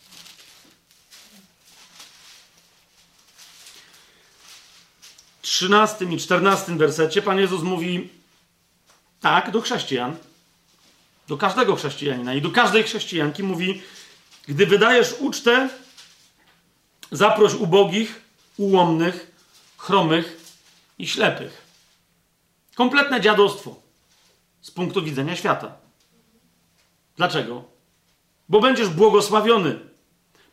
[5.55, 8.08] trzynastym i czternastym wersecie Pan Jezus mówi
[9.20, 10.16] tak do chrześcijan,
[11.28, 13.83] do każdego chrześcijanina i do każdej chrześcijanki mówi
[14.49, 15.68] gdy wydajesz ucztę,
[17.10, 18.20] zaproś ubogich,
[18.57, 19.33] ułomnych,
[19.76, 20.41] chromych
[20.99, 21.62] i ślepych.
[22.74, 23.76] Kompletne dziadostwo
[24.60, 25.73] z punktu widzenia świata.
[27.16, 27.65] Dlaczego?
[28.49, 29.81] Bo będziesz błogosławiony,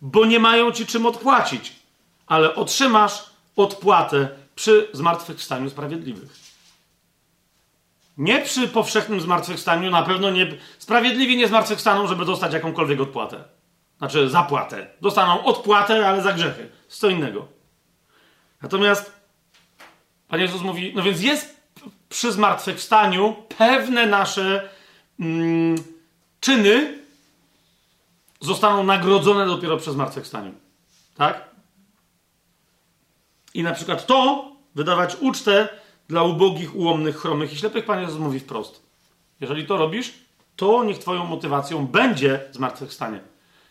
[0.01, 1.75] bo nie mają ci czym odpłacić,
[2.27, 3.23] ale otrzymasz
[3.55, 6.29] odpłatę przy zmartwychwstaniu sprawiedliwych.
[8.17, 10.47] Nie przy powszechnym zmartwychwstaniu, na pewno nie.
[10.79, 13.43] Sprawiedliwi nie zmartwychwstaną, żeby dostać jakąkolwiek odpłatę.
[13.97, 14.87] Znaczy zapłatę.
[15.01, 16.69] Dostaną odpłatę, ale za grzechy.
[16.87, 17.47] Co innego.
[18.61, 19.11] Natomiast
[20.27, 21.61] Pan Jezus mówi, no więc jest
[22.09, 24.69] przy zmartwychwstaniu pewne nasze
[25.19, 25.75] mm,
[26.39, 26.99] czyny
[28.39, 30.53] zostaną nagrodzone dopiero przez zmartwychwstaniu.
[31.15, 31.49] Tak?
[33.53, 35.69] I na przykład to wydawać ucztę
[36.07, 38.81] dla ubogich, ułomnych, chromych i ślepych, Pan Jezus mówi wprost.
[39.41, 40.13] Jeżeli to robisz,
[40.55, 43.19] to niech Twoją motywacją będzie zmartwychwstanie.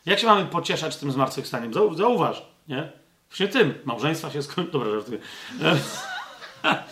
[0.07, 1.73] Jak się mamy pocieszać tym zmartwychwstaniem?
[1.97, 2.93] Zauważ, nie?
[3.29, 3.75] Właśnie tym.
[3.85, 4.73] Małżeństwa się skończy.
[4.79, 5.19] Dobra, żartuję.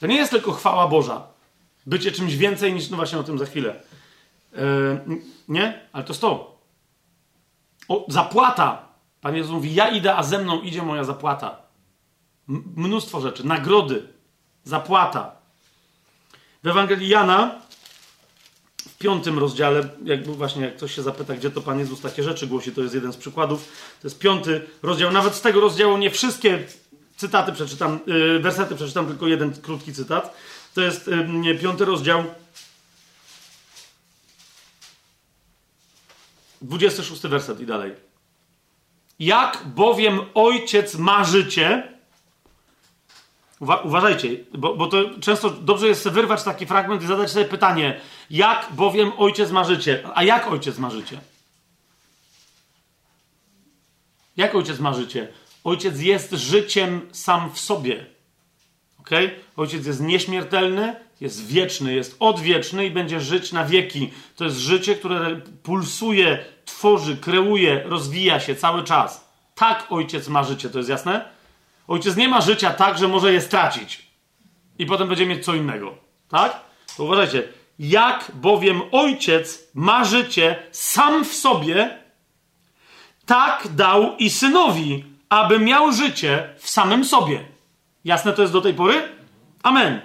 [0.00, 1.22] To nie jest tylko chwała Boża.
[1.86, 3.74] Bycie czymś więcej niż, no właśnie o tym za chwilę.
[5.48, 5.80] nie?
[5.92, 6.58] Ale to jest to.
[7.88, 8.88] O, zapłata.
[9.20, 11.56] Pan Jezus mówi, ja idę, a ze mną idzie moja zapłata.
[12.76, 13.46] Mnóstwo rzeczy.
[13.46, 14.02] Nagrody.
[14.64, 15.32] Zapłata.
[16.62, 17.60] W Ewangelii Jana
[18.88, 22.46] w piątym rozdziale, jakby właśnie jak ktoś się zapyta, gdzie to Pan Jezus takie rzeczy
[22.46, 23.68] głosi, to jest jeden z przykładów.
[24.02, 25.12] To jest piąty rozdział.
[25.12, 26.66] Nawet z tego rozdziału nie wszystkie
[27.16, 30.34] cytaty przeczytam, yy, wersety przeczytam, tylko jeden krótki cytat.
[30.74, 31.10] To jest
[31.44, 32.24] yy, piąty rozdział.
[36.62, 37.92] 26 werset i dalej.
[39.18, 41.99] Jak bowiem ojciec ma życie,
[43.60, 48.00] Uwa uważajcie, bo, bo, to często dobrze jest wyrwać taki fragment i zadać sobie pytanie,
[48.30, 50.02] jak bowiem ojciec ma życie?
[50.14, 51.20] A jak ojciec ma życie?
[54.36, 55.28] Jak ojciec ma życie?
[55.64, 58.06] Ojciec jest życiem sam w sobie.
[59.00, 59.10] Ok?
[59.56, 64.10] Ojciec jest nieśmiertelny, jest wieczny, jest odwieczny i będzie żyć na wieki.
[64.36, 69.28] To jest życie, które pulsuje, tworzy, kreuje, rozwija się cały czas.
[69.54, 71.39] Tak ojciec ma życie, to jest jasne?
[71.90, 74.02] Ojciec nie ma życia tak, że może je stracić
[74.78, 75.94] i potem będzie mieć co innego.
[76.28, 76.60] Tak?
[76.96, 77.48] To uważajcie.
[77.78, 81.98] Jak bowiem ojciec ma życie sam w sobie,
[83.26, 87.44] tak dał i synowi, aby miał życie w samym sobie.
[88.04, 89.02] Jasne to jest do tej pory?
[89.62, 90.00] Amen.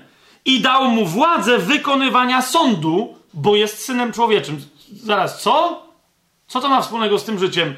[0.45, 4.61] I dał mu władzę wykonywania sądu, bo jest synem człowieczym.
[4.91, 5.83] Zaraz, co?
[6.47, 7.75] Co to ma wspólnego z tym życiem?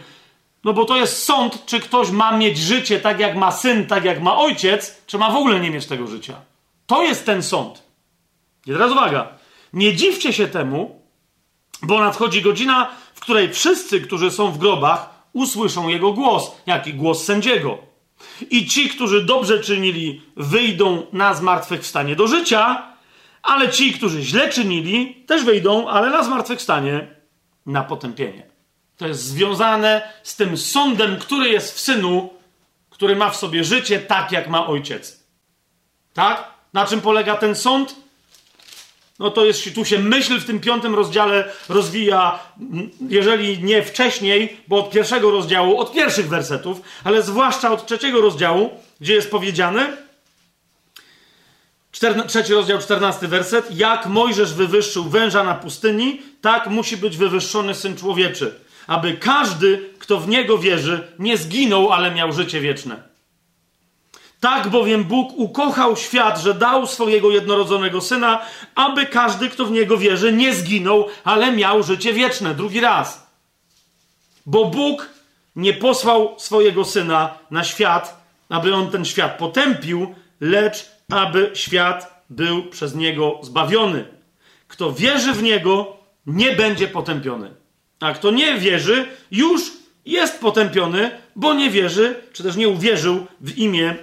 [0.64, 4.06] No bo to jest sąd, czy ktoś ma mieć życie tak jak ma syn, tak
[4.06, 6.42] jak ma ojciec, czy ma w ogóle nie mieć tego życia.
[6.88, 7.84] To jest ten sąd.
[8.66, 9.28] I teraz uwaga.
[9.74, 11.02] Nie dziwcie się temu,
[11.82, 17.24] bo nadchodzi godzina, w której wszyscy, którzy są w grobach, usłyszą jego głos, jaki głos
[17.24, 17.78] sędziego.
[18.50, 22.84] I ci, którzy dobrze czynili, wyjdą na zmartwychwstanie do życia,
[23.44, 27.16] ale ci, którzy źle czynili, też wyjdą, ale na zmartwychwstanie
[27.66, 28.47] na potępienie.
[28.98, 32.30] To jest związane z tym sądem, który jest w synu,
[32.90, 35.20] który ma w sobie życie tak, jak ma ojciec.
[36.14, 36.44] Tak?
[36.74, 37.96] Na czym polega ten sąd?
[39.20, 42.40] No to jest, tu się myśl w tym piątym rozdziale rozwija,
[43.10, 48.70] jeżeli nie wcześniej, bo od pierwszego rozdziału, od pierwszych wersetów, ale zwłaszcza od trzeciego rozdziału,
[49.02, 49.98] gdzie jest powiedziane,
[52.28, 57.98] trzeci rozdział, czternasty werset, jak Mojżesz wywyższył węża na pustyni, tak musi być wywyższony Syn
[57.98, 63.08] Człowieczy aby każdy, kto w niego wierzy, nie zginął, ale miał życie wieczne.
[64.40, 68.42] Tak bowiem Bóg ukochał świat, że dał swojego jednorodzonego syna,
[68.76, 72.56] aby każdy, kto w niego wierzy, nie zginął, ale miał życie wieczne.
[72.56, 73.28] Drugi raz.
[74.46, 75.10] Bo Bóg
[75.56, 82.64] nie posłał swojego syna na świat, aby on ten świat potępił, lecz aby świat był
[82.64, 84.06] przez niego zbawiony.
[84.68, 87.56] Kto wierzy w niego, nie będzie potępiony.
[88.00, 89.62] A kto nie wierzy, już
[90.06, 93.96] jest potępiony, bo nie wierzy, czy też nie uwierzył w imię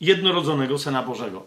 [0.00, 1.44] jednorodzonego Syna Bożego.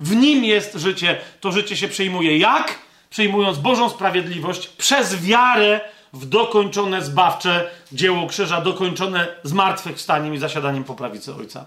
[0.00, 2.78] W nim jest życie, to życie się przyjmuje jak?
[3.10, 5.80] Przyjmując Bożą sprawiedliwość przez wiarę
[6.12, 11.64] w dokończone zbawcze dzieło krzyża, dokończone zmartwychwstaniem i zasiadaniem po prawicy Ojca.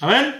[0.00, 0.32] Amen?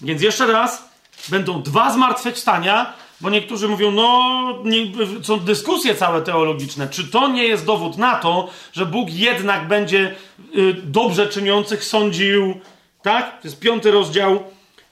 [0.00, 0.88] Więc jeszcze raz,
[1.28, 2.92] będą dwa zmartwychwstania,
[3.22, 4.86] bo niektórzy mówią, no, nie,
[5.22, 6.88] są dyskusje całe teologiczne.
[6.88, 10.14] Czy to nie jest dowód na to, że Bóg jednak będzie
[10.56, 12.60] y, dobrze czyniących sądził,
[13.02, 13.42] tak?
[13.42, 14.44] To jest piąty rozdział.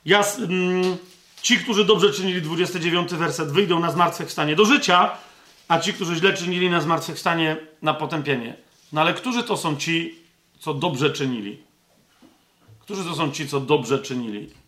[0.04, 0.96] Ja, mm,
[1.42, 5.10] ci, którzy dobrze czynili, 29 werset, wyjdą na zmartwychwstanie do życia,
[5.68, 8.56] a ci, którzy źle czynili, na zmartwychwstanie na potępienie.
[8.92, 10.14] No ale którzy to są ci,
[10.58, 11.58] co dobrze czynili?
[12.80, 14.59] Którzy to są ci, co dobrze czynili?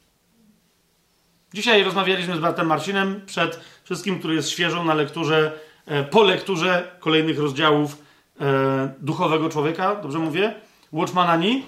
[1.55, 5.53] Dzisiaj rozmawialiśmy z bratem Marcinem przed wszystkim, który jest świeżo na lekturze,
[5.87, 7.97] e, po lekturze kolejnych rozdziałów
[8.41, 10.55] e, duchowego człowieka, dobrze mówię?
[10.93, 11.67] Watchmanani.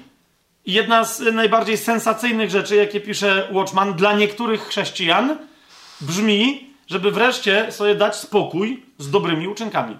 [0.66, 5.38] I jedna z najbardziej sensacyjnych rzeczy, jakie pisze Watchman dla niektórych chrześcijan,
[6.00, 9.96] brzmi, żeby wreszcie sobie dać spokój z dobrymi uczynkami.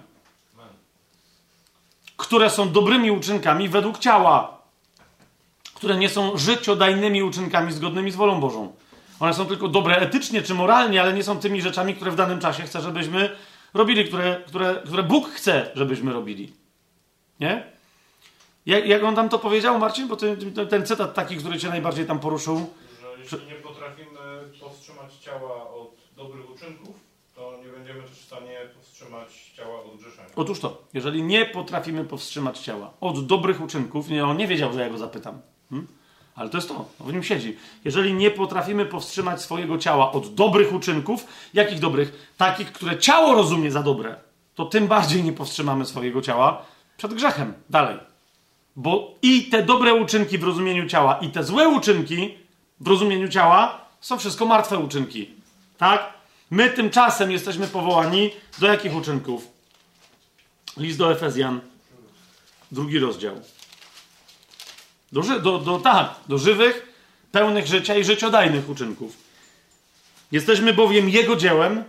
[2.17, 4.57] Które są dobrymi uczynkami według ciała,
[5.73, 8.73] które nie są życiodajnymi uczynkami zgodnymi z wolą Bożą.
[9.19, 12.39] One są tylko dobre etycznie czy moralnie, ale nie są tymi rzeczami, które w danym
[12.39, 13.29] czasie chce, żebyśmy
[13.73, 16.53] robili, które, które, które Bóg chce, żebyśmy robili.
[17.39, 17.75] Nie?
[18.65, 20.07] Jak, jak on tam to powiedział, Marcin?
[20.07, 22.69] Bo ten, ten cytat taki, który cię najbardziej tam poruszył.
[23.01, 24.19] Że jeśli nie potrafimy
[24.61, 26.95] powstrzymać ciała od dobrych uczynków,
[27.35, 30.29] to nie będziemy też w stanie powstrzymać ciała od grzeszenia.
[30.35, 34.81] Otóż to, jeżeli nie potrafimy powstrzymać ciała od dobrych uczynków, nie, on nie wiedział, że
[34.81, 35.41] ja go zapytam.
[35.69, 35.87] Hmm?
[36.35, 37.57] Ale to jest to, w nim siedzi.
[37.85, 42.33] Jeżeli nie potrafimy powstrzymać swojego ciała od dobrych uczynków, jakich dobrych?
[42.37, 44.15] Takich, które ciało rozumie za dobre,
[44.55, 46.65] to tym bardziej nie powstrzymamy swojego ciała
[46.97, 47.53] przed grzechem.
[47.69, 47.97] Dalej.
[48.75, 52.37] Bo i te dobre uczynki w rozumieniu ciała, i te złe uczynki
[52.79, 55.29] w rozumieniu ciała są wszystko martwe uczynki.
[55.77, 56.13] Tak?
[56.51, 59.47] My tymczasem jesteśmy powołani do jakich uczynków?
[60.77, 61.61] List do Efezjan,
[62.71, 63.35] drugi rozdział.
[65.15, 66.93] Do, do, do, tak, do żywych,
[67.31, 69.17] pełnych życia i życiodajnych uczynków.
[70.31, 71.83] Jesteśmy bowiem Jego dziełem,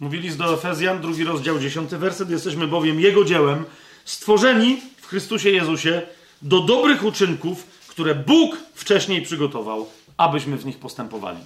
[0.00, 3.64] mówili z do Efezjan, drugi rozdział, dziesiąty werset, jesteśmy bowiem Jego dziełem,
[4.04, 6.02] stworzeni w Chrystusie Jezusie
[6.42, 11.40] do dobrych uczynków, które Bóg wcześniej przygotował, abyśmy w nich postępowali.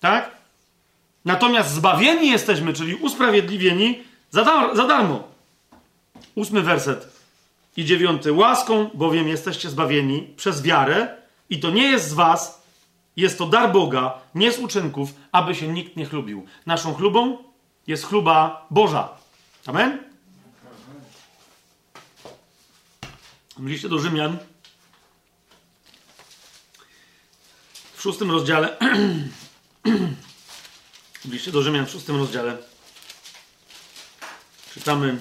[0.00, 0.30] Tak?
[1.24, 5.28] Natomiast zbawieni jesteśmy, czyli usprawiedliwieni za, dar za darmo.
[6.34, 7.15] Ósmy werset
[7.76, 8.32] i dziewiąty.
[8.32, 11.16] Łaską bowiem jesteście zbawieni przez wiarę
[11.50, 12.62] i to nie jest z was,
[13.16, 16.46] jest to dar Boga, nie z uczynków, aby się nikt nie chlubił.
[16.66, 17.38] Naszą chlubą
[17.86, 19.08] jest chluba Boża.
[19.66, 19.98] Amen?
[23.56, 24.38] W liście do Rzymian
[27.94, 28.76] w szóstym rozdziale
[31.24, 32.56] w liście do Rzymian w szóstym rozdziale
[34.74, 35.18] czytamy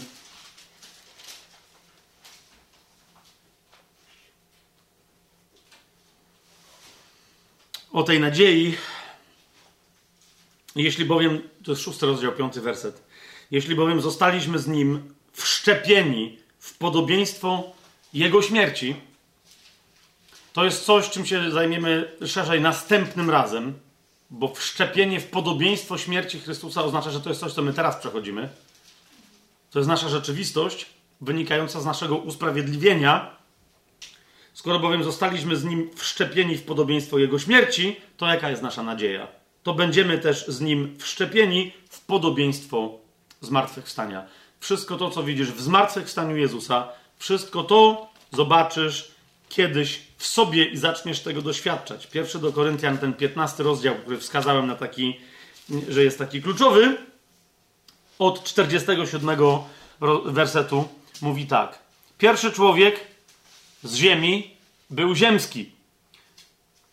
[7.95, 8.77] o tej nadziei.
[10.75, 13.03] Jeśli bowiem, to jest szósty rozdział, piąty werset.
[13.51, 17.63] Jeśli bowiem zostaliśmy z nim wszczepieni w podobieństwo
[18.13, 18.95] jego śmierci,
[20.53, 23.73] to jest coś, czym się zajmiemy szerzej następnym razem,
[24.29, 28.49] bo wszczepienie w podobieństwo śmierci Chrystusa oznacza, że to jest coś, co my teraz przechodzimy.
[29.71, 30.85] To jest nasza rzeczywistość
[31.21, 33.34] wynikająca z naszego usprawiedliwienia
[34.55, 39.27] Skoro bowiem zostaliśmy z nim wszczepieni w podobieństwo jego śmierci, to jaka jest nasza nadzieja?
[39.63, 42.99] To będziemy też z nim wszczepieni w podobieństwo
[43.41, 44.25] zmartwychwstania.
[44.59, 49.11] Wszystko to, co widzisz w zmartwychwstaniu Jezusa, wszystko to zobaczysz
[49.49, 52.07] kiedyś w sobie i zaczniesz tego doświadczać.
[52.07, 55.19] Pierwszy do Koryntian, ten 15 rozdział, który wskazałem na taki,
[55.89, 56.97] że jest taki kluczowy,
[58.19, 59.37] od 47
[60.25, 60.87] wersetu
[61.21, 61.79] mówi tak.
[62.17, 63.14] Pierwszy człowiek
[63.83, 64.51] z ziemi
[64.89, 65.71] był ziemski.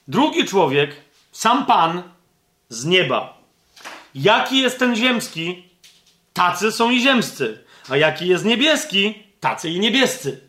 [0.08, 0.96] Drugi człowiek,
[1.32, 2.02] sam Pan,
[2.68, 3.38] z nieba.
[4.14, 5.68] Jaki jest ten ziemski,
[6.32, 7.64] tacy są i ziemscy.
[7.88, 10.40] A jaki jest niebieski, tacy i niebiescy.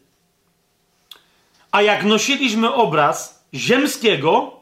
[1.71, 4.59] A jak nosiliśmy obraz ziemskiego,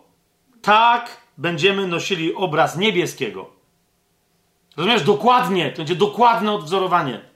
[0.61, 3.49] tak będziemy nosili obraz niebieskiego.
[4.77, 5.03] Rozumiesz?
[5.03, 5.71] Dokładnie.
[5.71, 7.30] To będzie dokładne odwzorowanie.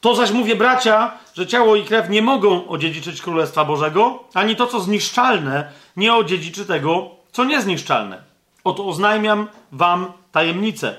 [0.00, 4.66] To zaś mówię, bracia, że ciało i krew nie mogą odziedziczyć Królestwa Bożego, ani to,
[4.66, 8.22] co zniszczalne, nie odziedziczy tego, co niezniszczalne.
[8.64, 10.96] Oto oznajmiam wam tajemnicę.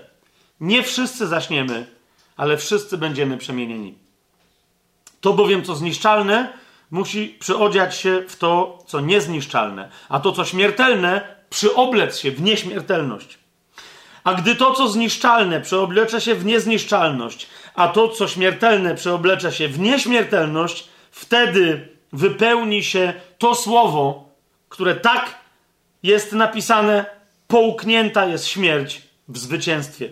[0.60, 1.88] Nie wszyscy zaśniemy,
[2.38, 3.98] ale wszyscy będziemy przemienieni.
[5.22, 6.54] To bowiem, co zniszczalne,
[6.92, 13.38] musi przyodziać się w to, co niezniszczalne, a to, co śmiertelne, przyoblec się w nieśmiertelność.
[14.24, 17.48] A gdy to, co zniszczalne, przeoblecze się w niezniszczalność,
[17.80, 24.30] a to, co śmiertelne, przeoblecze się w nieśmiertelność, wtedy wypełni się to słowo,
[24.70, 25.40] które tak
[26.04, 27.06] jest napisane:
[27.48, 30.10] połknięta jest śmierć w zwycięstwie.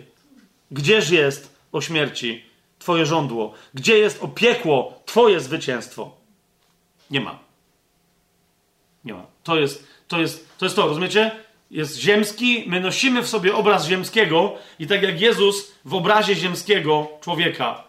[0.70, 2.44] Gdzież jest o śmierci
[2.78, 3.54] Twoje żądło?
[3.74, 6.16] Gdzie jest o piekło Twoje zwycięstwo?
[7.10, 7.38] Nie ma.
[9.04, 9.26] Nie ma.
[9.42, 11.30] To jest to, jest, to, jest to rozumiecie?
[11.70, 17.08] Jest ziemski, my nosimy w sobie obraz ziemskiego i tak jak Jezus w obrazie ziemskiego
[17.20, 17.84] człowieka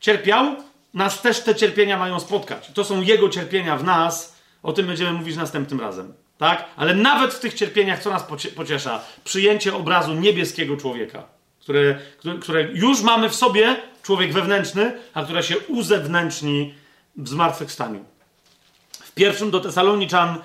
[0.00, 0.56] cierpiał,
[0.94, 2.70] nas też te cierpienia mają spotkać.
[2.74, 6.14] To są Jego cierpienia w nas, o tym będziemy mówić następnym razem.
[6.38, 6.64] Tak?
[6.76, 8.24] Ale nawet w tych cierpieniach, co nas
[8.56, 9.04] pociesza?
[9.24, 11.22] Przyjęcie obrazu niebieskiego człowieka,
[11.60, 11.98] które,
[12.40, 16.74] które już mamy w sobie, człowiek wewnętrzny, a które się uzewnętrzni
[17.16, 18.04] w zmartwychwstaniu.
[18.92, 20.38] W pierwszym do Tesaloniczan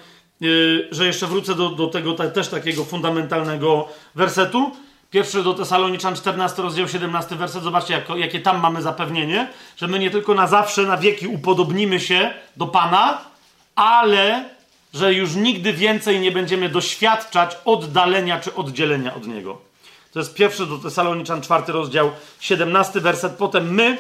[0.92, 4.72] że jeszcze wrócę do, do tego też takiego fundamentalnego wersetu.
[5.12, 7.64] Pierwszy do Tesaloniczan 14 rozdział 17 werset.
[7.64, 9.48] Zobaczcie, jak, jakie tam mamy zapewnienie,
[9.78, 13.22] że my nie tylko na zawsze, na wieki upodobnimy się do Pana,
[13.76, 14.50] ale
[14.94, 19.62] że już nigdy więcej nie będziemy doświadczać oddalenia czy oddzielenia od Niego.
[20.12, 23.34] To jest pierwszy do Tesaloniczan, czwarty rozdział, 17 werset.
[23.34, 23.98] Potem my,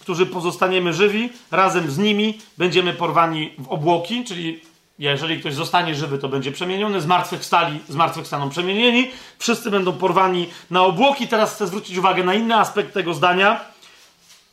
[0.00, 4.60] którzy pozostaniemy żywi, razem z nimi będziemy porwani w obłoki, czyli
[5.00, 11.28] jeżeli ktoś zostanie żywy, to będzie przemieniony, zmartwychwstali, zmartwychwstaną przemienieni, wszyscy będą porwani na obłoki.
[11.28, 13.64] Teraz chcę zwrócić uwagę na inny aspekt tego zdania.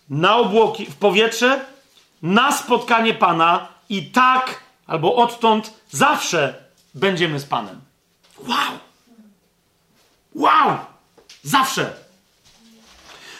[0.10, 1.66] Na obłoki, w powietrze,
[2.22, 6.56] na spotkanie Pana i tak, albo odtąd, zawsze
[6.94, 7.82] będziemy z Panem.
[8.48, 8.80] Wow!
[10.36, 10.78] Wow!
[11.44, 11.94] Zawsze!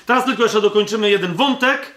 [0.06, 1.96] Teraz tylko jeszcze dokończymy jeden wątek,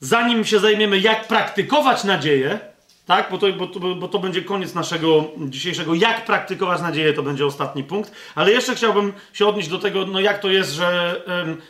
[0.00, 2.75] zanim się zajmiemy, jak praktykować nadzieję,
[3.06, 3.30] tak?
[3.30, 5.94] Bo to, bo, to, bo to będzie koniec naszego dzisiejszego.
[5.94, 8.12] Jak praktykować nadzieję, to będzie ostatni punkt.
[8.34, 11.22] Ale jeszcze chciałbym się odnieść do tego, no jak to jest, że,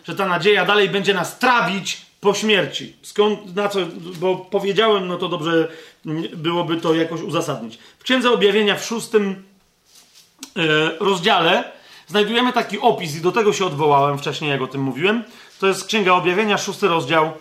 [0.05, 2.97] że ta nadzieja dalej będzie nas trawić po śmierci.
[3.03, 3.79] Skąd, na co,
[4.21, 5.69] bo powiedziałem, no to dobrze
[6.37, 7.79] byłoby to jakoś uzasadnić.
[7.99, 9.45] W Księdze Objawienia w szóstym
[10.57, 10.63] e,
[11.01, 11.73] rozdziale
[12.07, 15.25] znajdujemy taki opis i do tego się odwołałem wcześniej, jak o tym mówiłem.
[15.61, 17.33] To jest Księga Objawienia, szósty rozdział,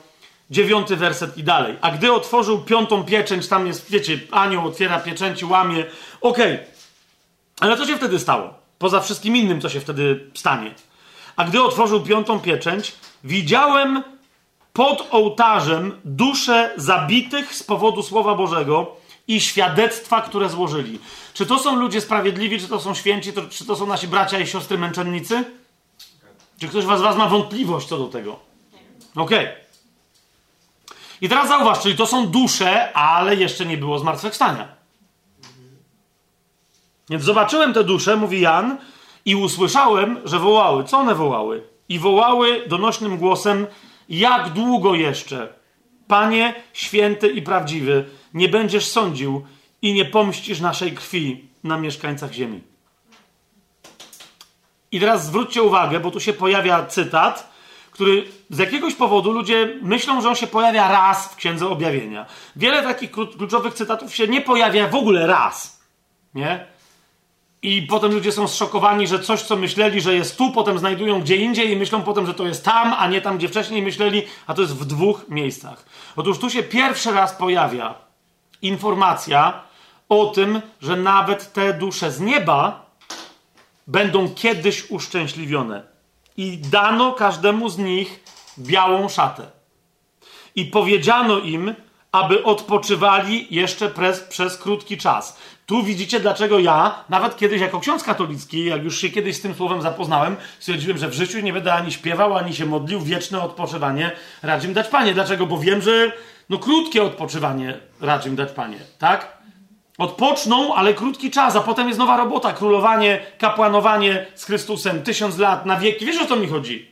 [0.51, 1.77] dziewiąty werset i dalej.
[1.81, 5.85] A gdy otworzył piątą pieczęć, tam jest, wiecie, anioł otwiera pieczęci, łamie.
[6.21, 6.53] Okej.
[6.53, 6.65] Okay.
[7.59, 8.53] Ale co się wtedy stało?
[8.79, 10.75] Poza wszystkim innym, co się wtedy stanie.
[11.35, 14.03] A gdy otworzył piątą pieczęć, widziałem
[14.73, 18.95] pod ołtarzem dusze zabitych z powodu Słowa Bożego
[19.27, 20.99] i świadectwa, które złożyli.
[21.33, 24.39] Czy to są ludzie sprawiedliwi, czy to są święci, to, czy to są nasi bracia
[24.39, 25.43] i siostry męczennicy?
[26.59, 28.39] Czy ktoś z was, ma wątpliwość co do tego?
[29.15, 29.45] Okej.
[29.45, 29.64] Okay.
[31.21, 34.67] I teraz zauważ, czyli to są dusze, ale jeszcze nie było zmartwychwstania.
[37.09, 38.77] Więc zobaczyłem te dusze, mówi Jan,
[39.25, 40.83] i usłyszałem, że wołały.
[40.83, 41.63] Co one wołały?
[41.89, 43.67] I wołały donośnym głosem:
[44.09, 45.53] Jak długo jeszcze,
[46.07, 49.45] Panie święty i prawdziwy, nie będziesz sądził
[49.81, 52.61] i nie pomścisz naszej krwi na mieszkańcach ziemi?
[54.91, 57.54] I teraz zwróćcie uwagę, bo tu się pojawia cytat
[57.95, 62.25] który z jakiegoś powodu ludzie myślą, że on się pojawia raz w Księdze Objawienia.
[62.55, 65.79] Wiele takich kluczowych cytatów się nie pojawia w ogóle raz.
[66.33, 66.65] Nie?
[67.61, 71.35] I potem ludzie są zszokowani, że coś, co myśleli, że jest tu, potem znajdują gdzie
[71.35, 74.53] indziej i myślą potem, że to jest tam, a nie tam, gdzie wcześniej myśleli, a
[74.53, 75.85] to jest w dwóch miejscach.
[76.15, 77.95] Otóż tu się pierwszy raz pojawia
[78.61, 79.61] informacja
[80.09, 82.85] o tym, że nawet te dusze z nieba
[83.87, 85.94] będą kiedyś uszczęśliwione
[86.37, 88.23] i dano każdemu z nich
[88.59, 89.43] białą szatę.
[90.55, 91.75] I powiedziano im,
[92.11, 95.39] aby odpoczywali jeszcze przez, przez krótki czas.
[95.65, 99.53] Tu widzicie, dlaczego ja, nawet kiedyś jako ksiądz katolicki, jak już się kiedyś z tym
[99.53, 104.11] słowem zapoznałem, stwierdziłem, że w życiu nie będę ani śpiewał, ani się modlił, wieczne odpoczywanie
[104.43, 105.13] radzim dać Panie.
[105.13, 105.45] Dlaczego?
[105.45, 106.11] Bo wiem, że
[106.49, 109.34] no krótkie odpoczywanie radzim dać Panie, tak?
[109.97, 112.53] Odpoczną, ale krótki czas, a potem jest nowa robota.
[112.53, 116.05] Królowanie, kapłanowanie z Chrystusem, tysiąc lat, na wieki.
[116.05, 116.91] Wiesz o co mi chodzi?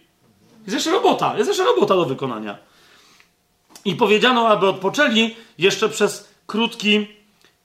[0.61, 2.57] Jest jeszcze robota, jest jeszcze robota do wykonania.
[3.85, 7.07] I powiedziano, aby odpoczęli jeszcze przez krótki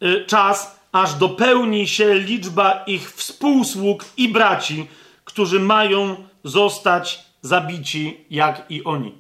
[0.02, 4.86] y, czas, aż dopełni się liczba ich współsług i braci,
[5.24, 9.14] którzy mają zostać zabici jak i oni.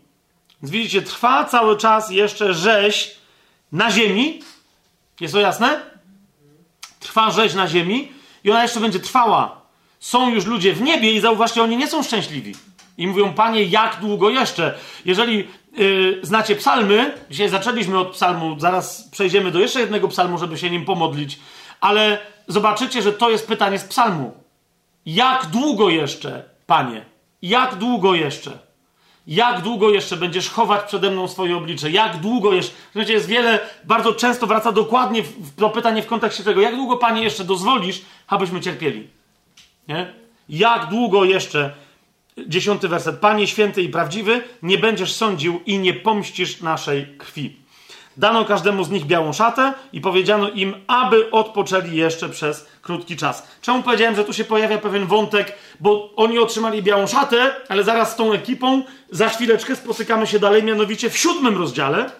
[0.62, 3.16] Więc widzicie, trwa cały czas jeszcze rzeź
[3.72, 4.40] na ziemi.
[5.20, 5.80] Jest to jasne?
[7.00, 8.12] Trwa rzeź na ziemi
[8.44, 9.60] i ona jeszcze będzie trwała.
[10.00, 12.54] Są już ludzie w niebie i zauważcie, oni nie są szczęśliwi.
[12.98, 14.78] I mówią, panie, jak długo jeszcze?
[15.04, 20.58] Jeżeli yy, znacie psalmy, dzisiaj zaczęliśmy od psalmu, zaraz przejdziemy do jeszcze jednego psalmu, żeby
[20.58, 21.38] się nim pomodlić,
[21.80, 22.18] ale
[22.48, 24.34] zobaczycie, że to jest pytanie z psalmu.
[25.06, 27.04] Jak długo jeszcze, panie?
[27.42, 28.67] Jak długo jeszcze?
[29.28, 31.90] Jak długo jeszcze będziesz chować przede mną swoje oblicze?
[31.90, 32.74] Jak długo jeszcze.
[32.92, 35.22] Słuchajcie, jest wiele, bardzo często wraca dokładnie
[35.58, 39.08] do pytania w kontekście tego, jak długo Panie jeszcze dozwolisz, abyśmy cierpieli?
[39.88, 40.12] Nie?
[40.48, 41.74] Jak długo jeszcze,
[42.46, 47.56] dziesiąty werset, Panie święty i prawdziwy, nie będziesz sądził i nie pomścisz naszej krwi.
[48.18, 53.46] Dano każdemu z nich białą szatę i powiedziano im, aby odpoczęli jeszcze przez krótki czas.
[53.62, 58.12] Czemu powiedziałem, że tu się pojawia pewien wątek, bo oni otrzymali białą szatę, ale zaraz
[58.12, 62.10] z tą ekipą za chwileczkę spotykamy się dalej, mianowicie w siódmym rozdziale.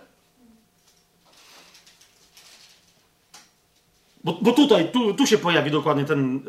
[4.24, 6.40] Bo, bo tutaj, tu, tu się pojawi dokładnie ten,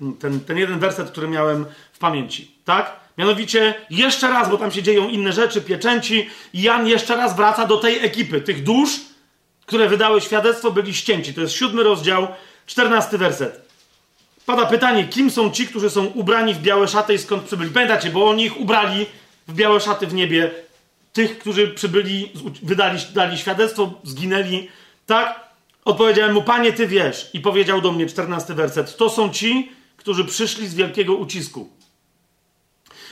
[0.00, 2.56] yy, ten, ten jeden werset, który miałem w pamięci.
[2.64, 3.05] Tak?
[3.18, 7.66] Mianowicie jeszcze raz, bo tam się dzieją inne rzeczy, pieczęci, i Jan jeszcze raz wraca
[7.66, 8.90] do tej ekipy, tych dusz,
[9.66, 11.34] które wydały świadectwo, byli ścięci.
[11.34, 12.28] To jest siódmy rozdział,
[12.66, 13.66] czternasty werset.
[14.46, 17.70] Pada pytanie, kim są ci, którzy są ubrani w białe szaty i skąd przybyli?
[17.70, 19.06] Pamiętacie, bo oni ich ubrali
[19.48, 20.50] w białe szaty w niebie.
[21.12, 24.68] Tych, którzy przybyli, wydali dali świadectwo, zginęli.
[25.06, 25.40] Tak?
[25.84, 27.30] Odpowiedziałem mu, panie, ty wiesz.
[27.32, 31.75] I powiedział do mnie, czternasty werset, to są ci, którzy przyszli z wielkiego ucisku.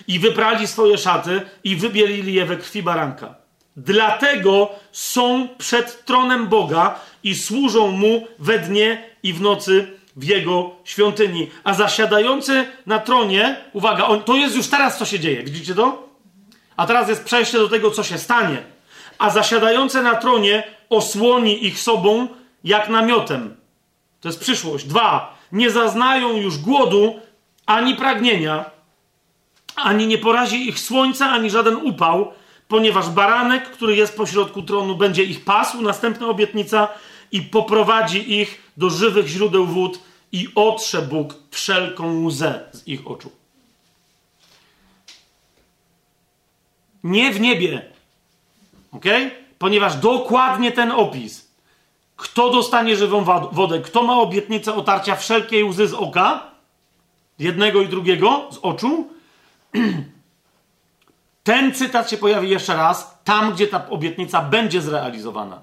[0.08, 3.34] I wyprali swoje szaty i wybielili je we krwi baranka.
[3.76, 10.70] Dlatego są przed tronem Boga i służą mu we dnie i w nocy w jego
[10.84, 11.50] świątyni.
[11.64, 15.42] A zasiadający na tronie, uwaga, on, to jest już teraz, co się dzieje.
[15.42, 16.08] Widzicie to?
[16.76, 18.62] A teraz jest przejście do tego, co się stanie.
[19.18, 22.28] A zasiadające na tronie osłoni ich sobą
[22.64, 23.56] jak namiotem.
[24.20, 24.84] To jest przyszłość.
[24.84, 27.20] Dwa, nie zaznają już głodu
[27.66, 28.64] ani pragnienia,
[29.76, 32.32] ani nie porazi ich słońca, ani żaden upał,
[32.68, 36.88] ponieważ baranek, który jest pośrodku tronu, będzie ich pasł, następna obietnica,
[37.32, 39.98] i poprowadzi ich do żywych źródeł wód
[40.32, 43.30] i otrze Bóg wszelką łzę z ich oczu.
[47.04, 47.82] Nie w niebie.
[48.92, 49.04] Ok?
[49.58, 51.48] Ponieważ dokładnie ten opis.
[52.16, 56.50] Kto dostanie żywą wodę, kto ma obietnicę otarcia wszelkiej łzy z oka,
[57.38, 59.08] jednego i drugiego, z oczu,
[61.44, 65.62] ten cytat się pojawi jeszcze raz, tam gdzie ta obietnica będzie zrealizowana.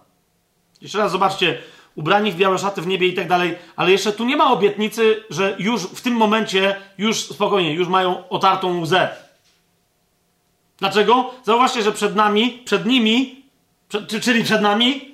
[0.81, 1.57] Jeszcze raz zobaczcie,
[1.95, 5.23] ubrani w białe szaty w niebie i tak dalej, ale jeszcze tu nie ma obietnicy,
[5.29, 9.09] że już w tym momencie, już spokojnie, już mają otartą łzę.
[10.77, 11.33] Dlaczego?
[11.43, 13.43] Zauważcie, że przed nami, przed nimi,
[13.89, 15.10] przed, czyli przed nami,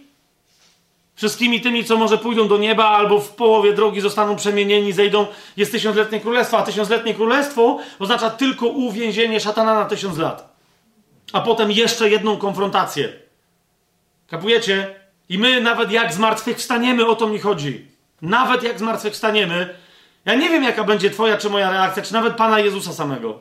[1.17, 5.71] wszystkimi tymi, co może pójdą do nieba, albo w połowie drogi zostaną przemienieni, zejdą, jest
[5.71, 10.57] tysiącletnie królestwo, a tysiącletnie królestwo oznacza tylko uwięzienie szatana na tysiąc lat.
[11.33, 13.13] A potem jeszcze jedną konfrontację.
[14.27, 14.95] Kapujecie?
[15.29, 17.87] I my nawet jak zmartwychwstaniemy, o to mi chodzi.
[18.21, 19.75] Nawet jak zmartwychwstaniemy,
[20.25, 23.39] ja nie wiem, jaka będzie twoja czy moja reakcja, czy nawet Pana Jezusa samego.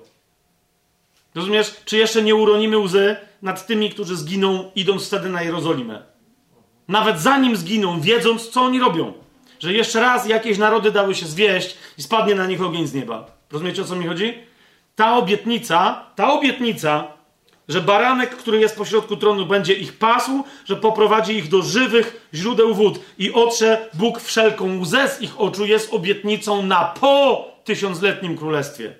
[1.35, 1.75] Rozumiesz?
[1.85, 6.16] Czy jeszcze nie uronimy łzy nad tymi, którzy zginą, idąc wtedy na Jerozolimę?
[6.89, 9.13] Nawet zanim zginą, wiedząc, co oni robią.
[9.61, 13.27] Że jeszcze raz jakieś narody dały się zwieść i spadnie na nich ogień z nieba.
[13.53, 14.35] Rozumiecie, o co mi chodzi?
[14.97, 17.17] Ta obietnica, ta obietnica
[17.69, 22.75] że baranek, który jest pośrodku tronu, będzie ich pasł, że poprowadzi ich do żywych źródeł
[22.75, 28.95] wód i otrze Bóg wszelką łzę z ich oczu, jest obietnicą na po tysiącletnim królestwie.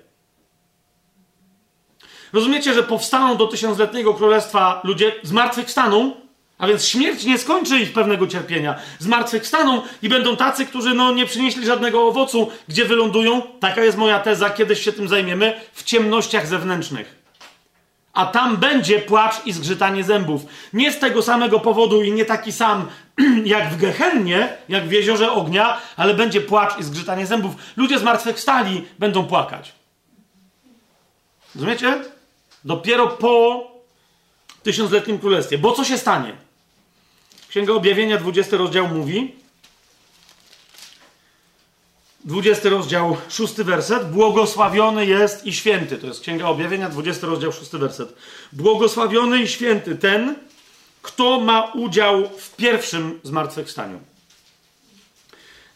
[2.33, 6.15] Rozumiecie, że powstaną do tysiącletniego królestwa ludzie, zmartwychwstaną,
[6.57, 8.75] a więc śmierć nie skończy ich pewnego cierpienia.
[8.99, 13.41] Zmartwychwstaną i będą tacy, którzy no, nie przynieśli żadnego owocu, gdzie wylądują.
[13.59, 17.17] Taka jest moja teza, kiedyś się tym zajmiemy, w ciemnościach zewnętrznych
[18.17, 20.41] a tam będzie płacz i zgrzytanie zębów.
[20.73, 22.89] Nie z tego samego powodu i nie taki sam
[23.45, 27.55] jak w Gehennie, jak w jeziorze ognia, ale będzie płacz i zgrzytanie zębów.
[27.75, 29.73] Ludzie zmartwychwstali będą płakać.
[31.55, 32.03] Rozumiecie?
[32.65, 33.63] Dopiero po
[34.63, 35.57] tysiącletnim królestwie.
[35.57, 36.46] Bo co się stanie?
[37.49, 39.35] Księga Objawienia, 20 rozdział mówi,
[42.25, 44.11] 20 rozdział, 6 werset.
[44.11, 45.97] Błogosławiony jest i święty.
[45.97, 48.13] To jest Księga Objawienia, 20 rozdział, 6 werset.
[48.53, 50.35] Błogosławiony i święty ten,
[51.01, 53.99] kto ma udział w pierwszym zmartwychwstaniu.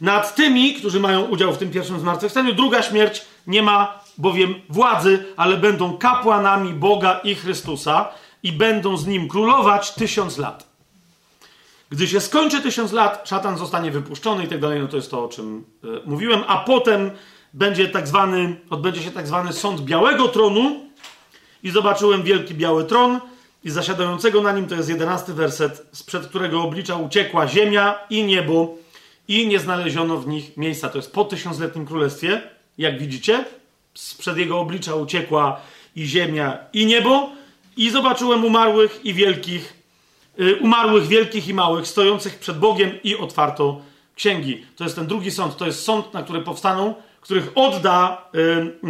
[0.01, 5.25] Nad tymi, którzy mają udział w tym pierwszym zmartwychwstaniu, druga śmierć nie ma bowiem władzy,
[5.38, 8.09] ale będą kapłanami Boga i Chrystusa
[8.43, 10.70] i będą z nim królować tysiąc lat.
[11.92, 15.24] Gdy się skończy tysiąc lat, szatan zostanie wypuszczony i tak dalej, no to jest to,
[15.24, 17.11] o czym y, mówiłem, a potem
[17.53, 20.80] będzie tak zwany, odbędzie się tak zwany sąd białego tronu.
[21.64, 23.20] I zobaczyłem wielki biały tron.
[23.64, 28.76] I zasiadającego na nim, to jest jedenasty werset, sprzed którego oblicza uciekła ziemia i niebo.
[29.28, 30.90] I nie znaleziono w nich miejsca.
[30.90, 32.42] To jest po tysiącletnim królestwie,
[32.78, 33.45] jak widzicie,
[33.94, 35.61] sprzed jego oblicza uciekła
[35.95, 37.30] i ziemia i niebo.
[37.78, 39.81] I zobaczyłem umarłych i wielkich
[40.61, 43.82] umarłych wielkich i małych, stojących przed Bogiem i otwarto
[44.16, 44.66] księgi.
[44.76, 48.90] To jest ten drugi sąd, to jest sąd, na który powstaną, których odda y,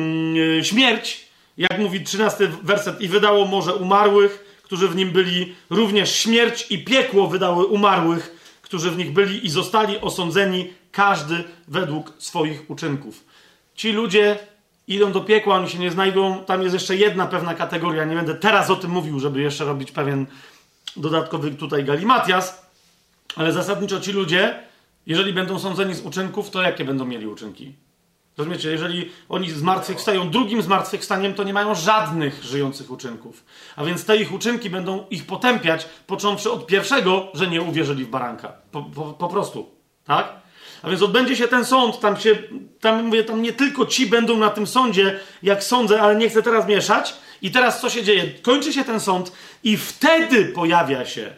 [0.59, 6.15] y, śmierć, jak mówi 13 werset, i wydało morze umarłych, którzy w nim byli, również
[6.15, 12.69] śmierć i piekło wydały umarłych, którzy w nich byli i zostali osądzeni, każdy według swoich
[12.69, 13.25] uczynków.
[13.75, 14.39] Ci ludzie
[14.87, 16.43] idą do piekła, oni się nie znajdą.
[16.45, 18.05] Tam jest jeszcze jedna pewna kategoria.
[18.05, 20.25] Nie będę teraz o tym mówił, żeby jeszcze robić pewien
[20.97, 22.65] dodatkowy tutaj galimatias,
[23.35, 24.63] ale zasadniczo ci ludzie,
[25.05, 27.75] jeżeli będą sądzeni z uczynków, to jakie będą mieli uczynki?
[28.37, 33.45] Rozumiecie, jeżeli oni zmartwychwstają drugim zmartwychwstaniem, to nie mają żadnych żyjących uczynków.
[33.75, 38.09] A więc te ich uczynki będą ich potępiać, począwszy od pierwszego, że nie uwierzyli w
[38.09, 38.53] baranka.
[38.71, 39.69] Po, po, po prostu.
[40.05, 40.33] Tak?
[40.83, 42.37] A więc odbędzie się ten sąd, tam się,
[42.79, 46.43] tam mówię, tam nie tylko ci będą na tym sądzie, jak sądzę, ale nie chcę
[46.43, 48.31] teraz mieszać, i teraz co się dzieje?
[48.41, 49.31] Kończy się ten sąd
[49.63, 51.33] i wtedy pojawia się.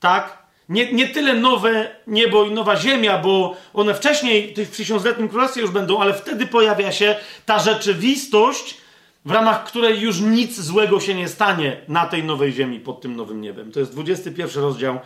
[0.00, 0.42] Tak?
[0.68, 5.70] Nie, nie tyle nowe niebo i nowa ziemia, bo one wcześniej w tysiącletnim królestwie już
[5.70, 8.76] będą, ale wtedy pojawia się ta rzeczywistość,
[9.24, 13.16] w ramach której już nic złego się nie stanie na tej nowej ziemi, pod tym
[13.16, 13.72] nowym niebem.
[13.72, 15.00] To jest 21 rozdział.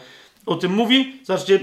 [0.47, 1.20] O tym mówi.
[1.24, 1.60] Zobaczcie,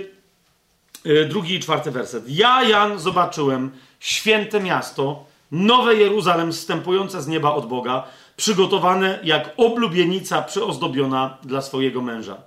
[1.06, 2.24] yy, drugi i czwarty werset.
[2.27, 8.04] Ja, Jan, zobaczyłem święte miasto, nowe Jeruzalem, wstępujące z nieba od Boga,
[8.36, 12.38] przygotowane jak oblubienica przyozdobiona dla swojego męża.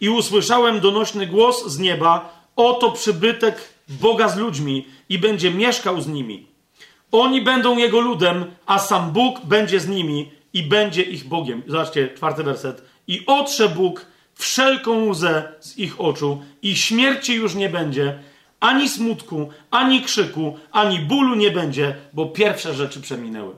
[0.00, 6.06] I usłyszałem donośny głos z nieba: Oto przybytek Boga z ludźmi i będzie mieszkał z
[6.06, 6.46] nimi.
[7.12, 11.62] Oni będą jego ludem, a sam Bóg będzie z nimi i będzie ich Bogiem.
[11.66, 12.82] Zobaczcie, czwarty werset.
[13.06, 18.18] I otrze Bóg wszelką łzę z ich oczu, i śmierci już nie będzie,
[18.60, 23.54] ani smutku, ani krzyku, ani bólu nie będzie, bo pierwsze rzeczy przeminęły.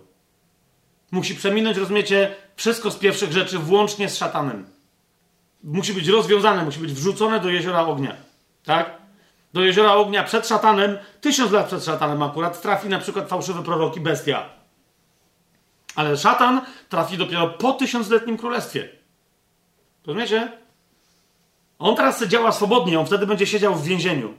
[1.10, 4.66] Musi przeminąć, rozumiecie, wszystko z pierwszych rzeczy, włącznie z szatanem.
[5.64, 8.16] Musi być rozwiązane, musi być wrzucone do jeziora ognia.
[8.64, 9.00] Tak?
[9.52, 13.96] Do jeziora ognia przed szatanem, tysiąc lat przed szatanem akurat, trafi na przykład fałszywy prorok
[13.96, 14.48] i bestia.
[15.94, 18.88] Ale szatan trafi dopiero po tysiącletnim królestwie.
[20.06, 20.52] Rozumiecie?
[21.78, 24.34] On teraz działa swobodnie, on wtedy będzie siedział w więzieniu.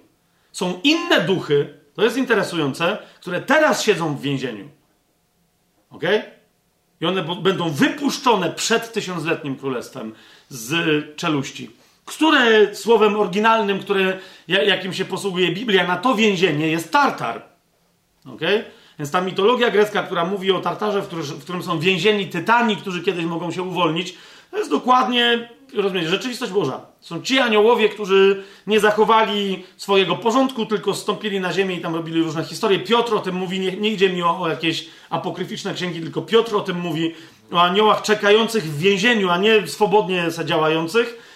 [0.52, 4.70] Są inne duchy, to jest interesujące, które teraz siedzą w więzieniu.
[5.90, 6.04] Ok?
[7.02, 10.14] I one będą wypuszczone przed tysiącletnim królestwem
[10.50, 10.76] z
[11.16, 11.72] czeluści.
[12.06, 17.42] Które słowem oryginalnym, które, jakim się posługuje Biblia na to więzienie, jest tartar.
[18.26, 18.42] Ok?
[19.00, 23.04] Więc ta mitologia grecka, która mówi o tartarze, w, w którym są więzieni tytani, którzy
[23.04, 24.18] kiedyś mogą się uwolnić,
[24.52, 26.82] to jest dokładnie rozumiecie, rzeczywistość Boża.
[27.00, 32.24] Są ci aniołowie, którzy nie zachowali swojego porządku, tylko stąpili na ziemię i tam robili
[32.24, 32.80] różne historie.
[32.80, 36.56] Piotr o tym mówi, nie, nie idzie mi o, o jakieś apokryficzne księgi, tylko Piotr
[36.56, 37.14] o tym mówi,
[37.51, 41.32] o aniołach czekających w więzieniu, a nie swobodnie działających.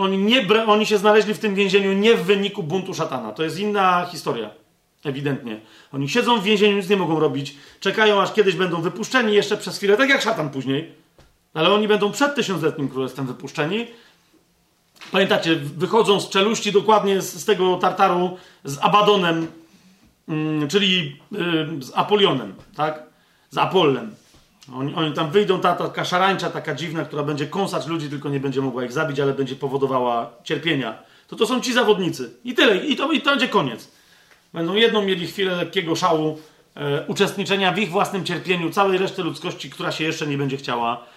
[0.00, 3.32] Oni, nie, oni się znaleźli w tym więzieniu nie w wyniku buntu szatana.
[3.32, 4.50] To jest inna historia.
[5.04, 5.60] Ewidentnie.
[5.92, 7.56] Oni siedzą w więzieniu, nic nie mogą robić.
[7.80, 11.03] Czekają, aż kiedyś będą wypuszczeni jeszcze przez chwilę, tak jak szatan później.
[11.54, 13.86] Ale oni będą przed tysiącletnim królestwem wypuszczeni.
[15.12, 19.46] Pamiętacie, wychodzą z czeluści dokładnie z, z tego tartaru z Abadonem,
[20.28, 23.02] mm, czyli y, z Apolionem, tak?
[23.50, 24.14] Z Apollem.
[24.74, 28.40] Oni, oni tam wyjdą, ta taka szarańcza, taka dziwna, która będzie kąsać ludzi, tylko nie
[28.40, 30.98] będzie mogła ich zabić, ale będzie powodowała cierpienia.
[31.28, 32.30] To to są ci zawodnicy.
[32.44, 32.76] I tyle.
[32.76, 33.90] I to, i to będzie koniec.
[34.52, 36.38] Będą jedną mieli chwilę lekkiego szału,
[36.74, 41.13] e, uczestniczenia w ich własnym cierpieniu całej reszty ludzkości, która się jeszcze nie będzie chciała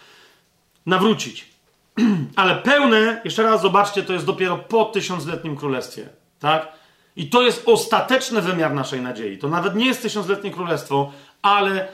[0.87, 1.49] nawrócić.
[2.35, 6.09] Ale pełne, jeszcze raz zobaczcie, to jest dopiero po tysiącletnim królestwie.
[6.39, 6.67] Tak?
[7.15, 9.37] I to jest ostateczny wymiar naszej nadziei.
[9.37, 11.87] To nawet nie jest tysiącletnie królestwo, ale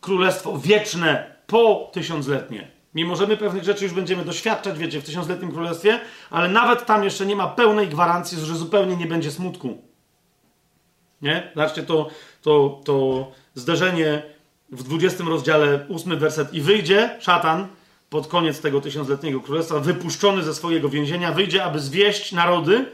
[0.00, 2.70] królestwo wieczne po tysiącletnie.
[2.94, 7.04] Mimo, że my pewnych rzeczy już będziemy doświadczać, wiecie, w tysiącletnim królestwie, ale nawet tam
[7.04, 9.82] jeszcze nie ma pełnej gwarancji, że zupełnie nie będzie smutku.
[11.22, 11.50] Nie?
[11.54, 12.08] Zobaczcie to,
[12.42, 14.22] to, to zderzenie
[14.70, 16.54] w 20 rozdziale, 8 werset.
[16.54, 17.68] I wyjdzie szatan
[18.10, 22.86] pod koniec tego tysiącletniego królestwa, wypuszczony ze swojego więzienia, wyjdzie, aby zwieść narody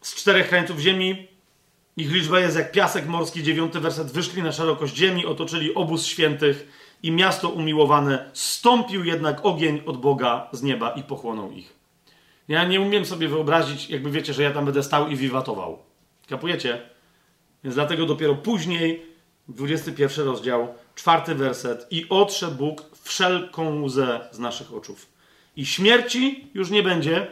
[0.00, 1.28] z czterech krańców ziemi.
[1.96, 4.12] Ich liczba jest jak piasek morski, dziewiąty werset.
[4.12, 6.68] Wyszli na szerokość ziemi, otoczyli obóz świętych
[7.02, 8.30] i miasto umiłowane.
[8.32, 11.78] Stąpił jednak ogień od Boga z nieba i pochłonął ich.
[12.48, 15.78] Ja nie umiem sobie wyobrazić, jakby wiecie, że ja tam będę stał i wiwatował.
[16.28, 16.82] Kapujecie?
[17.64, 19.06] Więc dlatego dopiero później,
[19.48, 21.86] 21 rozdział, czwarty werset.
[21.90, 25.06] I otrze Bóg wszelką łzę z naszych oczów.
[25.56, 27.26] I śmierci już nie będzie,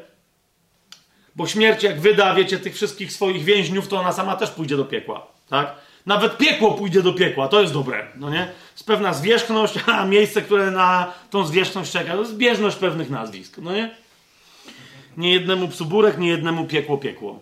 [1.37, 4.85] bo śmierć jak wyda, wiecie, tych wszystkich swoich więźniów, to ona sama też pójdzie do
[4.85, 5.75] piekła, tak?
[6.07, 8.53] Nawet piekło pójdzie do piekła, to jest dobre, no nie?
[8.73, 13.59] Jest pewna zwierzchność, a miejsce, które na tą zwierzchność czeka, to jest zbieżność pewnych nazwisk,
[13.59, 13.95] no nie?
[15.17, 17.41] Nie jednemu psu burek, nie jednemu piekło piekło.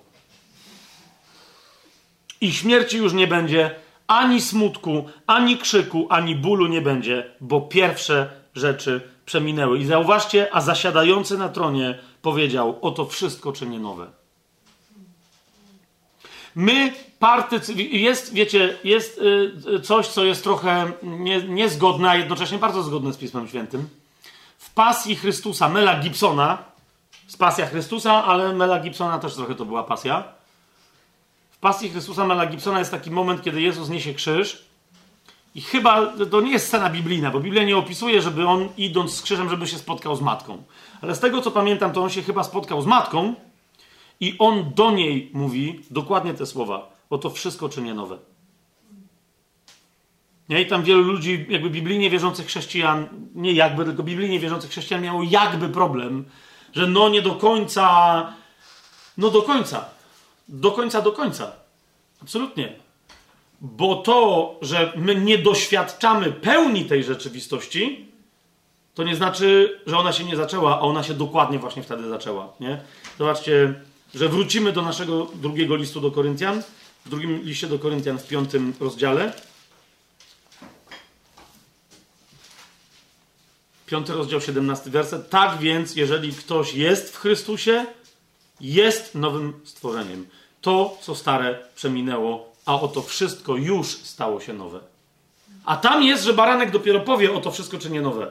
[2.41, 3.75] I śmierci już nie będzie,
[4.07, 9.79] ani smutku, ani krzyku, ani bólu nie będzie, bo pierwsze rzeczy przeminęły.
[9.79, 14.07] I zauważcie, a zasiadający na tronie powiedział: Oto wszystko czynię nowe.
[16.55, 17.97] My partycypujemy.
[17.97, 19.21] Jest, wiecie, jest
[19.67, 23.89] y, coś, co jest trochę nie, niezgodne, a jednocześnie bardzo zgodne z Pismem Świętym.
[24.59, 26.59] W pasji Chrystusa, Mela Gibsona,
[27.27, 30.25] z pasja Chrystusa, ale Mela Gibsona też trochę to była pasja
[31.65, 34.65] pasji Chrystusa Mela Gibsona jest taki moment, kiedy Jezus niesie krzyż.
[35.55, 39.23] I chyba to nie jest scena biblijna, bo Biblia nie opisuje, żeby on idąc z
[39.23, 40.63] krzyżem, żeby się spotkał z matką.
[41.03, 43.35] Ale z tego co pamiętam, to on się chyba spotkał z matką
[44.21, 46.93] i on do niej mówi dokładnie te słowa.
[47.11, 48.19] Oto wszystko czynię nowe.
[50.49, 50.63] Nie?
[50.63, 55.23] I tam wielu ludzi, jakby biblijnie wierzących chrześcijan, nie jakby, tylko biblijnie wierzących chrześcijan miało
[55.23, 56.25] jakby problem,
[56.73, 57.87] że no nie do końca
[59.19, 59.85] No do końca.
[60.49, 61.53] Do końca, do końca.
[62.23, 62.73] Absolutnie.
[63.61, 68.09] Bo to, że my nie doświadczamy pełni tej rzeczywistości,
[68.95, 72.53] to nie znaczy, że ona się nie zaczęła, a ona się dokładnie właśnie wtedy zaczęła.
[72.61, 72.81] Nie?
[73.19, 73.75] Zobaczcie,
[74.15, 76.63] że wrócimy do naszego drugiego listu do Koryntian,
[77.05, 79.33] w drugim liście do Koryntian w piątym rozdziale.
[83.87, 85.31] Piąty rozdział, 17 werset.
[85.31, 87.87] Tak więc, jeżeli ktoś jest w Chrystusie,
[88.61, 90.27] jest nowym stworzeniem.
[90.61, 94.81] To, co stare, przeminęło, a oto wszystko już stało się nowe.
[95.65, 98.31] A tam jest, że baranek dopiero powie o to wszystko, czy nie nowe.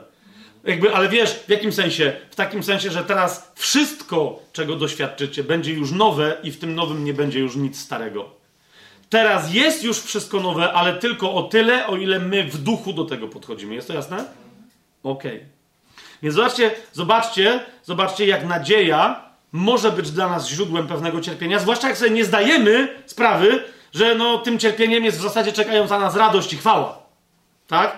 [0.63, 2.13] Jakby, ale wiesz, w jakim sensie?
[2.31, 7.05] W takim sensie, że teraz wszystko, czego doświadczycie, będzie już nowe i w tym nowym
[7.05, 8.29] nie będzie już nic starego.
[9.09, 13.05] Teraz jest już wszystko nowe, ale tylko o tyle, o ile my w duchu do
[13.05, 13.75] tego podchodzimy.
[13.75, 14.25] Jest to jasne?
[15.03, 15.35] Okej.
[15.35, 15.49] Okay.
[16.23, 21.97] Więc zobaczcie, zobaczcie, zobaczcie, jak nadzieja może być dla nas źródłem pewnego cierpienia, zwłaszcza jak
[21.97, 26.57] sobie nie zdajemy sprawy, że no, tym cierpieniem jest w zasadzie czekająca nas radość i
[26.57, 26.99] chwała.
[27.67, 27.97] Tak?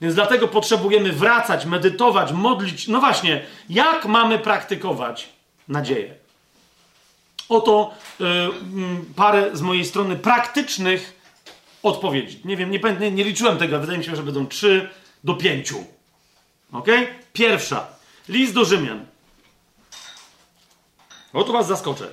[0.00, 2.88] Więc dlatego potrzebujemy wracać, medytować, modlić.
[2.88, 5.28] No właśnie, jak mamy praktykować
[5.68, 6.14] nadzieję?
[7.48, 8.24] Oto y,
[9.16, 11.20] parę z mojej strony praktycznych
[11.82, 12.40] odpowiedzi.
[12.44, 14.90] Nie wiem, nie, nie, nie liczyłem tego, wydaje mi się, że będą trzy
[15.24, 15.84] do pięciu.
[16.72, 16.88] Ok?
[17.32, 17.86] Pierwsza.
[18.28, 19.06] List do Rzymian.
[21.36, 22.08] Oto was zaskoczę.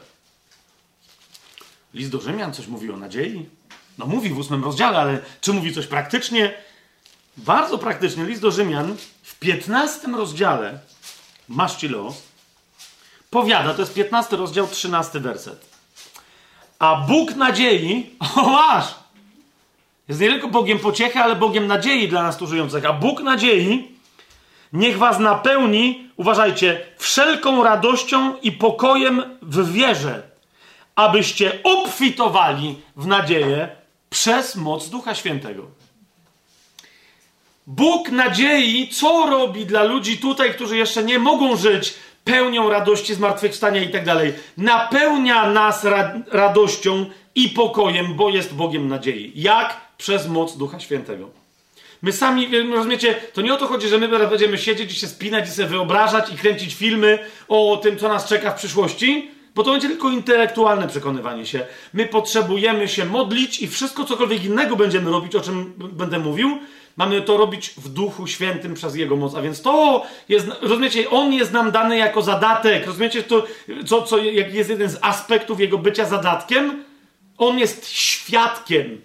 [1.94, 3.46] List do Rzymian coś mówi o nadziei?
[3.98, 6.54] No mówi w ósmym rozdziale, ale czy mówi coś praktycznie?
[7.38, 8.26] Bardzo praktycznie.
[8.26, 10.80] List do Rzymian w 15 rozdziale,
[11.50, 12.24] masz ci los,
[13.30, 15.66] powiada, to jest 15 rozdział, 13 werset.
[16.80, 18.96] A Bóg nadziei, o masz,
[20.08, 22.86] jest nie tylko Bogiem pociechy, ale Bogiem nadziei dla nas tu żyjących.
[22.86, 23.93] A Bóg nadziei
[24.74, 30.24] niech was napełni, uważajcie, wszelką radością i pokojem w wierze,
[30.96, 33.70] abyście obfitowali w nadzieję
[34.10, 35.68] przez moc Ducha Świętego.
[37.68, 41.94] Bóg nadziei, co robi dla ludzi tutaj, którzy jeszcze nie mogą żyć
[42.24, 44.34] pełnią radości, zmartwychwstania i tak dalej.
[44.58, 49.32] Napełnia nas ra radością i pokojem, bo jest Bogiem nadziei.
[49.36, 49.82] Jak?
[49.98, 51.43] Przez moc Ducha Świętego.
[52.04, 55.48] My sami, rozumiecie, to nie o to chodzi, że my będziemy siedzieć i się spinać
[55.48, 59.72] i sobie wyobrażać i kręcić filmy o tym, co nas czeka w przyszłości, bo to
[59.72, 61.66] będzie tylko intelektualne przekonywanie się.
[61.94, 66.60] My potrzebujemy się modlić i wszystko cokolwiek innego będziemy robić, o czym będę mówił,
[66.98, 69.36] mamy to robić w Duchu Świętym przez Jego moc.
[69.36, 72.86] A więc to jest, rozumiecie, On jest nam dany jako zadatek.
[72.86, 73.46] Rozumiecie, to,
[73.86, 76.84] co, co jest jeden z aspektów Jego bycia zadatkiem?
[77.38, 79.02] On jest świadkiem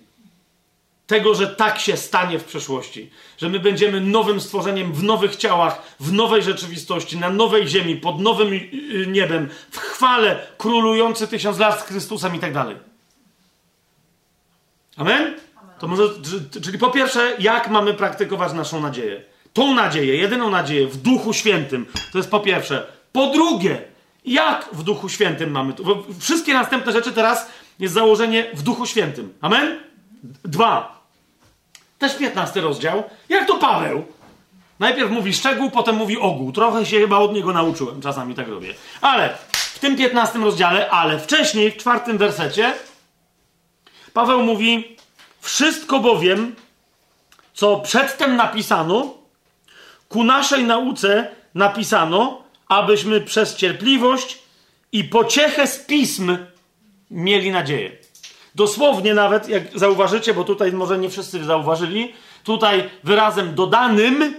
[1.09, 3.11] tego, że tak się stanie w przeszłości.
[3.39, 8.21] Że my będziemy nowym stworzeniem w nowych ciałach, w nowej rzeczywistości, na nowej ziemi, pod
[8.21, 12.77] nowym y, niebem, w chwale, królujący tysiąc lat z Chrystusem i tak dalej.
[14.97, 15.35] Amen?
[15.79, 16.03] To może,
[16.63, 19.23] czyli po pierwsze, jak mamy praktykować naszą nadzieję?
[19.53, 21.87] Tą nadzieję, jedyną nadzieję w Duchu Świętym.
[22.13, 22.87] To jest po pierwsze.
[23.13, 23.83] Po drugie,
[24.25, 25.83] jak w Duchu Świętym mamy to?
[26.21, 29.35] Wszystkie następne rzeczy teraz jest założenie w Duchu Świętym.
[29.41, 29.79] Amen?
[30.45, 30.98] Dwa.
[31.99, 33.03] Też 15 rozdział.
[33.29, 34.05] Jak to Paweł?
[34.79, 36.53] Najpierw mówi szczegół, potem mówi ogół.
[36.53, 38.75] Trochę się chyba od niego nauczyłem, czasami tak robię.
[39.01, 42.75] Ale w tym 15 rozdziale, ale wcześniej, w czwartym wersecie,
[44.13, 44.97] Paweł mówi:
[45.41, 46.57] Wszystko bowiem,
[47.55, 49.15] co przedtem napisano,
[50.09, 54.39] ku naszej nauce napisano, abyśmy przez cierpliwość
[54.93, 56.37] i pociechę z pism
[57.11, 57.97] mieli nadzieję.
[58.59, 62.13] Dosłownie nawet, jak zauważycie, bo tutaj może nie wszyscy zauważyli,
[62.45, 64.35] tutaj wyrazem dodanym,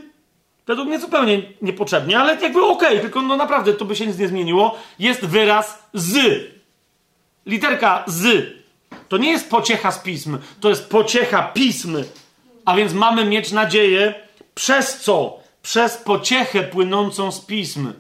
[0.68, 4.18] według mnie zupełnie niepotrzebnie, ale jakby okej, okay, tylko no naprawdę to by się nic
[4.18, 6.42] nie zmieniło, jest wyraz z.
[7.46, 8.48] Literka z.
[9.10, 11.98] To nie jest pociecha z pism, to jest pociecha pism.
[12.66, 14.14] A więc mamy mieć nadzieję,
[14.56, 15.40] przez co?
[15.62, 17.94] Przez pociechę płynącą z pism.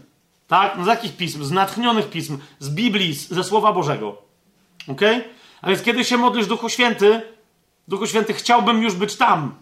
[0.47, 0.77] Tak?
[0.77, 1.43] No z jakich pism?
[1.43, 4.21] Z natchnionych pism, z Biblii, ze Słowa Bożego.
[4.87, 5.01] Ok?
[5.61, 7.21] A więc kiedy się modlisz Duchu Święty,
[7.87, 9.55] Duchu Święty, chciałbym już być tam.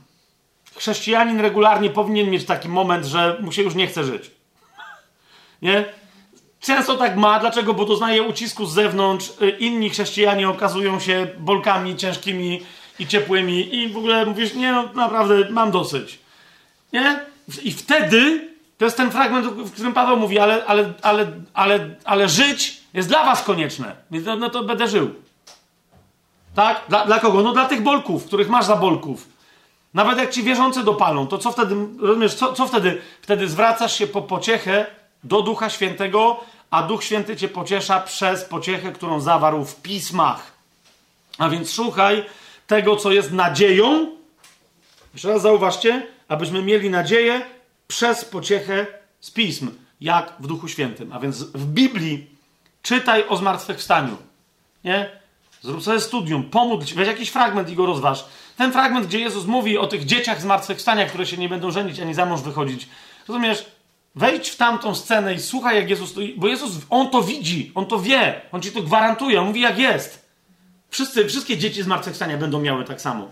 [0.76, 4.32] Chrześcijanin regularnie powinien mieć taki moment, że mu się już nie chce żyć.
[5.62, 5.86] Nie?
[6.60, 7.40] Często tak ma.
[7.40, 7.74] Dlaczego?
[7.74, 9.30] Bo doznaje ucisku z zewnątrz.
[9.42, 12.62] Y, inni chrześcijanie okazują się bolkami ciężkimi
[13.00, 16.20] i ciepłymi i w ogóle mówisz, nie no, naprawdę mam dosyć.
[16.94, 17.20] Nie?
[17.64, 22.30] I wtedy, to jest ten fragment, w którym Paweł mówi, ale, ale, ale, ale, ale
[22.30, 23.96] żyć jest dla was konieczne.
[24.12, 25.16] No, no to będę żył.
[26.58, 26.82] Tak?
[26.90, 27.44] Dla, dla kogo?
[27.44, 29.28] No dla tych bolków, których masz za bolków.
[29.94, 33.02] Nawet jak ci wierzący dopalą, to co wtedy, rozumiesz, co, co wtedy?
[33.22, 34.86] Wtedy zwracasz się po pociechę
[35.24, 36.40] do Ducha Świętego,
[36.72, 40.52] a Duch Święty cię pociesza przez pociechę, którą zawarł w pismach.
[41.38, 42.26] A więc szukaj
[42.68, 44.12] tego, co jest nadzieją.
[45.14, 47.42] Jeszcze raz zauważcie, abyśmy mieli nadzieję
[47.88, 48.88] przez pociechę
[49.20, 49.70] z pism,
[50.02, 51.14] jak w Duchu Świętym.
[51.14, 52.28] A więc w Biblii
[52.82, 54.18] czytaj o zmartwychwstaniu.
[54.84, 55.27] Nie?
[55.62, 58.26] Zrób sobie studium, pomódl weź jakiś fragment i go rozważ.
[58.58, 62.14] Ten fragment, gdzie Jezus mówi o tych dzieciach zmartwychwstania, które się nie będą żenić ani
[62.14, 62.88] za mąż wychodzić.
[63.28, 63.66] Rozumiesz?
[64.16, 68.00] Wejdź w tamtą scenę i słuchaj, jak Jezus, bo Jezus, On to widzi, On to
[68.00, 70.28] wie, On ci to gwarantuje, On mówi jak jest.
[70.90, 73.32] Wszyscy, wszystkie dzieci zmartwychwstania będą miały tak samo.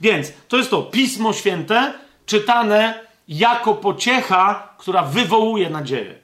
[0.00, 1.94] Więc to jest to Pismo Święte,
[2.26, 6.14] czytane jako pociecha, która wywołuje nadzieję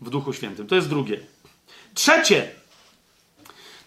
[0.00, 0.66] w Duchu Świętym.
[0.66, 1.20] To jest drugie.
[1.94, 2.57] Trzecie.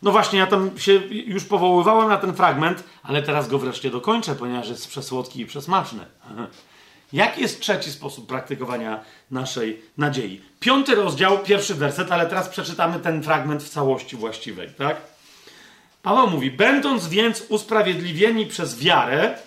[0.02, 4.36] No właśnie, ja tam się już powoływałem na ten fragment, ale teraz go wreszcie dokończę,
[4.36, 6.06] ponieważ jest przesłodki i przesmaczny.
[7.14, 9.00] Jaki jest trzeci sposób praktykowania
[9.32, 10.42] naszej nadziei?
[10.60, 14.98] Piąty rozdział, pierwszy werset, ale teraz przeczytamy ten fragment w całości właściwej, tak?
[16.04, 19.38] Paweł mówi: Będąc więc usprawiedliwieni przez wiarę,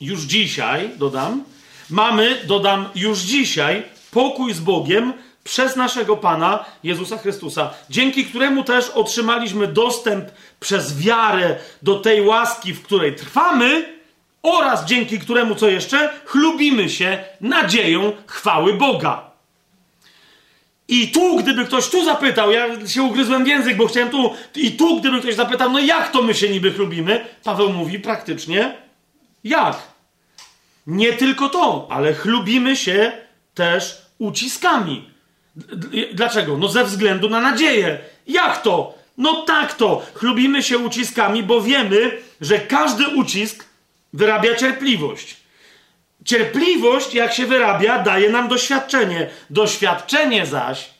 [0.00, 1.44] już dzisiaj, dodam,
[1.90, 5.12] mamy, dodam, już dzisiaj pokój z Bogiem
[5.46, 10.24] przez naszego Pana Jezusa Chrystusa, dzięki któremu też otrzymaliśmy dostęp
[10.60, 13.96] przez wiarę do tej łaski, w której trwamy,
[14.42, 19.30] oraz dzięki któremu, co jeszcze, chlubimy się nadzieją chwały Boga.
[20.88, 24.72] I tu, gdyby ktoś tu zapytał, ja się ugryzłem w język, bo chciałem tu, i
[24.72, 27.24] tu, gdyby ktoś zapytał, no jak to my się niby chlubimy?
[27.44, 28.76] Paweł mówi praktycznie,
[29.44, 29.76] jak?
[30.86, 33.12] Nie tylko to, ale chlubimy się
[33.54, 35.15] też uciskami.
[36.12, 36.58] Dlaczego?
[36.58, 37.98] No ze względu na nadzieję.
[38.26, 38.94] Jak to?
[39.18, 40.02] No tak to.
[40.14, 43.64] Chlubimy się uciskami, bo wiemy, że każdy ucisk
[44.12, 45.36] wyrabia cierpliwość.
[46.24, 49.30] Cierpliwość, jak się wyrabia, daje nam doświadczenie.
[49.50, 50.90] Doświadczenie zaś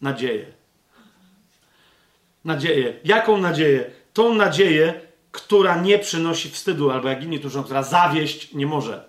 [0.00, 0.46] nadzieję.
[2.44, 2.94] Nadzieję.
[3.04, 3.90] Jaką nadzieję?
[4.12, 5.00] Tą nadzieję,
[5.32, 9.08] która nie przynosi wstydu, albo jak inni tużą, która zawieść nie może.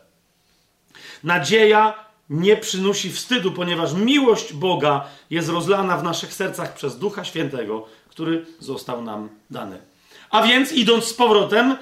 [1.24, 7.85] Nadzieja nie przynosi wstydu, ponieważ miłość Boga jest rozlana w naszych sercach przez Ducha Świętego,
[8.09, 9.77] który został nam dany.
[10.30, 11.77] A więc, idąc z powrotem,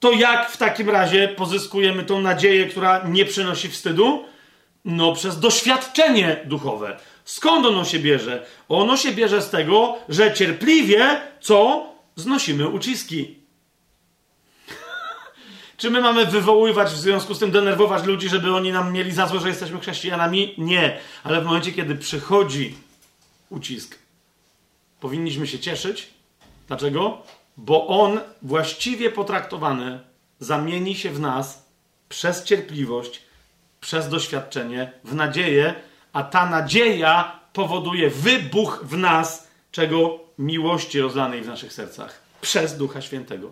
[0.00, 4.24] to jak w takim razie pozyskujemy tą nadzieję, która nie przynosi wstydu?
[4.84, 6.96] No, przez doświadczenie duchowe.
[7.24, 8.46] Skąd ono się bierze?
[8.68, 11.86] Ono się bierze z tego, że cierpliwie co?
[12.16, 13.39] Znosimy uciski.
[15.80, 19.26] Czy my mamy wywoływać w związku z tym, denerwować ludzi, żeby oni nam mieli za
[19.26, 20.54] złe, że jesteśmy chrześcijanami?
[20.58, 20.98] Nie.
[21.24, 22.74] Ale w momencie, kiedy przychodzi
[23.50, 23.98] ucisk,
[25.00, 26.10] powinniśmy się cieszyć.
[26.68, 27.22] Dlaczego?
[27.56, 30.00] bo on właściwie potraktowany
[30.40, 31.66] zamieni się w nas
[32.08, 33.22] przez cierpliwość,
[33.80, 35.74] przez doświadczenie, w nadzieję,
[36.12, 40.18] a ta nadzieja powoduje wybuch w nas czego?
[40.38, 43.50] Miłości rozlanej w naszych sercach przez Ducha Świętego.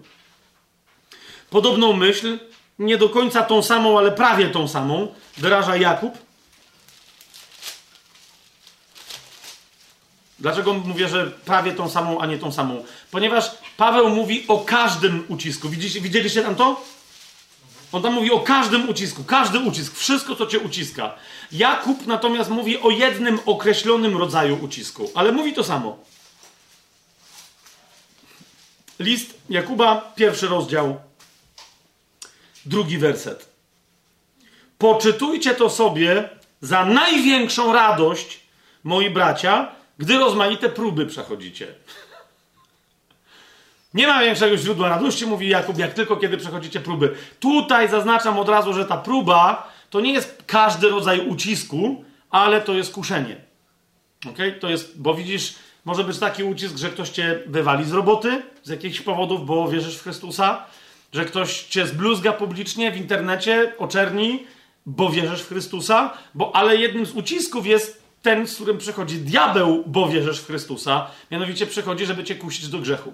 [1.51, 2.39] Podobną myśl,
[2.79, 6.19] nie do końca tą samą, ale prawie tą samą, wyraża Jakub
[10.39, 12.85] Dlaczego mówię, że prawie tą samą, a nie tą samą?
[13.11, 15.69] Ponieważ Paweł mówi o każdym ucisku.
[15.69, 16.85] Widzieliście, widzieliście tam to?
[17.93, 21.15] On tam mówi o każdym ucisku, każdy ucisk, wszystko, co cię uciska.
[21.53, 25.99] Jakub natomiast mówi o jednym określonym rodzaju ucisku, ale mówi to samo.
[28.99, 31.01] List Jakuba, pierwszy rozdział,
[32.69, 33.49] drugi werset.
[34.79, 36.29] Poczytujcie to sobie
[36.61, 38.41] za największą radość,
[38.85, 41.67] moi bracia, gdy rozmaite próby przechodzicie.
[43.95, 47.15] Nie ma większego źródła radości, mówi Jakub, jak tylko kiedy przechodzicie próby.
[47.41, 52.75] Tutaj zaznaczam od razu, że ta próba to nie jest każdy rodzaj ucisku, ale to
[52.75, 53.37] jest kuszenie.
[54.27, 54.39] Ok?
[54.61, 58.69] To jest, bo widzisz, może być taki ucisk, że ktoś cię wywali z roboty z
[58.69, 60.67] jakichś powodów, bo wierzysz w Chrystusa,
[61.13, 64.47] że ktoś cię zbluzga publicznie w internecie, oczerni,
[64.87, 69.85] bo wierzysz w Chrystusa, bo ale jednym z ucisków jest ten, z którym przychodzi diabeł,
[69.87, 73.13] bo wierzysz w Chrystusa, mianowicie przychodzi, żeby cię kusić do grzechu.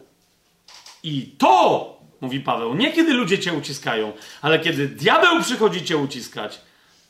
[1.03, 6.61] I to, mówi Paweł, nie kiedy ludzie cię uciskają, ale kiedy diabeł przychodzi cię uciskać,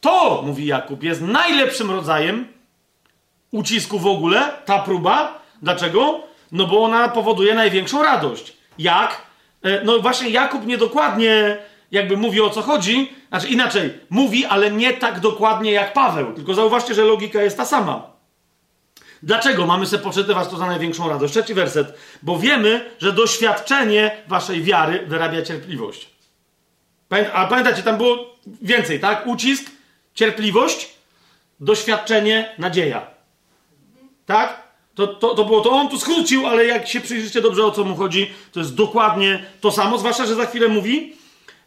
[0.00, 2.48] to, mówi Jakub, jest najlepszym rodzajem
[3.50, 5.42] ucisku w ogóle, ta próba.
[5.62, 6.20] Dlaczego?
[6.52, 8.56] No bo ona powoduje największą radość.
[8.78, 9.22] Jak?
[9.64, 11.58] E, no właśnie Jakub niedokładnie
[11.90, 16.32] jakby mówi o co chodzi, znaczy inaczej, mówi, ale nie tak dokładnie jak Paweł.
[16.32, 18.14] Tylko zauważcie, że logika jest ta sama.
[19.22, 21.32] Dlaczego mamy sobie poczytywać to za największą radość?
[21.32, 21.98] Trzeci werset.
[22.22, 26.10] Bo wiemy, że doświadczenie waszej wiary wyrabia cierpliwość.
[27.32, 29.26] A pamiętacie, tam było więcej, tak?
[29.26, 29.70] Ucisk,
[30.14, 30.94] cierpliwość,
[31.60, 33.06] doświadczenie, nadzieja.
[34.26, 34.63] Tak?
[34.94, 37.84] To, to, to było to, on tu skrócił, ale jak się przyjrzycie dobrze o co
[37.84, 41.12] mu chodzi, to jest dokładnie to samo, zwłaszcza, że za chwilę mówi,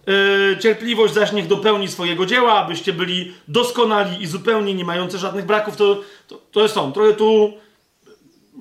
[0.07, 5.45] yy, cierpliwość zaś niech dopełni swojego dzieła, abyście byli doskonali i zupełnie nie mający żadnych
[5.45, 6.93] braków, to, to, to jest on.
[6.93, 7.53] Trochę tu,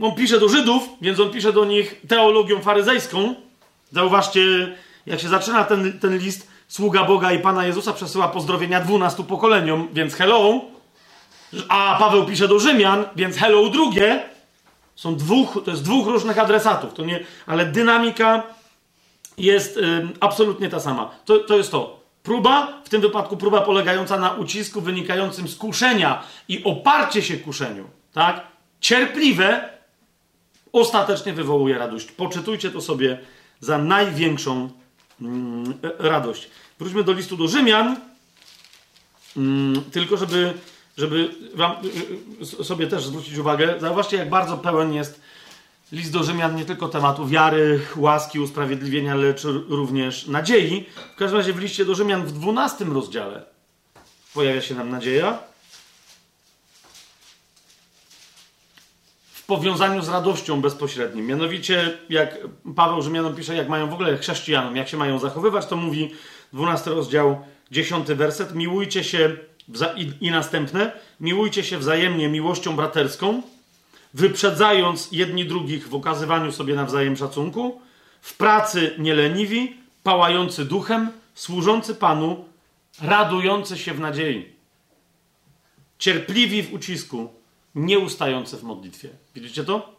[0.03, 3.35] on pisze do Żydów, więc on pisze do nich teologią faryzejską.
[3.93, 4.41] Zauważcie,
[5.07, 9.89] jak się zaczyna ten, ten list, sługa Boga i Pana Jezusa przesyła pozdrowienia dwunastu pokoleniom,
[9.93, 10.61] więc hello.
[11.69, 14.36] A Paweł pisze do Rzymian, więc hello drugie.
[14.97, 18.43] Są dwóch, to jest dwóch różnych adresatów, to nie, ale dynamika
[19.39, 21.11] jest y, absolutnie ta sama.
[21.25, 22.01] To, to jest to.
[22.23, 27.85] Próba, w tym wypadku próba polegająca na ucisku wynikającym z kuszenia i oparcie się kuszeniu,
[28.13, 28.47] tak?
[28.81, 29.69] Cierpliwe
[30.73, 32.13] ostatecznie wywołuje radość.
[32.13, 33.19] Poczytujcie to sobie
[33.61, 34.71] za największą
[35.21, 36.49] mm, radość.
[36.79, 37.97] Wróćmy do listu do Rzymian,
[39.37, 40.55] mm, tylko żeby
[40.99, 45.21] żeby wam y, y, sobie też zwrócić uwagę, zauważcie, jak bardzo pełen jest
[45.93, 50.87] list do Rzymian nie tylko tematu wiary, łaski, usprawiedliwienia, lecz również nadziei.
[51.15, 53.57] W każdym razie w liście do Rzymian w 12 rozdziale
[54.37, 55.39] pojawia się nam nadzieja.
[59.33, 61.27] W powiązaniu z radością bezpośrednim.
[61.27, 62.39] Mianowicie, jak
[62.77, 66.11] Paweł Rzymianom pisze, jak mają w ogóle chrześcijanom, jak się mają zachowywać, to mówi
[66.53, 68.55] 12 rozdział, 10 werset.
[68.55, 69.37] Miłujcie się
[69.97, 70.93] i, I następne.
[71.21, 73.43] Miłujcie się wzajemnie miłością braterską,
[74.15, 77.81] wyprzedzając jedni drugich w okazywaniu sobie nawzajem szacunku,
[78.21, 82.45] w pracy nieleniwi, pałający duchem, służący Panu,
[83.03, 84.47] radujący się w nadziei,
[85.99, 87.29] cierpliwi w ucisku,
[87.75, 89.09] nieustający w modlitwie.
[89.35, 89.97] Widzicie to?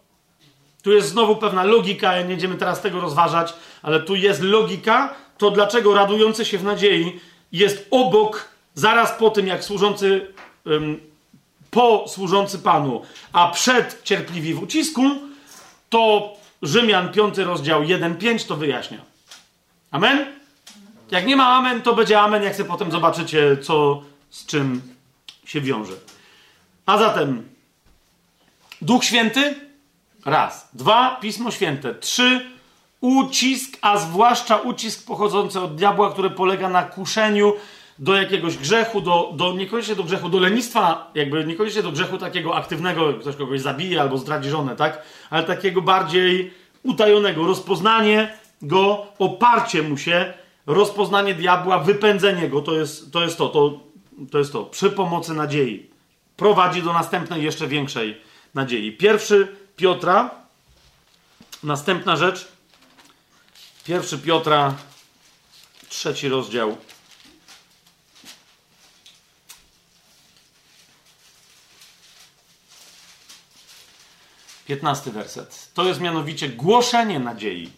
[0.82, 5.52] Tu jest znowu pewna logika, nie będziemy teraz tego rozważać, ale tu jest logika, to
[5.52, 7.20] dlaczego radujący się w nadziei
[7.52, 10.34] jest obok zaraz po tym, jak służący,
[11.72, 13.02] po służący Panu,
[13.34, 15.02] a przed cierpliwi w ucisku,
[15.90, 18.98] to Rzymian 5 rozdział 1-5 to wyjaśnia.
[19.92, 20.26] Amen?
[21.12, 24.82] Jak nie ma amen, to będzie amen, jak sobie potem zobaczycie, co z czym
[25.46, 25.94] się wiąże.
[26.86, 27.50] A zatem
[28.82, 29.56] Duch Święty?
[30.26, 30.70] Raz.
[30.74, 31.18] Dwa.
[31.22, 31.96] Pismo Święte.
[31.96, 32.46] Trzy.
[33.02, 37.54] Ucisk, a zwłaszcza ucisk pochodzący od diabła, który polega na kuszeniu
[38.00, 42.56] do jakiegoś grzechu, do, do, niekoniecznie do grzechu, do lenistwa, jakby niekoniecznie do grzechu takiego
[42.56, 45.02] aktywnego, ktoś kogoś zabije albo zdradzi żonę, tak?
[45.30, 46.54] Ale takiego bardziej
[46.84, 50.34] utajonego, rozpoznanie go, oparcie mu się,
[50.66, 53.80] rozpoznanie diabła, wypędzenie go, to jest to, jest to, to,
[54.32, 55.90] to jest to, przy pomocy nadziei.
[56.38, 58.22] Prowadzi do następnej, jeszcze większej
[58.54, 58.92] nadziei.
[58.92, 60.32] Pierwszy Piotra,
[61.64, 62.48] następna rzecz,
[63.84, 64.74] pierwszy Piotra,
[65.90, 66.78] trzeci rozdział,
[74.68, 75.70] 15 werset.
[75.74, 77.70] To jest mianowicie głoszenie nadziei.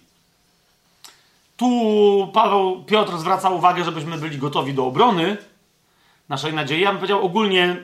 [1.57, 5.37] Tu Paweł, Piotr zwraca uwagę, żebyśmy byli gotowi do obrony
[6.29, 6.81] naszej nadziei.
[6.81, 7.75] Ja bym powiedział ogólnie,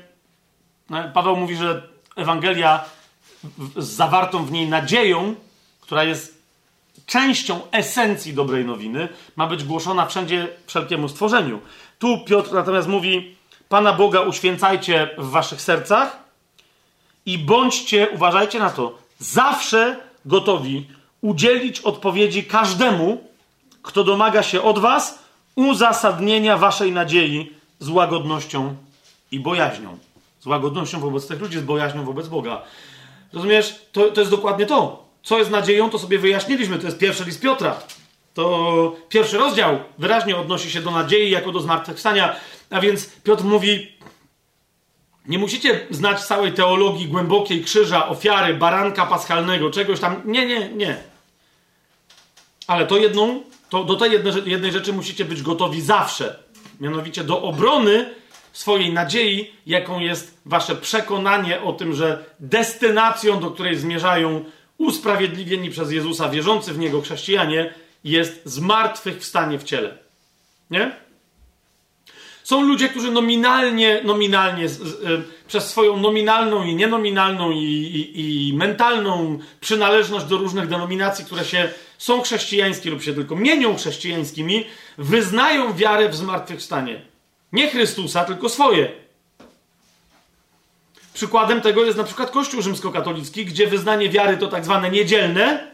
[0.90, 2.86] no, Paweł mówi, że Ewangelia
[3.78, 5.36] z zawartą w niej nadzieją,
[5.82, 6.42] która jest
[7.06, 11.62] częścią esencji dobrej nowiny, ma być głoszona wszędzie wszelkiemu stworzeniu.
[12.00, 13.36] Tu Piotr natomiast mówi:
[13.70, 16.25] Pana Boga uświęcajcie w waszych sercach
[17.26, 20.88] i bądźcie, uważajcie na to, zawsze gotowi
[21.22, 23.24] udzielić odpowiedzi każdemu,
[23.82, 25.20] kto domaga się od was
[25.56, 28.76] uzasadnienia waszej nadziei z łagodnością
[29.32, 29.98] i bojaźnią.
[30.40, 32.62] Z łagodnością wobec tych ludzi, z bojaźnią wobec Boga.
[33.34, 33.76] Rozumiesz?
[33.92, 35.06] To, to jest dokładnie to.
[35.24, 36.80] Co jest nadzieją, to sobie wyjaśniliśmy.
[36.80, 37.80] To jest pierwszy list Piotra.
[38.34, 42.36] To pierwszy rozdział wyraźnie odnosi się do nadziei jako do zmartwychwstania.
[42.70, 43.95] A więc Piotr mówi:
[45.28, 50.22] nie musicie znać całej teologii głębokiej krzyża, ofiary, baranka paschalnego, czegoś tam.
[50.26, 50.98] Nie, nie, nie.
[52.68, 56.40] Ale to jedną, to do tej jednej, jednej rzeczy musicie być gotowi zawsze.
[56.80, 58.14] Mianowicie do obrony
[58.54, 64.46] swojej nadziei, jaką jest wasze przekonanie o tym, że destynacją, do której zmierzają
[64.78, 67.74] usprawiedliwieni przez Jezusa, wierzący w Niego chrześcijanie,
[68.04, 69.98] jest zmartwychwstanie w ciele.
[70.72, 71.05] Nie?
[72.46, 78.50] Są ludzie, którzy nominalnie, nominalnie z, z, y, przez swoją nominalną i nienominalną i, i,
[78.50, 84.66] i, mentalną przynależność do różnych denominacji, które się są chrześcijańskie lub się tylko mienią chrześcijańskimi,
[84.98, 87.02] wyznają wiarę w zmartwychwstanie.
[87.52, 88.92] Nie Chrystusa, tylko swoje.
[91.14, 95.72] Przykładem tego jest na przykład Kościół rzymskokatolicki, gdzie wyznanie wiary to tak zwane niedzielne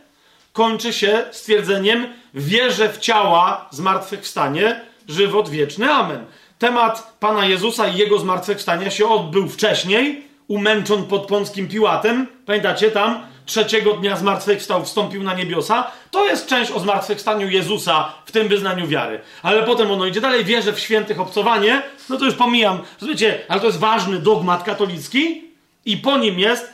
[0.53, 5.91] kończy się stwierdzeniem wierzę w ciała zmartwychwstanie, żywot wieczny.
[5.91, 6.25] Amen
[6.61, 13.23] temat Pana Jezusa i Jego zmartwychwstania się odbył wcześniej, umęczon pod Pąckim Piłatem, pamiętacie tam,
[13.45, 18.87] trzeciego dnia zmartwychwstał, wstąpił na niebiosa, to jest część o zmartwychwstaniu Jezusa w tym wyznaniu
[18.87, 19.21] wiary.
[19.43, 23.61] Ale potem ono idzie dalej, wierzę w świętych obcowanie, no to już pomijam, rozumiecie, ale
[23.61, 25.43] to jest ważny dogmat katolicki
[25.85, 26.73] i po nim jest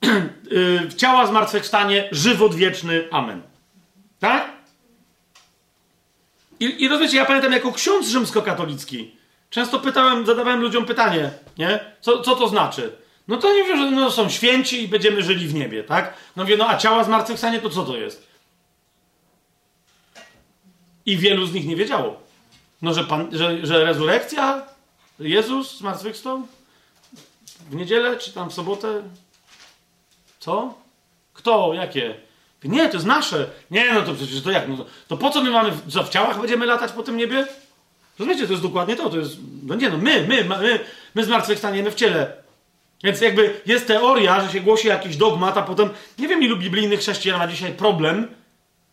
[0.02, 3.42] w y, ciała zmartwychwstanie, żywot wieczny, amen.
[4.20, 4.52] Tak?
[6.60, 9.23] I, I rozumiecie, ja pamiętam jako ksiądz rzymskokatolicki,
[9.54, 11.80] często pytałem, zadawałem ludziom pytanie, nie?
[12.00, 12.92] Co, co to znaczy?
[13.28, 16.14] No to nie wiem, że no, są święci i będziemy żyli w niebie, tak?
[16.36, 18.26] No wie, no a ciała zmartwychwstanie to co to jest?
[21.06, 22.20] I wielu z nich nie wiedziało.
[22.82, 24.62] No, że, pan, że, że rezurekcja,
[25.18, 26.42] Jezus zmartwychwstał
[27.70, 29.02] w niedzielę czy tam w sobotę?
[30.40, 30.74] Co?
[31.32, 31.74] Kto?
[31.74, 32.14] Jakie?
[32.64, 33.50] Nie, to jest nasze.
[33.70, 34.68] Nie, no to przecież to jak?
[34.68, 37.46] No to, to po co my mamy, co w ciałach będziemy latać po tym niebie?
[38.18, 39.10] Rozumiecie, to jest dokładnie to.
[39.10, 40.80] To jest, no nie no, my, my, my,
[41.14, 42.44] my zmartwychwstaniemy w ciele.
[43.04, 47.00] Więc jakby jest teoria, że się głosi jakiś dogmat, a potem nie wiem ilu biblijnych
[47.00, 48.28] chrześcijan ma dzisiaj problem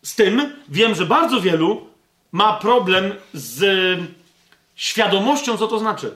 [0.04, 0.54] z tym.
[0.70, 1.88] Wiem, że bardzo wielu
[2.32, 4.00] ma problem z
[4.76, 6.16] świadomością, co to znaczy.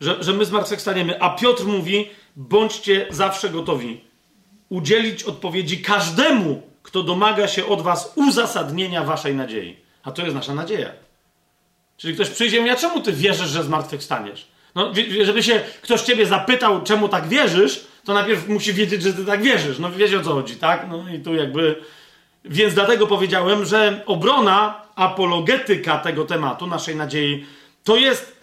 [0.00, 1.22] Że, że my zmartwychwstaniemy.
[1.22, 4.00] A Piotr mówi, bądźcie zawsze gotowi
[4.68, 9.76] udzielić odpowiedzi każdemu, kto domaga się od was uzasadnienia waszej nadziei.
[10.06, 10.90] A to jest nasza nadzieja.
[11.96, 14.46] Czyli ktoś przyjdzie i mówi, a czemu ty wierzysz, że zmartwychwstaniesz?
[14.74, 19.24] No, żeby się ktoś ciebie zapytał, czemu tak wierzysz, to najpierw musi wiedzieć, że ty
[19.24, 19.78] tak wierzysz.
[19.78, 20.86] No wiecie o co chodzi, tak?
[20.88, 21.76] No i tu jakby...
[22.44, 27.46] Więc dlatego powiedziałem, że obrona, apologetyka tego tematu, naszej nadziei,
[27.84, 28.36] to jest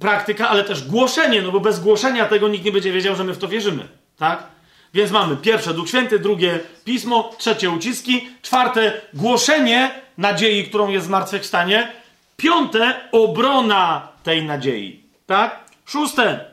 [0.00, 3.32] praktyka, ale też głoszenie, no bo bez głoszenia tego nikt nie będzie wiedział, że my
[3.34, 4.46] w to wierzymy, tak?
[4.94, 11.92] Więc mamy pierwsze Duch Święty, drugie Pismo, trzecie uciski, czwarte głoszenie nadziei, którą jest zmartwychwstanie,
[12.36, 15.02] piąte obrona tej nadziei.
[15.26, 15.64] Tak?
[15.86, 16.44] Szóste.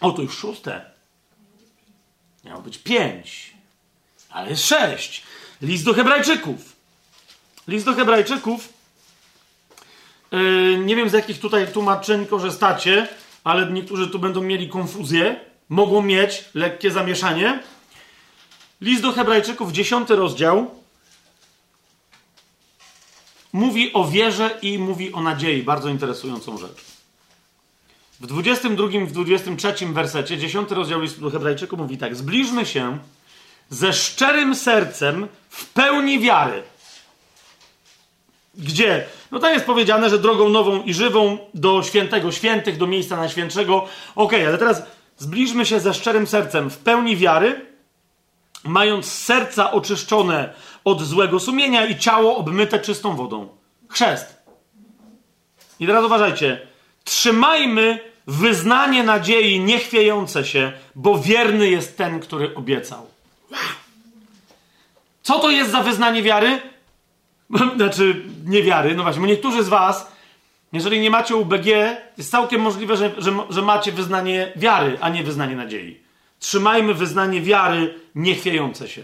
[0.00, 0.84] O, to już szóste.
[2.44, 3.54] Miało być pięć.
[4.30, 5.22] Ale jest sześć.
[5.62, 6.76] List do Hebrajczyków.
[7.68, 8.68] List do Hebrajczyków.
[10.32, 13.08] Yy, nie wiem z jakich tutaj tłumaczeń korzystacie,
[13.44, 15.40] ale niektórzy tu będą mieli konfuzję.
[15.68, 17.58] Mogą mieć lekkie zamieszanie.
[18.80, 20.83] List do Hebrajczyków, dziesiąty rozdział,
[23.54, 25.62] mówi o wierze i mówi o nadziei.
[25.62, 26.84] Bardzo interesującą rzecz.
[28.20, 32.98] W 22 i w 23 wersecie, 10 rozdział listu do Hebrajczyków mówi tak: Zbliżmy się
[33.70, 36.62] ze szczerym sercem w pełni wiary.
[38.54, 39.06] Gdzie?
[39.30, 43.76] No tam jest powiedziane, że drogą nową i żywą do świętego świętych, do miejsca najświętszego.
[43.76, 44.82] Okej, okay, ale teraz
[45.18, 47.66] zbliżmy się ze szczerym sercem w pełni wiary,
[48.64, 50.54] mając serca oczyszczone
[50.84, 53.48] od złego sumienia i ciało obmyte czystą wodą.
[53.88, 54.42] Chrzest.
[55.80, 56.66] I teraz uważajcie.
[57.04, 63.06] Trzymajmy wyznanie nadziei niechwiejące się, bo wierny jest ten, który obiecał.
[65.22, 66.60] Co to jest za wyznanie wiary?
[67.76, 68.94] Znaczy, niewiary.
[68.94, 70.12] No właśnie, niektórzy z Was,
[70.72, 71.66] jeżeli nie macie UBG,
[72.18, 76.00] jest całkiem możliwe, że, że, że macie wyznanie wiary, a nie wyznanie nadziei.
[76.38, 79.02] Trzymajmy wyznanie wiary niechwiejące się.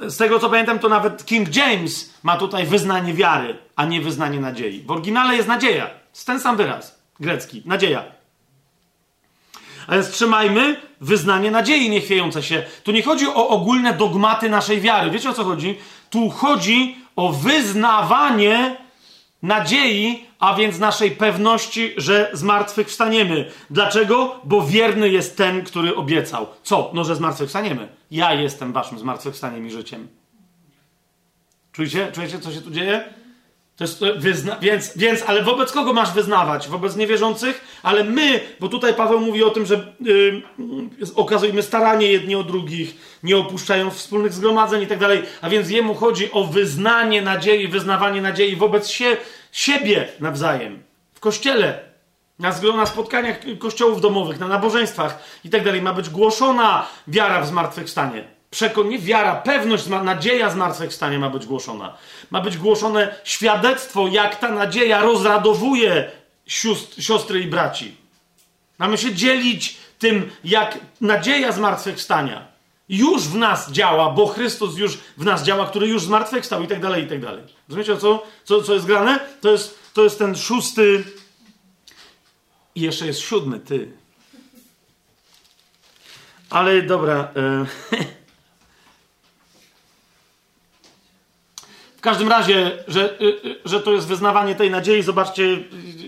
[0.00, 4.40] Z tego co pamiętam, to nawet King James ma tutaj wyznanie wiary, a nie wyznanie
[4.40, 4.82] nadziei.
[4.82, 5.90] W oryginale jest nadzieja.
[6.14, 7.62] Jest ten sam wyraz grecki.
[7.64, 8.04] Nadzieja.
[9.86, 12.62] A więc trzymajmy wyznanie nadziei niechwiejące się.
[12.82, 15.10] Tu nie chodzi o ogólne dogmaty naszej wiary.
[15.10, 15.78] Wiecie o co chodzi?
[16.10, 18.76] Tu chodzi o wyznawanie
[19.42, 23.50] nadziei, a więc naszej pewności, że zmartwychwstaniemy.
[23.70, 24.40] Dlaczego?
[24.44, 26.46] Bo wierny jest ten, który obiecał.
[26.62, 26.90] Co?
[26.94, 27.88] No, że zmartwychwstaniemy.
[28.10, 30.08] Ja jestem waszym zmartwychwstaniem i życiem.
[31.72, 32.12] Czujecie?
[32.12, 33.04] Czujecie, co się tu dzieje?
[33.76, 36.68] To jest wyzna- więc, więc, ale wobec kogo masz wyznawać?
[36.68, 37.78] Wobec niewierzących?
[37.82, 40.42] Ale my, bo tutaj Paweł mówi o tym, że yy,
[41.14, 45.22] okazujmy staranie jedni o drugich, nie opuszczają wspólnych zgromadzeń i tak dalej.
[45.40, 49.16] A więc jemu chodzi o wyznanie nadziei, wyznawanie nadziei wobec sie,
[49.52, 50.82] siebie nawzajem.
[51.14, 51.87] W kościele,
[52.38, 55.82] na, na spotkaniach kościołów domowych, na nabożeństwach i tak dalej.
[55.82, 58.24] Ma być głoszona wiara w zmartwychwstanie.
[58.50, 61.96] Przekonanie, wiara, pewność, nadzieja zmartwychwstania ma być głoszona.
[62.30, 66.10] Ma być głoszone świadectwo, jak ta nadzieja rozradowuje
[66.98, 67.96] siostry i braci.
[68.78, 72.58] Mamy się dzielić tym, jak nadzieja zmartwychwstania
[72.88, 76.80] już w nas działa, bo Chrystus już w nas działa, który już zmartwychwstał i tak
[76.80, 77.44] dalej, i tak dalej.
[77.68, 79.20] Rozumiecie, co, co, co jest grane?
[79.40, 81.04] To jest, to jest ten szósty
[82.78, 83.92] i jeszcze jest siódmy, ty.
[86.50, 87.28] Ale dobra.
[87.36, 87.66] E,
[91.96, 95.58] W każdym razie, że, y, y, że to jest wyznawanie tej nadziei, zobaczcie,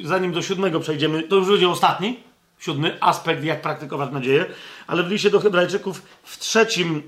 [0.05, 2.21] zanim do siódmego przejdziemy, to już będzie ostatni.
[2.59, 4.47] siódmy aspekt, jak praktykować nadzieję,
[4.87, 7.03] ale w liście do Hebrajczyków w trzecim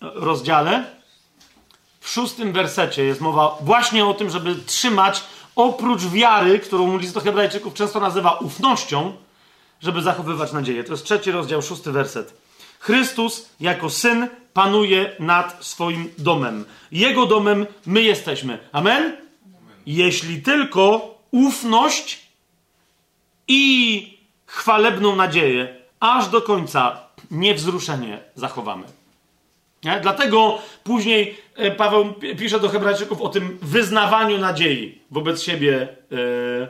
[0.00, 0.84] rozdziale,
[2.00, 5.24] w szóstym wersecie jest mowa właśnie o tym, żeby trzymać
[5.56, 9.12] oprócz wiary, którą list do Hebrajczyków często nazywa ufnością,
[9.80, 10.84] żeby zachowywać nadzieję.
[10.84, 12.34] To jest trzeci rozdział, szósty werset.
[12.78, 16.64] Chrystus jako syn panuje nad swoim domem.
[16.92, 18.58] Jego domem my jesteśmy.
[18.72, 19.02] Amen?
[19.02, 19.16] Amen.
[19.86, 22.26] Jeśli tylko ufność
[23.48, 28.95] i chwalebną nadzieję aż do końca niewzruszenie zachowamy.
[29.84, 30.00] Nie?
[30.02, 36.68] Dlatego później e, Paweł pisze do Hebrajczyków o tym wyznawaniu nadziei wobec siebie yy,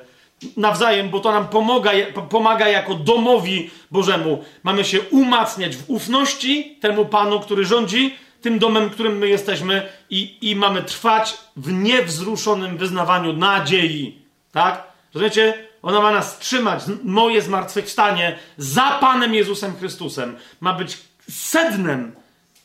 [0.57, 1.91] nawzajem, bo to nam pomaga,
[2.29, 4.45] pomaga jako domowi Bożemu.
[4.63, 10.39] Mamy się umacniać w ufności temu Panu, który rządzi tym domem, którym my jesteśmy i,
[10.51, 14.19] i mamy trwać w niewzruszonym wyznawaniu nadziei.
[14.53, 14.83] Tak?
[15.15, 15.55] Rozumiecie?
[15.83, 20.37] Ona ma nas trzymać, moje zmartwychwstanie za Panem Jezusem Chrystusem.
[20.61, 20.99] Ma być
[21.31, 22.13] sednem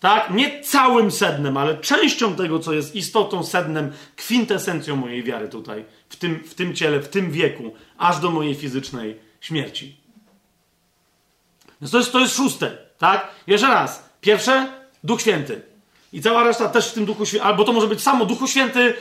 [0.01, 0.29] tak?
[0.29, 6.15] Nie całym sednem, ale częścią tego, co jest istotą, sednem, kwintesencją mojej wiary tutaj, w
[6.15, 9.95] tym, w tym ciele, w tym wieku, aż do mojej fizycznej śmierci.
[11.81, 13.27] Więc to jest, to jest szóste, tak?
[13.47, 14.09] Jeszcze raz.
[14.21, 14.67] Pierwsze,
[15.03, 15.61] Duch Święty.
[16.13, 18.93] I cała reszta też w tym Duchu Świętym, albo to może być samo, Duchu Święty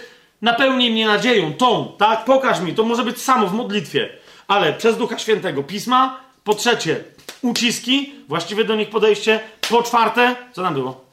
[0.42, 2.24] napełnij mnie nadzieją, tą, tak?
[2.24, 4.08] Pokaż mi, to może być samo w modlitwie,
[4.48, 7.04] ale przez Ducha Świętego Pisma, po trzecie,
[7.42, 9.40] uciski, właściwie do nich podejście.
[9.70, 11.04] Po czwarte, co tam było?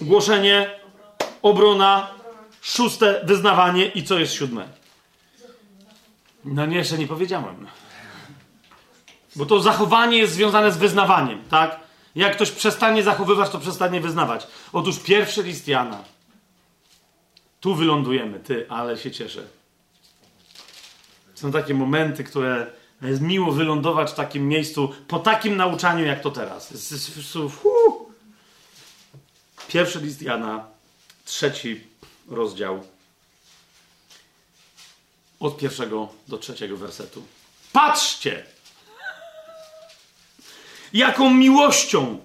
[0.00, 0.70] Głoszenie,
[1.42, 2.10] obrona,
[2.60, 4.68] szóste, wyznawanie i co jest siódme?
[6.44, 7.66] No nie, jeszcze nie powiedziałem.
[9.36, 11.80] Bo to zachowanie jest związane z wyznawaniem, tak?
[12.14, 14.46] Jak ktoś przestanie zachowywać, to przestanie wyznawać.
[14.72, 16.04] Otóż pierwszy list Jana.
[17.60, 19.42] Tu wylądujemy, ty, ale się cieszę.
[21.34, 26.30] Są takie momenty, które jest miło wylądować w takim miejscu po takim nauczaniu jak to
[26.30, 26.72] teraz.
[29.68, 30.64] Pierwszy list Jana,
[31.24, 31.80] trzeci
[32.28, 32.84] rozdział.
[35.40, 37.22] Od pierwszego do trzeciego wersetu.
[37.72, 38.46] Patrzcie!
[40.92, 42.18] Jaką miłością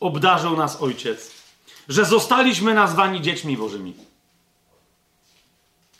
[0.00, 1.30] obdarzył nas Ojciec,
[1.88, 3.94] że zostaliśmy nazwani dziećmi Bożymi.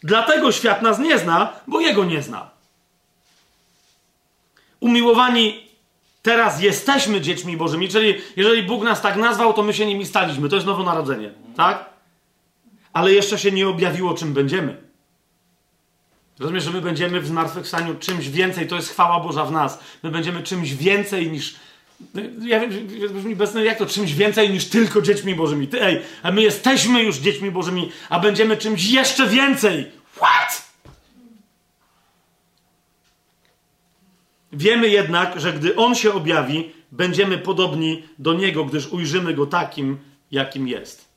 [0.02, 2.57] Dlatego świat nas nie zna, bo Jego nie zna
[4.80, 5.68] umiłowani
[6.22, 10.48] teraz jesteśmy dziećmi Bożymi, czyli jeżeli Bóg nas tak nazwał, to my się nimi staliśmy.
[10.48, 11.90] To jest nowonarodzenie, tak?
[12.92, 14.76] Ale jeszcze się nie objawiło, czym będziemy.
[16.38, 19.78] Rozumiesz, że my będziemy w zmartwychwstaniu czymś więcej, to jest chwała Boża w nas.
[20.02, 21.56] My będziemy czymś więcej niż.
[22.42, 22.60] Ja
[23.10, 25.68] brzmi bezsne, jak to czymś więcej niż tylko dziećmi Bożymi.
[25.68, 29.90] Ty, ej, a my jesteśmy już dziećmi Bożymi, a będziemy czymś jeszcze więcej.
[30.16, 30.67] What?
[34.52, 39.98] Wiemy jednak, że gdy On się objawi, będziemy podobni do Niego, gdyż ujrzymy Go takim,
[40.30, 41.08] jakim jest.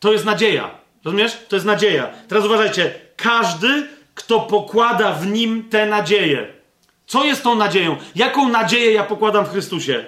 [0.00, 0.70] To jest nadzieja.
[1.04, 1.38] Rozumiesz?
[1.48, 2.10] To jest nadzieja.
[2.28, 2.94] Teraz uważajcie.
[3.16, 6.46] Każdy, kto pokłada w Nim tę nadzieję.
[7.06, 7.96] Co jest tą nadzieją?
[8.14, 10.04] Jaką nadzieję ja pokładam w Chrystusie?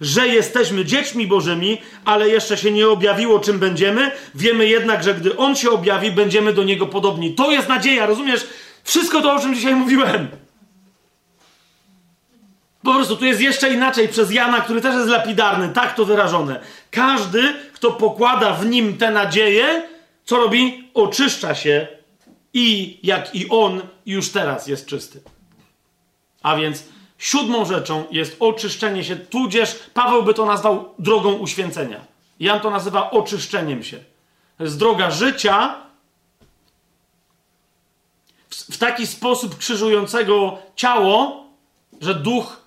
[0.00, 4.10] Że jesteśmy dziećmi Bożymi, ale jeszcze się nie objawiło, czym będziemy.
[4.34, 7.34] Wiemy jednak, że gdy On się objawi, będziemy do Niego podobni.
[7.34, 8.46] To jest nadzieja, rozumiesz?
[8.84, 10.28] Wszystko to, o czym dzisiaj mówiłem.
[12.82, 16.60] Po prostu tu jest jeszcze inaczej przez Jana, który też jest lapidarny, tak to wyrażone.
[16.90, 19.88] Każdy, kto pokłada w nim tę nadzieję,
[20.24, 20.90] co robi?
[20.94, 21.88] Oczyszcza się
[22.54, 25.20] i jak i on już teraz jest czysty.
[26.42, 26.84] A więc
[27.18, 32.00] siódmą rzeczą jest oczyszczenie się, tudzież Paweł by to nazwał drogą uświęcenia.
[32.40, 33.98] Jan to nazywa oczyszczeniem się.
[34.58, 35.74] To jest droga życia
[38.50, 41.44] w, w taki sposób krzyżującego ciało,
[42.00, 42.59] że duch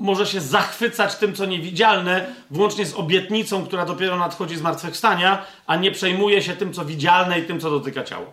[0.00, 5.76] może się zachwycać tym, co niewidzialne, włącznie z obietnicą, która dopiero nadchodzi z zmartwychwstania, a
[5.76, 8.26] nie przejmuje się tym, co widzialne i tym, co dotyka ciała.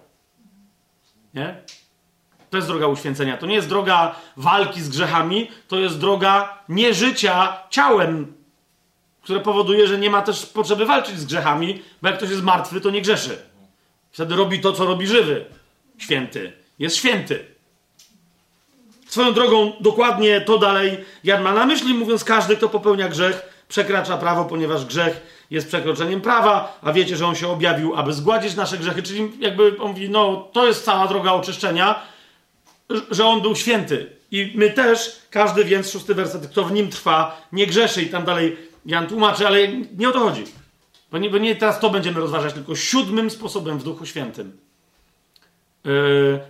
[1.34, 1.56] Nie?
[2.50, 3.38] To jest droga uświęcenia.
[3.38, 8.34] To nie jest droga walki z grzechami, to jest droga nieżycia ciałem,
[9.22, 12.82] które powoduje, że nie ma też potrzeby walczyć z grzechami, bo jak ktoś jest martwy,
[12.82, 13.38] to nie grzeszy.
[14.12, 15.46] Wtedy robi to, co robi żywy.
[15.98, 16.54] Święty.
[16.80, 17.51] Jest święty.
[19.12, 24.18] Swoją drogą, dokładnie to dalej Jan ma na myśli, mówiąc, każdy, kto popełnia grzech, przekracza
[24.18, 28.78] prawo, ponieważ grzech jest przekroczeniem prawa, a wiecie, że on się objawił, aby zgładzić nasze
[28.78, 29.04] grzechy.
[29.04, 32.02] Czyli jakby on mówi, no to jest cała droga oczyszczenia,
[33.12, 34.10] że on był święty.
[34.32, 38.02] I my też, każdy więc, szósty werset, kto w nim trwa, nie grzeszy.
[38.02, 39.68] I tam dalej Jan tłumaczy, ale
[39.98, 40.44] nie o to chodzi.
[41.12, 44.71] Bo nie, bo nie teraz to będziemy rozważać, tylko siódmym sposobem w Duchu Świętym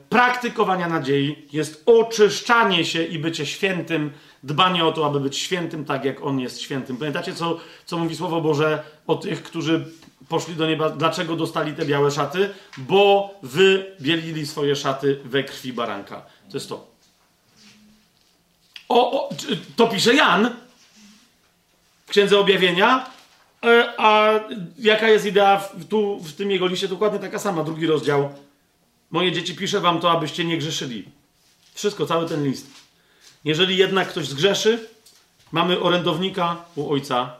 [0.09, 4.11] praktykowania nadziei jest oczyszczanie się i bycie świętym,
[4.43, 6.97] dbanie o to, aby być świętym tak, jak On jest świętym.
[6.97, 9.85] Pamiętacie, co, co mówi Słowo Boże o tych, którzy
[10.29, 10.89] poszli do nieba?
[10.89, 12.49] Dlaczego dostali te białe szaty?
[12.77, 16.25] Bo wy bielili swoje szaty we krwi baranka.
[16.49, 16.87] To jest to.
[18.89, 19.29] O, o
[19.75, 20.55] to pisze Jan
[22.05, 23.05] w Księdze Objawienia,
[23.65, 24.39] e, a
[24.79, 26.87] jaka jest idea tu, w tym jego liście?
[26.87, 28.33] Dokładnie taka sama, drugi rozdział.
[29.11, 31.05] Moje dzieci, piszę wam to, abyście nie grzeszyli.
[31.73, 32.67] Wszystko, cały ten list.
[33.43, 34.87] Jeżeli jednak ktoś zgrzeszy,
[35.51, 37.35] mamy orędownika u Ojca,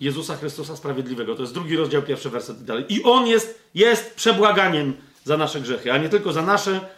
[0.00, 1.34] Jezusa Chrystusa Sprawiedliwego.
[1.34, 2.84] To jest drugi rozdział, pierwszy werset i dalej.
[2.88, 6.88] I On jest, jest przebłaganiem za nasze grzechy, a nie tylko za nasze,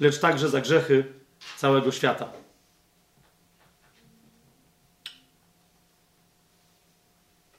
[0.00, 1.04] lecz także za grzechy
[1.56, 2.28] całego świata.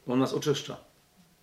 [0.08, 0.78] On nas oczyszcza.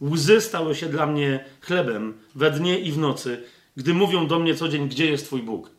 [0.00, 3.44] Łzy stały się dla mnie chlebem we dnie i w nocy,
[3.76, 5.70] gdy mówią do mnie co dzień, gdzie jest Twój Bóg.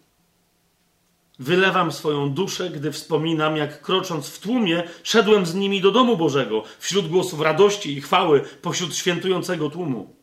[1.39, 6.63] Wylewam swoją duszę, gdy wspominam, jak krocząc w tłumie, szedłem z nimi do domu Bożego,
[6.79, 10.15] wśród głosów radości i chwały, pośród świętującego tłumu.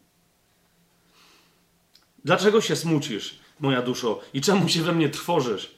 [2.24, 5.74] Dlaczego się smucisz, moja duszo, i czemu się we mnie trwożysz?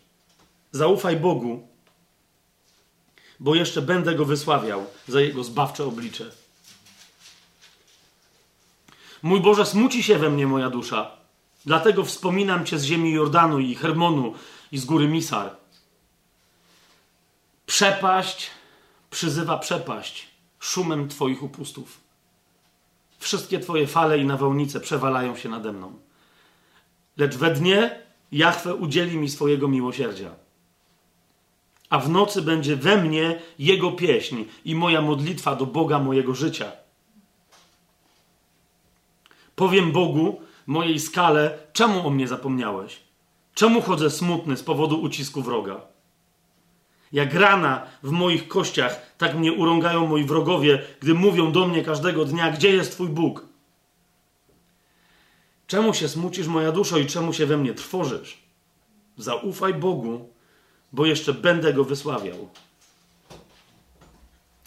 [0.73, 1.72] Zaufaj Bogu
[3.43, 6.31] bo jeszcze będę go wysławiał za jego zbawcze oblicze.
[9.23, 11.11] Mój Boże, smuci się we mnie moja dusza,
[11.67, 14.35] dlatego wspominam Cię z ziemi Jordanu i Hermonu
[14.73, 15.57] i z góry Misar.
[17.67, 18.51] Przepaść
[19.11, 20.27] przyzywa przepaść
[20.61, 22.01] szumem Twoich upustów.
[23.19, 25.99] Wszystkie Twoje fale i nawałnice przewalają się nade mną.
[27.17, 30.42] Lecz we dnie Jachwę udzieli mi swojego miłosierdzia
[31.93, 36.73] a w nocy będzie we mnie Jego pieśń i moja modlitwa do Boga mojego życia.
[39.57, 43.01] Powiem Bogu, mojej skale, czemu o mnie zapomniałeś?
[43.55, 45.81] Czemu chodzę smutny z powodu ucisku wroga?
[47.13, 52.25] Jak rana w moich kościach, tak mnie urągają moi wrogowie, gdy mówią do mnie każdego
[52.25, 53.47] dnia, gdzie jest Twój Bóg?
[55.67, 58.39] Czemu się smucisz, moja duszo, i czemu się we mnie trwożysz?
[59.17, 60.32] Zaufaj Bogu
[60.93, 62.49] bo jeszcze będę go wysławiał.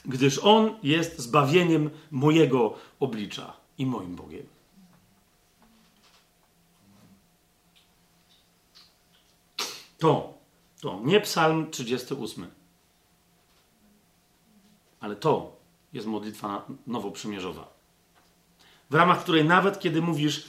[0.05, 4.45] Gdyż on jest zbawieniem mojego oblicza i moim Bogiem.
[9.97, 10.33] To,
[10.81, 12.47] to nie Psalm 38,
[14.99, 15.55] ale to
[15.93, 17.73] jest modlitwa nowoprzymierzowa.
[18.89, 20.45] W ramach której nawet kiedy mówisz,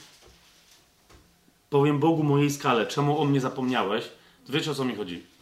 [1.69, 4.11] powiem Bogu mojej skale, czemu o mnie zapomniałeś,
[4.45, 5.36] to wiecie o co mi chodzi.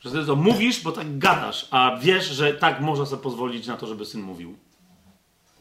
[0.00, 3.76] Że ty to mówisz, bo tak gadasz, a wiesz, że tak można sobie pozwolić na
[3.76, 4.56] to, żeby syn mówił.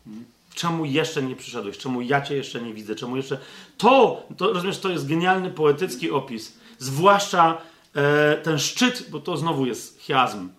[0.06, 0.26] Hmm?
[0.54, 1.78] Czemu jeszcze nie przyszedłeś?
[1.78, 2.96] Czemu ja cię jeszcze nie widzę?
[2.96, 3.38] Czemu jeszcze.
[3.78, 6.58] To, to rozumiesz, to jest genialny poetycki opis.
[6.78, 7.58] Zwłaszcza
[7.96, 10.50] e, ten szczyt, bo to znowu jest chiazm.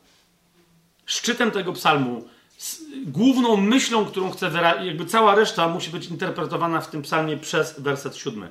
[1.06, 2.28] Szczytem tego psalmu,
[3.06, 7.80] główną myślą, którą chcę wyrazić, jakby cała reszta musi być interpretowana w tym psalmie przez
[7.80, 8.48] werset siódmy.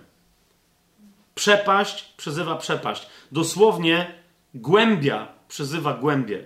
[1.35, 3.07] Przepaść przyzywa przepaść.
[3.31, 4.15] Dosłownie
[4.61, 6.45] Głębia przyzywa głębie.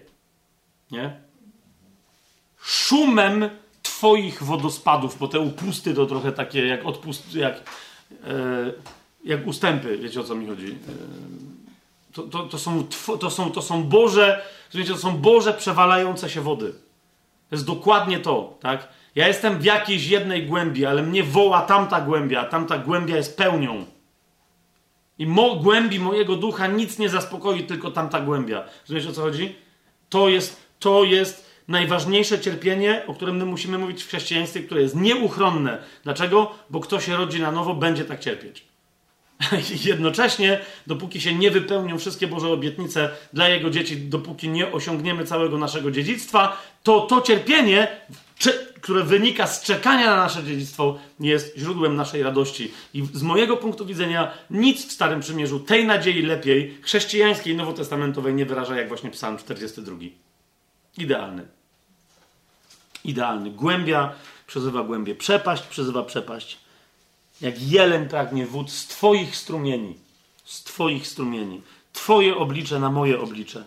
[0.92, 1.22] Nie?
[2.62, 3.50] Szumem
[3.82, 7.56] twoich wodospadów, bo te upusty to trochę takie jak odpust, jak,
[8.24, 8.72] e,
[9.24, 10.72] jak ustępy, wiecie o co mi chodzi.
[10.72, 12.88] E, to, to, to, są,
[13.20, 14.46] to, są, to są Boże,
[14.88, 16.72] to są Boże przewalające się wody.
[17.50, 18.88] To jest dokładnie to, tak?
[19.16, 23.38] Ja jestem w jakiejś jednej głębi, ale mnie woła tamta głębia, a tamta głębia jest
[23.38, 23.86] pełnią.
[25.22, 28.64] I mo, głębi mojego ducha nic nie zaspokoi, tylko tamta głębia.
[28.82, 29.56] Rozumiecie o co chodzi?
[30.10, 34.96] To jest, to jest najważniejsze cierpienie, o którym my musimy mówić w chrześcijaństwie, które jest
[34.96, 35.84] nieuchronne.
[36.04, 36.52] Dlaczego?
[36.70, 38.66] Bo kto się rodzi na nowo, będzie tak cierpieć.
[39.90, 45.58] Jednocześnie, dopóki się nie wypełnią wszystkie Boże obietnice dla Jego dzieci, dopóki nie osiągniemy całego
[45.58, 47.88] naszego dziedzictwa, to to cierpienie,
[48.82, 52.72] które wynika z czekania na nasze dziedzictwo, jest źródłem naszej radości.
[52.94, 58.46] I z mojego punktu widzenia nic w Starym Przymierzu tej nadziei lepiej, chrześcijańskiej, nowotestamentowej nie
[58.46, 59.96] wyraża jak właśnie Psalm 42.
[60.98, 61.48] Idealny.
[63.06, 63.52] Idealny.
[63.52, 64.14] Głębia
[64.48, 65.16] przezywa głębie.
[65.16, 66.58] Przepaść przezywa przepaść.
[67.42, 69.96] Jak jeleń pragnie wód z Twoich strumieni.
[70.46, 71.62] Z Twoich strumieni.
[71.94, 73.64] Twoje oblicze na moje oblicze.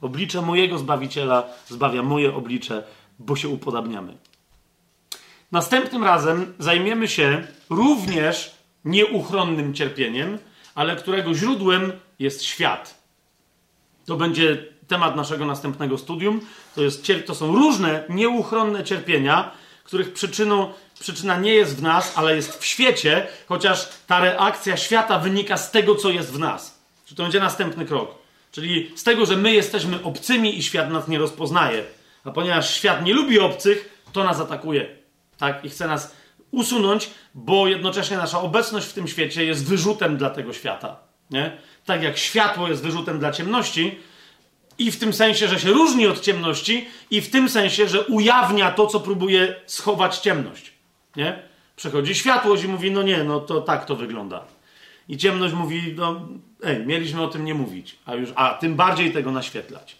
[0.00, 2.82] Oblicze mojego Zbawiciela zbawia moje oblicze,
[3.18, 4.16] bo się upodabniamy.
[5.52, 8.54] Następnym razem zajmiemy się również
[8.84, 10.38] nieuchronnym cierpieniem,
[10.74, 13.02] ale którego źródłem jest świat.
[14.06, 16.40] To będzie temat naszego następnego studium.
[16.74, 19.50] To, jest, to są różne nieuchronne cierpienia,
[19.84, 25.18] których przyczyną, przyczyna nie jest w nas, ale jest w świecie, chociaż ta reakcja świata
[25.18, 26.78] wynika z tego, co jest w nas.
[27.16, 28.14] To będzie następny krok?
[28.52, 31.84] Czyli z tego, że my jesteśmy obcymi i świat nas nie rozpoznaje.
[32.26, 34.88] A ponieważ świat nie lubi obcych, to nas atakuje.
[35.38, 35.64] Tak?
[35.64, 36.16] I chce nas
[36.50, 40.96] usunąć, bo jednocześnie nasza obecność w tym świecie jest wyrzutem dla tego świata.
[41.30, 41.56] Nie?
[41.84, 43.98] Tak jak światło jest wyrzutem dla ciemności,
[44.78, 48.70] i w tym sensie, że się różni od ciemności, i w tym sensie, że ujawnia
[48.70, 50.72] to, co próbuje schować ciemność.
[51.16, 51.42] Nie?
[51.76, 54.44] Przechodzi światłość i mówi: No nie, no to tak to wygląda.
[55.08, 56.28] I ciemność mówi: No,
[56.62, 59.96] ej, mieliśmy o tym nie mówić, a już, a tym bardziej tego naświetlać.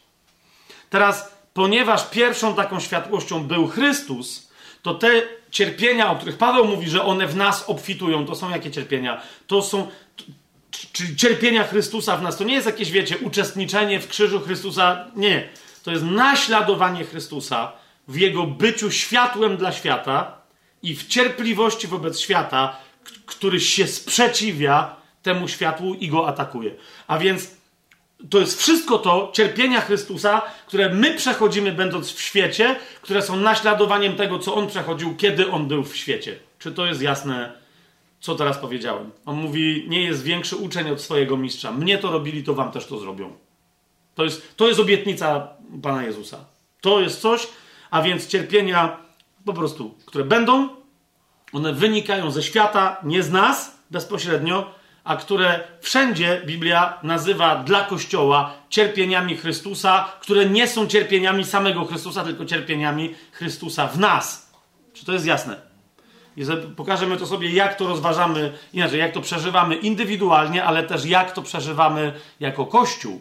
[0.90, 4.49] Teraz, ponieważ pierwszą taką światłością był Chrystus,
[4.83, 8.70] to te cierpienia, o których Paweł mówi, że one w nas obfitują, to są jakie
[8.70, 9.23] cierpienia?
[9.47, 9.89] To są,
[10.93, 12.36] czy cierpienia Chrystusa w nas.
[12.36, 15.07] To nie jest jakieś, wiecie, uczestniczenie w krzyżu Chrystusa.
[15.15, 15.49] Nie.
[15.83, 17.73] To jest naśladowanie Chrystusa
[18.09, 20.39] w jego byciu światłem dla świata
[20.83, 22.76] i w cierpliwości wobec świata,
[23.26, 26.75] który się sprzeciwia temu światłu i go atakuje.
[27.07, 27.51] A więc
[28.31, 34.17] to jest wszystko to, cierpienia Chrystusa, które my przechodzimy będąc w świecie, które są naśladowaniem
[34.17, 36.39] tego, co on przechodził, kiedy on był w świecie.
[36.59, 37.67] Czy to jest jasne?
[38.20, 39.11] co teraz powiedziałem.
[39.27, 41.73] On mówi, nie jest większy uczeń od swojego mistrza.
[41.73, 43.33] Mnie to robili, to wam też to zrobią.
[44.15, 45.49] To jest, to jest obietnica
[45.83, 46.45] Pana Jezusa.
[46.81, 47.49] To jest coś,
[47.91, 48.97] a więc cierpienia
[49.45, 50.69] po prostu, które będą,
[51.53, 54.70] one wynikają ze świata, nie z nas bezpośrednio,
[55.07, 62.25] a które wszędzie Biblia nazywa dla Kościoła cierpieniami Chrystusa, które nie są cierpieniami samego Chrystusa,
[62.25, 64.52] tylko cierpieniami Chrystusa w nas.
[64.93, 65.57] Czy to jest jasne?
[66.36, 66.44] I
[66.76, 71.43] pokażemy to sobie, jak to rozważamy, inaczej, jak to przeżywamy indywidualnie, ale też jak to
[71.43, 73.20] przeżywamy jako Kościół.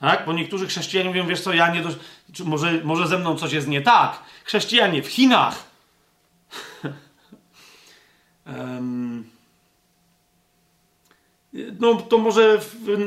[0.00, 0.26] Tak?
[0.26, 1.88] Bo niektórzy chrześcijanie mówią, wiesz co, ja nie do...
[2.44, 4.20] może, może ze mną coś jest nie tak.
[4.44, 5.64] Chrześcijanie w Chinach.
[8.46, 9.39] um...
[11.52, 12.58] No to może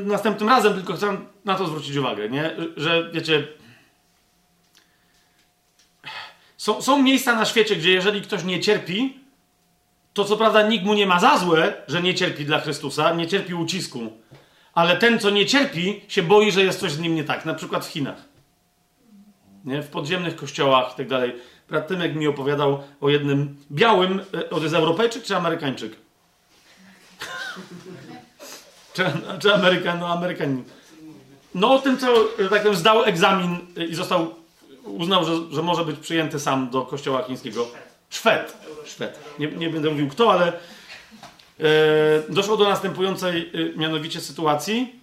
[0.05, 2.55] następnym razem, tylko chcę na to zwrócić uwagę, nie?
[2.77, 3.47] Że wiecie,
[6.57, 9.19] są, są miejsca na świecie, gdzie jeżeli ktoś nie cierpi,
[10.13, 13.27] to co prawda nikt mu nie ma za złe, że nie cierpi dla Chrystusa, nie
[13.27, 13.99] cierpi ucisku,
[14.73, 17.45] ale ten, co nie cierpi, się boi, że jest coś z nim nie tak.
[17.45, 18.25] Na przykład w Chinach.
[19.65, 19.81] Nie?
[19.81, 21.35] W podziemnych kościołach i tak dalej.
[21.69, 26.02] Brat Tymek mi opowiadał o jednym białym, e, to jest Europejczyk czy Amerykańczyk?
[28.93, 29.05] Czy,
[29.39, 30.63] czy Amerykan, no Amerykanin.
[31.55, 32.07] No o tym, co
[32.49, 33.57] tak powiem, zdał egzamin
[33.89, 34.35] i został
[34.83, 37.67] uznał, że, że może być przyjęty sam do kościoła chińskiego.
[38.09, 38.57] Szwed.
[38.85, 39.19] Szwed.
[39.39, 40.53] Nie, nie będę mówił kto, ale e,
[42.29, 44.99] doszło do następującej e, mianowicie sytuacji.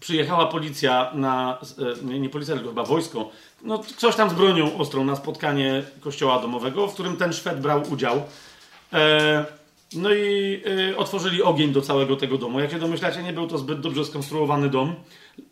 [0.00, 1.58] Przyjechała policja na,
[2.02, 3.30] e, nie, nie policja, tylko chyba wojsko,
[3.62, 7.82] no coś tam z bronią ostrą na spotkanie kościoła domowego, w którym ten Szwed brał
[7.90, 8.22] udział.
[9.92, 12.60] No i e, otworzyli ogień do całego tego domu.
[12.60, 14.94] Jak się domyślacie, nie był to zbyt dobrze skonstruowany dom.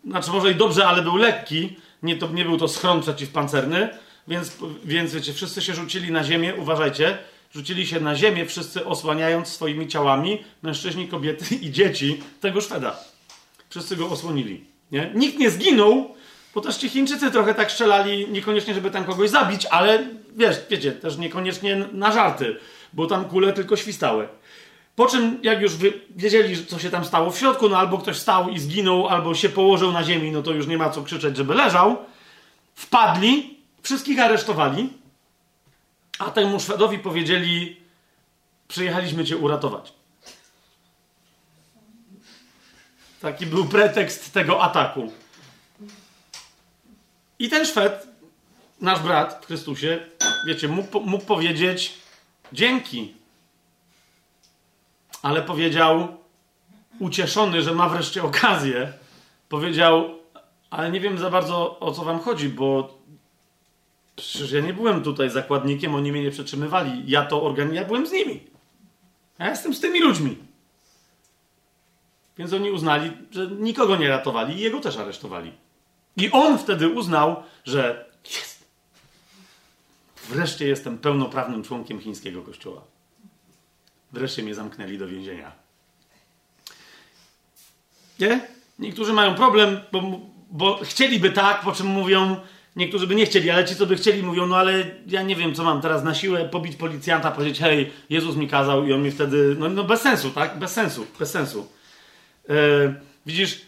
[0.04, 3.88] Znaczy, może i dobrze, ale był lekki nie, to, nie był to schron przeciwpancerny,
[4.28, 7.18] więc, więc wiecie, wszyscy się rzucili na ziemię, uważajcie,
[7.54, 12.96] rzucili się na ziemię, wszyscy osłaniając swoimi ciałami, mężczyźni, kobiety i dzieci tego Szweda.
[13.70, 14.64] Wszyscy go osłonili.
[14.92, 15.12] Nie?
[15.14, 16.14] Nikt nie zginął,
[16.54, 20.92] bo też ci Chińczycy trochę tak strzelali, niekoniecznie, żeby tam kogoś zabić, ale wiesz, wiecie,
[20.92, 22.56] też niekoniecznie na żarty,
[22.92, 24.28] bo tam kule tylko świstały.
[24.96, 25.72] Po czym, jak już
[26.16, 29.48] wiedzieli, co się tam stało w środku, no albo ktoś stał i zginął, albo się
[29.48, 31.96] położył na ziemi, no to już nie ma co krzyczeć, żeby leżał.
[32.74, 34.88] Wpadli, wszystkich aresztowali,
[36.18, 37.76] a temu Szwedowi powiedzieli:
[38.68, 39.92] Przyjechaliśmy cię uratować.
[43.20, 45.12] Taki był pretekst tego ataku.
[47.38, 48.06] I ten Szwed,
[48.80, 50.06] nasz brat w Chrystusie,
[50.46, 52.01] wiecie, mógł, mógł powiedzieć
[52.52, 53.14] dzięki.
[55.22, 56.08] Ale powiedział,
[56.98, 58.92] ucieszony, że ma wreszcie okazję,
[59.48, 60.10] powiedział,
[60.70, 62.98] ale nie wiem za bardzo o co wam chodzi, bo
[64.16, 67.02] przecież ja nie byłem tutaj zakładnikiem, oni mnie nie przetrzymywali.
[67.06, 68.40] Ja to organi, ja byłem z nimi.
[69.38, 70.36] Ja jestem z tymi ludźmi.
[72.38, 75.52] Więc oni uznali, że nikogo nie ratowali i jego też aresztowali.
[76.16, 78.11] I on wtedy uznał, że.
[80.28, 82.82] Wreszcie jestem pełnoprawnym członkiem chińskiego kościoła.
[84.12, 85.52] Wreszcie mnie zamknęli do więzienia.
[88.18, 88.40] Nie?
[88.78, 90.20] Niektórzy mają problem, bo,
[90.50, 92.36] bo chcieliby tak, po czym mówią,
[92.76, 95.54] niektórzy by nie chcieli, ale ci, co by chcieli, mówią, no ale ja nie wiem,
[95.54, 99.10] co mam teraz na siłę, pobić policjanta, powiedzieć, hej, Jezus mi kazał i on mi
[99.10, 100.58] wtedy, no, no bez sensu, tak?
[100.58, 101.68] Bez sensu, bez sensu.
[102.48, 102.54] Yy,
[103.26, 103.60] widzisz,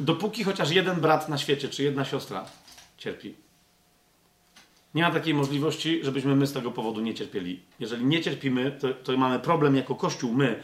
[0.00, 2.44] dopóki chociaż jeden brat na świecie, czy jedna siostra
[2.98, 3.34] cierpi,
[4.94, 7.60] nie ma takiej możliwości, żebyśmy my z tego powodu nie cierpieli.
[7.80, 10.62] Jeżeli nie cierpimy, to, to mamy problem jako Kościół, my,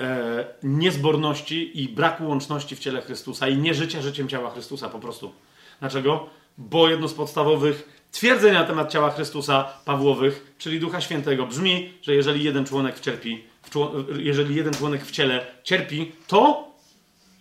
[0.00, 4.98] e, niezborności i braku łączności w ciele Chrystusa i nie życia życiem ciała Chrystusa po
[4.98, 5.32] prostu.
[5.80, 6.30] Dlaczego?
[6.58, 12.14] Bo jedno z podstawowych twierdzeń na temat ciała Chrystusa Pawłowych, czyli Ducha Świętego, brzmi, że
[12.14, 13.44] jeżeli jeden członek cierpi,
[14.18, 16.68] jeżeli jeden członek w ciele cierpi, to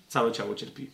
[0.08, 0.90] całe ciało cierpi.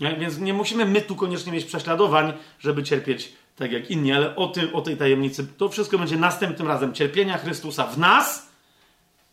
[0.00, 0.16] Nie?
[0.16, 4.46] Więc nie musimy my tu koniecznie mieć prześladowań, żeby cierpieć tak jak inni, ale o,
[4.46, 6.94] tym, o tej tajemnicy to wszystko będzie następnym razem.
[6.94, 8.50] Cierpienia Chrystusa w nas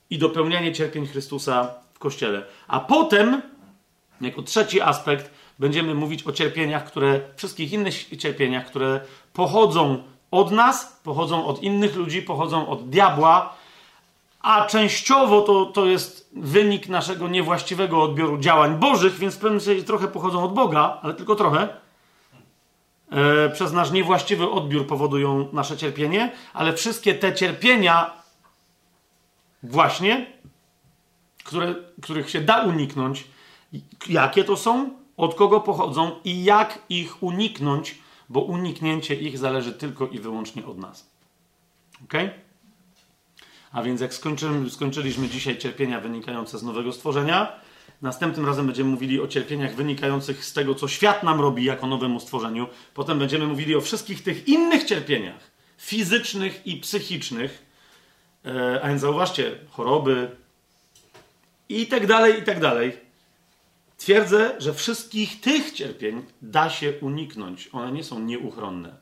[0.09, 2.43] i dopełnianie cierpień Chrystusa w Kościele.
[2.67, 3.41] A potem,
[4.21, 9.01] jako trzeci aspekt, będziemy mówić o cierpieniach, które, wszystkich innych cierpieniach, które
[9.33, 13.55] pochodzą od nas, pochodzą od innych ludzi, pochodzą od diabła,
[14.41, 19.83] a częściowo to, to jest wynik naszego niewłaściwego odbioru działań Bożych, więc w pewnym sensie
[19.83, 21.82] trochę pochodzą od Boga, ale tylko trochę.
[23.11, 28.13] E, przez nasz niewłaściwy odbiór powodują nasze cierpienie, ale wszystkie te cierpienia,
[29.63, 30.25] właśnie,
[31.43, 33.27] które, których się da uniknąć,
[34.09, 37.99] jakie to są, od kogo pochodzą i jak ich uniknąć,
[38.29, 41.09] bo uniknięcie ich zależy tylko i wyłącznie od nas.
[42.03, 42.13] Ok?
[43.71, 44.13] A więc jak
[44.69, 47.59] skończyliśmy dzisiaj cierpienia wynikające z nowego stworzenia,
[48.03, 52.19] następnym razem będziemy mówili o cierpieniach wynikających z tego, co świat nam robi jako nowemu
[52.19, 52.67] stworzeniu.
[52.93, 57.65] Potem będziemy mówili o wszystkich tych innych cierpieniach, fizycznych i psychicznych.
[58.45, 60.31] E, a więc zauważcie, choroby
[61.69, 62.97] i tak dalej, i tak dalej.
[63.97, 67.69] Twierdzę, że wszystkich tych cierpień da się uniknąć.
[67.71, 68.95] One nie są nieuchronne.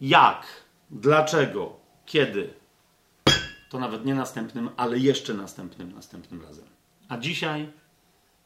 [0.00, 0.46] Jak?
[0.90, 1.76] Dlaczego?
[2.06, 2.50] Kiedy?
[3.70, 6.67] To nawet nie następnym, ale jeszcze następnym, następnym razem.
[7.08, 7.72] A dzisiaj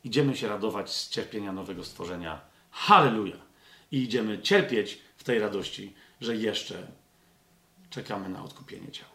[0.04, 2.40] idziemy się radować z cierpienia nowego stworzenia.
[2.70, 3.36] Halleluja!
[3.92, 6.86] I idziemy cierpieć w tej radości, że jeszcze
[7.90, 9.11] czekamy na odkupienie ciała.